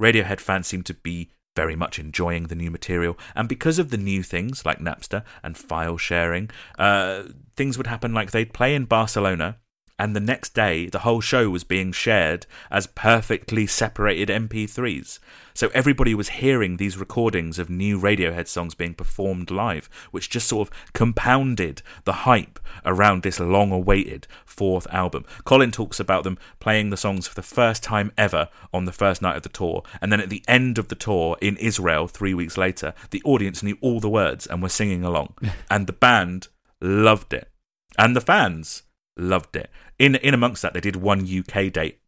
Radiohead 0.00 0.40
fans 0.40 0.66
seemed 0.66 0.86
to 0.86 0.94
be 0.94 1.30
very 1.54 1.76
much 1.76 1.98
enjoying 1.98 2.44
the 2.44 2.54
new 2.54 2.70
material, 2.70 3.18
and 3.34 3.48
because 3.48 3.78
of 3.78 3.90
the 3.90 3.98
new 3.98 4.22
things 4.22 4.64
like 4.64 4.78
Napster 4.78 5.22
and 5.42 5.56
file 5.56 5.98
sharing, 5.98 6.50
uh, 6.78 7.24
things 7.56 7.76
would 7.76 7.86
happen 7.86 8.14
like 8.14 8.30
they'd 8.30 8.54
play 8.54 8.74
in 8.74 8.86
Barcelona, 8.86 9.58
and 10.02 10.16
the 10.16 10.20
next 10.20 10.52
day 10.52 10.86
the 10.88 10.98
whole 10.98 11.20
show 11.20 11.48
was 11.48 11.62
being 11.62 11.92
shared 11.92 12.44
as 12.72 12.88
perfectly 12.88 13.68
separated 13.68 14.28
MP3s. 14.28 15.20
So 15.54 15.68
everybody 15.68 16.12
was 16.12 16.40
hearing 16.40 16.76
these 16.76 16.98
recordings 16.98 17.56
of 17.56 17.70
new 17.70 18.00
Radiohead 18.00 18.48
songs 18.48 18.74
being 18.74 18.94
performed 18.94 19.52
live, 19.52 19.88
which 20.10 20.28
just 20.28 20.48
sort 20.48 20.66
of 20.66 20.92
compounded 20.92 21.82
the 22.02 22.24
hype 22.24 22.58
around 22.84 23.22
this 23.22 23.38
long 23.38 23.70
awaited 23.70 24.26
fourth 24.44 24.88
album. 24.90 25.24
Colin 25.44 25.70
talks 25.70 26.00
about 26.00 26.24
them 26.24 26.36
playing 26.58 26.90
the 26.90 26.96
songs 26.96 27.28
for 27.28 27.36
the 27.36 27.40
first 27.40 27.84
time 27.84 28.10
ever 28.18 28.48
on 28.74 28.86
the 28.86 28.92
first 28.92 29.22
night 29.22 29.36
of 29.36 29.44
the 29.44 29.48
tour, 29.48 29.84
and 30.00 30.10
then 30.10 30.20
at 30.20 30.30
the 30.30 30.42
end 30.48 30.78
of 30.78 30.88
the 30.88 30.96
tour 30.96 31.36
in 31.40 31.56
Israel 31.58 32.08
three 32.08 32.34
weeks 32.34 32.58
later, 32.58 32.92
the 33.10 33.22
audience 33.24 33.62
knew 33.62 33.78
all 33.80 34.00
the 34.00 34.10
words 34.10 34.48
and 34.48 34.60
were 34.64 34.68
singing 34.68 35.04
along, 35.04 35.34
and 35.70 35.86
the 35.86 35.92
band 35.92 36.48
loved 36.80 37.32
it, 37.32 37.48
and 37.96 38.16
the 38.16 38.20
fans 38.20 38.82
loved 39.16 39.56
it. 39.56 39.70
In 39.98 40.16
in 40.16 40.34
amongst 40.34 40.62
that, 40.62 40.74
they 40.74 40.80
did 40.80 40.96
one 40.96 41.26
UK 41.26 41.72
date 41.72 42.02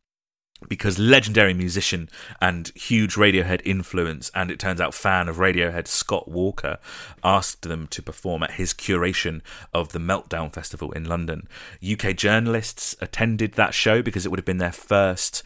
because 0.68 0.98
legendary 0.98 1.54
musician 1.54 2.08
and 2.40 2.68
huge 2.74 3.14
Radiohead 3.14 3.60
influence, 3.64 4.30
and 4.34 4.50
it 4.50 4.58
turns 4.58 4.80
out 4.80 4.94
fan 4.94 5.28
of 5.28 5.36
Radiohead, 5.36 5.86
Scott 5.86 6.28
Walker, 6.28 6.78
asked 7.22 7.62
them 7.62 7.86
to 7.88 8.02
perform 8.02 8.42
at 8.42 8.52
his 8.52 8.72
curation 8.72 9.40
of 9.72 9.92
the 9.92 9.98
Meltdown 9.98 10.52
Festival 10.52 10.92
in 10.92 11.04
London. 11.04 11.48
UK 11.86 12.16
journalists 12.16 12.94
attended 13.00 13.54
that 13.54 13.74
show 13.74 14.02
because 14.02 14.24
it 14.24 14.30
would 14.30 14.38
have 14.38 14.46
been 14.46 14.58
their 14.58 14.72
first 14.72 15.42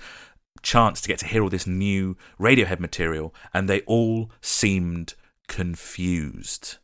chance 0.63 1.01
to 1.01 1.09
get 1.09 1.19
to 1.21 1.27
hear 1.27 1.43
all 1.43 1.49
this 1.49 1.67
new 1.67 2.17
Radiohead 2.39 2.81
material, 2.81 3.35
and 3.53 3.69
they 3.69 3.81
all 3.83 4.31
seemed 4.41 5.15
confused. 5.49 6.77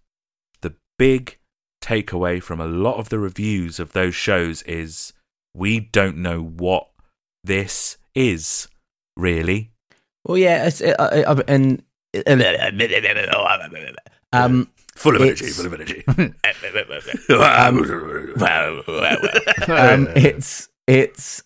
The 0.63 0.75
big 0.99 1.39
takeaway 1.85 2.43
from 2.43 2.61
a 2.61 2.66
lot 2.66 2.97
of 2.97 3.11
the 3.11 3.19
reviews 3.19 3.78
of 3.78 3.93
those 3.93 4.15
shows 4.15 4.62
is 4.62 5.12
we 5.55 5.81
don't 5.81 6.16
know 6.16 6.40
what 6.43 6.89
this 7.43 7.98
is 8.15 8.69
really. 9.16 9.70
Well, 10.24 10.39
yeah, 10.39 10.66
it's, 10.66 10.81
uh, 10.81 10.94
uh, 10.98 11.35
uh, 11.36 11.43
and 11.47 11.82
um, 14.32 14.69
Full 14.97 15.16
of 15.16 15.23
energy, 15.23 15.47
full 15.47 15.66
of 15.66 15.74
energy. 15.74 16.05
um, 19.69 20.09
it's 20.16 20.69
it's 20.86 21.43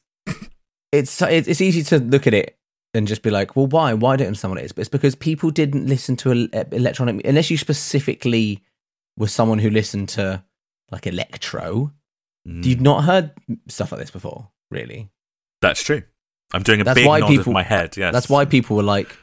it's 0.92 1.22
it's 1.22 1.60
easy 1.60 1.82
to 1.84 1.98
look 1.98 2.26
at 2.26 2.34
it 2.34 2.58
and 2.92 3.08
just 3.08 3.22
be 3.22 3.30
like, 3.30 3.56
well, 3.56 3.66
why? 3.66 3.94
Why 3.94 4.16
don't 4.16 4.26
I 4.26 4.28
understand 4.28 4.52
what 4.52 4.60
it 4.60 4.66
is? 4.66 4.72
But 4.72 4.82
it's 4.82 4.90
because 4.90 5.14
people 5.14 5.50
didn't 5.50 5.86
listen 5.86 6.16
to 6.16 6.48
electronic 6.72 7.24
unless 7.26 7.50
you 7.50 7.56
specifically 7.56 8.62
were 9.18 9.26
someone 9.28 9.58
who 9.58 9.68
listened 9.70 10.08
to 10.10 10.44
like 10.90 11.06
electro. 11.06 11.92
Mm, 12.46 12.64
You've 12.64 12.80
not 12.80 13.04
heard 13.04 13.32
stuff 13.68 13.92
like 13.92 14.00
this 14.00 14.10
before, 14.10 14.48
really. 14.70 15.10
That's 15.60 15.82
true. 15.82 16.02
I'm 16.54 16.62
doing 16.62 16.80
a 16.80 16.84
That's 16.84 16.94
big 16.98 17.06
why 17.06 17.18
nod 17.20 17.28
people- 17.28 17.50
of 17.50 17.54
my 17.54 17.62
head. 17.62 17.96
Yes, 17.96 18.12
That's 18.14 18.28
why 18.28 18.44
people 18.46 18.76
were 18.76 18.82
like, 18.82 19.14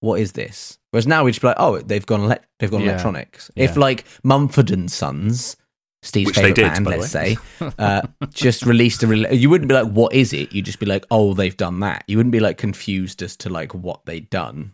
"What 0.00 0.20
is 0.20 0.32
this?" 0.32 0.78
Whereas 0.90 1.06
now 1.06 1.24
we 1.24 1.32
just 1.32 1.42
be 1.42 1.48
like, 1.48 1.56
"Oh, 1.58 1.78
they've 1.80 2.06
gone 2.06 2.20
elec 2.20 2.38
they've 2.58 2.70
gone 2.70 2.80
Yeah. 2.82 2.90
electronics." 2.92 3.50
If 3.56 3.76
like 3.76 4.04
Mumford 4.24 4.70
and 4.70 4.90
Sons, 4.90 5.56
Steve's 6.02 6.28
Which 6.28 6.36
they 6.36 6.42
favorite 6.42 6.54
did, 6.54 6.72
band, 6.72 6.86
let's 6.86 7.10
say, 7.10 7.36
uh, 7.78 8.02
just 8.30 8.64
released 8.64 9.02
a, 9.02 9.06
re- 9.06 9.34
you 9.34 9.50
wouldn't 9.50 9.68
be 9.68 9.74
like, 9.74 9.88
"What 9.92 10.14
is 10.14 10.32
it?" 10.32 10.52
You'd 10.54 10.64
just 10.64 10.78
be 10.80 10.86
like, 10.86 11.04
"Oh, 11.10 11.34
they've 11.34 11.56
done 11.56 11.80
that." 11.80 12.04
You 12.06 12.16
wouldn't 12.16 12.32
be 12.32 12.40
like 12.40 12.56
confused 12.56 13.20
as 13.22 13.36
to 13.38 13.50
like 13.50 13.74
what 13.74 14.06
they'd 14.06 14.30
done 14.30 14.72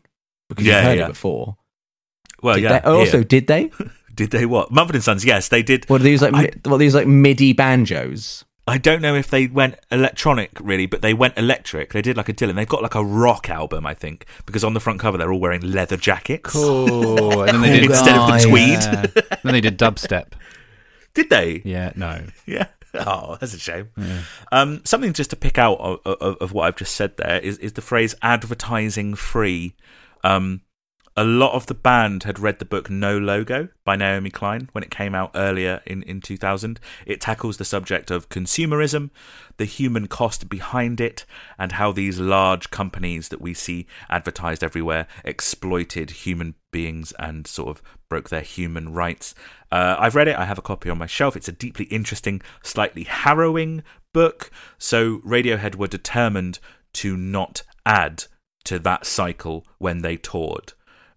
because 0.49 0.65
Yeah, 0.67 0.77
you've 0.77 0.85
heard 0.85 0.99
yeah. 0.99 1.05
it 1.07 1.09
before. 1.09 1.57
Well, 2.43 2.55
Did 2.57 2.65
yeah. 2.65 2.79
they- 2.81 2.89
oh, 2.89 2.99
also, 3.01 3.23
did 3.25 3.47
they? 3.49 3.71
did 4.25 4.31
Did 4.31 4.41
they 4.41 4.47
what? 4.47 4.71
Mumford 4.71 4.97
and 4.97 5.05
Sons, 5.05 5.25
yes, 5.25 5.49
they 5.49 5.63
did. 5.63 5.89
What 5.89 6.01
are 6.01 6.05
these 6.05 6.23
like? 6.23 6.35
I- 6.35 6.69
what 6.69 6.77
are 6.77 6.79
these 6.79 6.95
like 6.95 7.07
MIDI 7.07 7.53
banjos? 7.53 8.45
I 8.69 8.79
don't 8.79 9.03
know 9.03 9.17
if 9.17 9.29
they 9.29 9.49
went 9.49 9.75
electronic 9.91 10.51
really, 10.61 10.87
but 10.87 11.03
they 11.03 11.13
went 11.15 11.37
electric. 11.37 11.93
They 11.93 12.01
did 12.01 12.17
like 12.17 12.29
a 12.29 12.33
Dylan. 12.33 12.55
They've 12.55 12.69
got 12.69 12.81
like 12.81 12.95
a 12.95 13.05
rock 13.05 13.51
album, 13.51 13.85
I 13.85 13.93
think, 13.95 14.25
because 14.47 14.63
on 14.63 14.73
the 14.75 14.79
front 14.81 15.01
cover 15.01 15.19
they're 15.19 15.33
all 15.33 15.41
wearing 15.41 15.63
leather 15.63 15.97
jackets. 15.97 16.51
Cool. 16.53 17.43
And 17.43 17.55
then 17.55 17.61
they 17.63 17.81
did 17.81 17.91
Instead 17.91 18.17
of 18.17 18.29
the 18.41 18.49
tweed. 18.49 18.69
Yeah. 18.69 19.07
then 19.43 19.53
they 19.53 19.61
did 19.61 19.79
dubstep. 19.79 20.33
Did 21.15 21.29
they? 21.29 21.61
Yeah, 21.65 21.93
no. 21.95 22.25
Yeah. 22.47 22.69
Oh, 22.95 23.37
that's 23.41 23.53
a 23.53 23.59
shame. 23.59 23.89
Um, 24.51 24.81
something 24.85 25.13
just 25.13 25.31
to 25.31 25.37
pick 25.37 25.59
out 25.59 25.79
of, 25.79 26.01
of, 26.07 26.37
of 26.39 26.53
what 26.53 26.65
I've 26.65 26.77
just 26.77 26.95
said 26.95 27.17
there 27.19 27.39
is, 27.39 27.59
is 27.59 27.73
the 27.75 27.83
phrase 27.83 28.15
advertising 28.23 29.15
free. 29.15 29.75
Um, 30.25 30.61
a 31.17 31.25
lot 31.25 31.53
of 31.53 31.67
the 31.67 31.75
band 31.75 32.23
had 32.23 32.39
read 32.39 32.59
the 32.59 32.65
book 32.65 32.89
No 32.89 33.19
Logo 33.19 33.69
by 33.85 33.97
Naomi 33.97 34.31
Klein 34.31 34.71
when 34.73 34.83
it 34.83 34.91
came 34.91 35.15
out 35.15 35.31
earlier 35.35 35.83
in, 35.85 36.03
in 36.05 36.23
2000. 36.23 36.81
It 37.05 37.21
tackles 37.21 37.59
the 37.59 37.67
subject 37.67 38.11
of 38.11 38.31
consumerism, 38.31 39.11
the 39.59 39.67
human 39.67 40.07
cost 40.07 40.49
behind 40.49 41.03
it, 41.03 41.27
and 41.59 41.73
how 41.73 41.93
these 41.93 42.19
large 42.19 42.71
companies 42.71 43.29
that 43.29 43.43
we 43.43 43.53
see 43.53 43.87
advertised 44.09 44.65
everywhere 44.65 45.07
exploited 45.23 46.11
human 46.11 46.55
beings 46.71 47.13
and 47.19 47.47
sort 47.47 47.69
of 47.69 47.83
broke 48.09 48.31
their 48.31 48.41
human 48.41 48.95
rights. 48.95 49.35
Uh, 49.71 49.97
I've 49.99 50.15
read 50.15 50.29
it, 50.29 50.39
I 50.39 50.47
have 50.47 50.59
a 50.59 50.63
copy 50.63 50.89
on 50.89 50.97
my 50.97 51.07
shelf. 51.07 51.37
It's 51.37 51.49
a 51.49 51.53
deeply 51.53 51.85
interesting, 51.87 52.41
slightly 52.63 53.05
harrowing 53.05 53.83
book. 54.15 54.51
So 54.79 55.19
Radiohead 55.19 55.75
were 55.75 55.89
determined 55.89 56.59
to 56.95 57.19
not 57.19 57.63
add 57.85 58.25
to 58.65 58.79
that 58.79 59.05
cycle 59.05 59.67
when 59.79 60.01
they 60.01 60.17
toured 60.17 60.73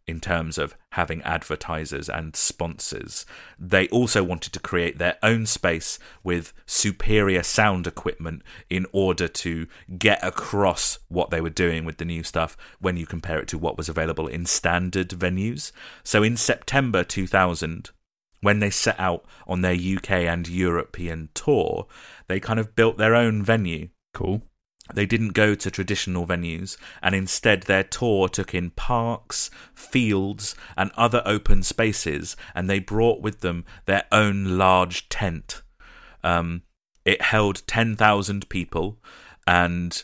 in 0.07 0.19
terms 0.19 0.57
of 0.57 0.75
having 0.91 1.21
advertisers 1.23 2.09
and 2.09 2.35
sponsors. 2.35 3.25
They 3.59 3.87
also 3.89 4.23
wanted 4.23 4.53
to 4.53 4.59
create 4.59 4.97
their 4.97 5.17
own 5.23 5.45
space 5.45 5.97
with 6.23 6.53
superior 6.65 7.43
sound 7.43 7.87
equipment 7.87 8.43
in 8.69 8.85
order 8.91 9.27
to 9.27 9.67
get 9.97 10.23
across 10.23 10.99
what 11.07 11.31
they 11.31 11.41
were 11.41 11.49
doing 11.49 11.85
with 11.85 11.97
the 11.97 12.05
new 12.05 12.23
stuff 12.23 12.55
when 12.79 12.97
you 12.97 13.05
compare 13.05 13.39
it 13.39 13.47
to 13.49 13.57
what 13.57 13.77
was 13.77 13.89
available 13.89 14.27
in 14.27 14.45
standard 14.45 15.09
venues. 15.09 15.71
So 16.03 16.21
in 16.23 16.37
September 16.37 17.03
2000, 17.03 17.89
when 18.41 18.59
they 18.59 18.69
set 18.69 18.99
out 18.99 19.25
on 19.47 19.61
their 19.61 19.73
UK 19.73 20.11
and 20.11 20.47
European 20.47 21.29
tour, 21.33 21.87
they 22.27 22.39
kind 22.39 22.59
of 22.59 22.75
built 22.75 22.97
their 22.97 23.15
own 23.15 23.41
venue 23.41 23.89
Cool. 24.15 24.41
They 24.93 25.05
didn't 25.05 25.29
go 25.29 25.55
to 25.55 25.71
traditional 25.71 26.27
venues, 26.27 26.77
and 27.01 27.15
instead 27.15 27.63
their 27.63 27.83
tour 27.83 28.29
took 28.29 28.53
in 28.53 28.69
parks, 28.71 29.49
fields, 29.73 30.55
and 30.77 30.91
other 30.95 31.23
open 31.25 31.63
spaces, 31.63 32.35
and 32.53 32.69
they 32.69 32.79
brought 32.79 33.21
with 33.21 33.41
them 33.41 33.65
their 33.85 34.03
own 34.11 34.57
large 34.57 35.09
tent. 35.09 35.61
Um, 36.23 36.63
it 37.03 37.21
held 37.21 37.63
10,000 37.67 38.49
people, 38.49 38.99
and 39.47 40.03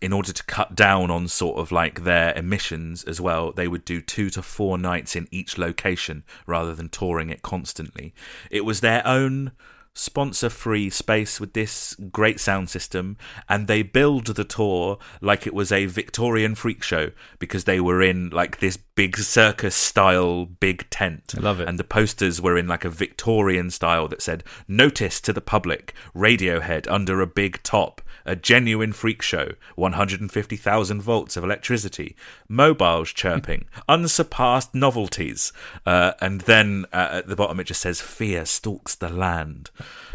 in 0.00 0.12
order 0.12 0.32
to 0.32 0.44
cut 0.44 0.74
down 0.74 1.10
on 1.10 1.28
sort 1.28 1.58
of 1.58 1.70
like 1.70 2.04
their 2.04 2.34
emissions 2.34 3.04
as 3.04 3.20
well, 3.20 3.52
they 3.52 3.68
would 3.68 3.84
do 3.84 4.00
two 4.00 4.30
to 4.30 4.42
four 4.42 4.78
nights 4.78 5.14
in 5.14 5.28
each 5.30 5.58
location 5.58 6.24
rather 6.46 6.74
than 6.74 6.88
touring 6.88 7.28
it 7.28 7.42
constantly. 7.42 8.14
It 8.50 8.64
was 8.64 8.80
their 8.80 9.06
own 9.06 9.52
sponsor 9.94 10.48
free 10.48 10.88
space 10.88 11.40
with 11.40 11.52
this 11.52 11.94
great 12.12 12.38
sound 12.38 12.70
system 12.70 13.16
and 13.48 13.66
they 13.66 13.82
billed 13.82 14.26
the 14.26 14.44
tour 14.44 14.98
like 15.20 15.46
it 15.46 15.54
was 15.54 15.72
a 15.72 15.86
Victorian 15.86 16.54
freak 16.54 16.82
show 16.82 17.10
because 17.40 17.64
they 17.64 17.80
were 17.80 18.00
in 18.00 18.30
like 18.30 18.60
this 18.60 18.76
big 18.76 19.16
circus 19.18 19.74
style 19.74 20.44
big 20.44 20.88
tent 20.90 21.34
I 21.36 21.40
love 21.40 21.60
it. 21.60 21.68
and 21.68 21.78
the 21.78 21.84
posters 21.84 22.40
were 22.40 22.56
in 22.56 22.68
like 22.68 22.84
a 22.84 22.90
Victorian 22.90 23.70
style 23.70 24.06
that 24.08 24.22
said 24.22 24.44
notice 24.68 25.20
to 25.22 25.32
the 25.32 25.40
public 25.40 25.92
Radiohead 26.14 26.88
under 26.88 27.20
a 27.20 27.26
big 27.26 27.60
top 27.62 28.00
a 28.24 28.36
genuine 28.36 28.92
freak 28.92 29.22
show 29.22 29.52
150,000 29.76 31.00
volts 31.02 31.36
of 31.36 31.44
electricity 31.44 32.16
mobiles 32.48 33.12
chirping 33.12 33.64
unsurpassed 33.88 34.74
novelties 34.74 35.52
uh, 35.86 36.12
and 36.20 36.42
then 36.42 36.84
uh, 36.92 37.08
at 37.12 37.26
the 37.28 37.36
bottom 37.36 37.60
it 37.60 37.64
just 37.64 37.80
says 37.80 38.00
fear 38.00 38.44
stalks 38.44 38.94
the 38.94 39.08
land 39.08 39.70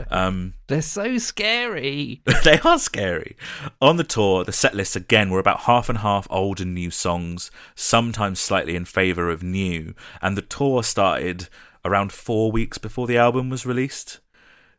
um, 0.10 0.53
They're 0.68 0.82
so 0.82 1.19
scary. 1.19 2.22
they 2.44 2.60
are 2.60 2.80
scary. 2.80 3.36
On 3.82 3.98
the 3.98 4.03
tour, 4.03 4.44
the 4.44 4.52
set 4.52 4.73
lists 4.73 4.95
again 4.95 5.30
were 5.30 5.40
about 5.40 5.61
half 5.61 5.90
and 5.90 5.99
half 5.99 6.26
old 6.32 6.60
and 6.60 6.73
new 6.73 6.90
songs, 6.90 7.52
sometimes 7.76 8.40
slightly 8.40 8.76
in 8.76 8.86
favour 8.86 9.30
of 9.30 9.44
new, 9.44 9.94
and 10.23 10.36
the 10.36 10.41
tour 10.41 10.82
started 10.82 11.49
around 11.84 12.11
four 12.11 12.52
weeks 12.52 12.80
before 12.80 13.06
the 13.06 13.18
album 13.18 13.49
was 13.49 13.65
released. 13.65 14.19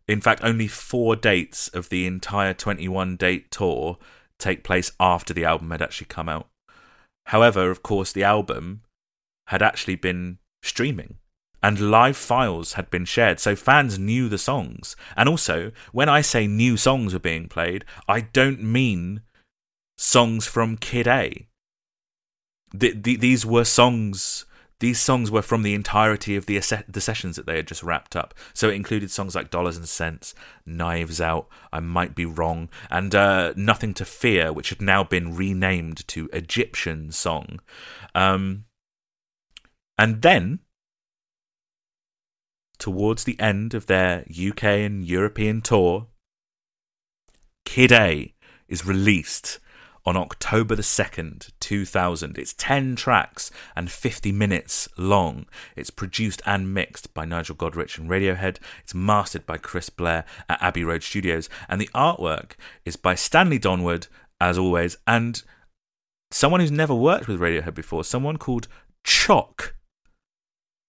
In 0.09 0.21
fact, 0.21 0.41
only 0.45 0.69
four 0.69 1.17
dates 1.17 1.69
of 1.69 1.89
the 1.89 2.07
entire 2.07 2.55
21 2.55 3.17
date 3.17 3.51
tour 3.51 3.99
take 4.39 4.63
place 4.63 4.93
after 5.01 5.35
the 5.35 5.45
album 5.45 5.71
had 5.71 5.83
actually 5.83 6.07
come 6.07 6.29
out. 6.29 6.49
However, 7.27 7.71
of 7.71 7.83
course, 7.83 8.13
the 8.13 8.23
album 8.23 8.83
had 9.49 9.63
actually 9.63 9.97
been 9.97 10.39
streaming 10.63 11.17
and 11.63 11.91
live 11.91 12.17
files 12.17 12.75
had 12.75 12.91
been 12.91 13.05
shared, 13.05 13.41
so 13.41 13.57
fans 13.57 13.99
knew 13.99 14.29
the 14.29 14.39
songs. 14.39 14.95
And 15.17 15.29
also, 15.29 15.73
when 15.91 16.09
I 16.09 16.21
say 16.21 16.47
new 16.47 16.77
songs 16.77 17.13
were 17.13 17.19
being 17.19 17.49
played, 17.49 17.85
I 18.07 18.21
don't 18.21 18.63
mean 18.63 19.23
songs 19.97 20.47
from 20.47 20.77
Kid 20.77 21.09
A. 21.09 21.49
Th- 22.79 23.03
th- 23.03 23.21
these 23.21 23.45
were 23.45 23.65
songs. 23.65 24.45
These 24.79 25.01
songs 25.01 25.31
were 25.31 25.43
from 25.43 25.63
the 25.63 25.75
entirety 25.75 26.37
of 26.37 26.47
the 26.47 26.61
the 26.87 27.01
sessions 27.01 27.37
that 27.37 27.47
they 27.47 27.57
had 27.57 27.67
just 27.67 27.83
wrapped 27.83 28.15
up. 28.15 28.35
So 28.53 28.69
it 28.69 28.75
included 28.75 29.11
songs 29.11 29.35
like 29.35 29.51
"Dollars 29.51 29.77
and 29.79 29.89
Cents," 29.89 30.35
"Knives 30.67 31.21
Out," 31.21 31.49
"I 31.73 31.81
Might 31.81 32.15
Be 32.15 32.27
Wrong," 32.27 32.69
and 32.91 33.15
uh, 33.15 33.55
"Nothing 33.57 33.95
to 33.95 34.05
Fear," 34.05 34.53
which 34.53 34.69
had 34.69 34.83
now 34.83 35.03
been 35.03 35.35
renamed 35.35 36.07
to 36.09 36.29
"Egyptian 36.33 37.11
Song." 37.11 37.61
Um, 38.15 38.67
and 39.97 40.21
then 40.21 40.61
towards 42.79 43.25
the 43.25 43.41
end 43.41 43.73
of 43.73 43.87
their 43.87 44.27
UK 44.31 44.65
and 44.65 45.07
European 45.07 45.63
tour, 45.63 46.09
Kid 47.65 47.93
A 47.93 48.35
is 48.69 48.85
released 48.85 49.59
on 50.07 50.17
October 50.17 50.77
the 50.77 50.83
2nd, 50.83 51.51
2000. 51.61 52.39
It's 52.39 52.55
10 52.55 52.95
tracks 52.97 53.51
and 53.75 53.91
50 53.91 54.31
minutes 54.33 54.89
long. 54.97 55.47
It's 55.75 55.91
produced 55.91 56.41
and 56.47 56.73
mixed 56.73 57.13
by 57.13 57.25
Nigel 57.25 57.57
Godrich 57.57 57.99
and 57.99 58.09
Radiohead. 58.09 58.59
It's 58.85 58.95
mastered 58.95 59.45
by 59.47 59.57
Chris 59.59 59.91
Blair 59.91 60.25
at 60.49 60.63
Abbey 60.63 60.85
Road 60.85 61.03
Studios. 61.03 61.49
And 61.69 61.81
the 61.81 61.91
artwork 61.95 62.53
is 62.85 62.97
by 62.97 63.17
Stanley 63.17 63.59
Donwood, 63.59 64.07
as 64.41 64.57
always, 64.57 64.97
and 65.07 65.43
someone 66.31 66.61
who's 66.61 66.71
never 66.71 66.95
worked 66.95 67.27
with 67.27 67.41
Radiohead 67.41 67.75
before, 67.75 68.05
someone 68.05 68.37
called 68.37 68.69
Tchock. 69.05 69.73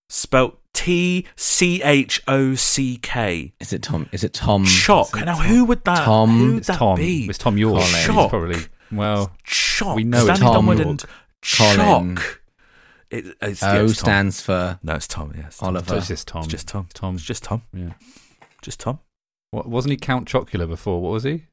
Spelt 0.10 0.60
T 0.74 1.26
C 1.36 1.82
H 1.84 2.22
O 2.28 2.56
C 2.56 2.98
K. 3.02 3.52
Is 3.60 3.74
it 3.74 3.82
Tom? 3.82 4.08
Is 4.14 4.24
it 4.24 4.34
Tom? 4.34 4.64
Tchock. 4.64 5.26
Now, 5.26 5.36
who 5.36 5.66
would 5.66 5.84
that? 5.84 6.06
Tom- 6.06 6.38
who 6.38 6.48
would 6.52 6.58
It's 6.60 6.68
that 6.68 6.78
Tom. 6.78 6.96
be? 6.98 7.26
It's 7.28 7.38
Tom 7.38 7.58
Yorke. 7.58 7.82
He's 7.82 8.04
Shock. 8.06 8.30
probably. 8.30 8.60
Well, 8.92 9.32
Tchock. 9.46 9.96
We 9.96 10.04
know 10.04 10.26
it's 10.28 10.38
Stanley 10.40 10.56
Tom 10.56 10.66
Donwood 10.68 10.82
and 10.82 11.04
Colin. 11.58 12.16
Tchock. 12.16 12.38
It, 13.10 13.26
it's, 13.42 13.62
yeah, 13.62 13.78
O 13.78 13.86
it's 13.86 14.00
stands 14.00 14.42
for 14.42 14.80
No, 14.84 14.96
it's 14.96 15.08
Tom. 15.08 15.34
Yeah, 15.38 15.48
it's 15.48 15.64
Oliver. 15.64 15.96
it's 15.98 16.08
just 16.08 16.28
Tom. 16.28 16.42
It's 16.44 16.52
just 16.52 16.68
Tom. 16.68 16.88
Tom. 16.94 17.16
It's 17.16 17.24
just 17.24 17.44
Tom. 17.44 17.62
Yeah. 17.74 17.94
Just 18.62 18.80
Tom. 18.82 19.00
What, 19.52 19.68
wasn't 19.70 19.92
he 19.92 19.98
Count 19.98 20.28
Chocula 20.28 20.68
before? 20.68 21.02
What 21.02 21.12
was 21.14 21.24
he? 21.24 21.46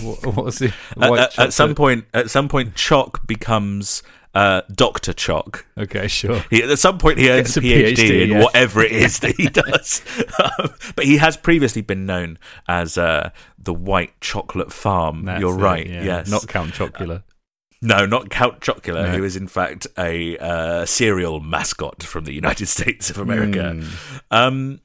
What, 0.00 0.26
what 0.26 0.44
was 0.44 0.58
he? 0.58 0.72
At, 1.00 1.12
at- 1.12 1.38
at 1.38 1.52
some 1.54 1.74
point, 1.74 2.04
at 2.12 2.30
some 2.30 2.48
point, 2.48 2.74
Tchock 2.74 3.26
becomes 3.26 4.02
uh, 4.34 4.62
Doctor 4.72 5.12
Tchock. 5.12 5.62
Okay, 5.78 6.08
sure. 6.08 6.44
He, 6.50 6.62
at 6.62 6.78
some 6.78 6.98
point, 6.98 7.18
he 7.18 7.30
earns 7.30 7.56
a 7.56 7.60
a 7.60 7.62
PhD, 7.62 7.94
PhD, 7.94 8.22
in 8.22 8.30
yeah. 8.30 8.42
whatever 8.42 8.82
it 8.82 8.92
is 8.92 9.20
that 9.20 9.36
he 9.36 9.48
does. 9.48 10.02
Um, 10.38 10.74
but 10.96 11.04
he 11.04 11.18
has 11.18 11.36
previously 11.36 11.82
been 11.82 12.06
known 12.06 12.38
as 12.68 12.98
uh, 12.98 13.30
the 13.58 13.74
White 13.74 14.20
Chocolate 14.20 14.72
Farm. 14.72 15.24
That's 15.24 15.40
You're 15.40 15.58
it, 15.58 15.62
right. 15.62 15.88
yeah. 15.88 16.02
Yes. 16.02 16.30
Not 16.30 16.48
Count 16.48 16.72
Chocula. 16.72 17.22
No, 17.80 18.06
not 18.06 18.30
Count 18.30 18.60
Chocula. 18.60 19.06
No. 19.06 19.12
He 19.12 19.20
was, 19.20 19.36
in 19.36 19.46
fact, 19.46 19.86
a 19.98 20.38
uh, 20.38 20.86
cereal 20.86 21.40
mascot 21.40 22.02
from 22.02 22.24
the 22.24 22.32
United 22.32 22.66
States 22.68 23.10
of 23.10 23.18
America. 23.18 23.76
Mm. 23.76 24.20
Um, 24.30 24.80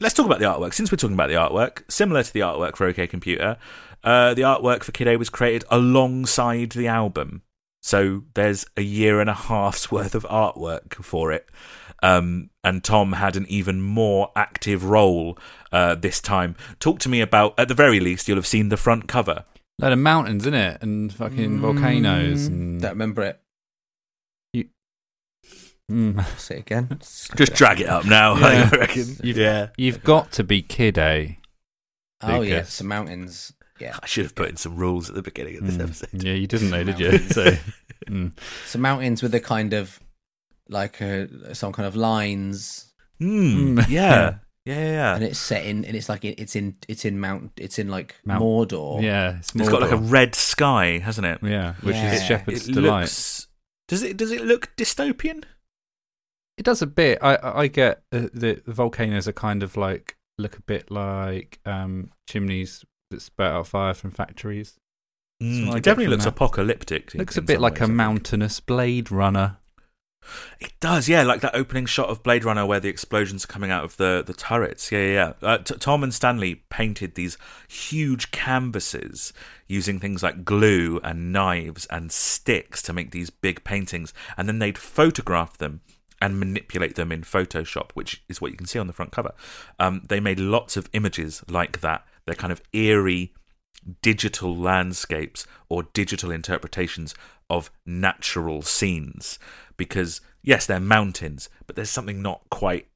let's 0.00 0.14
talk 0.14 0.26
about 0.26 0.38
the 0.38 0.44
artwork. 0.44 0.72
Since 0.72 0.92
we're 0.92 0.96
talking 0.96 1.14
about 1.14 1.28
the 1.28 1.34
artwork, 1.34 1.82
similar 1.90 2.22
to 2.22 2.32
the 2.32 2.40
artwork 2.40 2.76
for 2.76 2.86
OK 2.86 3.06
Computer, 3.08 3.56
uh, 4.04 4.34
the 4.34 4.42
artwork 4.42 4.84
for 4.84 4.92
Kid 4.92 5.08
A 5.08 5.16
was 5.16 5.30
created 5.30 5.64
alongside 5.70 6.70
the 6.70 6.86
album. 6.86 7.42
So 7.88 8.24
there's 8.34 8.66
a 8.76 8.82
year 8.82 9.18
and 9.18 9.30
a 9.30 9.34
half's 9.34 9.90
worth 9.96 10.14
of 10.14 10.24
artwork 10.24 10.92
for 11.02 11.32
it. 11.32 11.48
Um, 12.02 12.50
and 12.62 12.84
Tom 12.84 13.12
had 13.14 13.34
an 13.34 13.46
even 13.48 13.80
more 13.80 14.30
active 14.36 14.84
role 14.84 15.38
uh, 15.72 15.94
this 15.94 16.20
time. 16.20 16.54
Talk 16.80 16.98
to 17.00 17.08
me 17.08 17.22
about, 17.22 17.54
at 17.58 17.68
the 17.68 17.74
very 17.74 17.98
least, 17.98 18.28
you'll 18.28 18.36
have 18.36 18.46
seen 18.46 18.68
the 18.68 18.76
front 18.76 19.08
cover. 19.08 19.44
Load 19.80 19.92
of 19.94 19.98
mountains, 19.98 20.46
in 20.46 20.52
it, 20.52 20.82
and 20.82 21.10
fucking 21.12 21.60
volcanoes. 21.60 22.46
And 22.46 22.78
Don't 22.82 22.90
remember 22.90 23.22
it. 23.22 23.40
Mm. 25.90 26.22
Say 26.38 26.56
it 26.56 26.60
again. 26.60 26.98
Just 27.00 27.54
drag 27.54 27.80
it 27.80 27.88
up 27.88 28.04
now. 28.04 28.36
Yeah. 28.36 28.68
I 28.70 28.76
reckon. 28.76 29.16
You've- 29.22 29.40
yeah. 29.40 29.68
You've 29.78 30.04
got 30.04 30.30
to 30.32 30.44
be 30.44 30.60
Kid 30.60 30.98
A. 30.98 31.38
Oh 32.20 32.42
yeah, 32.42 32.62
some 32.64 32.88
mountains. 32.88 33.52
Yeah, 33.80 33.96
I 34.02 34.06
should 34.06 34.24
have 34.24 34.34
put 34.34 34.48
in 34.48 34.56
some 34.56 34.76
rules 34.76 35.08
at 35.08 35.14
the 35.14 35.22
beginning 35.22 35.56
of 35.58 35.66
this 35.66 35.76
Mm. 35.76 35.84
episode. 35.84 36.22
Yeah, 36.22 36.32
you 36.34 36.46
didn't 36.46 36.70
know, 36.70 36.84
did 36.84 36.98
you? 36.98 37.18
So, 37.30 37.56
mm. 38.08 38.32
some 38.66 38.80
mountains 38.80 39.22
with 39.22 39.34
a 39.34 39.40
kind 39.40 39.72
of 39.72 40.00
like 40.68 41.00
a 41.00 41.54
some 41.54 41.72
kind 41.72 41.86
of 41.86 41.96
lines, 41.96 42.92
Mm, 43.20 43.76
Mm. 43.78 43.88
yeah. 43.88 44.38
Yeah, 44.64 44.90
yeah, 44.92 45.14
and 45.14 45.24
it's 45.24 45.38
set 45.38 45.64
in, 45.64 45.82
and 45.86 45.96
it's 45.96 46.10
like 46.10 46.26
it's 46.26 46.54
in 46.54 46.76
it's 46.88 47.06
in 47.06 47.18
Mount, 47.18 47.52
it's 47.56 47.78
in 47.78 47.88
like 47.88 48.16
Mount- 48.26 48.42
Mordor. 48.42 49.02
yeah, 49.02 49.38
it's, 49.38 49.54
It's 49.54 49.66
got 49.70 49.80
like 49.80 49.92
a 49.92 49.96
red 49.96 50.34
sky, 50.34 50.98
hasn't 50.98 51.26
it? 51.26 51.38
yeah, 51.42 51.72
which 51.80 51.96
Yeah. 51.96 52.12
is 52.12 52.22
Shepherd's 52.22 52.68
it 52.68 52.72
delight. 52.74 53.00
looks. 53.02 53.46
Does 53.88 54.02
it? 54.02 54.18
Does 54.18 54.30
it 54.30 54.42
look 54.44 54.68
dystopian? 54.76 55.44
It 56.58 56.64
does 56.64 56.82
a 56.82 56.86
bit. 56.86 57.18
I 57.22 57.38
I 57.62 57.66
get 57.68 58.02
uh, 58.12 58.28
the 58.34 58.60
the 58.66 58.74
volcanoes 58.74 59.26
are 59.26 59.32
kind 59.32 59.62
of 59.62 59.74
like 59.78 60.18
look 60.36 60.58
a 60.58 60.62
bit 60.62 60.90
like 60.90 61.60
um, 61.64 62.10
chimneys 62.28 62.84
that 63.10 63.22
spout 63.22 63.52
out 63.52 63.66
fire 63.66 63.94
from 63.94 64.10
factories. 64.10 64.78
Mm, 65.42 65.76
it 65.76 65.82
definitely 65.84 66.08
looks 66.08 66.24
that. 66.24 66.30
apocalyptic. 66.30 67.14
Looks 67.14 67.36
a 67.36 67.42
bit 67.42 67.60
like 67.60 67.80
ways, 67.80 67.88
a 67.88 67.92
mountainous 67.92 68.60
Blade 68.60 69.10
Runner. 69.10 69.58
It 70.60 70.72
does, 70.80 71.08
yeah, 71.08 71.22
like 71.22 71.40
that 71.40 71.54
opening 71.54 71.86
shot 71.86 72.08
of 72.08 72.22
Blade 72.22 72.44
Runner 72.44 72.66
where 72.66 72.80
the 72.80 72.88
explosions 72.88 73.44
are 73.44 73.48
coming 73.48 73.70
out 73.70 73.84
of 73.84 73.96
the, 73.96 74.22
the 74.26 74.34
turrets. 74.34 74.90
Yeah, 74.90 74.98
yeah, 74.98 75.32
yeah. 75.42 75.48
Uh, 75.48 75.58
T- 75.58 75.76
Tom 75.76 76.02
and 76.02 76.12
Stanley 76.12 76.56
painted 76.70 77.14
these 77.14 77.38
huge 77.68 78.30
canvases 78.30 79.32
using 79.68 80.00
things 80.00 80.22
like 80.22 80.44
glue 80.44 81.00
and 81.04 81.32
knives 81.32 81.86
and 81.86 82.10
sticks 82.10 82.82
to 82.82 82.92
make 82.92 83.12
these 83.12 83.30
big 83.30 83.62
paintings, 83.64 84.12
and 84.36 84.48
then 84.48 84.58
they'd 84.58 84.76
photograph 84.76 85.56
them 85.56 85.80
and 86.20 86.40
manipulate 86.40 86.96
them 86.96 87.12
in 87.12 87.22
Photoshop, 87.22 87.92
which 87.94 88.24
is 88.28 88.40
what 88.40 88.50
you 88.50 88.56
can 88.56 88.66
see 88.66 88.80
on 88.80 88.88
the 88.88 88.92
front 88.92 89.12
cover. 89.12 89.32
Um, 89.78 90.02
they 90.08 90.18
made 90.18 90.40
lots 90.40 90.76
of 90.76 90.90
images 90.92 91.44
like 91.48 91.80
that. 91.80 92.04
They're 92.28 92.36
kind 92.36 92.52
of 92.52 92.62
eerie 92.72 93.32
digital 94.02 94.54
landscapes 94.54 95.46
or 95.68 95.84
digital 95.94 96.30
interpretations 96.30 97.14
of 97.48 97.70
natural 97.86 98.62
scenes. 98.62 99.38
Because 99.76 100.20
yes 100.42 100.66
they're 100.66 100.80
mountains 100.80 101.48
but 101.66 101.76
there's 101.76 101.90
something 101.90 102.22
not 102.22 102.42
quite 102.50 102.86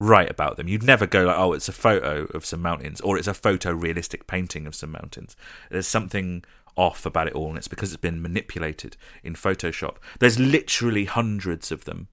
right 0.00 0.30
about 0.30 0.56
them. 0.56 0.68
You'd 0.68 0.82
never 0.82 1.06
go 1.06 1.24
like 1.24 1.38
oh 1.38 1.52
it's 1.52 1.68
a 1.68 1.72
photo 1.72 2.24
of 2.34 2.44
some 2.44 2.62
mountains 2.62 3.00
or 3.00 3.18
it's 3.18 3.28
a 3.28 3.32
photorealistic 3.32 4.26
painting 4.26 4.66
of 4.66 4.74
some 4.74 4.92
mountains. 4.92 5.36
There's 5.70 5.86
something 5.86 6.44
off 6.76 7.04
about 7.04 7.26
it 7.26 7.34
all 7.34 7.48
and 7.48 7.58
it's 7.58 7.68
because 7.68 7.92
it's 7.92 8.00
been 8.00 8.22
manipulated 8.22 8.96
in 9.24 9.34
photoshop. 9.34 9.96
There's 10.20 10.38
literally 10.38 11.06
hundreds 11.06 11.72
of 11.72 11.84
them 11.84 12.08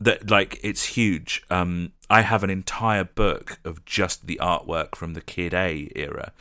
that 0.00 0.30
like 0.30 0.58
it's 0.62 0.84
huge. 0.84 1.42
Um 1.50 1.92
i 2.08 2.22
have 2.22 2.42
an 2.42 2.50
entire 2.50 3.04
book 3.04 3.58
of 3.64 3.84
just 3.84 4.26
the 4.26 4.38
artwork 4.42 4.96
from 4.96 5.14
the 5.14 5.20
kid 5.20 5.54
a 5.54 5.90
era. 5.94 6.32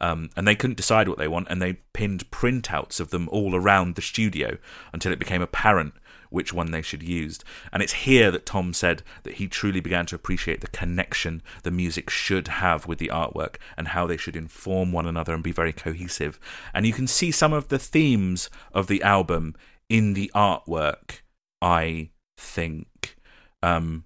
Um 0.00 0.30
and 0.36 0.46
they 0.46 0.54
couldn't 0.54 0.76
decide 0.76 1.08
what 1.08 1.18
they 1.18 1.28
want 1.28 1.48
and 1.50 1.60
they 1.60 1.80
pinned 1.92 2.30
printouts 2.30 3.00
of 3.00 3.10
them 3.10 3.28
all 3.30 3.54
around 3.54 3.94
the 3.94 4.02
studio 4.02 4.58
until 4.92 5.12
it 5.12 5.18
became 5.18 5.42
apparent 5.42 5.94
which 6.30 6.52
one 6.52 6.70
they 6.70 6.82
should 6.82 7.02
use. 7.02 7.38
And 7.72 7.82
it's 7.82 8.04
here 8.04 8.30
that 8.30 8.46
tom 8.46 8.72
said 8.72 9.02
that 9.24 9.34
he 9.34 9.48
truly 9.48 9.80
began 9.80 10.06
to 10.06 10.14
appreciate 10.14 10.60
the 10.60 10.68
connection 10.68 11.42
the 11.62 11.70
music 11.70 12.10
should 12.10 12.48
have 12.48 12.86
with 12.86 12.98
the 12.98 13.08
artwork 13.08 13.56
and 13.76 13.88
how 13.88 14.06
they 14.06 14.16
should 14.16 14.36
inform 14.36 14.92
one 14.92 15.06
another 15.06 15.34
and 15.34 15.42
be 15.42 15.52
very 15.52 15.72
cohesive. 15.72 16.38
And 16.72 16.86
you 16.86 16.92
can 16.92 17.06
see 17.06 17.30
some 17.32 17.52
of 17.52 17.68
the 17.68 17.78
themes 17.78 18.48
of 18.72 18.86
the 18.86 19.02
album 19.02 19.56
in 19.88 20.14
the 20.14 20.30
artwork 20.34 21.20
i 21.60 22.10
think 22.38 23.16
um 23.62 24.04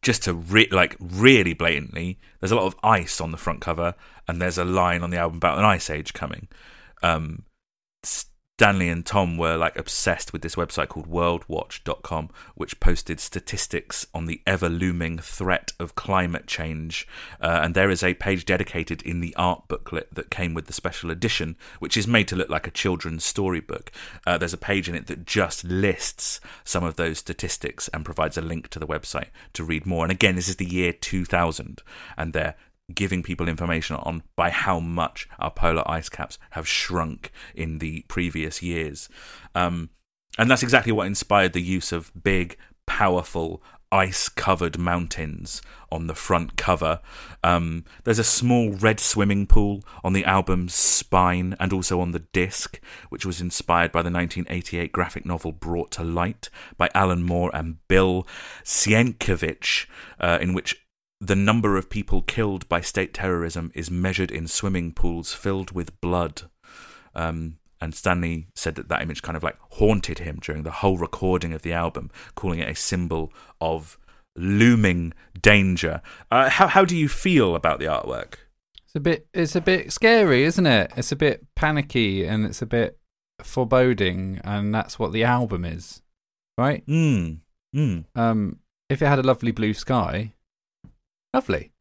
just 0.00 0.22
to 0.24 0.34
re- 0.34 0.68
like 0.70 0.96
really 0.98 1.52
blatantly 1.52 2.18
there's 2.40 2.50
a 2.50 2.56
lot 2.56 2.66
of 2.66 2.74
ice 2.82 3.20
on 3.20 3.30
the 3.30 3.36
front 3.36 3.60
cover 3.60 3.94
and 4.26 4.40
there's 4.40 4.58
a 4.58 4.64
line 4.64 5.02
on 5.02 5.10
the 5.10 5.16
album 5.16 5.36
about 5.36 5.58
an 5.58 5.64
ice 5.64 5.90
age 5.90 6.12
coming. 6.12 6.48
Um 7.02 7.44
Stanley 8.58 8.90
and 8.90 9.04
Tom 9.04 9.38
were 9.38 9.56
like 9.56 9.78
obsessed 9.78 10.32
with 10.32 10.42
this 10.42 10.56
website 10.56 10.88
called 10.88 11.08
worldwatch.com 11.08 12.28
which 12.54 12.78
posted 12.80 13.18
statistics 13.18 14.06
on 14.12 14.26
the 14.26 14.42
ever 14.46 14.68
looming 14.68 15.18
threat 15.18 15.72
of 15.80 15.94
climate 15.94 16.46
change. 16.46 17.08
Uh, 17.40 17.60
and 17.62 17.74
there 17.74 17.90
is 17.90 18.02
a 18.02 18.12
page 18.14 18.44
dedicated 18.44 19.00
in 19.02 19.20
the 19.20 19.34
art 19.36 19.66
booklet 19.68 20.14
that 20.14 20.30
came 20.30 20.52
with 20.52 20.66
the 20.66 20.72
special 20.72 21.10
edition 21.10 21.56
which 21.78 21.96
is 21.96 22.06
made 22.06 22.28
to 22.28 22.36
look 22.36 22.50
like 22.50 22.66
a 22.66 22.70
children's 22.70 23.24
storybook. 23.24 23.90
Uh, 24.26 24.36
there's 24.36 24.52
a 24.52 24.58
page 24.58 24.86
in 24.86 24.94
it 24.94 25.06
that 25.06 25.24
just 25.24 25.64
lists 25.64 26.38
some 26.62 26.84
of 26.84 26.96
those 26.96 27.18
statistics 27.18 27.88
and 27.88 28.04
provides 28.04 28.36
a 28.36 28.42
link 28.42 28.68
to 28.68 28.78
the 28.78 28.86
website 28.86 29.28
to 29.54 29.64
read 29.64 29.86
more. 29.86 30.04
And 30.04 30.12
again 30.12 30.36
this 30.36 30.48
is 30.48 30.56
the 30.56 30.66
year 30.66 30.92
2000 30.92 31.82
and 32.18 32.34
they're 32.34 32.54
giving 32.94 33.22
people 33.22 33.48
information 33.48 33.96
on 33.96 34.22
by 34.36 34.50
how 34.50 34.80
much 34.80 35.28
our 35.38 35.50
polar 35.50 35.88
ice 35.90 36.08
caps 36.08 36.38
have 36.50 36.66
shrunk 36.68 37.30
in 37.54 37.78
the 37.78 38.04
previous 38.08 38.62
years. 38.62 39.08
Um, 39.54 39.90
and 40.38 40.50
that's 40.50 40.62
exactly 40.62 40.92
what 40.92 41.06
inspired 41.06 41.52
the 41.52 41.62
use 41.62 41.92
of 41.92 42.10
big, 42.22 42.56
powerful, 42.86 43.62
ice 43.92 44.30
covered 44.30 44.78
mountains 44.78 45.60
on 45.92 46.06
the 46.06 46.14
front 46.14 46.56
cover. 46.56 47.00
Um, 47.44 47.84
there's 48.04 48.18
a 48.18 48.24
small 48.24 48.72
red 48.72 48.98
swimming 48.98 49.46
pool 49.46 49.84
on 50.02 50.14
the 50.14 50.24
album's 50.24 50.74
spine 50.74 51.54
and 51.60 51.72
also 51.72 52.00
on 52.00 52.12
the 52.12 52.20
disc, 52.20 52.80
which 53.10 53.26
was 53.26 53.42
inspired 53.42 53.92
by 53.92 54.00
the 54.00 54.10
1988 54.10 54.90
graphic 54.90 55.26
novel 55.26 55.52
Brought 55.52 55.90
to 55.92 56.02
Light 56.02 56.48
by 56.78 56.88
Alan 56.94 57.22
Moore 57.22 57.50
and 57.52 57.86
Bill 57.86 58.26
Sienkiewicz, 58.64 59.86
uh, 60.18 60.38
in 60.40 60.54
which 60.54 60.81
the 61.22 61.36
number 61.36 61.76
of 61.76 61.88
people 61.88 62.20
killed 62.20 62.68
by 62.68 62.80
state 62.80 63.14
terrorism 63.14 63.70
is 63.76 63.92
measured 63.92 64.32
in 64.32 64.48
swimming 64.48 64.90
pools 64.90 65.32
filled 65.32 65.70
with 65.70 66.00
blood. 66.00 66.42
Um, 67.14 67.58
and 67.80 67.94
Stanley 67.94 68.48
said 68.56 68.74
that 68.74 68.88
that 68.88 69.02
image 69.02 69.22
kind 69.22 69.36
of 69.36 69.44
like 69.44 69.56
haunted 69.70 70.18
him 70.18 70.40
during 70.42 70.64
the 70.64 70.72
whole 70.72 70.98
recording 70.98 71.52
of 71.52 71.62
the 71.62 71.72
album, 71.72 72.10
calling 72.34 72.58
it 72.58 72.68
a 72.68 72.74
symbol 72.74 73.32
of 73.60 73.98
looming 74.34 75.12
danger. 75.40 76.02
Uh, 76.30 76.48
how 76.48 76.66
how 76.66 76.84
do 76.84 76.96
you 76.96 77.08
feel 77.08 77.54
about 77.54 77.78
the 77.78 77.84
artwork? 77.84 78.34
It's 78.84 78.96
a 78.96 79.00
bit. 79.00 79.28
It's 79.32 79.54
a 79.54 79.60
bit 79.60 79.92
scary, 79.92 80.42
isn't 80.42 80.66
it? 80.66 80.92
It's 80.96 81.12
a 81.12 81.16
bit 81.16 81.46
panicky 81.54 82.24
and 82.24 82.44
it's 82.44 82.62
a 82.62 82.66
bit 82.66 82.98
foreboding, 83.40 84.40
and 84.42 84.74
that's 84.74 84.98
what 84.98 85.12
the 85.12 85.22
album 85.22 85.64
is, 85.64 86.02
right? 86.58 86.84
Mm. 86.86 87.38
Mm. 87.76 88.06
Um, 88.16 88.58
if 88.90 89.00
it 89.02 89.06
had 89.06 89.20
a 89.20 89.22
lovely 89.22 89.52
blue 89.52 89.72
sky, 89.72 90.34
lovely, 91.34 91.72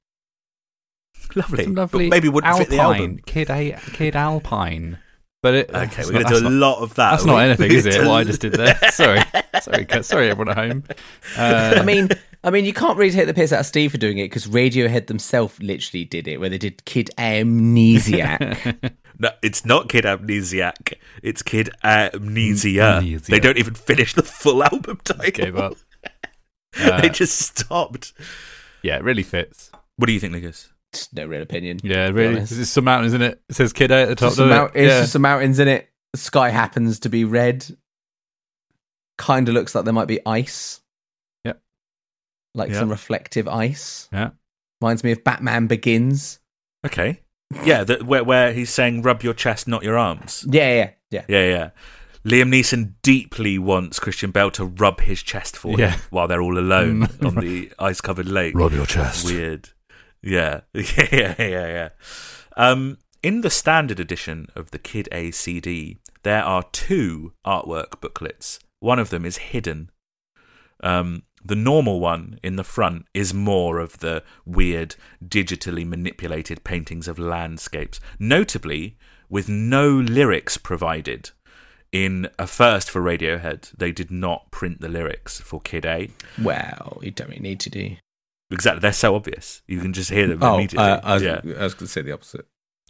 Lovely. 1.35 1.63
Some 1.63 1.75
lovely 1.75 2.09
but 2.09 2.15
maybe 2.15 2.29
wouldn't 2.29 2.51
Alpine, 2.51 2.65
fit 2.65 2.69
the 2.71 2.81
album. 2.81 3.19
Kid 3.25 3.49
a 3.49 3.79
Kid 3.93 4.15
Alpine. 4.15 4.97
But 5.43 5.53
it, 5.55 5.69
Okay, 5.73 6.03
we're 6.05 6.11
going 6.11 6.25
to 6.25 6.29
do 6.33 6.37
a 6.37 6.41
not- 6.41 6.51
lot 6.51 6.83
of 6.83 6.93
that. 6.95 7.11
That's 7.11 7.23
are 7.23 7.27
not 7.27 7.35
we? 7.37 7.41
anything, 7.43 7.71
is 7.71 7.85
it? 7.85 7.95
gonna 7.95 8.09
What 8.09 8.15
I 8.15 8.23
just 8.25 8.41
did 8.41 8.53
there. 8.53 8.77
Sorry, 8.91 9.19
sorry, 9.61 9.87
sorry, 10.03 10.29
everyone 10.29 10.49
at 10.49 10.57
home. 10.57 10.83
Uh, 11.37 11.75
I 11.79 11.83
mean, 11.83 12.09
I 12.43 12.51
mean, 12.51 12.65
you 12.65 12.73
can't 12.73 12.95
really 12.97 13.11
take 13.11 13.25
the 13.27 13.33
piss 13.33 13.51
out 13.51 13.61
of 13.61 13.65
Steve 13.65 13.91
for 13.91 13.97
doing 13.97 14.19
it 14.19 14.25
because 14.25 14.45
Radiohead 14.47 15.07
themselves 15.07 15.59
literally 15.61 16.05
did 16.05 16.27
it, 16.27 16.39
where 16.39 16.49
they 16.49 16.57
did 16.59 16.83
Kid 16.85 17.09
Amnesiac. 17.17 18.91
No, 19.19 19.29
it's 19.43 19.63
not 19.65 19.87
Kid 19.87 20.03
Amnesiac. 20.05 20.93
It's 21.21 21.43
Kid 21.43 21.69
Amnesia. 21.83 22.81
Amnesia. 22.97 23.29
They 23.29 23.39
don't 23.39 23.59
even 23.59 23.75
finish 23.75 24.15
the 24.15 24.23
full 24.23 24.63
album 24.63 24.99
title. 25.03 25.29
gave 25.45 25.55
up. 25.55 25.75
they 26.75 26.89
Uh, 26.89 27.09
just 27.09 27.37
stopped. 27.37 28.13
Yeah, 28.83 28.97
it 28.97 29.03
really 29.03 29.23
fits. 29.23 29.71
What 29.97 30.07
do 30.07 30.13
you 30.13 30.19
think, 30.19 30.33
Lucas? 30.33 30.69
Just 30.93 31.13
no 31.13 31.25
real 31.25 31.41
opinion. 31.41 31.79
Yeah, 31.83 32.09
really. 32.09 32.35
There's 32.41 32.69
some 32.69 32.83
mountains 32.83 33.13
in 33.13 33.21
it. 33.21 33.41
It 33.49 33.55
says 33.55 33.71
Kid 33.73 33.91
at 33.91 34.09
the 34.09 34.15
top. 34.15 34.27
Just 34.27 34.37
some 34.37 34.49
doesn't 34.49 34.61
mount- 34.63 34.75
it? 34.75 34.83
it's 34.83 34.91
Yeah. 34.91 34.99
just 35.01 35.13
some 35.13 35.21
mountains 35.21 35.59
in 35.59 35.67
it. 35.67 35.89
The 36.13 36.19
sky 36.19 36.49
happens 36.49 36.99
to 37.01 37.09
be 37.09 37.23
red. 37.23 37.65
Kind 39.17 39.47
of 39.47 39.53
looks 39.53 39.75
like 39.75 39.85
there 39.85 39.93
might 39.93 40.07
be 40.07 40.19
ice. 40.25 40.81
Yep. 41.45 41.61
Like 42.55 42.71
Yeah. 42.71 42.79
some 42.79 42.89
reflective 42.89 43.47
ice. 43.47 44.09
Yeah. 44.11 44.31
Reminds 44.81 45.03
me 45.03 45.11
of 45.11 45.23
Batman 45.23 45.67
Begins. 45.67 46.39
Okay. 46.85 47.21
Yeah, 47.63 47.83
the, 47.83 47.97
where, 48.03 48.23
where 48.23 48.51
he's 48.53 48.69
saying, 48.71 49.01
rub 49.03 49.23
your 49.23 49.33
chest, 49.33 49.67
not 49.67 49.83
your 49.83 49.97
arms. 49.97 50.45
Yeah, 50.49 50.73
yeah, 50.73 50.89
yeah. 51.11 51.25
Yeah, 51.27 51.49
yeah. 51.49 51.69
Liam 52.23 52.49
Neeson 52.53 52.93
deeply 53.01 53.57
wants 53.57 53.99
Christian 53.99 54.31
Bale 54.31 54.51
to 54.51 54.65
rub 54.65 55.01
his 55.01 55.23
chest 55.23 55.57
for 55.57 55.77
Yeah. 55.79 55.91
him 55.91 56.01
while 56.11 56.27
they're 56.27 56.41
all 56.41 56.57
alone 56.57 57.07
Mm. 57.07 57.25
on 57.27 57.35
the 57.43 57.71
ice 57.79 58.01
covered 58.01 58.27
lake. 58.27 58.53
Rub 58.55 58.73
your 58.73 58.85
chest. 58.85 59.25
Weird. 59.25 59.69
Yeah. 60.21 60.61
yeah, 60.73 60.83
yeah, 61.11 61.35
yeah, 61.39 61.67
yeah. 61.67 61.89
Um, 62.55 62.97
in 63.23 63.41
the 63.41 63.49
standard 63.49 63.99
edition 63.99 64.47
of 64.55 64.71
the 64.71 64.77
Kid 64.79 65.09
A 65.11 65.31
CD, 65.31 65.97
there 66.23 66.43
are 66.43 66.63
two 66.71 67.33
artwork 67.45 67.99
booklets. 68.01 68.59
One 68.79 68.99
of 68.99 69.09
them 69.09 69.25
is 69.25 69.37
hidden. 69.37 69.89
Um, 70.83 71.23
the 71.43 71.55
normal 71.55 71.99
one 71.99 72.39
in 72.43 72.55
the 72.55 72.63
front 72.63 73.05
is 73.15 73.33
more 73.33 73.79
of 73.79 73.99
the 73.99 74.23
weird, 74.45 74.95
digitally 75.25 75.85
manipulated 75.87 76.63
paintings 76.63 77.07
of 77.07 77.17
landscapes, 77.17 77.99
notably 78.19 78.97
with 79.29 79.49
no 79.49 79.89
lyrics 79.89 80.57
provided 80.57 81.31
in 81.91 82.29
a 82.39 82.47
first 82.47 82.89
for 82.89 83.01
Radiohead, 83.01 83.71
they 83.77 83.91
did 83.91 84.11
not 84.11 84.49
print 84.51 84.81
the 84.81 84.87
lyrics 84.89 85.39
for 85.41 85.59
Kid 85.59 85.85
A. 85.85 86.09
Well, 86.41 86.99
you 87.01 87.11
don't 87.11 87.29
really 87.29 87.41
need 87.41 87.59
to 87.61 87.69
do. 87.69 87.95
Exactly, 88.49 88.79
they're 88.81 88.93
so 88.93 89.15
obvious. 89.15 89.61
You 89.67 89.79
can 89.79 89.93
just 89.93 90.09
hear 90.09 90.27
them 90.27 90.39
Oh, 90.41 90.55
immediately. 90.55 90.85
uh, 90.87 91.01
I 91.03 91.13
was, 91.15 91.23
yeah. 91.23 91.41
I 91.57 91.63
was 91.63 91.73
going 91.73 91.87
to 91.87 91.87
say 91.87 92.01
the 92.01 92.11
opposite. 92.13 92.45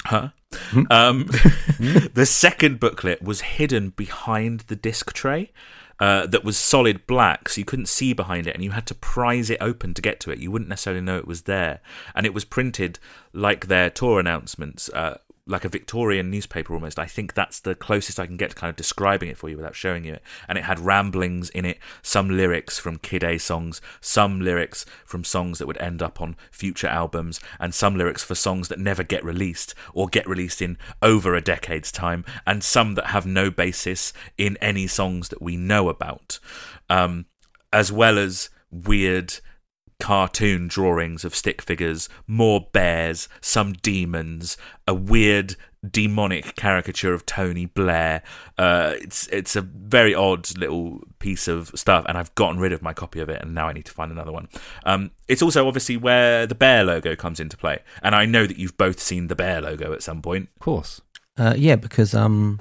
Huh? 0.06 0.30
Hmm? 0.54 0.84
Um, 0.90 1.26
the 2.14 2.26
second 2.28 2.80
booklet 2.80 3.22
was 3.22 3.42
hidden 3.42 3.90
behind 3.90 4.62
the 4.62 4.76
disc 4.76 5.14
tray. 5.14 5.52
Uh, 6.00 6.26
that 6.26 6.44
was 6.44 6.58
solid 6.58 7.06
black, 7.06 7.48
so 7.48 7.62
you 7.62 7.66
couldn't 7.66 7.86
see 7.86 8.12
behind 8.12 8.48
it, 8.48 8.56
and 8.56 8.64
you 8.64 8.72
had 8.72 8.88
to 8.88 8.96
prise 8.96 9.52
it 9.52 9.60
open 9.62 9.94
to 9.94 10.02
get 10.02 10.20
to 10.20 10.32
it. 10.32 10.40
You 10.40 10.50
wouldn't 10.50 10.68
necessarily 10.70 11.00
know 11.02 11.18
it 11.20 11.28
was 11.28 11.44
there, 11.44 11.80
and 12.16 12.26
it 12.26 12.34
was 12.34 12.44
printed 12.44 12.98
like 13.34 13.68
their 13.68 13.92
tour 13.92 14.20
announcements, 14.20 14.90
uh, 14.90 15.20
like 15.52 15.66
a 15.66 15.70
Victorian 15.70 16.32
newspaper 16.32 16.74
almost. 16.74 16.98
I 16.98 17.06
think 17.06 17.34
that's 17.34 17.60
the 17.60 17.76
closest 17.76 18.20
I 18.20 18.26
can 18.26 18.38
get 18.38 18.52
to 18.52 18.56
kind 18.56 18.70
of 18.70 18.76
describing 18.76 19.30
it 19.30 19.38
for 19.38 19.50
you 19.50 19.58
without 19.58 19.76
showing 19.76 20.06
you 20.06 20.14
it. 20.14 20.24
And 20.48 20.58
it 20.58 20.64
had 20.64 20.80
ramblings 20.80 21.50
in 21.50 21.66
it, 21.66 21.78
some 22.02 22.30
lyrics 22.30 22.80
from 22.80 22.98
Kid 22.98 23.24
A 23.24 23.38
songs, 23.38 23.82
some 24.00 24.42
lyrics 24.42 24.86
from 25.06 25.24
songs 25.24 25.60
that 25.60 25.68
would 25.68 25.78
end 25.80 26.02
up 26.02 26.22
on 26.22 26.36
future 26.52 26.88
albums, 26.88 27.40
and 27.60 27.74
some 27.74 27.96
lyrics 27.96 28.24
for 28.24 28.36
songs 28.36 28.70
that 28.70 28.80
never 28.80 29.04
get 29.04 29.24
released 29.24 29.76
or 29.94 30.08
get 30.08 30.28
released 30.28 30.62
in 30.62 30.78
over 31.02 31.36
a 31.36 31.42
decade's 31.42 31.92
time, 31.92 32.26
and 32.48 32.64
some 32.64 32.96
that 32.96 33.08
have 33.08 33.26
no 33.26 33.52
basis 33.52 34.14
in 34.38 34.58
any 34.58 34.88
songs 34.88 35.30
that 35.30 35.42
we 35.42 35.58
know 35.58 35.90
about, 35.90 36.40
um, 36.90 37.26
as 37.74 37.92
well 37.92 38.18
as 38.18 38.50
weird 38.72 39.34
cartoon 40.02 40.68
drawings 40.68 41.24
of 41.24 41.36
stick 41.36 41.62
figures, 41.62 42.10
more 42.28 42.68
bears, 42.74 43.30
some 43.40 43.74
demons, 43.74 44.58
a 44.88 44.94
weird 44.94 45.56
demonic 45.90 46.56
caricature 46.56 47.14
of 47.14 47.26
Tony 47.26 47.68
Blair. 47.68 48.24
Uh, 48.58 48.96
it's 48.98 49.28
it's 49.28 49.56
a 49.56 49.62
very 49.62 50.14
odd 50.14 50.58
little 50.58 51.02
piece 51.20 51.48
of 51.48 51.72
stuff, 51.76 52.04
and 52.08 52.18
I've 52.18 52.34
gotten 52.34 52.60
rid 52.60 52.74
of 52.74 52.82
my 52.82 52.94
copy 52.94 53.20
of 53.20 53.30
it, 53.30 53.42
and 53.44 53.54
now 53.54 53.68
I 53.68 53.74
need 53.74 53.86
to 53.86 53.92
find 53.92 54.12
another 54.12 54.32
one. 54.32 54.50
Um, 54.86 55.12
it's 55.28 55.44
also 55.44 55.68
obviously 55.68 55.98
where 55.98 56.48
the 56.48 56.56
bear 56.56 56.84
logo 56.84 57.16
comes 57.16 57.40
into 57.40 57.56
play, 57.56 57.80
and 58.02 58.16
I 58.16 58.26
know 58.26 58.48
that 58.48 58.58
you've 58.58 58.78
both 58.78 59.00
seen 59.00 59.28
the 59.28 59.36
bear 59.36 59.62
logo 59.62 59.94
at 59.94 60.02
some 60.02 60.22
point. 60.22 60.50
Of 60.56 60.60
course. 60.60 61.02
Uh, 61.38 61.54
yeah, 61.56 61.76
because 61.76 62.16
um, 62.16 62.60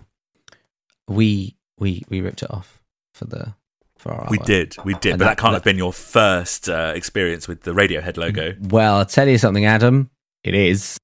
we 1.08 1.56
we 1.78 2.04
we 2.10 2.20
ripped 2.20 2.42
it 2.42 2.50
off 2.50 2.82
for 3.14 3.24
the 3.24 3.34
for 3.34 3.46
our 3.46 3.59
We 4.04 4.10
artwork. 4.38 4.44
did, 4.46 4.76
we 4.84 4.94
did, 4.94 5.12
And 5.12 5.18
but 5.18 5.24
that- 5.26 5.30
that 5.32 5.38
can't 5.38 5.52
that- 5.52 5.56
have 5.58 5.64
been 5.64 5.78
your 5.78 5.92
first 5.92 6.68
uh, 6.68 6.92
experience 6.94 7.46
with 7.48 7.62
the 7.62 7.72
Radiohead 7.72 8.16
logo, 8.16 8.54
Well, 8.60 8.96
I'll 8.96 9.04
tell 9.06 9.28
you 9.28 9.38
something, 9.38 9.64
Adam. 9.64 10.10
It 10.44 10.54
is. 10.54 10.98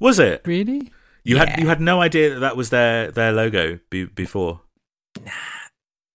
was 0.00 0.18
it? 0.18 0.42
Really? 0.44 0.90
You 1.24 1.36
Yeah. 1.36 1.48
had 1.50 1.60
you 1.60 1.68
had 1.68 1.80
no 1.80 2.00
idea 2.00 2.30
that 2.34 2.40
that 2.40 2.56
was 2.56 2.70
their 2.70 3.12
their 3.12 3.30
logo 3.32 3.78
be, 3.90 4.06
before. 4.06 4.60
Nah. 5.24 5.30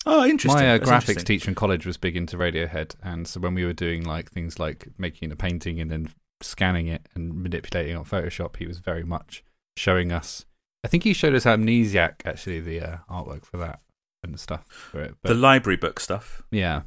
Oh, 0.05 0.25
interesting. 0.25 0.61
My 0.63 0.75
uh, 0.75 0.79
graphics 0.79 1.09
interesting. 1.09 1.25
teacher 1.25 1.49
in 1.51 1.55
college 1.55 1.85
was 1.85 1.97
big 1.97 2.15
into 2.17 2.37
Radiohead, 2.37 2.95
and 3.03 3.27
so 3.27 3.39
when 3.39 3.53
we 3.55 3.65
were 3.65 3.73
doing 3.73 4.03
like 4.03 4.31
things 4.31 4.59
like 4.59 4.87
making 4.97 5.31
a 5.31 5.35
painting 5.35 5.79
and 5.81 5.89
then 5.91 6.09
scanning 6.41 6.87
it 6.87 7.07
and 7.15 7.33
manipulating 7.41 7.93
it 7.93 7.97
on 7.97 8.05
Photoshop, 8.05 8.57
he 8.57 8.67
was 8.67 8.79
very 8.79 9.03
much 9.03 9.43
showing 9.77 10.11
us. 10.11 10.45
I 10.83 10.87
think 10.87 11.03
he 11.03 11.13
showed 11.13 11.35
us 11.35 11.43
Amnesiac 11.45 12.15
actually, 12.25 12.59
the 12.61 12.79
uh, 12.81 12.97
artwork 13.09 13.43
for 13.45 13.57
that 13.57 13.79
and 14.23 14.39
stuff 14.39 14.65
for 14.68 15.02
it. 15.02 15.15
the 15.23 15.34
library 15.34 15.77
book 15.77 15.99
stuff. 15.99 16.41
yeah, 16.52 16.81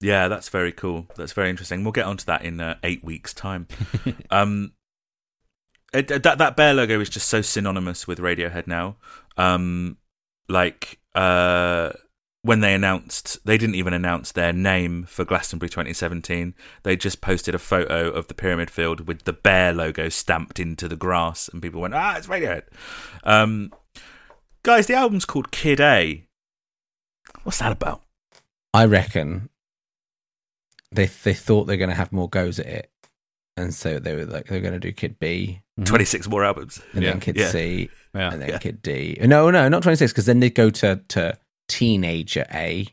Yeah, 0.00 0.28
that's 0.28 0.48
very 0.48 0.72
cool. 0.72 1.06
That's 1.16 1.32
very 1.32 1.50
interesting. 1.50 1.82
We'll 1.82 1.92
get 1.92 2.06
onto 2.06 2.24
that 2.26 2.42
in 2.42 2.60
uh, 2.60 2.76
eight 2.82 3.04
weeks' 3.04 3.34
time. 3.34 3.66
um, 4.30 4.72
it, 5.92 6.08
that 6.08 6.38
that 6.38 6.56
bear 6.56 6.74
logo 6.74 7.00
is 7.00 7.08
just 7.08 7.28
so 7.28 7.40
synonymous 7.40 8.06
with 8.06 8.18
Radiohead 8.18 8.66
now. 8.66 8.96
Um, 9.36 9.98
like 10.48 11.00
uh, 11.14 11.92
when 12.42 12.60
they 12.60 12.74
announced, 12.74 13.44
they 13.44 13.58
didn't 13.58 13.74
even 13.74 13.92
announce 13.92 14.32
their 14.32 14.52
name 14.52 15.04
for 15.04 15.24
Glastonbury 15.24 15.68
2017. 15.68 16.54
They 16.82 16.96
just 16.96 17.20
posted 17.20 17.54
a 17.54 17.58
photo 17.58 18.10
of 18.10 18.28
the 18.28 18.34
pyramid 18.34 18.70
field 18.70 19.08
with 19.08 19.24
the 19.24 19.32
bear 19.32 19.72
logo 19.72 20.08
stamped 20.08 20.60
into 20.60 20.88
the 20.88 20.96
grass, 20.96 21.48
and 21.48 21.62
people 21.62 21.80
went, 21.80 21.94
"Ah, 21.94 22.16
it's 22.16 22.26
Radiohead." 22.26 22.64
Um, 23.24 23.72
guys, 24.62 24.86
the 24.86 24.94
album's 24.94 25.24
called 25.24 25.50
Kid 25.50 25.80
A. 25.80 26.25
What's 27.46 27.58
that 27.60 27.70
about? 27.72 28.02
I 28.74 28.84
reckon 28.86 29.50
they 30.92 31.06
they 31.06 31.32
thought 31.34 31.64
they're 31.64 31.76
going 31.76 31.90
to 31.90 31.94
have 31.96 32.12
more 32.12 32.28
goes 32.28 32.58
at 32.58 32.66
it, 32.66 32.90
and 33.56 33.72
so 33.72 33.98
they 33.98 34.14
were 34.16 34.24
like 34.24 34.46
they're 34.46 34.60
going 34.60 34.74
to 34.74 34.80
do 34.80 34.92
Kid 34.92 35.18
B 35.18 35.60
Mhm. 35.78 35.84
26 35.86 36.28
more 36.28 36.44
albums. 36.44 36.80
and 36.92 37.02
Yeah, 37.04 37.10
then 37.10 37.20
Kid 37.20 37.36
yeah. 37.36 37.48
C 37.50 37.90
yeah. 38.14 38.32
and 38.32 38.40
then 38.42 38.48
yeah. 38.48 38.58
Kid 38.58 38.82
D. 38.82 39.16
No, 39.20 39.50
no, 39.50 39.68
not 39.68 39.82
twenty 39.82 39.96
six 39.96 40.10
because 40.12 40.26
then 40.26 40.40
they 40.40 40.50
go 40.50 40.70
to 40.70 41.00
to 41.08 41.38
Teenager 41.68 42.46
A 42.52 42.86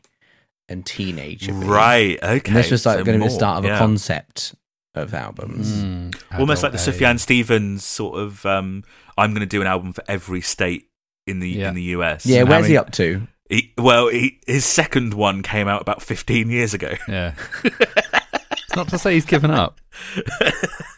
and 0.68 0.84
Teenager 0.86 1.52
B. 1.52 1.58
Right. 1.66 2.18
Okay. 2.22 2.42
And 2.48 2.56
this 2.56 2.70
was 2.70 2.84
like 2.86 2.98
so 2.98 3.04
going 3.04 3.18
to 3.18 3.24
be 3.24 3.28
the 3.28 3.30
more, 3.30 3.38
start 3.38 3.58
of 3.58 3.64
yeah. 3.64 3.76
a 3.76 3.78
concept 3.78 4.54
of 4.94 5.12
albums. 5.14 5.72
Mm, 5.82 6.14
Almost 6.38 6.62
like 6.62 6.72
the 6.72 6.78
adult 6.80 6.96
Sufjan 6.96 7.18
Stevens 7.18 7.84
sort 7.84 8.18
of. 8.20 8.44
Um, 8.46 8.84
I'm 9.18 9.30
going 9.32 9.40
to 9.40 9.46
do 9.46 9.60
an 9.60 9.66
album 9.66 9.92
for 9.92 10.04
every 10.06 10.40
state 10.42 10.88
in 11.26 11.40
the 11.40 11.48
Yeah. 11.50 11.68
in 11.70 11.74
the 11.74 11.82
US. 11.96 12.24
Yeah, 12.26 12.40
And 12.40 12.48
where's 12.48 12.64
how 12.66 12.68
he 12.70 12.76
up 12.76 12.92
to? 12.92 13.26
He, 13.54 13.72
well, 13.78 14.08
he, 14.08 14.40
his 14.46 14.64
second 14.64 15.14
one 15.14 15.42
came 15.42 15.68
out 15.68 15.80
about 15.80 16.02
15 16.02 16.50
years 16.50 16.74
ago. 16.74 16.94
Yeah. 17.08 17.34
it's 17.64 18.74
not 18.76 18.88
to 18.88 18.98
say 18.98 19.14
he's 19.14 19.24
given 19.26 19.50
up. 19.52 19.80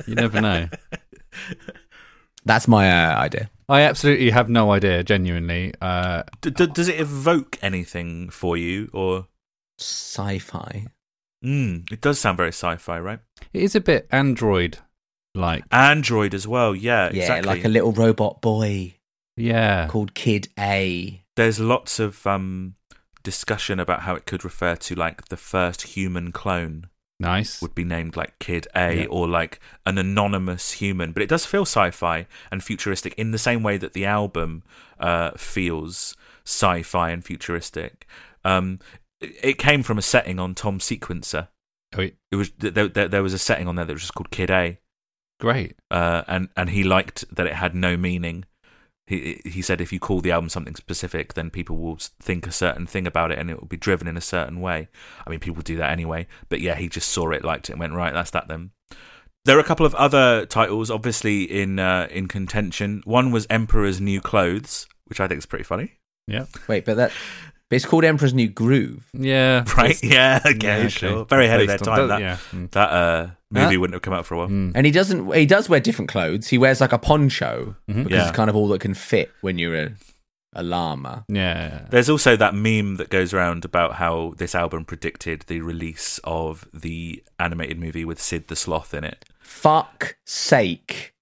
You 0.07 0.15
never 0.15 0.41
know. 0.41 0.69
That's 2.45 2.69
my 2.69 2.91
uh, 2.91 3.19
idea. 3.19 3.51
I 3.69 3.83
absolutely 3.83 4.31
have 4.31 4.49
no 4.49 4.71
idea, 4.71 5.03
genuinely. 5.03 5.75
Uh, 5.83 6.23
D- 6.41 6.51
d- 6.51 6.67
does 6.69 6.89
it 6.89 7.01
evoke 7.01 7.59
anything 7.61 8.31
for 8.31 8.57
you, 8.57 8.89
or 8.93 9.27
Sci-fi. 9.79 10.87
mm, 11.45 11.91
it 11.93 12.01
does 12.01 12.21
sound 12.21 12.37
very 12.37 12.51
sci-fi, 12.53 12.99
right? 13.01 13.19
it 13.53 13.63
is 13.63 13.75
a 13.75 13.81
bit 13.81 14.07
Android 14.13 14.79
like. 15.35 15.65
Android 15.73 16.33
as 16.35 16.47
well. 16.47 16.75
Yeah, 16.75 17.11
Yeah, 17.13 17.23
exactly. 17.23 17.47
like 17.55 17.65
a 17.65 17.69
little 17.69 17.93
robot 17.93 18.41
boy 18.41 18.95
Yeah. 19.37 19.89
called 19.89 20.15
Kid 20.15 20.49
A. 20.59 21.23
There's 21.37 21.61
lots 21.61 21.99
of 22.01 22.27
um, 22.27 22.75
discussion 23.23 23.79
about 23.79 24.03
how 24.03 24.15
it 24.15 24.27
could 24.27 24.45
refer 24.45 24.75
to 24.77 24.95
like 24.95 25.27
the 25.29 25.37
first 25.37 25.83
human 25.83 26.33
clone 26.33 26.87
Nice. 27.21 27.63
would 27.63 27.75
be 27.75 27.85
named 27.85 28.17
like 28.17 28.39
Kid 28.39 28.67
A 28.75 29.01
Yeah. 29.03 29.07
or 29.07 29.29
like 29.29 29.61
an 29.87 29.97
anonymous 29.99 30.73
human, 30.73 31.13
but 31.13 31.23
it 31.23 31.29
does 31.29 31.47
feel 31.47 31.63
sci-fi 31.63 32.27
and 32.51 32.63
futuristic 32.63 33.15
in 33.15 33.31
the 33.31 33.39
same 33.39 33.63
way 33.63 33.77
that 33.79 33.93
the 33.95 34.05
album 34.07 34.63
uh, 35.01 35.31
feels 35.33 36.17
sci-fi 36.45 37.11
and 37.11 37.25
futuristic. 37.25 38.07
Um, 38.45 38.79
it 39.21 39.59
came 39.59 39.83
from 39.83 39.99
a 39.99 40.03
setting 40.03 40.39
on 40.39 40.55
Tom 40.55 40.79
Sequencer. 40.79 41.49
Oh, 41.95 41.99
wait, 41.99 42.17
It 42.31 42.37
was 42.37 42.51
there, 42.59 42.89
there, 42.89 43.09
there 43.09 43.23
was 43.23 43.33
a 43.35 43.39
setting 43.39 43.67
on 43.67 43.77
there 43.77 43.85
that 43.85 43.93
was 43.93 44.03
just 44.03 44.15
called 44.15 44.31
Kid 44.31 44.51
A, 44.51 44.79
great. 45.41 45.77
uh, 45.91 46.23
and 46.29 46.49
and 46.57 46.71
he 46.71 46.85
liked 46.85 47.25
that 47.35 47.47
it 47.47 47.55
had 47.55 47.75
no 47.75 47.97
meaning. 47.97 48.45
He 49.07 49.41
he 49.45 49.63
said 49.63 49.81
if 49.81 49.93
you 49.93 50.01
call 50.01 50.21
the 50.21 50.33
album 50.33 50.49
something 50.49 50.75
specific, 50.75 51.35
then 51.35 51.51
people 51.51 51.77
will 51.77 51.99
think 52.21 52.47
a 52.47 52.53
certain 52.53 52.87
thing 52.87 53.07
about 53.07 53.31
it, 53.31 53.39
and 53.39 53.51
it 53.51 53.61
will 53.61 53.69
be 53.69 53.77
driven 53.77 54.09
in 54.09 54.17
a 54.17 54.21
certain 54.21 54.61
way. 54.61 54.89
I 55.27 55.31
mean, 55.31 55.39
people 55.39 55.63
do 55.63 55.77
that 55.77 55.93
anyway, 55.93 56.27
but 56.49 56.61
yeah, 56.61 56.75
he 56.75 56.89
just 56.89 57.09
saw 57.09 57.31
it, 57.31 57.45
liked 57.45 57.69
it, 57.69 57.73
and 57.73 57.81
went 57.81 57.93
right. 57.93 58.13
That's 58.13 58.33
that 58.33 58.49
then. 58.49 58.73
There 59.45 59.57
are 59.57 59.61
a 59.61 59.65
couple 59.65 59.87
of 59.87 59.95
other 59.95 60.45
titles, 60.47 60.91
obviously 60.91 61.45
in 61.45 61.79
uh, 61.79 62.09
in 62.11 62.27
contention. 62.27 63.03
One 63.05 63.31
was 63.31 63.47
Emperor's 63.49 64.01
New 64.01 64.21
Clothes, 64.21 64.89
which 65.07 65.21
I 65.21 65.29
think 65.29 65.39
is 65.39 65.47
pretty 65.47 65.65
funny. 65.65 65.93
Yeah. 66.27 66.47
Wait, 66.67 66.85
but 66.85 66.97
that 66.97 67.13
but 67.69 67.77
it's 67.77 67.85
called 67.85 68.05
Emperor's 68.05 68.35
New 68.35 68.49
Groove. 68.49 69.09
Yeah. 69.13 69.65
Right? 69.77 70.01
Yeah. 70.03 70.41
Okay. 70.45 70.67
Yeah, 70.67 70.77
okay. 70.79 70.89
Sure. 70.89 71.25
Very 71.25 71.47
ahead 71.47 71.61
of 71.61 71.67
their 71.69 71.79
time. 71.79 72.09
That 72.09 72.21
yeah. 72.21 72.37
Mm. 72.53 72.71
that 72.73 72.91
uh, 72.91 73.31
movie 73.51 73.75
Huh? 73.75 73.81
wouldn't 73.81 73.95
have 73.95 74.03
come 74.03 74.15
out 74.15 74.27
for 74.27 74.35
a 74.35 74.39
while. 74.39 74.49
Mm. 74.49 74.73
And 74.75 74.87
he 74.87 74.93
doesn't 74.93 75.33
he 75.35 75.47
does 75.47 75.69
wear 75.69 75.81
different 75.81 76.09
clothes. 76.11 76.49
He 76.49 76.59
wears 76.59 76.81
like 76.81 76.93
a 76.93 76.99
poncho 76.99 77.77
Mhm. 77.89 78.05
because 78.05 78.11
Yeah. 78.11 78.29
it's 78.29 78.37
kind 78.37 78.51
of 78.51 78.57
all 78.57 78.69
that 78.69 78.81
can 78.81 78.95
fit 78.95 79.31
when 79.41 79.59
you're 79.59 79.75
a, 79.77 79.93
a 80.55 80.63
llama. 80.63 81.25
Yeah. 81.29 81.87
There's 81.91 82.09
also 82.11 82.35
that 82.37 82.55
meme 82.55 82.97
that 82.97 83.11
goes 83.11 83.33
around 83.35 83.65
about 83.65 83.95
how 83.95 84.35
this 84.39 84.55
album 84.55 84.85
predicted 84.85 85.43
the 85.49 85.61
release 85.61 86.19
of 86.25 86.67
the 86.73 87.23
animated 87.39 87.79
movie 87.79 88.05
with 88.05 88.21
Sid 88.21 88.49
the 88.49 88.57
Sloth 88.57 88.93
in 88.95 89.05
it. 89.05 89.25
Fuck 89.41 90.17
sake. 90.25 91.13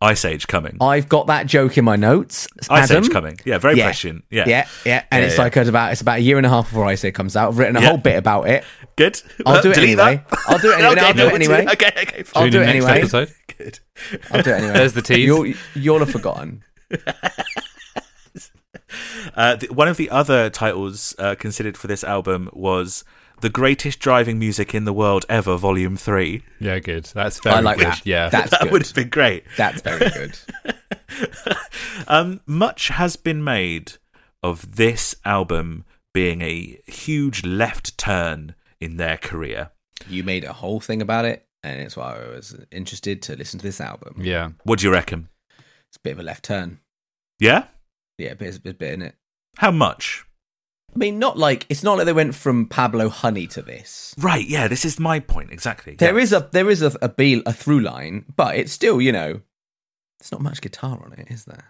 Ice 0.00 0.24
Age 0.24 0.46
coming. 0.46 0.76
I've 0.80 1.08
got 1.08 1.26
that 1.26 1.46
joke 1.46 1.76
in 1.76 1.84
my 1.84 1.96
notes. 1.96 2.46
Ice 2.70 2.90
Adam. 2.90 3.04
Age 3.04 3.10
coming. 3.10 3.38
Yeah, 3.44 3.58
very 3.58 3.76
Yeah. 3.76 3.84
prescient. 3.86 4.24
Yeah. 4.30 4.44
Yeah, 4.46 4.68
yeah. 4.84 5.02
And 5.10 5.22
Yeah, 5.22 5.26
it's 5.28 5.36
yeah. 5.36 5.42
like 5.42 5.56
at 5.56 5.66
about 5.68 5.90
it's 5.92 6.00
about 6.00 6.18
a 6.18 6.22
year 6.22 6.36
and 6.36 6.46
a 6.46 6.48
half 6.48 6.68
before 6.68 6.84
Ice 6.86 7.04
Age 7.04 7.14
comes 7.14 7.36
out. 7.36 7.48
I've 7.48 7.58
written 7.58 7.76
a 7.76 7.80
Yeah. 7.80 7.88
whole 7.88 7.96
bit 7.98 8.16
about 8.16 8.48
it. 8.48 8.64
Good. 8.96 9.20
I'll 9.44 9.54
Well, 9.54 9.62
do 9.62 9.70
it 9.72 9.78
anyway. 9.78 10.22
that. 10.30 10.38
I'll 10.46 10.58
do 10.58 10.70
it 10.70 10.78
anyway. 10.78 10.92
okay, 10.92 11.04
I'll 11.06 11.12
do 11.12 11.18
no, 11.18 11.26
it 11.28 11.34
anyway. 11.34 11.66
Okay, 11.72 11.92
okay, 12.02 12.22
fine. 12.22 12.42
I'll 12.42 12.42
Tune 12.44 12.52
do 12.52 12.62
it 12.62 12.66
next 12.66 12.84
anyway. 12.84 12.98
episode. 13.00 13.32
Good. 13.58 13.78
I'll 14.30 14.42
do 14.42 14.50
it 14.50 14.54
anyway. 14.54 14.72
There's 14.74 14.92
the 14.92 15.02
tease. 15.02 15.18
You'll, 15.26 15.52
you'll 15.74 15.98
have 15.98 16.10
forgotten. 16.10 16.62
Uh, 19.34 19.56
the, 19.56 19.66
one 19.68 19.88
of 19.88 19.96
the 19.98 20.08
other 20.10 20.48
titles 20.48 21.14
uh, 21.18 21.34
considered 21.34 21.76
for 21.76 21.86
this 21.88 22.02
album 22.02 22.48
was 22.52 23.04
The 23.40 23.48
Greatest 23.50 24.00
Driving 24.00 24.38
Music 24.38 24.74
in 24.74 24.84
the 24.84 24.92
World 24.92 25.24
Ever, 25.28 25.56
Volume 25.56 25.96
3. 25.96 26.42
Yeah, 26.58 26.80
good. 26.80 27.04
That's 27.04 27.38
very 27.40 27.56
I 27.56 27.60
like 27.60 27.78
good. 27.78 27.86
that. 27.86 28.04
Yeah. 28.04 28.28
That's 28.30 28.50
that 28.52 28.62
good. 28.62 28.72
would 28.72 28.82
have 28.86 28.94
been 28.94 29.08
great. 29.10 29.44
That's 29.56 29.80
very 29.80 30.10
good. 30.10 30.38
Um, 32.06 32.40
much 32.46 32.88
has 32.88 33.16
been 33.16 33.42
made 33.42 33.94
of 34.42 34.76
this 34.76 35.16
album 35.24 35.84
being 36.14 36.42
a 36.42 36.78
huge 36.86 37.44
left 37.44 37.98
turn 37.98 38.54
in 38.80 38.96
their 38.98 39.16
career. 39.16 39.70
You 40.08 40.22
made 40.22 40.44
a 40.44 40.52
whole 40.52 40.80
thing 40.80 41.02
about 41.02 41.24
it, 41.24 41.46
and 41.62 41.80
it's 41.80 41.96
why 41.96 42.16
I 42.16 42.28
was 42.28 42.56
interested 42.70 43.20
to 43.22 43.36
listen 43.36 43.58
to 43.58 43.66
this 43.66 43.80
album. 43.80 44.14
Yeah. 44.22 44.50
What 44.62 44.78
do 44.78 44.86
you 44.86 44.92
reckon? 44.92 45.28
It's 45.88 45.96
a 45.96 46.00
bit 46.00 46.12
of 46.12 46.20
a 46.20 46.22
left 46.22 46.44
turn. 46.44 46.78
Yeah? 47.40 47.64
Yeah, 48.16 48.30
a 48.30 48.36
bit, 48.36 48.56
a 48.64 48.74
bit 48.74 48.94
in 48.94 49.02
it. 49.02 49.14
How 49.56 49.70
much? 49.72 50.24
I 50.94 50.98
mean, 50.98 51.18
not 51.18 51.38
like 51.38 51.66
it's 51.68 51.82
not 51.82 51.96
like 51.98 52.06
they 52.06 52.12
went 52.12 52.34
from 52.34 52.66
Pablo 52.66 53.08
Honey 53.08 53.46
to 53.48 53.62
this. 53.62 54.14
Right, 54.18 54.46
yeah, 54.46 54.68
this 54.68 54.84
is 54.84 54.98
my 54.98 55.20
point 55.20 55.50
exactly. 55.52 55.94
There 55.94 56.16
yeah. 56.16 56.22
is 56.22 56.32
a 56.32 56.48
there 56.52 56.70
is 56.70 56.82
a 56.82 56.92
a, 57.02 57.08
be- 57.08 57.42
a 57.46 57.52
through 57.52 57.80
line, 57.80 58.24
but 58.36 58.56
it's 58.56 58.72
still 58.72 59.00
you 59.00 59.12
know, 59.12 59.40
there's 60.18 60.32
not 60.32 60.40
much 60.40 60.60
guitar 60.60 61.00
on 61.04 61.12
it, 61.12 61.30
is 61.30 61.44
there? 61.44 61.64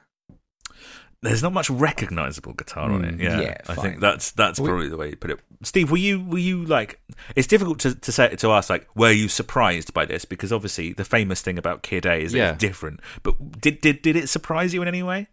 there's 1.21 1.43
not 1.43 1.53
much 1.53 1.69
recognizable 1.69 2.53
guitar 2.53 2.93
on 2.93 3.05
it. 3.05 3.17
Mm, 3.17 3.21
Yeah, 3.21 3.41
yeah, 3.41 3.57
I 3.69 3.75
think 3.75 3.99
that's 3.99 4.31
that's 4.31 4.61
We- 4.61 4.69
probably 4.69 4.89
the 4.89 4.97
way 4.97 5.11
you 5.11 5.17
put 5.17 5.33
it. 5.33 5.41
Steve, 5.65 5.91
were 5.91 5.97
you 5.97 6.21
were 6.25 6.39
you 6.39 6.65
like? 6.65 7.01
It's 7.35 7.49
difficult 7.49 7.81
to 7.81 7.97
to 7.97 8.13
say 8.13 8.37
to 8.37 8.53
ask 8.53 8.71
like, 8.71 8.87
were 8.95 9.11
you 9.11 9.27
surprised 9.29 9.93
by 9.93 10.05
this? 10.07 10.25
Because 10.25 10.53
obviously 10.53 10.93
the 10.93 11.05
famous 11.05 11.43
thing 11.43 11.59
about 11.59 11.83
Kid 11.83 12.07
A 12.07 12.15
is 12.23 12.33
Yeah. 12.35 12.51
it's 12.53 12.59
different. 12.61 13.01
But 13.25 13.61
did 13.61 13.81
did 13.81 14.01
did 14.03 14.15
it 14.15 14.29
surprise 14.29 14.73
you 14.73 14.81
in 14.81 14.87
any 14.89 15.03
way? 15.03 15.27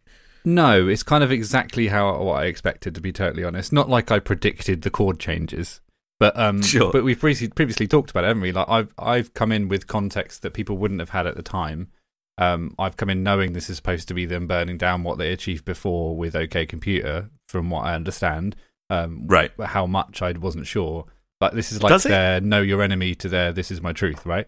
No, 0.45 0.87
it's 0.87 1.03
kind 1.03 1.23
of 1.23 1.31
exactly 1.31 1.87
how 1.87 2.21
what 2.21 2.41
I 2.41 2.45
expected 2.45 2.95
to 2.95 3.01
be 3.01 3.11
totally 3.11 3.43
honest. 3.43 3.73
Not 3.73 3.89
like 3.89 4.11
I 4.11 4.19
predicted 4.19 4.83
the 4.83 4.89
chord 4.89 5.19
changes, 5.19 5.81
but 6.19 6.37
um, 6.37 6.61
Sure. 6.61 6.91
but 6.91 7.03
we've 7.03 7.19
previously 7.19 7.49
previously 7.49 7.87
talked 7.87 8.11
about 8.11 8.23
it, 8.23 8.27
haven't 8.27 8.41
we? 8.43 8.51
Like 8.51 8.69
I've 8.69 8.93
I've 8.97 9.33
come 9.33 9.51
in 9.51 9.67
with 9.67 9.87
context 9.87 10.41
that 10.43 10.53
people 10.53 10.77
wouldn't 10.77 10.99
have 10.99 11.09
had 11.09 11.27
at 11.27 11.35
the 11.35 11.43
time. 11.43 11.89
Um, 12.37 12.75
I've 12.77 12.97
come 12.97 13.09
in 13.09 13.23
knowing 13.23 13.53
this 13.53 13.69
is 13.69 13.77
supposed 13.77 14.07
to 14.09 14.13
be 14.13 14.25
them 14.25 14.45
burning 14.45 14.77
down 14.77 15.03
what 15.03 15.17
they 15.17 15.31
achieved 15.31 15.63
before 15.65 16.15
with 16.17 16.35
OK 16.35 16.65
Computer, 16.65 17.29
from 17.47 17.69
what 17.69 17.85
I 17.85 17.95
understand. 17.95 18.55
Um, 18.89 19.25
Right. 19.25 19.51
how 19.59 19.87
much 19.87 20.21
I 20.21 20.31
wasn't 20.33 20.67
sure. 20.67 21.05
But 21.39 21.55
this 21.55 21.71
is 21.71 21.81
like 21.81 21.89
Does 21.89 22.05
it? 22.05 22.09
their 22.09 22.39
know 22.41 22.61
your 22.61 22.81
enemy 22.81 23.15
to 23.15 23.29
their 23.29 23.51
this 23.51 23.71
is 23.71 23.81
my 23.81 23.93
truth, 23.93 24.25
right? 24.25 24.47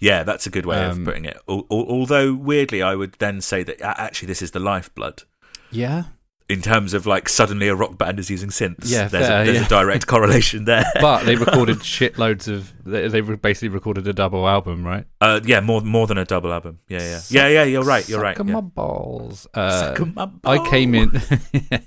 Yeah, 0.00 0.22
that's 0.22 0.46
a 0.46 0.50
good 0.50 0.64
way 0.66 0.76
Um, 0.76 1.00
of 1.00 1.04
putting 1.04 1.24
it. 1.24 1.36
Al- 1.48 1.66
al- 1.70 1.86
although 1.88 2.32
weirdly, 2.34 2.82
I 2.82 2.94
would 2.94 3.14
then 3.18 3.40
say 3.40 3.62
that 3.64 3.80
actually 3.82 4.26
this 4.28 4.42
is 4.42 4.52
the 4.52 4.60
lifeblood. 4.60 5.24
Yeah. 5.70 6.04
In 6.48 6.62
terms 6.62 6.94
of 6.94 7.04
like 7.04 7.28
suddenly 7.28 7.68
a 7.68 7.74
rock 7.74 7.98
band 7.98 8.18
is 8.18 8.30
using 8.30 8.48
synths, 8.48 8.84
Yeah, 8.90 9.06
there's, 9.08 9.26
fair, 9.26 9.42
a, 9.42 9.44
there's 9.44 9.58
yeah. 9.58 9.66
a 9.66 9.68
direct 9.68 10.06
correlation 10.12 10.64
there. 10.64 10.86
But 10.98 11.24
they 11.24 11.36
recorded 11.36 11.76
shitloads 11.80 12.48
of. 12.48 12.72
They, 12.86 13.06
they 13.08 13.20
basically 13.20 13.68
recorded 13.68 14.08
a 14.08 14.14
double 14.14 14.48
album, 14.48 14.82
right? 14.86 15.04
uh, 15.20 15.40
yeah, 15.44 15.60
more 15.60 15.82
more 15.82 16.06
than 16.06 16.16
a 16.16 16.24
double 16.24 16.50
album. 16.50 16.78
Yeah, 16.88 17.00
yeah, 17.00 17.20
yeah, 17.28 17.48
yeah. 17.48 17.64
You're 17.64 17.84
right. 17.84 18.08
You're 18.08 18.22
right. 18.22 18.34
Suck 18.36 18.46
yeah. 18.46 18.52
my 18.54 18.60
balls. 18.62 19.46
Uh, 19.52 19.94
Suck 19.94 20.14
my 20.14 20.30
I 20.44 20.66
came 20.70 20.94
in. 20.94 21.20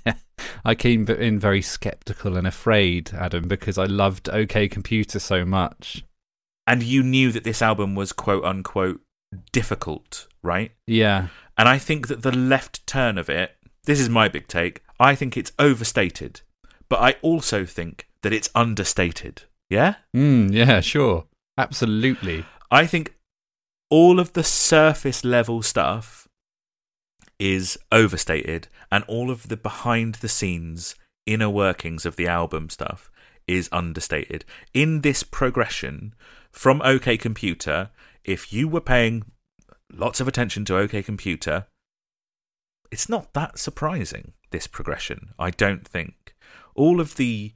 I 0.64 0.74
came 0.76 1.08
in 1.08 1.38
very 1.40 1.62
skeptical 1.62 2.36
and 2.36 2.46
afraid, 2.46 3.10
Adam, 3.14 3.48
because 3.48 3.78
I 3.78 3.84
loved 3.86 4.28
OK 4.28 4.68
Computer 4.68 5.18
so 5.18 5.44
much. 5.44 6.04
And 6.66 6.82
you 6.82 7.02
knew 7.02 7.32
that 7.32 7.44
this 7.44 7.62
album 7.62 7.94
was 7.94 8.12
quote 8.12 8.44
unquote 8.44 9.00
difficult, 9.52 10.28
right? 10.42 10.72
Yeah, 10.86 11.28
And 11.56 11.68
I 11.68 11.78
think 11.78 12.08
that 12.08 12.22
the 12.22 12.32
left 12.32 12.86
turn 12.86 13.18
of 13.18 13.28
it, 13.28 13.56
this 13.84 14.00
is 14.00 14.08
my 14.08 14.28
big 14.28 14.46
take, 14.48 14.82
I 15.00 15.14
think 15.14 15.36
it's 15.36 15.52
overstated, 15.58 16.42
but 16.88 17.00
I 17.00 17.16
also 17.22 17.64
think 17.64 18.06
that 18.22 18.32
it's 18.32 18.50
understated. 18.54 19.42
Yeah? 19.68 19.96
mm, 20.14 20.52
yeah, 20.52 20.80
sure, 20.80 21.24
absolutely. 21.56 22.44
I 22.70 22.86
think 22.86 23.14
all 23.90 24.20
of 24.20 24.32
the 24.34 24.44
surface 24.44 25.24
level 25.24 25.62
stuff 25.62 26.28
is 27.38 27.78
overstated, 27.90 28.68
and 28.90 29.04
all 29.04 29.30
of 29.30 29.48
the 29.48 29.56
behind 29.56 30.16
the 30.16 30.28
scenes 30.28 30.94
inner 31.26 31.50
workings 31.50 32.04
of 32.04 32.16
the 32.16 32.26
album 32.26 32.68
stuff 32.68 33.10
is 33.56 33.68
understated. 33.72 34.44
In 34.74 35.00
this 35.00 35.22
progression 35.22 36.14
from 36.50 36.82
OK 36.82 37.16
Computer, 37.16 37.90
if 38.24 38.52
you 38.52 38.68
were 38.68 38.80
paying 38.80 39.24
lots 39.92 40.20
of 40.20 40.28
attention 40.28 40.64
to 40.66 40.76
OK 40.76 41.02
Computer, 41.02 41.66
it's 42.90 43.08
not 43.08 43.32
that 43.32 43.58
surprising, 43.58 44.32
this 44.50 44.66
progression, 44.66 45.30
I 45.38 45.50
don't 45.50 45.86
think. 45.86 46.34
All 46.74 47.00
of 47.00 47.16
the 47.16 47.54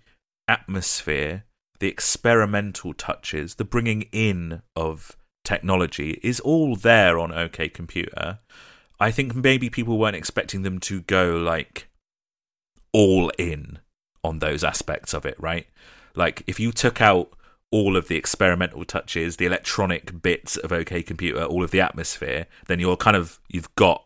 atmosphere, 0.49 1.45
the 1.79 1.89
experimental 1.89 2.95
touches, 2.95 3.57
the 3.57 3.65
bringing 3.65 4.03
in 4.13 4.63
of 4.75 5.17
technology 5.45 6.19
is 6.23 6.41
all 6.41 6.75
there 6.75 7.19
on 7.19 7.33
OK 7.33 7.69
Computer. 7.69 8.41
I 8.99 9.11
think 9.11 9.35
maybe 9.35 9.69
people 9.69 9.99
weren't 9.99 10.17
expecting 10.17 10.63
them 10.63 10.79
to 10.81 11.03
go 11.03 11.37
like 11.37 11.89
all 12.93 13.31
in 13.39 13.79
on 14.27 14.39
those 14.41 14.63
aspects 14.65 15.15
of 15.15 15.25
it, 15.25 15.37
right? 15.39 15.67
Like 16.15 16.43
if 16.47 16.59
you 16.61 16.73
took 16.73 17.01
out 17.01 17.33
all 17.71 17.97
of 17.97 18.09
the 18.09 18.17
experimental 18.17 18.85
touches, 18.85 19.37
the 19.37 19.47
electronic 19.47 20.23
bits 20.23 20.57
of 20.57 20.73
OK 20.73 21.03
Computer, 21.03 21.45
all 21.45 21.63
of 21.65 21.71
the 21.71 21.81
atmosphere, 21.81 22.47
then 22.67 22.79
you're 22.81 22.97
kind 22.97 23.17
of 23.17 23.41
you've 23.49 23.75
got 23.77 24.05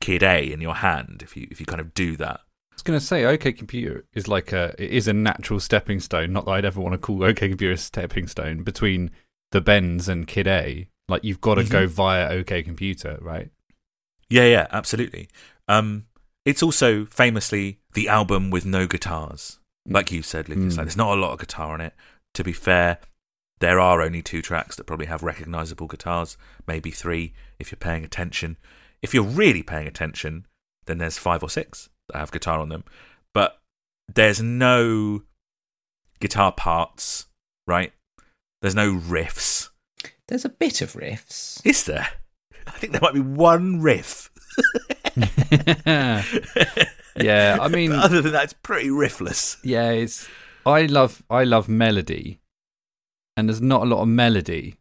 Kid 0.00 0.22
A 0.22 0.50
in 0.52 0.60
your 0.60 0.74
hand 0.76 1.20
if 1.22 1.36
you 1.36 1.46
if 1.50 1.60
you 1.60 1.66
kind 1.66 1.80
of 1.80 1.94
do 1.94 2.16
that. 2.16 2.40
I 2.72 2.74
was 2.74 2.82
going 2.82 2.98
to 2.98 3.04
say 3.04 3.24
OK 3.24 3.52
Computer 3.52 4.04
is 4.14 4.28
like 4.28 4.52
a 4.52 4.74
it 4.78 4.90
is 4.90 5.06
a 5.08 5.12
natural 5.12 5.60
stepping 5.60 6.00
stone. 6.00 6.32
Not 6.32 6.46
that 6.46 6.52
I'd 6.52 6.64
ever 6.64 6.80
want 6.80 6.94
to 6.94 6.98
call 6.98 7.22
OK 7.24 7.48
Computer 7.48 7.74
a 7.74 7.76
stepping 7.76 8.26
stone 8.26 8.62
between 8.64 9.10
the 9.52 9.60
Bends 9.60 10.08
and 10.08 10.26
Kid 10.26 10.46
A. 10.46 10.88
Like 11.08 11.22
you've 11.24 11.40
got 11.40 11.56
to 11.56 11.62
Mhm. 11.62 11.70
go 11.70 11.86
via 11.86 12.28
OK 12.30 12.62
Computer, 12.62 13.18
right? 13.20 13.50
Yeah, 14.30 14.44
yeah, 14.46 14.66
absolutely. 14.70 15.28
Um, 15.68 16.06
it's 16.44 16.62
also 16.62 17.04
famously 17.04 17.78
the 17.92 18.08
album 18.08 18.50
with 18.50 18.64
no 18.64 18.86
guitars, 18.86 19.58
like 19.86 20.12
you 20.12 20.22
said, 20.22 20.48
Lucas. 20.48 20.74
Mm. 20.74 20.78
Like, 20.78 20.86
there's 20.86 20.96
not 20.96 21.16
a 21.16 21.20
lot 21.20 21.32
of 21.32 21.40
guitar 21.40 21.72
on 21.72 21.80
it. 21.80 21.94
To 22.34 22.44
be 22.44 22.52
fair, 22.52 22.98
there 23.60 23.78
are 23.78 24.02
only 24.02 24.22
two 24.22 24.42
tracks 24.42 24.76
that 24.76 24.84
probably 24.84 25.06
have 25.06 25.22
recognizable 25.22 25.86
guitars, 25.86 26.36
maybe 26.66 26.90
three 26.90 27.32
if 27.58 27.70
you're 27.70 27.76
paying 27.76 28.04
attention. 28.04 28.56
If 29.02 29.14
you're 29.14 29.22
really 29.22 29.62
paying 29.62 29.86
attention, 29.86 30.46
then 30.86 30.98
there's 30.98 31.18
five 31.18 31.42
or 31.42 31.50
six 31.50 31.88
that 32.08 32.18
have 32.18 32.32
guitar 32.32 32.58
on 32.58 32.68
them. 32.70 32.84
But 33.34 33.58
there's 34.12 34.42
no 34.42 35.22
guitar 36.20 36.52
parts, 36.52 37.26
right? 37.66 37.92
There's 38.62 38.74
no 38.74 38.94
riffs. 38.94 39.70
There's 40.28 40.44
a 40.44 40.48
bit 40.48 40.80
of 40.80 40.94
riffs. 40.94 41.60
Is 41.64 41.84
there? 41.84 42.08
I 42.66 42.70
think 42.72 42.92
there 42.92 43.00
might 43.02 43.14
be 43.14 43.20
one 43.20 43.80
riff. 43.80 44.30
yeah, 47.16 47.58
I 47.60 47.68
mean, 47.78 47.92
other 47.92 48.20
than 48.22 48.32
that, 48.32 48.44
it's 48.44 48.52
pretty 48.54 48.88
riffless. 48.90 49.58
yeah, 49.64 49.90
it's 49.90 50.28
I 50.64 50.86
love 50.86 51.22
I 51.30 51.44
love 51.44 51.68
melody, 51.68 52.40
and 53.36 53.48
there's 53.48 53.60
not 53.62 53.82
a 53.82 53.86
lot 53.86 54.02
of 54.02 54.08
melody. 54.08 54.76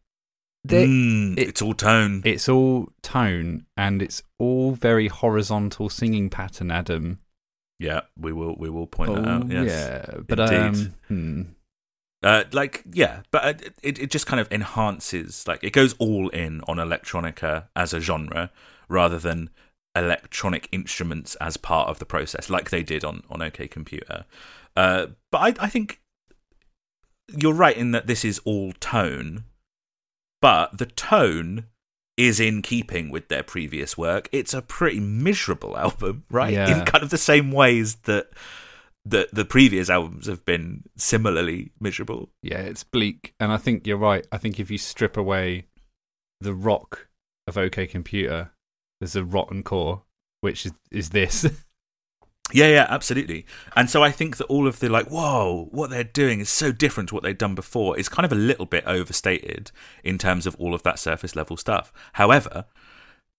There, 0.64 0.86
Mm, 0.86 1.38
it- 1.40 1.48
it's 1.50 1.62
all 1.62 1.74
tone. 1.74 2.22
It's 2.24 2.48
all 2.48 2.90
tone, 3.02 3.66
and 3.76 4.02
it's 4.02 4.22
all 4.38 4.74
very 4.74 5.08
horizontal 5.08 5.90
singing 5.90 6.30
pattern, 6.30 6.70
Adam. 6.72 7.20
yeah, 7.80 8.02
we 8.16 8.32
will 8.32 8.56
we 8.58 8.70
will 8.70 8.86
point 8.88 9.16
that 9.16 9.28
out. 9.28 9.50
Yes. 9.50 9.60
Oh, 9.60 10.12
yeah, 10.16 10.22
but 10.28 10.40
Indeed. 10.40 10.88
um, 10.88 10.94
hmm. 11.08 11.42
Uh, 12.24 12.44
like 12.52 12.84
yeah, 12.94 13.22
but 13.32 13.64
it 13.82 13.98
it 13.98 14.12
just 14.12 14.28
kind 14.28 14.40
of 14.40 14.48
enhances. 14.52 15.48
Like 15.48 15.64
it 15.64 15.74
goes 15.74 15.94
all 15.98 16.30
in 16.30 16.62
on 16.68 16.78
electronica 16.78 17.66
as 17.76 17.94
a 17.96 18.00
genre 18.00 18.52
rather 18.88 19.18
than 19.18 19.50
electronic 19.96 20.70
instruments 20.72 21.36
as 21.36 21.58
part 21.58 21.90
of 21.90 22.00
the 22.00 22.06
process, 22.06 22.50
like 22.50 22.70
they 22.70 22.84
did 22.84 23.04
on 23.04 23.24
on 23.30 23.42
OK 23.42 23.68
Computer. 23.68 24.26
Uh, 24.76 25.08
but 25.32 25.60
I 25.60 25.66
I 25.66 25.70
think 25.70 26.02
you're 27.28 27.54
right 27.54 27.78
in 27.78 27.92
that 27.92 28.08
this 28.08 28.26
is 28.26 28.40
all 28.46 28.74
tone, 28.74 29.46
but 30.42 30.78
the 30.78 30.86
tone 30.86 31.66
is 32.18 32.40
in 32.40 32.62
keeping 32.62 33.10
with 33.10 33.30
their 33.30 33.44
previous 33.44 33.98
work. 33.98 34.30
It's 34.32 34.54
a 34.54 34.62
pretty 34.62 35.00
miserable 35.00 35.78
album, 35.86 36.24
right? 36.30 36.54
Yeah. 36.54 36.80
In 36.80 36.86
kind 36.86 37.04
of 37.04 37.10
the 37.10 37.18
same 37.18 37.52
ways 37.52 37.96
that 38.04 38.30
the 39.04 39.28
the 39.34 39.46
previous 39.46 39.90
albums 39.90 40.28
have 40.28 40.46
been 40.46 40.84
similarly 40.96 41.72
miserable. 41.80 42.30
yeah, 42.44 42.60
it's 42.60 42.84
bleak, 42.84 43.34
and 43.40 43.52
I 43.52 43.58
think 43.58 43.88
you're 43.88 43.98
right. 43.98 44.26
I 44.32 44.38
think 44.38 44.60
if 44.60 44.70
you 44.70 44.78
strip 44.78 45.18
away 45.18 45.66
the 46.40 46.54
rock 46.54 47.08
of 47.48 47.58
OK 47.58 47.88
Computer, 47.88 48.52
there's 49.02 49.16
a 49.16 49.26
rotten 49.26 49.64
core, 49.64 50.04
which 50.40 50.66
is 50.66 50.74
is 50.92 51.10
this. 51.10 51.46
Yeah, 52.54 52.68
yeah, 52.68 52.88
absolutely. 52.90 53.46
And 53.78 53.90
so 53.90 54.04
I 54.04 54.12
think 54.12 54.36
that 54.36 54.46
all 54.48 54.68
of 54.68 54.80
the 54.80 54.90
like, 54.90 55.08
whoa, 55.08 55.70
what 55.72 55.90
they're 55.90 56.04
doing 56.04 56.42
is 56.42 56.50
so 56.50 56.74
different 56.74 57.08
to 57.10 57.16
what 57.16 57.24
they'd 57.24 57.38
done 57.38 57.56
before. 57.56 57.98
It's 57.98 58.10
kind 58.10 58.26
of 58.26 58.32
a 58.34 58.36
little 58.36 58.66
bit 58.66 58.84
overstated 58.86 59.72
in 60.04 60.18
terms 60.18 60.46
of 60.46 60.56
all 60.58 60.74
of 60.74 60.84
that 60.84 61.00
surface 61.00 61.34
level 61.34 61.56
stuff. 61.56 61.94
However, 62.14 62.66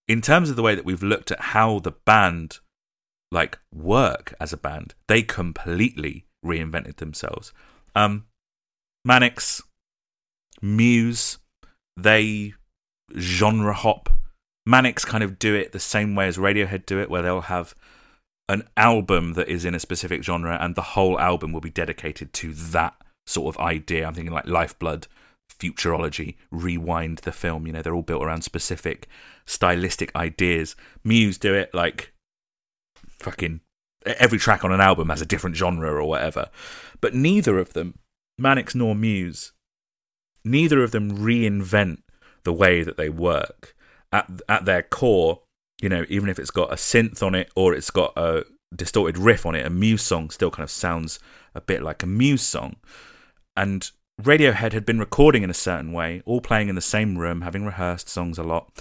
in 0.07 0.21
terms 0.21 0.49
of 0.49 0.55
the 0.55 0.63
way 0.63 0.73
that 0.73 0.85
we've 0.85 1.03
looked 1.03 1.29
at 1.29 1.39
how 1.39 1.77
the 1.77 1.91
band 1.91 2.57
like 3.31 3.59
work 3.71 4.33
as 4.39 4.51
a 4.51 4.57
band, 4.57 4.95
they 5.07 5.21
completely 5.21 6.25
reinvented 6.43 6.95
themselves. 6.95 7.53
Um 7.95 8.25
Manics, 9.05 9.61
Muse, 10.59 11.37
they 11.95 12.53
genre 13.15 13.73
hop. 13.73 14.09
Manics 14.65 15.05
kind 15.05 15.23
of 15.23 15.39
do 15.39 15.55
it 15.55 15.71
the 15.71 15.79
same 15.79 16.15
way 16.15 16.27
as 16.27 16.37
Radiohead 16.37 16.85
do 16.85 16.99
it, 16.99 17.09
where 17.09 17.21
they'll 17.21 17.41
have 17.41 17.75
an 18.49 18.63
album 18.77 19.33
that 19.33 19.47
is 19.47 19.65
in 19.65 19.75
a 19.75 19.79
specific 19.79 20.23
genre, 20.23 20.57
and 20.59 20.75
the 20.75 20.81
whole 20.81 21.19
album 21.19 21.51
will 21.51 21.61
be 21.61 21.69
dedicated 21.69 22.33
to 22.33 22.53
that 22.53 22.95
sort 23.25 23.55
of 23.55 23.61
idea. 23.61 24.05
I'm 24.05 24.13
thinking 24.13 24.33
like 24.33 24.47
Lifeblood, 24.47 25.07
Futurology, 25.51 26.35
Rewind 26.51 27.19
the 27.19 27.31
film. 27.31 27.67
You 27.67 27.73
know, 27.73 27.81
they're 27.81 27.95
all 27.95 28.01
built 28.01 28.23
around 28.23 28.43
specific 28.43 29.07
stylistic 29.45 30.15
ideas. 30.15 30.75
Muse 31.03 31.37
do 31.37 31.53
it 31.53 31.73
like 31.73 32.13
fucking 33.19 33.61
every 34.05 34.37
track 34.37 34.63
on 34.63 34.71
an 34.71 34.81
album 34.81 35.09
has 35.09 35.21
a 35.21 35.25
different 35.25 35.55
genre 35.55 35.93
or 35.93 36.03
whatever. 36.03 36.49
But 37.01 37.13
neither 37.13 37.57
of 37.59 37.73
them, 37.73 37.99
Manics 38.37 38.75
nor 38.75 38.95
Muse, 38.95 39.53
neither 40.43 40.83
of 40.83 40.91
them 40.91 41.17
reinvent 41.17 41.99
the 42.43 42.53
way 42.53 42.83
that 42.83 42.97
they 42.97 43.09
work. 43.09 43.75
At 44.13 44.29
at 44.47 44.63
their 44.63 44.83
core, 44.83 45.41
you 45.81 45.89
know, 45.89 46.05
even 46.07 46.29
if 46.29 46.39
it's 46.39 46.51
got 46.51 46.71
a 46.71 46.75
synth 46.75 47.21
on 47.21 47.35
it 47.35 47.51
or 47.55 47.73
it's 47.73 47.89
got 47.89 48.13
a 48.15 48.45
distorted 48.73 49.17
riff 49.17 49.45
on 49.45 49.55
it, 49.55 49.65
a 49.65 49.69
Muse 49.69 50.03
song 50.03 50.29
still 50.29 50.51
kind 50.51 50.63
of 50.63 50.71
sounds 50.71 51.19
a 51.53 51.59
bit 51.61 51.83
like 51.83 52.03
a 52.03 52.07
Muse 52.07 52.41
song. 52.41 52.77
And 53.57 53.89
Radiohead 54.21 54.73
had 54.73 54.85
been 54.85 54.99
recording 54.99 55.43
in 55.43 55.49
a 55.49 55.55
certain 55.55 55.91
way, 55.91 56.21
all 56.25 56.41
playing 56.41 56.69
in 56.69 56.75
the 56.75 56.81
same 56.81 57.17
room, 57.17 57.41
having 57.41 57.65
rehearsed 57.65 58.07
songs 58.07 58.37
a 58.37 58.43
lot. 58.43 58.71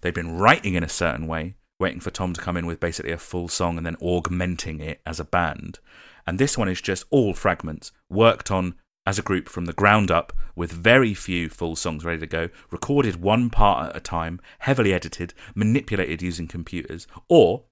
They'd 0.00 0.14
been 0.14 0.36
writing 0.36 0.74
in 0.74 0.82
a 0.82 0.88
certain 0.88 1.26
way, 1.26 1.54
waiting 1.78 2.00
for 2.00 2.10
Tom 2.10 2.32
to 2.34 2.40
come 2.40 2.56
in 2.56 2.66
with 2.66 2.80
basically 2.80 3.12
a 3.12 3.18
full 3.18 3.48
song 3.48 3.76
and 3.76 3.86
then 3.86 3.96
augmenting 4.02 4.80
it 4.80 5.00
as 5.06 5.20
a 5.20 5.24
band. 5.24 5.78
And 6.26 6.38
this 6.38 6.58
one 6.58 6.68
is 6.68 6.80
just 6.80 7.04
all 7.10 7.34
fragments, 7.34 7.92
worked 8.08 8.50
on 8.50 8.74
as 9.06 9.18
a 9.18 9.22
group 9.22 9.48
from 9.48 9.64
the 9.64 9.72
ground 9.72 10.10
up 10.10 10.32
with 10.54 10.72
very 10.72 11.14
few 11.14 11.48
full 11.48 11.76
songs 11.76 12.04
ready 12.04 12.20
to 12.20 12.26
go, 12.26 12.48
recorded 12.70 13.16
one 13.16 13.50
part 13.50 13.90
at 13.90 13.96
a 13.96 14.00
time, 14.00 14.40
heavily 14.60 14.92
edited, 14.92 15.34
manipulated 15.54 16.22
using 16.22 16.46
computers, 16.46 17.06
or 17.28 17.64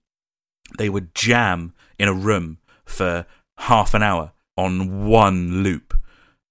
they 0.78 0.88
would 0.88 1.14
jam 1.14 1.74
in 1.98 2.08
a 2.08 2.14
room 2.14 2.58
for 2.84 3.26
half 3.58 3.94
an 3.94 4.02
hour 4.02 4.32
on 4.56 5.06
one 5.06 5.62
loop 5.62 5.94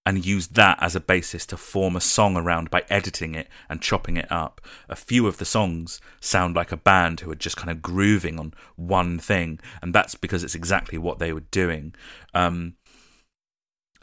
and 0.08 0.26
use 0.26 0.48
that 0.48 0.78
as 0.82 0.96
a 0.96 1.02
basis 1.02 1.46
to 1.46 1.58
form 1.58 1.94
a 1.94 2.00
song 2.00 2.38
around 2.38 2.70
by 2.70 2.82
editing 2.90 3.36
it 3.36 3.50
and 3.68 3.82
chopping 3.82 4.16
it 4.16 4.32
up. 4.32 4.62
A 4.88 4.96
few 4.96 5.28
of 5.28 5.38
the 5.38 5.44
songs 5.44 6.00
sound 6.22 6.56
like 6.56 6.72
a 6.72 6.78
band 6.78 7.20
who 7.20 7.32
are 7.32 7.36
just 7.36 7.58
kind 7.58 7.70
of 7.70 7.82
grooving 7.82 8.40
on 8.40 8.54
one 8.78 9.20
thing, 9.20 9.60
and 9.82 9.94
that's 9.94 10.16
because 10.16 10.46
it's 10.46 10.56
exactly 10.56 10.98
what 10.98 11.20
they 11.20 11.34
were 11.34 11.44
doing. 11.52 11.94
Um, 12.34 12.76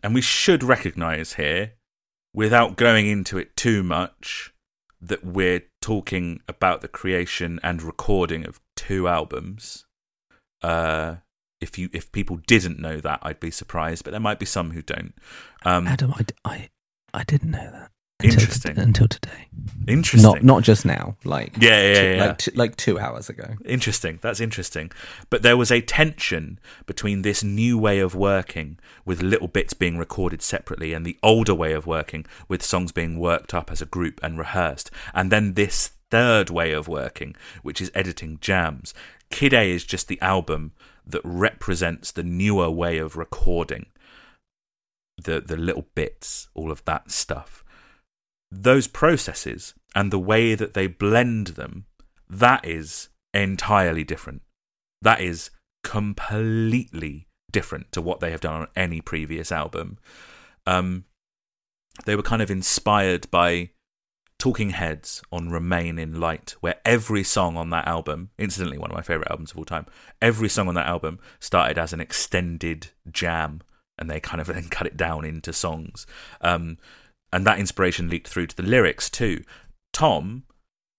and 0.05 0.15
we 0.15 0.21
should 0.21 0.63
recognize 0.63 1.33
here, 1.33 1.73
without 2.35 2.77
going 2.77 3.09
into 3.09 3.39
it 3.39 3.57
too 3.57 3.83
much, 3.83 4.53
that 5.01 5.25
we're 5.25 5.63
talking 5.81 6.43
about 6.47 6.83
the 6.83 6.89
creation 6.89 7.59
and 7.63 7.83
recording 7.83 8.47
of 8.47 8.61
two 8.77 9.09
albums. 9.09 9.87
Uh, 10.63 11.17
if 11.59 11.79
you 11.79 11.89
if 11.95 12.13
people 12.13 12.37
didn't 12.47 12.79
know 12.79 13.01
that, 13.01 13.21
I'd 13.23 13.41
be 13.41 13.51
surprised, 13.51 14.05
but 14.05 14.11
there 14.11 14.21
might 14.21 14.39
be 14.39 14.45
some 14.45 14.73
who 14.73 14.83
don't. 14.83 15.15
Um, 15.65 15.87
Adam, 15.89 16.13
I, 16.13 16.27
I, 16.45 16.69
I 17.15 17.25
didn't 17.25 17.51
know 17.51 17.71
that. 17.71 17.91
Until 18.25 18.41
Interesting. 18.41 18.75
t- 18.75 18.81
until 18.81 19.09
today. 19.09 19.49
interesting. 19.87 20.31
Not 20.33 20.43
not 20.43 20.63
just 20.63 20.85
now. 20.85 21.17
Like 21.25 21.57
Yeah, 21.59 21.81
yeah, 21.83 21.95
two, 22.01 22.17
yeah. 22.17 22.27
Like 22.27 22.39
t- 22.39 22.51
like 22.55 22.77
two 22.77 22.99
hours 22.99 23.29
ago. 23.29 23.55
Interesting. 23.65 24.19
That's 24.23 24.41
interesting. 24.41 24.91
But 25.31 25.43
there 25.43 25.57
was 25.57 25.71
a 25.71 25.81
tension 25.81 26.59
between 26.87 27.23
this 27.23 27.43
new 27.45 27.79
way 27.79 27.99
of 28.01 28.15
working 28.15 28.79
with 29.05 29.23
little 29.23 29.49
bits 29.49 29.75
being 29.75 29.99
recorded 29.99 30.43
separately 30.43 30.93
and 30.93 31.05
the 31.05 31.19
older 31.23 31.55
way 31.55 31.73
of 31.73 31.87
working 31.87 32.27
with 32.49 32.63
songs 32.63 32.93
being 32.93 33.19
worked 33.19 33.53
up 33.55 33.71
as 33.71 33.83
a 33.83 33.87
group 33.87 34.21
and 34.23 34.39
rehearsed. 34.39 34.91
And 35.13 35.31
then 35.31 35.55
this 35.55 35.93
third 36.11 36.49
way 36.51 36.73
of 36.73 36.87
working, 36.89 37.35
which 37.63 37.81
is 37.81 37.91
editing 37.95 38.39
jams. 38.41 38.95
Kid 39.31 39.53
A 39.53 39.71
is 39.71 39.85
just 39.85 40.07
the 40.09 40.21
album 40.21 40.73
that 41.07 41.23
represents 41.25 42.13
the 42.13 42.23
newer 42.23 42.71
way 42.71 42.99
of 42.99 43.17
recording. 43.17 43.87
The 45.23 45.41
the 45.41 45.57
little 45.57 45.87
bits, 45.95 46.49
all 46.55 46.71
of 46.71 46.85
that 46.85 47.11
stuff. 47.11 47.64
Those 48.63 48.87
processes 48.87 49.75
and 49.95 50.11
the 50.11 50.19
way 50.19 50.55
that 50.55 50.75
they 50.75 50.87
blend 50.87 51.49
them 51.49 51.87
that 52.29 52.65
is 52.65 53.09
entirely 53.33 54.05
different. 54.05 54.43
That 55.03 55.21
is 55.21 55.51
completely 55.83 57.29
different 57.51 57.93
to 57.93 58.03
what 58.03 58.21
they 58.21 58.31
have 58.31 58.41
done 58.41 58.63
on 58.63 58.69
any 58.75 59.01
previous 59.01 59.53
album. 59.53 59.99
Um, 60.67 61.05
they 62.07 62.17
were 62.17 62.23
kind 62.23 62.43
of 62.43 62.51
inspired 62.51 63.31
by 63.31 63.71
Talking 64.39 64.71
Heads 64.71 65.23
on 65.31 65.51
Remain 65.51 65.99
in 65.99 66.19
Light, 66.19 66.57
where 66.61 66.81
every 66.85 67.23
song 67.23 67.57
on 67.57 67.71
that 67.71 67.87
album, 67.87 68.31
incidentally, 68.39 68.79
one 68.79 68.91
of 68.91 68.97
my 68.97 69.03
favorite 69.03 69.31
albums 69.31 69.53
of 69.53 69.59
all 69.59 69.65
time, 69.65 69.87
every 70.21 70.49
song 70.49 70.69
on 70.69 70.75
that 70.75 70.87
album 70.87 71.19
started 71.39 71.79
as 71.79 71.93
an 71.93 72.01
extended 72.01 72.89
jam, 73.11 73.61
and 73.97 74.11
they 74.11 74.19
kind 74.19 74.41
of 74.41 74.47
then 74.49 74.69
cut 74.69 74.87
it 74.87 74.97
down 74.97 75.25
into 75.25 75.53
songs. 75.53 76.07
Um, 76.41 76.79
and 77.35 77.47
that 77.47 77.59
inspiration 77.59 78.09
leaked 78.09 78.29
through 78.29 78.47
to 78.47 78.57
the 78.57 78.63
lyrics 78.63 79.11
too. 79.11 79.43
Tom 79.93 80.45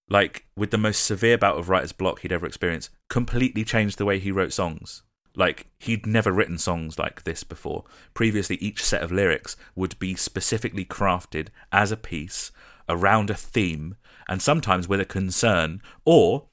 like 0.09 0.45
with 0.55 0.71
the 0.71 0.77
most 0.77 1.03
severe 1.03 1.37
bout 1.37 1.57
of 1.57 1.69
writer's 1.69 1.91
block 1.91 2.19
he'd 2.19 2.31
ever 2.31 2.45
experienced, 2.45 2.91
completely 3.09 3.63
changed 3.63 3.97
the 3.97 4.05
way 4.05 4.19
he 4.19 4.31
wrote 4.31 4.53
songs. 4.53 5.03
Like 5.35 5.67
he'd 5.79 6.05
never 6.05 6.31
written 6.31 6.57
songs 6.57 6.99
like 6.99 7.23
this 7.23 7.43
before. 7.43 7.83
Previously, 8.13 8.57
each 8.57 8.83
set 8.83 9.01
of 9.01 9.11
lyrics 9.11 9.57
would 9.75 9.97
be 9.99 10.15
specifically 10.15 10.85
crafted 10.85 11.47
as 11.71 11.91
a 11.91 11.97
piece 11.97 12.51
around 12.87 13.29
a 13.29 13.33
theme, 13.33 13.95
and 14.29 14.41
sometimes 14.41 14.87
with 14.87 15.01
a 15.01 15.05
concern, 15.05 15.81
or 16.05 16.45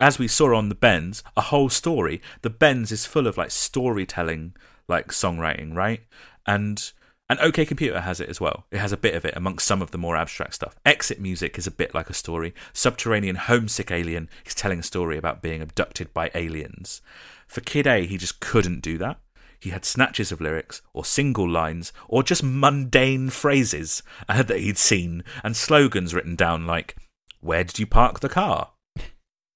as 0.00 0.18
we 0.18 0.28
saw 0.28 0.54
on 0.56 0.68
the 0.68 0.74
Bends, 0.74 1.22
a 1.36 1.42
whole 1.42 1.68
story. 1.68 2.22
The 2.42 2.50
Bends 2.50 2.90
is 2.90 3.04
full 3.04 3.26
of 3.26 3.36
like 3.36 3.50
storytelling, 3.50 4.54
like 4.88 5.08
songwriting, 5.08 5.74
right? 5.74 6.00
And 6.46 6.92
and 7.32 7.40
OK 7.40 7.64
Computer 7.64 8.02
has 8.02 8.20
it 8.20 8.28
as 8.28 8.42
well. 8.42 8.66
It 8.70 8.76
has 8.76 8.92
a 8.92 8.96
bit 8.98 9.14
of 9.14 9.24
it 9.24 9.32
amongst 9.34 9.66
some 9.66 9.80
of 9.80 9.90
the 9.90 9.96
more 9.96 10.16
abstract 10.16 10.52
stuff. 10.54 10.76
Exit 10.84 11.18
Music 11.18 11.56
is 11.56 11.66
a 11.66 11.70
bit 11.70 11.94
like 11.94 12.10
a 12.10 12.14
story. 12.14 12.52
Subterranean 12.74 13.36
Homesick 13.36 13.90
Alien 13.90 14.28
is 14.44 14.54
telling 14.54 14.80
a 14.80 14.82
story 14.82 15.16
about 15.16 15.40
being 15.40 15.62
abducted 15.62 16.12
by 16.12 16.30
aliens. 16.34 17.00
For 17.48 17.62
Kid 17.62 17.86
A, 17.86 18.06
he 18.06 18.18
just 18.18 18.40
couldn't 18.40 18.82
do 18.82 18.98
that. 18.98 19.18
He 19.58 19.70
had 19.70 19.86
snatches 19.86 20.30
of 20.30 20.42
lyrics, 20.42 20.82
or 20.92 21.06
single 21.06 21.48
lines, 21.48 21.94
or 22.06 22.22
just 22.22 22.42
mundane 22.42 23.30
phrases 23.30 24.02
uh, 24.28 24.42
that 24.42 24.60
he'd 24.60 24.76
seen, 24.76 25.24
and 25.42 25.56
slogans 25.56 26.12
written 26.12 26.36
down 26.36 26.66
like, 26.66 26.96
Where 27.40 27.64
did 27.64 27.78
you 27.78 27.86
park 27.86 28.20
the 28.20 28.28
car? 28.28 28.72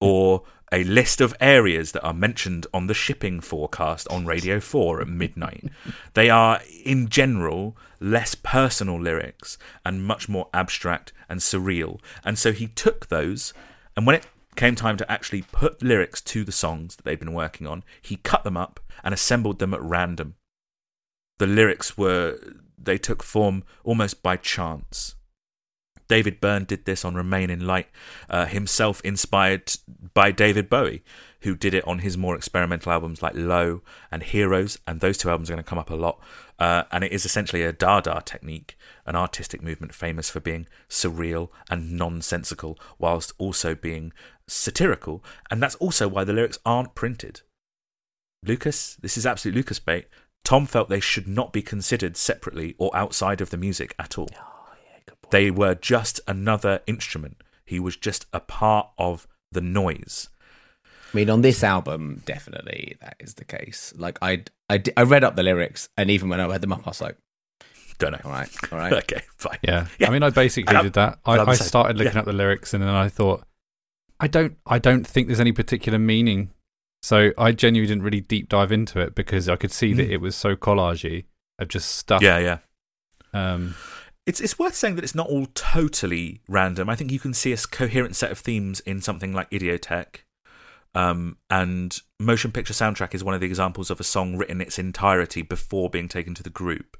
Or 0.00 0.44
a 0.72 0.84
list 0.84 1.20
of 1.20 1.34
areas 1.40 1.92
that 1.92 2.02
are 2.02 2.12
mentioned 2.12 2.66
on 2.74 2.86
the 2.86 2.94
shipping 2.94 3.40
forecast 3.40 4.08
on 4.08 4.26
Radio 4.26 4.60
4 4.60 5.00
at 5.00 5.08
midnight. 5.08 5.64
they 6.14 6.28
are, 6.28 6.60
in 6.84 7.08
general, 7.08 7.76
less 8.00 8.34
personal 8.34 9.00
lyrics 9.00 9.58
and 9.84 10.04
much 10.04 10.28
more 10.28 10.48
abstract 10.52 11.12
and 11.28 11.40
surreal. 11.40 12.00
And 12.24 12.38
so 12.38 12.52
he 12.52 12.68
took 12.68 13.08
those, 13.08 13.54
and 13.96 14.06
when 14.06 14.16
it 14.16 14.26
came 14.56 14.74
time 14.74 14.96
to 14.96 15.10
actually 15.12 15.42
put 15.42 15.82
lyrics 15.82 16.20
to 16.22 16.42
the 16.42 16.52
songs 16.52 16.96
that 16.96 17.04
they'd 17.04 17.18
been 17.18 17.34
working 17.34 17.66
on, 17.66 17.84
he 18.00 18.16
cut 18.16 18.42
them 18.44 18.56
up 18.56 18.80
and 19.04 19.12
assembled 19.12 19.58
them 19.58 19.74
at 19.74 19.82
random. 19.82 20.34
The 21.38 21.46
lyrics 21.46 21.98
were, 21.98 22.38
they 22.78 22.98
took 22.98 23.22
form 23.22 23.64
almost 23.84 24.22
by 24.22 24.36
chance. 24.36 25.15
David 26.08 26.40
Byrne 26.40 26.64
did 26.64 26.84
this 26.84 27.04
on 27.04 27.14
Remain 27.14 27.50
in 27.50 27.66
Light, 27.66 27.88
uh, 28.30 28.46
himself 28.46 29.00
inspired 29.02 29.72
by 30.14 30.30
David 30.30 30.68
Bowie, 30.68 31.02
who 31.40 31.54
did 31.54 31.74
it 31.74 31.86
on 31.86 32.00
his 32.00 32.16
more 32.16 32.36
experimental 32.36 32.92
albums 32.92 33.22
like 33.22 33.34
Low 33.34 33.82
and 34.10 34.22
Heroes, 34.22 34.78
and 34.86 35.00
those 35.00 35.18
two 35.18 35.30
albums 35.30 35.50
are 35.50 35.54
going 35.54 35.64
to 35.64 35.68
come 35.68 35.78
up 35.78 35.90
a 35.90 35.94
lot. 35.94 36.20
Uh, 36.58 36.84
and 36.90 37.04
it 37.04 37.12
is 37.12 37.24
essentially 37.24 37.62
a 37.62 37.72
Dada 37.72 38.22
technique, 38.24 38.76
an 39.04 39.14
artistic 39.14 39.62
movement 39.62 39.94
famous 39.94 40.30
for 40.30 40.40
being 40.40 40.66
surreal 40.88 41.50
and 41.70 41.92
nonsensical, 41.92 42.78
whilst 42.98 43.32
also 43.38 43.74
being 43.74 44.12
satirical. 44.48 45.22
And 45.50 45.62
that's 45.62 45.74
also 45.76 46.08
why 46.08 46.24
the 46.24 46.32
lyrics 46.32 46.58
aren't 46.64 46.94
printed. 46.94 47.42
Lucas, 48.44 48.96
this 48.96 49.16
is 49.16 49.26
absolute 49.26 49.54
Lucas 49.54 49.78
bait. 49.78 50.06
Tom 50.44 50.66
felt 50.66 50.88
they 50.88 51.00
should 51.00 51.26
not 51.26 51.52
be 51.52 51.62
considered 51.62 52.16
separately 52.16 52.76
or 52.78 52.96
outside 52.96 53.40
of 53.40 53.50
the 53.50 53.56
music 53.56 53.94
at 53.98 54.16
all. 54.16 54.28
They 55.30 55.50
were 55.50 55.74
just 55.74 56.20
another 56.28 56.80
instrument. 56.86 57.42
He 57.64 57.80
was 57.80 57.96
just 57.96 58.26
a 58.32 58.40
part 58.40 58.88
of 58.98 59.26
the 59.52 59.60
noise. 59.60 60.28
I 61.12 61.16
mean, 61.16 61.30
on 61.30 61.42
this 61.42 61.64
album, 61.64 62.22
definitely 62.26 62.96
that 63.00 63.16
is 63.20 63.34
the 63.34 63.44
case. 63.44 63.92
Like, 63.96 64.18
I, 64.22 64.44
I, 64.68 64.82
I 64.96 65.02
read 65.02 65.24
up 65.24 65.34
the 65.36 65.42
lyrics, 65.42 65.88
and 65.96 66.10
even 66.10 66.28
when 66.28 66.40
I 66.40 66.46
read 66.46 66.60
them 66.60 66.72
up, 66.72 66.86
I 66.86 66.90
was 66.90 67.00
like, 67.00 67.16
Don't 67.98 68.12
know. 68.12 68.20
all 68.24 68.30
right, 68.30 68.48
all 68.72 68.78
right. 68.78 68.92
Okay, 68.92 69.22
fine. 69.36 69.58
Yeah. 69.62 69.86
Yeah. 69.98 70.08
I 70.08 70.10
mean, 70.10 70.22
I 70.22 70.30
basically 70.30 70.74
I'm- 70.76 70.84
did 70.84 70.92
that. 70.94 71.18
I, 71.24 71.34
I'm 71.34 71.40
I 71.48 71.52
the 71.52 71.54
same. 71.56 71.66
started 71.68 71.96
looking 71.96 72.12
Yeah. 72.14 72.20
up 72.20 72.24
the 72.26 72.32
lyrics, 72.32 72.74
and 72.74 72.82
then 72.82 72.90
I 72.90 73.08
thought, 73.08 73.44
I 74.20 74.26
don't, 74.28 74.56
I 74.66 74.78
don't 74.78 75.06
think 75.06 75.26
there's 75.26 75.40
any 75.40 75.52
particular 75.52 75.98
meaning. 75.98 76.50
So 77.02 77.30
I 77.38 77.52
genuinely 77.52 77.88
didn't 77.88 78.02
really 78.04 78.20
deep 78.20 78.48
dive 78.48 78.72
into 78.72 78.98
it 79.00 79.14
because 79.14 79.48
I 79.48 79.56
could 79.56 79.70
see 79.72 79.92
that 79.94 80.08
Mm. 80.08 80.12
it 80.12 80.16
was 80.20 80.34
so 80.34 80.56
collagey 80.56 81.24
of 81.58 81.68
just 81.68 81.92
stuff. 81.96 82.20
Yeah, 82.22 82.38
yeah. 82.38 82.58
Um, 83.32 83.74
It's 84.26 84.40
it's 84.40 84.58
worth 84.58 84.74
saying 84.74 84.96
that 84.96 85.04
it's 85.04 85.14
not 85.14 85.28
all 85.28 85.46
totally 85.54 86.40
random. 86.48 86.88
I 86.88 86.96
think 86.96 87.12
you 87.12 87.20
can 87.20 87.32
see 87.32 87.52
a 87.52 87.56
coherent 87.56 88.16
set 88.16 88.32
of 88.32 88.38
themes 88.38 88.80
in 88.80 89.00
something 89.00 89.32
like 89.32 89.50
Idioteque. 89.50 90.22
Um, 90.94 91.36
and 91.50 92.00
motion 92.18 92.52
picture 92.52 92.72
soundtrack 92.72 93.14
is 93.14 93.22
one 93.22 93.34
of 93.34 93.40
the 93.40 93.46
examples 93.46 93.90
of 93.90 94.00
a 94.00 94.04
song 94.04 94.36
written 94.36 94.62
its 94.62 94.78
entirety 94.78 95.42
before 95.42 95.90
being 95.90 96.08
taken 96.08 96.34
to 96.34 96.42
the 96.42 96.50
group. 96.50 96.96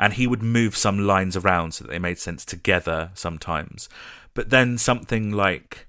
And 0.00 0.14
he 0.14 0.26
would 0.26 0.42
move 0.42 0.76
some 0.76 0.98
lines 1.06 1.36
around 1.36 1.72
so 1.72 1.84
that 1.84 1.90
they 1.90 2.00
made 2.00 2.18
sense 2.18 2.44
together 2.44 3.10
sometimes. 3.14 3.88
But 4.34 4.50
then 4.50 4.76
something 4.76 5.30
like 5.32 5.86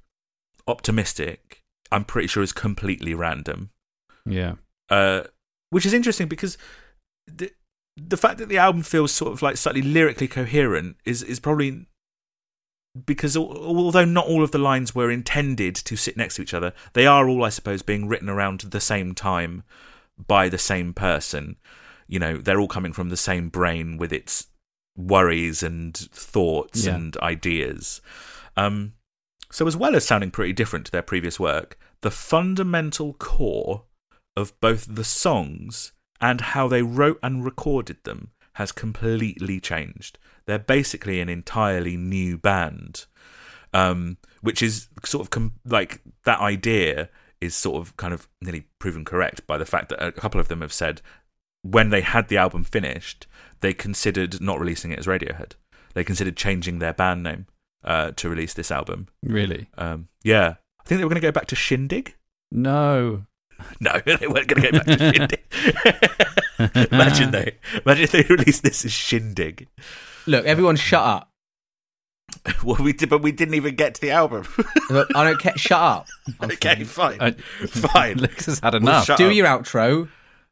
Optimistic, 0.67 1.63
I'm 1.91 2.05
pretty 2.05 2.27
sure 2.27 2.43
is 2.43 2.51
completely 2.51 3.15
random. 3.15 3.71
Yeah. 4.25 4.55
Uh, 4.87 5.23
which 5.71 5.85
is 5.85 5.93
interesting 5.93 6.27
because 6.27 6.57
the 7.25 7.51
the 8.07 8.17
fact 8.17 8.37
that 8.37 8.49
the 8.49 8.57
album 8.57 8.83
feels 8.83 9.11
sort 9.11 9.31
of 9.33 9.41
like 9.41 9.57
slightly 9.57 9.81
lyrically 9.81 10.27
coherent 10.27 10.97
is 11.05 11.23
is 11.23 11.39
probably 11.39 11.85
because 13.05 13.37
although 13.37 14.05
not 14.05 14.25
all 14.27 14.43
of 14.43 14.51
the 14.51 14.57
lines 14.57 14.95
were 14.95 15.11
intended 15.11 15.75
to 15.75 15.95
sit 15.95 16.17
next 16.17 16.35
to 16.35 16.41
each 16.41 16.53
other, 16.53 16.73
they 16.93 17.05
are 17.05 17.29
all, 17.29 17.43
I 17.43 17.49
suppose, 17.49 17.81
being 17.81 18.07
written 18.07 18.29
around 18.29 18.61
the 18.61 18.81
same 18.81 19.13
time 19.13 19.63
by 20.17 20.49
the 20.49 20.57
same 20.57 20.93
person. 20.93 21.57
You 22.07 22.19
know, 22.19 22.37
they're 22.37 22.59
all 22.59 22.67
coming 22.67 22.91
from 22.93 23.09
the 23.09 23.17
same 23.17 23.49
brain 23.49 23.97
with 23.97 24.11
its 24.11 24.47
worries 24.97 25.61
and 25.61 25.95
thoughts 25.95 26.85
Yeah. 26.85 26.95
and 26.95 27.15
ideas. 27.17 28.01
Um, 28.57 28.93
so, 29.51 29.67
as 29.67 29.77
well 29.77 29.95
as 29.95 30.05
sounding 30.05 30.31
pretty 30.31 30.53
different 30.53 30.85
to 30.87 30.91
their 30.91 31.03
previous 31.03 31.39
work, 31.39 31.77
the 32.01 32.11
fundamental 32.11 33.13
core 33.13 33.83
of 34.35 34.59
both 34.59 34.87
the 34.89 35.03
songs 35.03 35.91
and 36.21 36.41
how 36.41 36.67
they 36.67 36.81
wrote 36.81 37.19
and 37.23 37.45
recorded 37.45 37.97
them 38.03 38.31
has 38.53 38.71
completely 38.71 39.59
changed. 39.59 40.17
They're 40.45 40.59
basically 40.59 41.21
an 41.21 41.29
entirely 41.29 41.95
new 41.95 42.37
band, 42.37 43.05
um, 43.73 44.17
which 44.41 44.61
is 44.61 44.87
sort 45.05 45.25
of 45.25 45.29
com- 45.29 45.53
like 45.65 46.01
that 46.25 46.39
idea 46.39 47.09
is 47.39 47.55
sort 47.55 47.81
of 47.81 47.95
kind 47.95 48.13
of 48.13 48.27
nearly 48.41 48.65
proven 48.79 49.05
correct 49.05 49.47
by 49.47 49.57
the 49.57 49.65
fact 49.65 49.89
that 49.89 50.03
a 50.03 50.11
couple 50.11 50.41
of 50.41 50.49
them 50.49 50.61
have 50.61 50.73
said 50.73 51.01
when 51.61 51.89
they 51.89 52.01
had 52.01 52.27
the 52.27 52.37
album 52.37 52.63
finished, 52.63 53.27
they 53.61 53.73
considered 53.73 54.41
not 54.41 54.59
releasing 54.59 54.91
it 54.91 54.99
as 54.99 55.07
Radiohead. 55.07 55.53
They 55.93 56.03
considered 56.03 56.37
changing 56.37 56.79
their 56.79 56.93
band 56.93 57.23
name 57.23 57.47
uh, 57.83 58.11
to 58.11 58.29
release 58.29 58.53
this 58.53 58.71
album. 58.71 59.07
Really? 59.23 59.69
Um, 59.77 60.07
yeah, 60.23 60.55
I 60.79 60.83
think 60.83 60.99
they 60.99 61.05
were 61.05 61.09
going 61.09 61.21
to 61.21 61.27
go 61.27 61.31
back 61.31 61.47
to 61.47 61.55
Shindig. 61.55 62.15
No. 62.51 63.25
No, 63.79 63.93
they 64.05 64.27
weren't 64.27 64.47
going 64.47 64.61
to 64.61 64.71
go 64.71 64.79
back 64.79 64.85
to 64.85 65.13
Shindig. 65.13 66.89
imagine 66.91 67.31
they, 67.31 67.55
imagine 67.85 68.03
if 68.03 68.11
they 68.11 68.23
released 68.23 68.63
this 68.63 68.83
as 68.85 68.91
Shindig. 68.91 69.67
Look, 70.25 70.45
everyone, 70.45 70.75
shut 70.75 71.01
up. 71.01 71.31
Well, 72.63 72.77
we 72.81 72.93
did, 72.93 73.09
but 73.09 73.21
we 73.21 73.31
didn't 73.31 73.55
even 73.55 73.75
get 73.75 73.95
to 73.95 74.01
the 74.01 74.11
album. 74.11 74.45
Look, 74.89 75.09
I 75.15 75.23
don't 75.23 75.39
care. 75.39 75.57
Shut 75.57 75.79
up. 75.81 76.07
I'm 76.39 76.51
okay, 76.51 76.83
fine, 76.83 77.17
I- 77.21 77.31
fine. 77.31 78.17
Lucas 78.17 78.45
has 78.45 78.59
had 78.59 78.73
Well, 78.73 78.81
enough. 78.83 79.05
shut 79.05 79.17
Do 79.17 79.29
up. 79.29 79.33
your 79.33 79.47
outro 79.47 80.09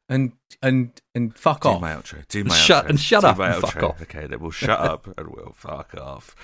and 0.09 0.31
and 0.61 0.91
and 1.13 1.37
fuck 1.37 1.61
Do 1.63 1.69
off. 1.69 1.81
my 1.81 1.91
outro. 1.91 2.27
Do 2.29 2.43
my 2.45 2.55
Shut- 2.55 2.85
outro. 2.85 2.89
and 2.89 2.99
shut 2.99 3.21
Do 3.21 3.27
up 3.27 3.37
my 3.37 3.51
and 3.51 3.61
fuck 3.61 3.75
outro. 3.75 3.89
off. 3.91 4.01
Okay, 4.03 4.25
then 4.25 4.39
we'll 4.39 4.51
shut 4.51 4.79
up 4.79 5.07
and 5.17 5.27
we'll 5.29 5.53
fuck 5.55 5.93
off. 5.95 6.35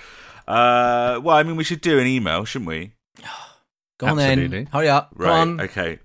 Uh, 0.46 1.18
well, 1.22 1.36
I 1.36 1.42
mean, 1.42 1.56
we 1.56 1.64
should 1.64 1.80
do 1.80 1.98
an 1.98 2.06
email, 2.06 2.44
shouldn't 2.44 2.68
we? 2.68 2.92
Go 3.98 4.06
on 4.08 4.18
Absolutely. 4.18 4.48
then. 4.58 4.66
Hurry 4.66 4.88
up. 4.88 5.10
Right. 5.16 5.26
Go 5.28 5.32
on. 5.32 5.60
Okay. 5.62 5.98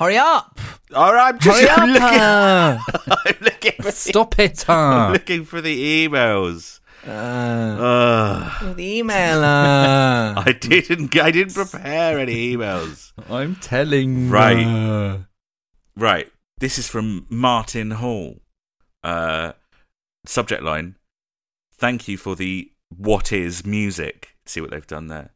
Hurry 0.00 0.16
up. 0.16 0.58
All 0.94 1.12
right. 1.12 1.34
I'm 1.34 1.38
just 1.38 1.60
Hurry 1.60 1.68
up. 1.68 1.78
I'm 1.78 1.92
looking. 1.92 2.18
I'm 3.12 3.36
looking 3.42 3.72
for 3.76 3.82
the, 3.82 3.92
Stop 3.92 4.38
it. 4.38 4.64
I'm 4.66 5.12
looking 5.12 5.44
for 5.44 5.60
the 5.60 6.08
emails. 6.08 6.80
Uh, 7.06 7.10
Ugh. 7.10 8.76
the 8.76 8.98
email. 8.98 9.44
Uh. 9.44 10.42
I 10.46 10.56
didn't. 10.58 11.14
I 11.18 11.30
didn't 11.30 11.52
prepare 11.52 12.18
any 12.18 12.56
emails. 12.56 13.12
I'm 13.28 13.56
telling. 13.56 14.30
Right. 14.30 14.64
uh, 14.66 15.18
Right. 15.96 16.32
This 16.60 16.78
is 16.78 16.88
from 16.88 17.26
Martin 17.28 17.90
Hall. 17.90 18.40
Uh, 19.04 19.52
subject 20.24 20.62
line: 20.62 20.96
Thank 21.76 22.08
you 22.08 22.16
for 22.16 22.34
the 22.34 22.72
what 22.88 23.32
is 23.32 23.66
music. 23.66 24.34
See 24.46 24.62
what 24.62 24.70
they've 24.70 24.86
done 24.86 25.08
there. 25.08 25.32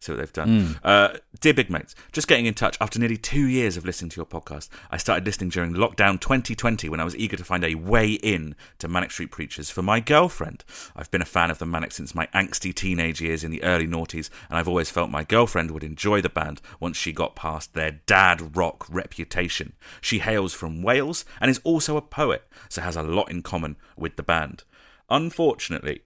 See 0.00 0.12
what 0.12 0.18
they've 0.18 0.32
done. 0.32 0.48
Mm. 0.48 0.80
Uh, 0.84 1.18
dear 1.40 1.54
big 1.54 1.70
mates, 1.70 1.96
just 2.12 2.28
getting 2.28 2.46
in 2.46 2.54
touch 2.54 2.76
after 2.80 3.00
nearly 3.00 3.16
two 3.16 3.46
years 3.46 3.76
of 3.76 3.84
listening 3.84 4.10
to 4.10 4.16
your 4.16 4.26
podcast. 4.26 4.68
I 4.92 4.96
started 4.96 5.26
listening 5.26 5.50
during 5.50 5.74
lockdown 5.74 6.20
2020 6.20 6.88
when 6.88 7.00
I 7.00 7.04
was 7.04 7.16
eager 7.16 7.36
to 7.36 7.44
find 7.44 7.64
a 7.64 7.74
way 7.74 8.12
in 8.12 8.54
to 8.78 8.86
Manic 8.86 9.10
Street 9.10 9.32
Preachers 9.32 9.70
for 9.70 9.82
my 9.82 9.98
girlfriend. 9.98 10.64
I've 10.94 11.10
been 11.10 11.22
a 11.22 11.26
fan 11.26 11.50
of 11.50 11.58
the 11.58 11.66
Manic 11.66 11.90
since 11.90 12.14
my 12.14 12.26
angsty 12.28 12.72
teenage 12.72 13.20
years 13.20 13.42
in 13.42 13.50
the 13.50 13.62
early 13.64 13.88
noughties, 13.88 14.30
and 14.48 14.56
I've 14.56 14.68
always 14.68 14.88
felt 14.88 15.10
my 15.10 15.24
girlfriend 15.24 15.72
would 15.72 15.84
enjoy 15.84 16.20
the 16.20 16.28
band 16.28 16.60
once 16.78 16.96
she 16.96 17.12
got 17.12 17.34
past 17.34 17.74
their 17.74 18.00
dad 18.06 18.56
rock 18.56 18.86
reputation. 18.88 19.72
She 20.00 20.20
hails 20.20 20.54
from 20.54 20.82
Wales 20.82 21.24
and 21.40 21.50
is 21.50 21.60
also 21.64 21.96
a 21.96 22.02
poet, 22.02 22.46
so 22.68 22.82
has 22.82 22.96
a 22.96 23.02
lot 23.02 23.32
in 23.32 23.42
common 23.42 23.76
with 23.96 24.14
the 24.14 24.22
band. 24.22 24.62
Unfortunately, 25.10 26.02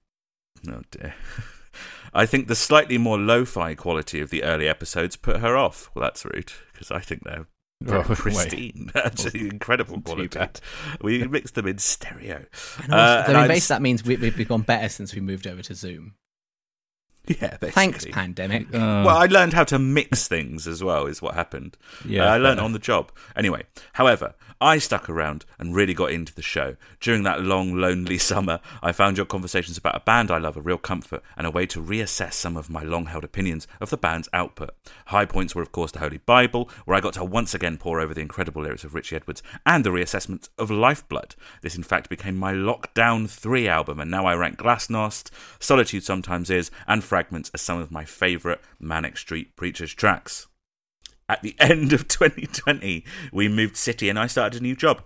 oh 0.66 0.80
dear. 0.90 1.14
I 2.14 2.26
think 2.26 2.48
the 2.48 2.54
slightly 2.54 2.98
more 2.98 3.18
lo-fi 3.18 3.74
quality 3.74 4.20
of 4.20 4.30
the 4.30 4.42
early 4.44 4.68
episodes 4.68 5.16
put 5.16 5.38
her 5.38 5.56
off. 5.56 5.90
Well, 5.94 6.02
that's 6.02 6.24
rude 6.24 6.52
because 6.72 6.90
I 6.90 7.00
think 7.00 7.24
they're 7.24 7.46
very 7.82 8.00
Oh, 8.00 8.06
wait. 8.08 8.16
pristine, 8.18 8.90
absolutely 8.94 9.48
incredible 9.48 10.00
quality. 10.00 10.28
bad. 10.28 10.60
We 11.00 11.26
mixed 11.26 11.54
them 11.54 11.66
in 11.66 11.78
stereo. 11.78 12.44
And 12.82 12.92
Uh, 12.92 12.96
also, 12.96 13.28
and 13.28 13.36
I 13.36 13.40
mean, 13.40 13.48
basically, 13.48 13.74
that 13.74 13.82
means 13.82 14.04
we, 14.04 14.16
we've 14.16 14.36
become 14.36 14.62
better 14.62 14.88
since 14.88 15.14
we 15.14 15.20
moved 15.20 15.46
over 15.46 15.62
to 15.62 15.74
Zoom. 15.74 16.14
Yeah, 17.28 17.56
basically. 17.58 17.70
Thanks, 17.70 18.04
pandemic. 18.06 18.66
Uh, 18.74 18.78
Well, 19.06 19.16
I 19.16 19.26
learned 19.26 19.52
how 19.52 19.64
to 19.64 19.78
mix 19.78 20.26
things 20.28 20.66
as 20.66 20.82
well, 20.82 21.06
is 21.06 21.22
what 21.22 21.34
happened. 21.34 21.76
Yeah, 22.04 22.24
Uh, 22.26 22.34
I 22.34 22.36
learned 22.38 22.60
on 22.60 22.72
the 22.72 22.78
job. 22.78 23.12
Anyway, 23.36 23.62
however, 23.94 24.34
I 24.60 24.78
stuck 24.78 25.08
around 25.10 25.44
and 25.58 25.74
really 25.74 25.94
got 25.94 26.12
into 26.12 26.32
the 26.34 26.42
show. 26.42 26.76
During 27.00 27.24
that 27.24 27.42
long, 27.42 27.74
lonely 27.74 28.18
summer, 28.30 28.60
I 28.82 28.92
found 28.92 29.16
your 29.16 29.26
conversations 29.26 29.76
about 29.78 29.96
a 29.96 30.00
band 30.00 30.30
I 30.30 30.38
love 30.38 30.56
a 30.56 30.60
real 30.60 30.78
comfort 30.78 31.22
and 31.36 31.46
a 31.46 31.50
way 31.50 31.66
to 31.66 31.82
reassess 31.82 32.34
some 32.34 32.56
of 32.56 32.70
my 32.70 32.82
long 32.82 33.06
held 33.06 33.24
opinions 33.24 33.66
of 33.80 33.90
the 33.90 33.96
band's 33.96 34.28
output. 34.32 34.70
High 35.06 35.24
points 35.26 35.54
were, 35.54 35.62
of 35.62 35.72
course, 35.72 35.90
the 35.92 35.98
Holy 36.00 36.18
Bible, 36.18 36.70
where 36.84 36.96
I 36.96 37.00
got 37.00 37.14
to 37.14 37.24
once 37.24 37.54
again 37.54 37.76
pore 37.76 38.00
over 38.00 38.14
the 38.14 38.20
incredible 38.20 38.62
lyrics 38.62 38.84
of 38.84 38.94
Richie 38.94 39.16
Edwards, 39.16 39.42
and 39.66 39.84
the 39.84 39.90
reassessment 39.90 40.48
of 40.58 40.70
Lifeblood. 40.70 41.34
This, 41.62 41.76
in 41.76 41.82
fact, 41.82 42.08
became 42.08 42.36
my 42.36 42.52
Lockdown 42.52 43.28
3 43.28 43.66
album, 43.68 43.98
and 44.00 44.10
now 44.10 44.26
I 44.26 44.34
rank 44.34 44.58
Glasnost, 44.58 45.30
Solitude 45.58 46.04
Sometimes 46.04 46.50
Is, 46.50 46.70
and 46.86 47.02
Fragments 47.12 47.50
are 47.54 47.58
some 47.58 47.78
of 47.78 47.90
my 47.90 48.06
favourite 48.06 48.58
Manic 48.80 49.18
Street 49.18 49.54
Preachers 49.54 49.92
tracks. 49.92 50.46
At 51.28 51.42
the 51.42 51.54
end 51.60 51.92
of 51.92 52.08
2020, 52.08 53.04
we 53.30 53.48
moved 53.48 53.76
city 53.76 54.08
and 54.08 54.18
I 54.18 54.26
started 54.26 54.58
a 54.58 54.62
new 54.62 54.74
job. 54.74 55.02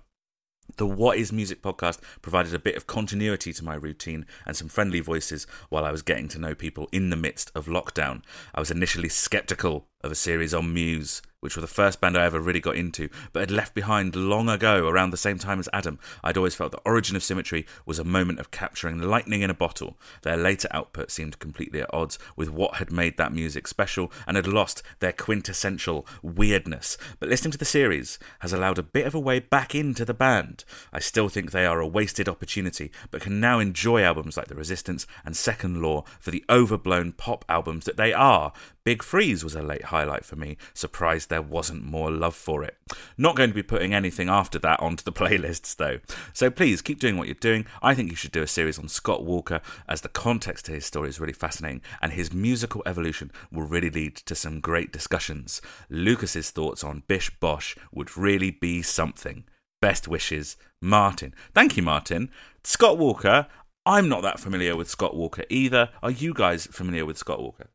The 0.76 0.86
What 0.86 1.18
Is 1.18 1.32
Music 1.32 1.62
podcast 1.62 1.98
provided 2.22 2.54
a 2.54 2.60
bit 2.60 2.76
of 2.76 2.86
continuity 2.86 3.52
to 3.54 3.64
my 3.64 3.74
routine 3.74 4.24
and 4.46 4.56
some 4.56 4.68
friendly 4.68 5.00
voices 5.00 5.48
while 5.68 5.84
I 5.84 5.90
was 5.90 6.02
getting 6.02 6.28
to 6.28 6.38
know 6.38 6.54
people 6.54 6.88
in 6.92 7.10
the 7.10 7.16
midst 7.16 7.50
of 7.56 7.66
lockdown. 7.66 8.22
I 8.54 8.60
was 8.60 8.70
initially 8.70 9.08
skeptical 9.08 9.88
of 10.02 10.12
a 10.12 10.14
series 10.14 10.55
on 10.55 10.73
Muse, 10.73 11.23
which 11.40 11.55
were 11.55 11.62
the 11.62 11.66
first 11.68 12.01
band 12.01 12.16
I 12.16 12.24
ever 12.24 12.40
really 12.40 12.60
got 12.60 12.77
into, 12.77 13.09
but 13.32 13.40
had 13.40 13.51
left 13.51 13.74
behind 13.74 14.16
long 14.16 14.48
ago 14.48 14.89
around 14.89 15.10
the 15.10 15.16
same 15.16 15.39
time 15.39 15.59
as 15.59 15.68
Adam. 15.73 15.98
I'd 16.24 16.36
always 16.36 16.55
felt 16.55 16.73
the 16.73 16.81
Origin 16.85 17.14
of 17.14 17.23
Symmetry 17.23 17.66
was 17.85 17.98
a 17.98 18.05
moment 18.05 18.40
of 18.40 18.51
capturing 18.51 18.98
lightning 18.98 19.43
in 19.43 19.51
a 19.51 19.55
bottle. 19.55 19.97
Their 20.23 20.36
later 20.36 20.68
output 20.70 21.10
seemed 21.10 21.39
completely 21.39 21.81
at 21.81 21.93
odds 21.94 22.18
with 22.36 22.51
what 22.51 22.77
had 22.77 22.90
made 22.90 23.16
that 23.16 23.32
music 23.32 23.68
special 23.68 24.12
and 24.27 24.36
had 24.36 24.47
lost 24.47 24.82
their 25.01 25.12
quintessential 25.12 26.06
weirdness. 26.23 26.98
But 27.20 27.28
listening 27.28 27.52
to 27.52 27.59
the 27.59 27.64
series 27.64 28.18
has 28.40 28.52
allowed 28.52 28.78
a 28.78 28.82
bit 28.82 29.06
of 29.06 29.14
a 29.14 29.20
way 29.20 29.39
back 29.39 29.74
into 29.74 30.05
the 30.05 30.14
band. 30.14 30.64
I 30.93 31.01
still 31.01 31.28
think 31.28 31.51
they 31.52 31.66
are 31.66 31.81
a 31.81 31.86
wasted 31.86 32.28
opportunity, 32.28 32.90
but 33.10 33.20
can 33.20 33.40
now 33.40 33.59
enjoy 33.59 34.02
albums 34.02 34.36
like 34.36 34.48
The 34.48 34.55
Resistance 34.55 35.06
and 35.24 35.36
Second 35.36 35.81
Law 35.81 36.05
for 36.18 36.31
the 36.31 36.44
overblown 36.51 37.12
pop 37.12 37.44
albums 37.48 37.85
that 37.85 37.97
they 37.97 38.12
are. 38.12 38.52
Big 38.86 39.02
Freeze 39.02 39.42
was 39.42 39.56
a 39.56 39.62
late 39.62 39.86
highlight 39.86 40.24
for 40.24 40.36
me, 40.36 40.56
surprised 40.72 41.28
there 41.28 41.42
wasn't 41.42 41.84
more 41.84 42.08
love 42.08 42.36
for 42.36 42.62
it. 42.62 42.76
Not 43.18 43.34
going 43.34 43.50
to 43.50 43.54
be 43.54 43.64
putting 43.64 43.92
anything 43.92 44.28
after 44.28 44.60
that 44.60 44.78
onto 44.78 45.02
the 45.02 45.10
playlists 45.20 45.74
though. 45.74 45.98
So 46.32 46.50
please 46.50 46.82
keep 46.82 47.00
doing 47.00 47.16
what 47.16 47.26
you're 47.26 47.34
doing. 47.34 47.66
I 47.82 47.96
think 47.96 48.10
you 48.10 48.16
should 48.16 48.30
do 48.30 48.44
a 48.44 48.46
series 48.46 48.78
on 48.78 48.86
Scott 48.86 49.24
Walker 49.24 49.60
as 49.88 50.02
the 50.02 50.08
context 50.08 50.66
to 50.66 50.72
his 50.72 50.86
story 50.86 51.08
is 51.08 51.18
really 51.18 51.32
fascinating 51.32 51.82
and 52.00 52.12
his 52.12 52.32
musical 52.32 52.84
evolution 52.86 53.32
will 53.50 53.66
really 53.66 53.90
lead 53.90 54.14
to 54.14 54.36
some 54.36 54.60
great 54.60 54.92
discussions. 54.92 55.60
Lucas's 55.90 56.52
thoughts 56.52 56.84
on 56.84 57.02
Bish 57.08 57.28
Bosh 57.40 57.74
would 57.90 58.16
really 58.16 58.52
be 58.52 58.82
something. 58.82 59.42
Best 59.82 60.06
wishes, 60.06 60.56
Martin. 60.80 61.34
Thank 61.52 61.76
you, 61.76 61.82
Martin. 61.82 62.30
Scott 62.62 62.98
Walker. 62.98 63.48
I'm 63.84 64.08
not 64.08 64.22
that 64.22 64.38
familiar 64.38 64.76
with 64.76 64.88
Scott 64.88 65.16
Walker 65.16 65.42
either. 65.50 65.90
Are 66.04 66.10
you 66.12 66.32
guys 66.32 66.66
familiar 66.66 67.04
with 67.04 67.18
Scott 67.18 67.40
Walker? 67.42 67.66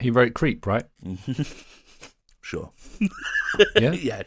He 0.00 0.10
wrote 0.10 0.34
Creep, 0.34 0.66
right? 0.66 0.84
Sure. 2.42 2.72
Yeah. 3.76 3.92
yeah, 3.92 4.22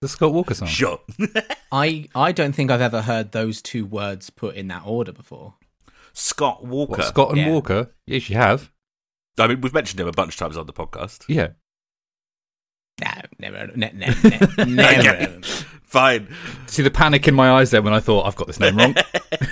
The 0.00 0.08
Scott 0.08 0.32
Walker 0.32 0.54
song. 0.54 0.68
sure. 0.68 1.00
I 1.72 2.08
I 2.14 2.32
don't 2.32 2.52
think 2.54 2.70
I've 2.70 2.80
ever 2.80 3.02
heard 3.02 3.32
those 3.32 3.60
two 3.60 3.84
words 3.84 4.30
put 4.30 4.54
in 4.54 4.68
that 4.68 4.82
order 4.86 5.12
before. 5.12 5.54
Scott 6.14 6.64
Walker. 6.64 6.92
What, 6.92 7.04
Scott 7.04 7.30
and 7.30 7.38
Yeah. 7.38 7.50
Walker? 7.50 7.90
Yes, 8.06 8.30
you 8.30 8.36
have. 8.36 8.70
I 9.38 9.46
mean, 9.48 9.60
we've 9.60 9.74
mentioned 9.74 10.00
him 10.00 10.08
a 10.08 10.12
bunch 10.12 10.34
of 10.34 10.38
times 10.38 10.56
on 10.56 10.66
the 10.66 10.72
podcast. 10.72 11.24
Yeah. 11.28 11.48
No, 13.02 13.10
never, 13.38 13.66
ne- 13.76 13.92
ne- 13.94 14.14
ne- 14.24 14.64
never. 14.74 15.00
Okay. 15.00 15.38
Fine. 15.90 16.28
See 16.66 16.84
the 16.84 16.90
panic 16.90 17.26
in 17.26 17.34
my 17.34 17.50
eyes 17.50 17.72
there 17.72 17.82
when 17.82 17.92
I 17.92 17.98
thought 17.98 18.24
I've 18.24 18.36
got 18.36 18.46
this 18.46 18.60
name 18.60 18.76
wrong. 18.76 18.94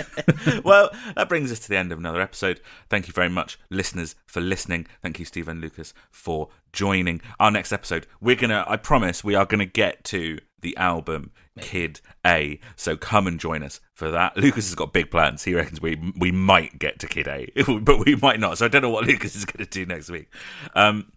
well, 0.65 0.89
that 1.17 1.29
brings 1.29 1.51
us 1.51 1.59
to 1.59 1.69
the 1.69 1.77
end 1.77 1.91
of 1.91 1.99
another 1.99 2.21
episode. 2.21 2.61
Thank 2.89 3.09
you 3.09 3.13
very 3.13 3.29
much, 3.29 3.59
listeners, 3.71 4.15
for 4.25 4.41
listening. 4.41 4.87
Thank 5.03 5.19
you, 5.19 5.25
Steve 5.25 5.49
and 5.49 5.61
Lucas, 5.61 5.93
for 6.13 6.49
joining. 6.73 7.21
Our 7.41 7.51
next 7.51 7.73
episode, 7.73 8.07
we're 8.21 8.37
gonna. 8.37 8.65
I 8.69 8.77
promise, 8.77 9.25
we 9.25 9.35
are 9.35 9.47
gonna 9.47 9.67
get 9.67 10.05
to 10.05 10.39
the 10.61 10.77
album 10.77 11.33
Kid 11.61 12.01
A. 12.25 12.61
So 12.77 12.97
come 12.97 13.27
and 13.27 13.41
join 13.41 13.65
us 13.65 13.81
for 13.93 14.09
that. 14.13 14.37
Lucas 14.37 14.67
has 14.67 14.77
got 14.77 14.93
big 14.93 15.11
plans. 15.11 15.43
He 15.43 15.55
reckons 15.55 15.81
we 15.81 16.13
we 16.17 16.31
might 16.31 16.79
get 16.79 17.01
to 17.01 17.09
Kid 17.09 17.27
A, 17.27 17.51
but 17.81 18.07
we 18.07 18.15
might 18.15 18.39
not. 18.39 18.59
So 18.59 18.67
I 18.67 18.69
don't 18.69 18.83
know 18.83 18.91
what 18.91 19.05
Lucas 19.09 19.35
is 19.35 19.45
going 19.45 19.65
to 19.65 19.71
do 19.71 19.85
next 19.87 20.09
week. 20.09 20.33
Um, 20.77 21.11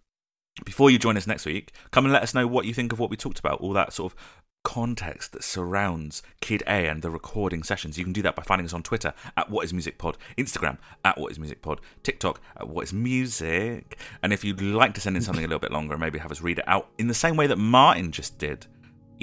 before 0.64 0.90
you 0.90 0.98
join 0.98 1.16
us 1.16 1.26
next 1.26 1.46
week, 1.46 1.72
come 1.92 2.04
and 2.04 2.12
let 2.12 2.22
us 2.22 2.34
know 2.34 2.46
what 2.46 2.66
you 2.66 2.74
think 2.74 2.92
of 2.92 2.98
what 2.98 3.08
we 3.08 3.16
talked 3.16 3.38
about. 3.38 3.60
All 3.60 3.72
that 3.72 3.92
sort 3.92 4.12
of 4.12 4.18
context 4.62 5.32
that 5.32 5.44
surrounds 5.44 6.22
Kid 6.40 6.62
A 6.66 6.88
and 6.88 7.02
the 7.02 7.10
recording 7.10 7.62
sessions. 7.62 7.98
You 7.98 8.04
can 8.04 8.12
do 8.12 8.22
that 8.22 8.36
by 8.36 8.42
finding 8.42 8.64
us 8.64 8.72
on 8.72 8.82
Twitter 8.82 9.12
at 9.36 9.50
What 9.50 9.64
Is 9.64 9.72
Music 9.72 9.98
Pod, 9.98 10.16
Instagram 10.38 10.78
at 11.04 11.18
What 11.18 11.32
Is 11.32 11.38
Music 11.38 11.62
Pod, 11.62 11.80
TikTok 12.02 12.40
at 12.56 12.68
What 12.68 12.84
Is 12.84 12.92
Music. 12.92 13.98
And 14.22 14.32
if 14.32 14.44
you'd 14.44 14.60
like 14.60 14.94
to 14.94 15.00
send 15.00 15.16
in 15.16 15.22
something 15.22 15.44
a 15.44 15.48
little 15.48 15.60
bit 15.60 15.72
longer 15.72 15.94
and 15.94 16.00
maybe 16.00 16.18
have 16.18 16.32
us 16.32 16.40
read 16.40 16.58
it 16.58 16.68
out 16.68 16.88
in 16.98 17.08
the 17.08 17.14
same 17.14 17.36
way 17.36 17.46
that 17.46 17.58
Martin 17.58 18.12
just 18.12 18.38
did, 18.38 18.66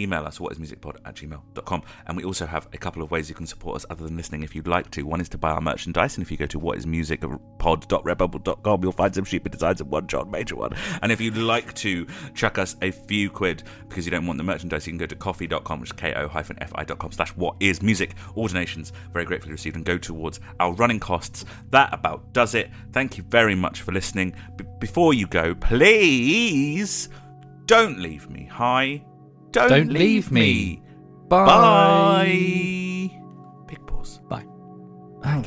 email 0.02 0.26
us 0.26 0.40
whatismusicpod 0.40 0.98
at 1.06 1.16
gmail.com 1.16 1.84
and 2.08 2.18
we 2.18 2.24
also 2.24 2.46
have 2.46 2.68
a 2.74 2.78
couple 2.78 3.02
of 3.02 3.12
ways 3.12 3.30
you 3.30 3.36
can 3.36 3.48
support 3.48 3.78
us 3.78 3.86
other 3.90 4.06
than 4.06 4.18
listening 4.18 4.44
if 4.44 4.54
you'd 4.56 4.68
like 4.68 4.92
to. 4.92 5.04
One 5.04 5.22
is 5.22 5.30
to 5.30 5.38
buy 5.38 5.52
our 5.52 5.62
merchandise 5.62 6.18
and 6.18 6.26
if 6.26 6.32
you 6.32 6.38
go 6.38 6.48
to 6.48 6.60
whatismusicpod.redbubble.com 6.60 8.84
you'll 8.84 8.92
find 8.92 9.16
some 9.16 9.26
stupid 9.26 9.52
designs 9.52 9.82
of 9.82 9.88
one 9.88 10.08
shot 10.08 10.30
major 10.30 10.56
one. 10.56 10.74
And 11.02 11.12
if 11.12 11.20
you'd 11.22 11.38
like 11.38 11.74
to 11.76 12.08
chuck 12.34 12.58
us 12.58 12.76
a 12.82 12.90
few 12.92 13.30
quid 13.30 13.64
because 13.88 14.06
you 14.06 14.12
don't 14.12 14.26
want 14.26 14.38
the 14.38 14.44
merchandise 14.44 14.88
you 14.88 14.92
can 14.92 14.98
go 14.98 15.06
to 15.06 15.16
coffee.com 15.16 15.82
which 15.82 15.90
is 15.90 15.94
ko-fi.com 15.94 17.12
slash 17.12 17.30
what 17.36 17.56
is 17.60 17.82
music 17.82 18.16
all 18.36 18.48
donations 18.48 18.94
very 19.12 19.26
gratefully 19.26 19.52
received 19.52 19.76
and 19.76 19.84
go 19.86 19.98
towards 19.98 20.40
our 20.60 20.74
running 20.74 21.00
costs. 21.00 21.46
That 21.72 21.94
about 21.94 22.34
does 22.34 22.56
it. 22.56 22.70
Thank 22.92 23.18
you 23.18 23.24
very 23.24 23.56
much 23.56 23.82
for 23.82 23.92
listening. 23.92 24.34
B- 24.56 24.66
before 24.80 25.14
you 25.14 25.28
go 25.28 25.56
please 25.56 27.10
don't 27.66 28.00
leave 28.00 28.30
me 28.30 28.46
high 28.46 29.04
don't, 29.52 29.70
Don't 29.70 29.88
leave, 29.88 30.00
leave 30.00 30.32
me. 30.32 30.42
me. 30.42 30.82
Bye. 31.28 31.46
Bye. 31.46 33.22
Big 33.68 33.86
pause. 33.88 34.20
Bye. 34.30 34.46
Oh. 35.26 35.44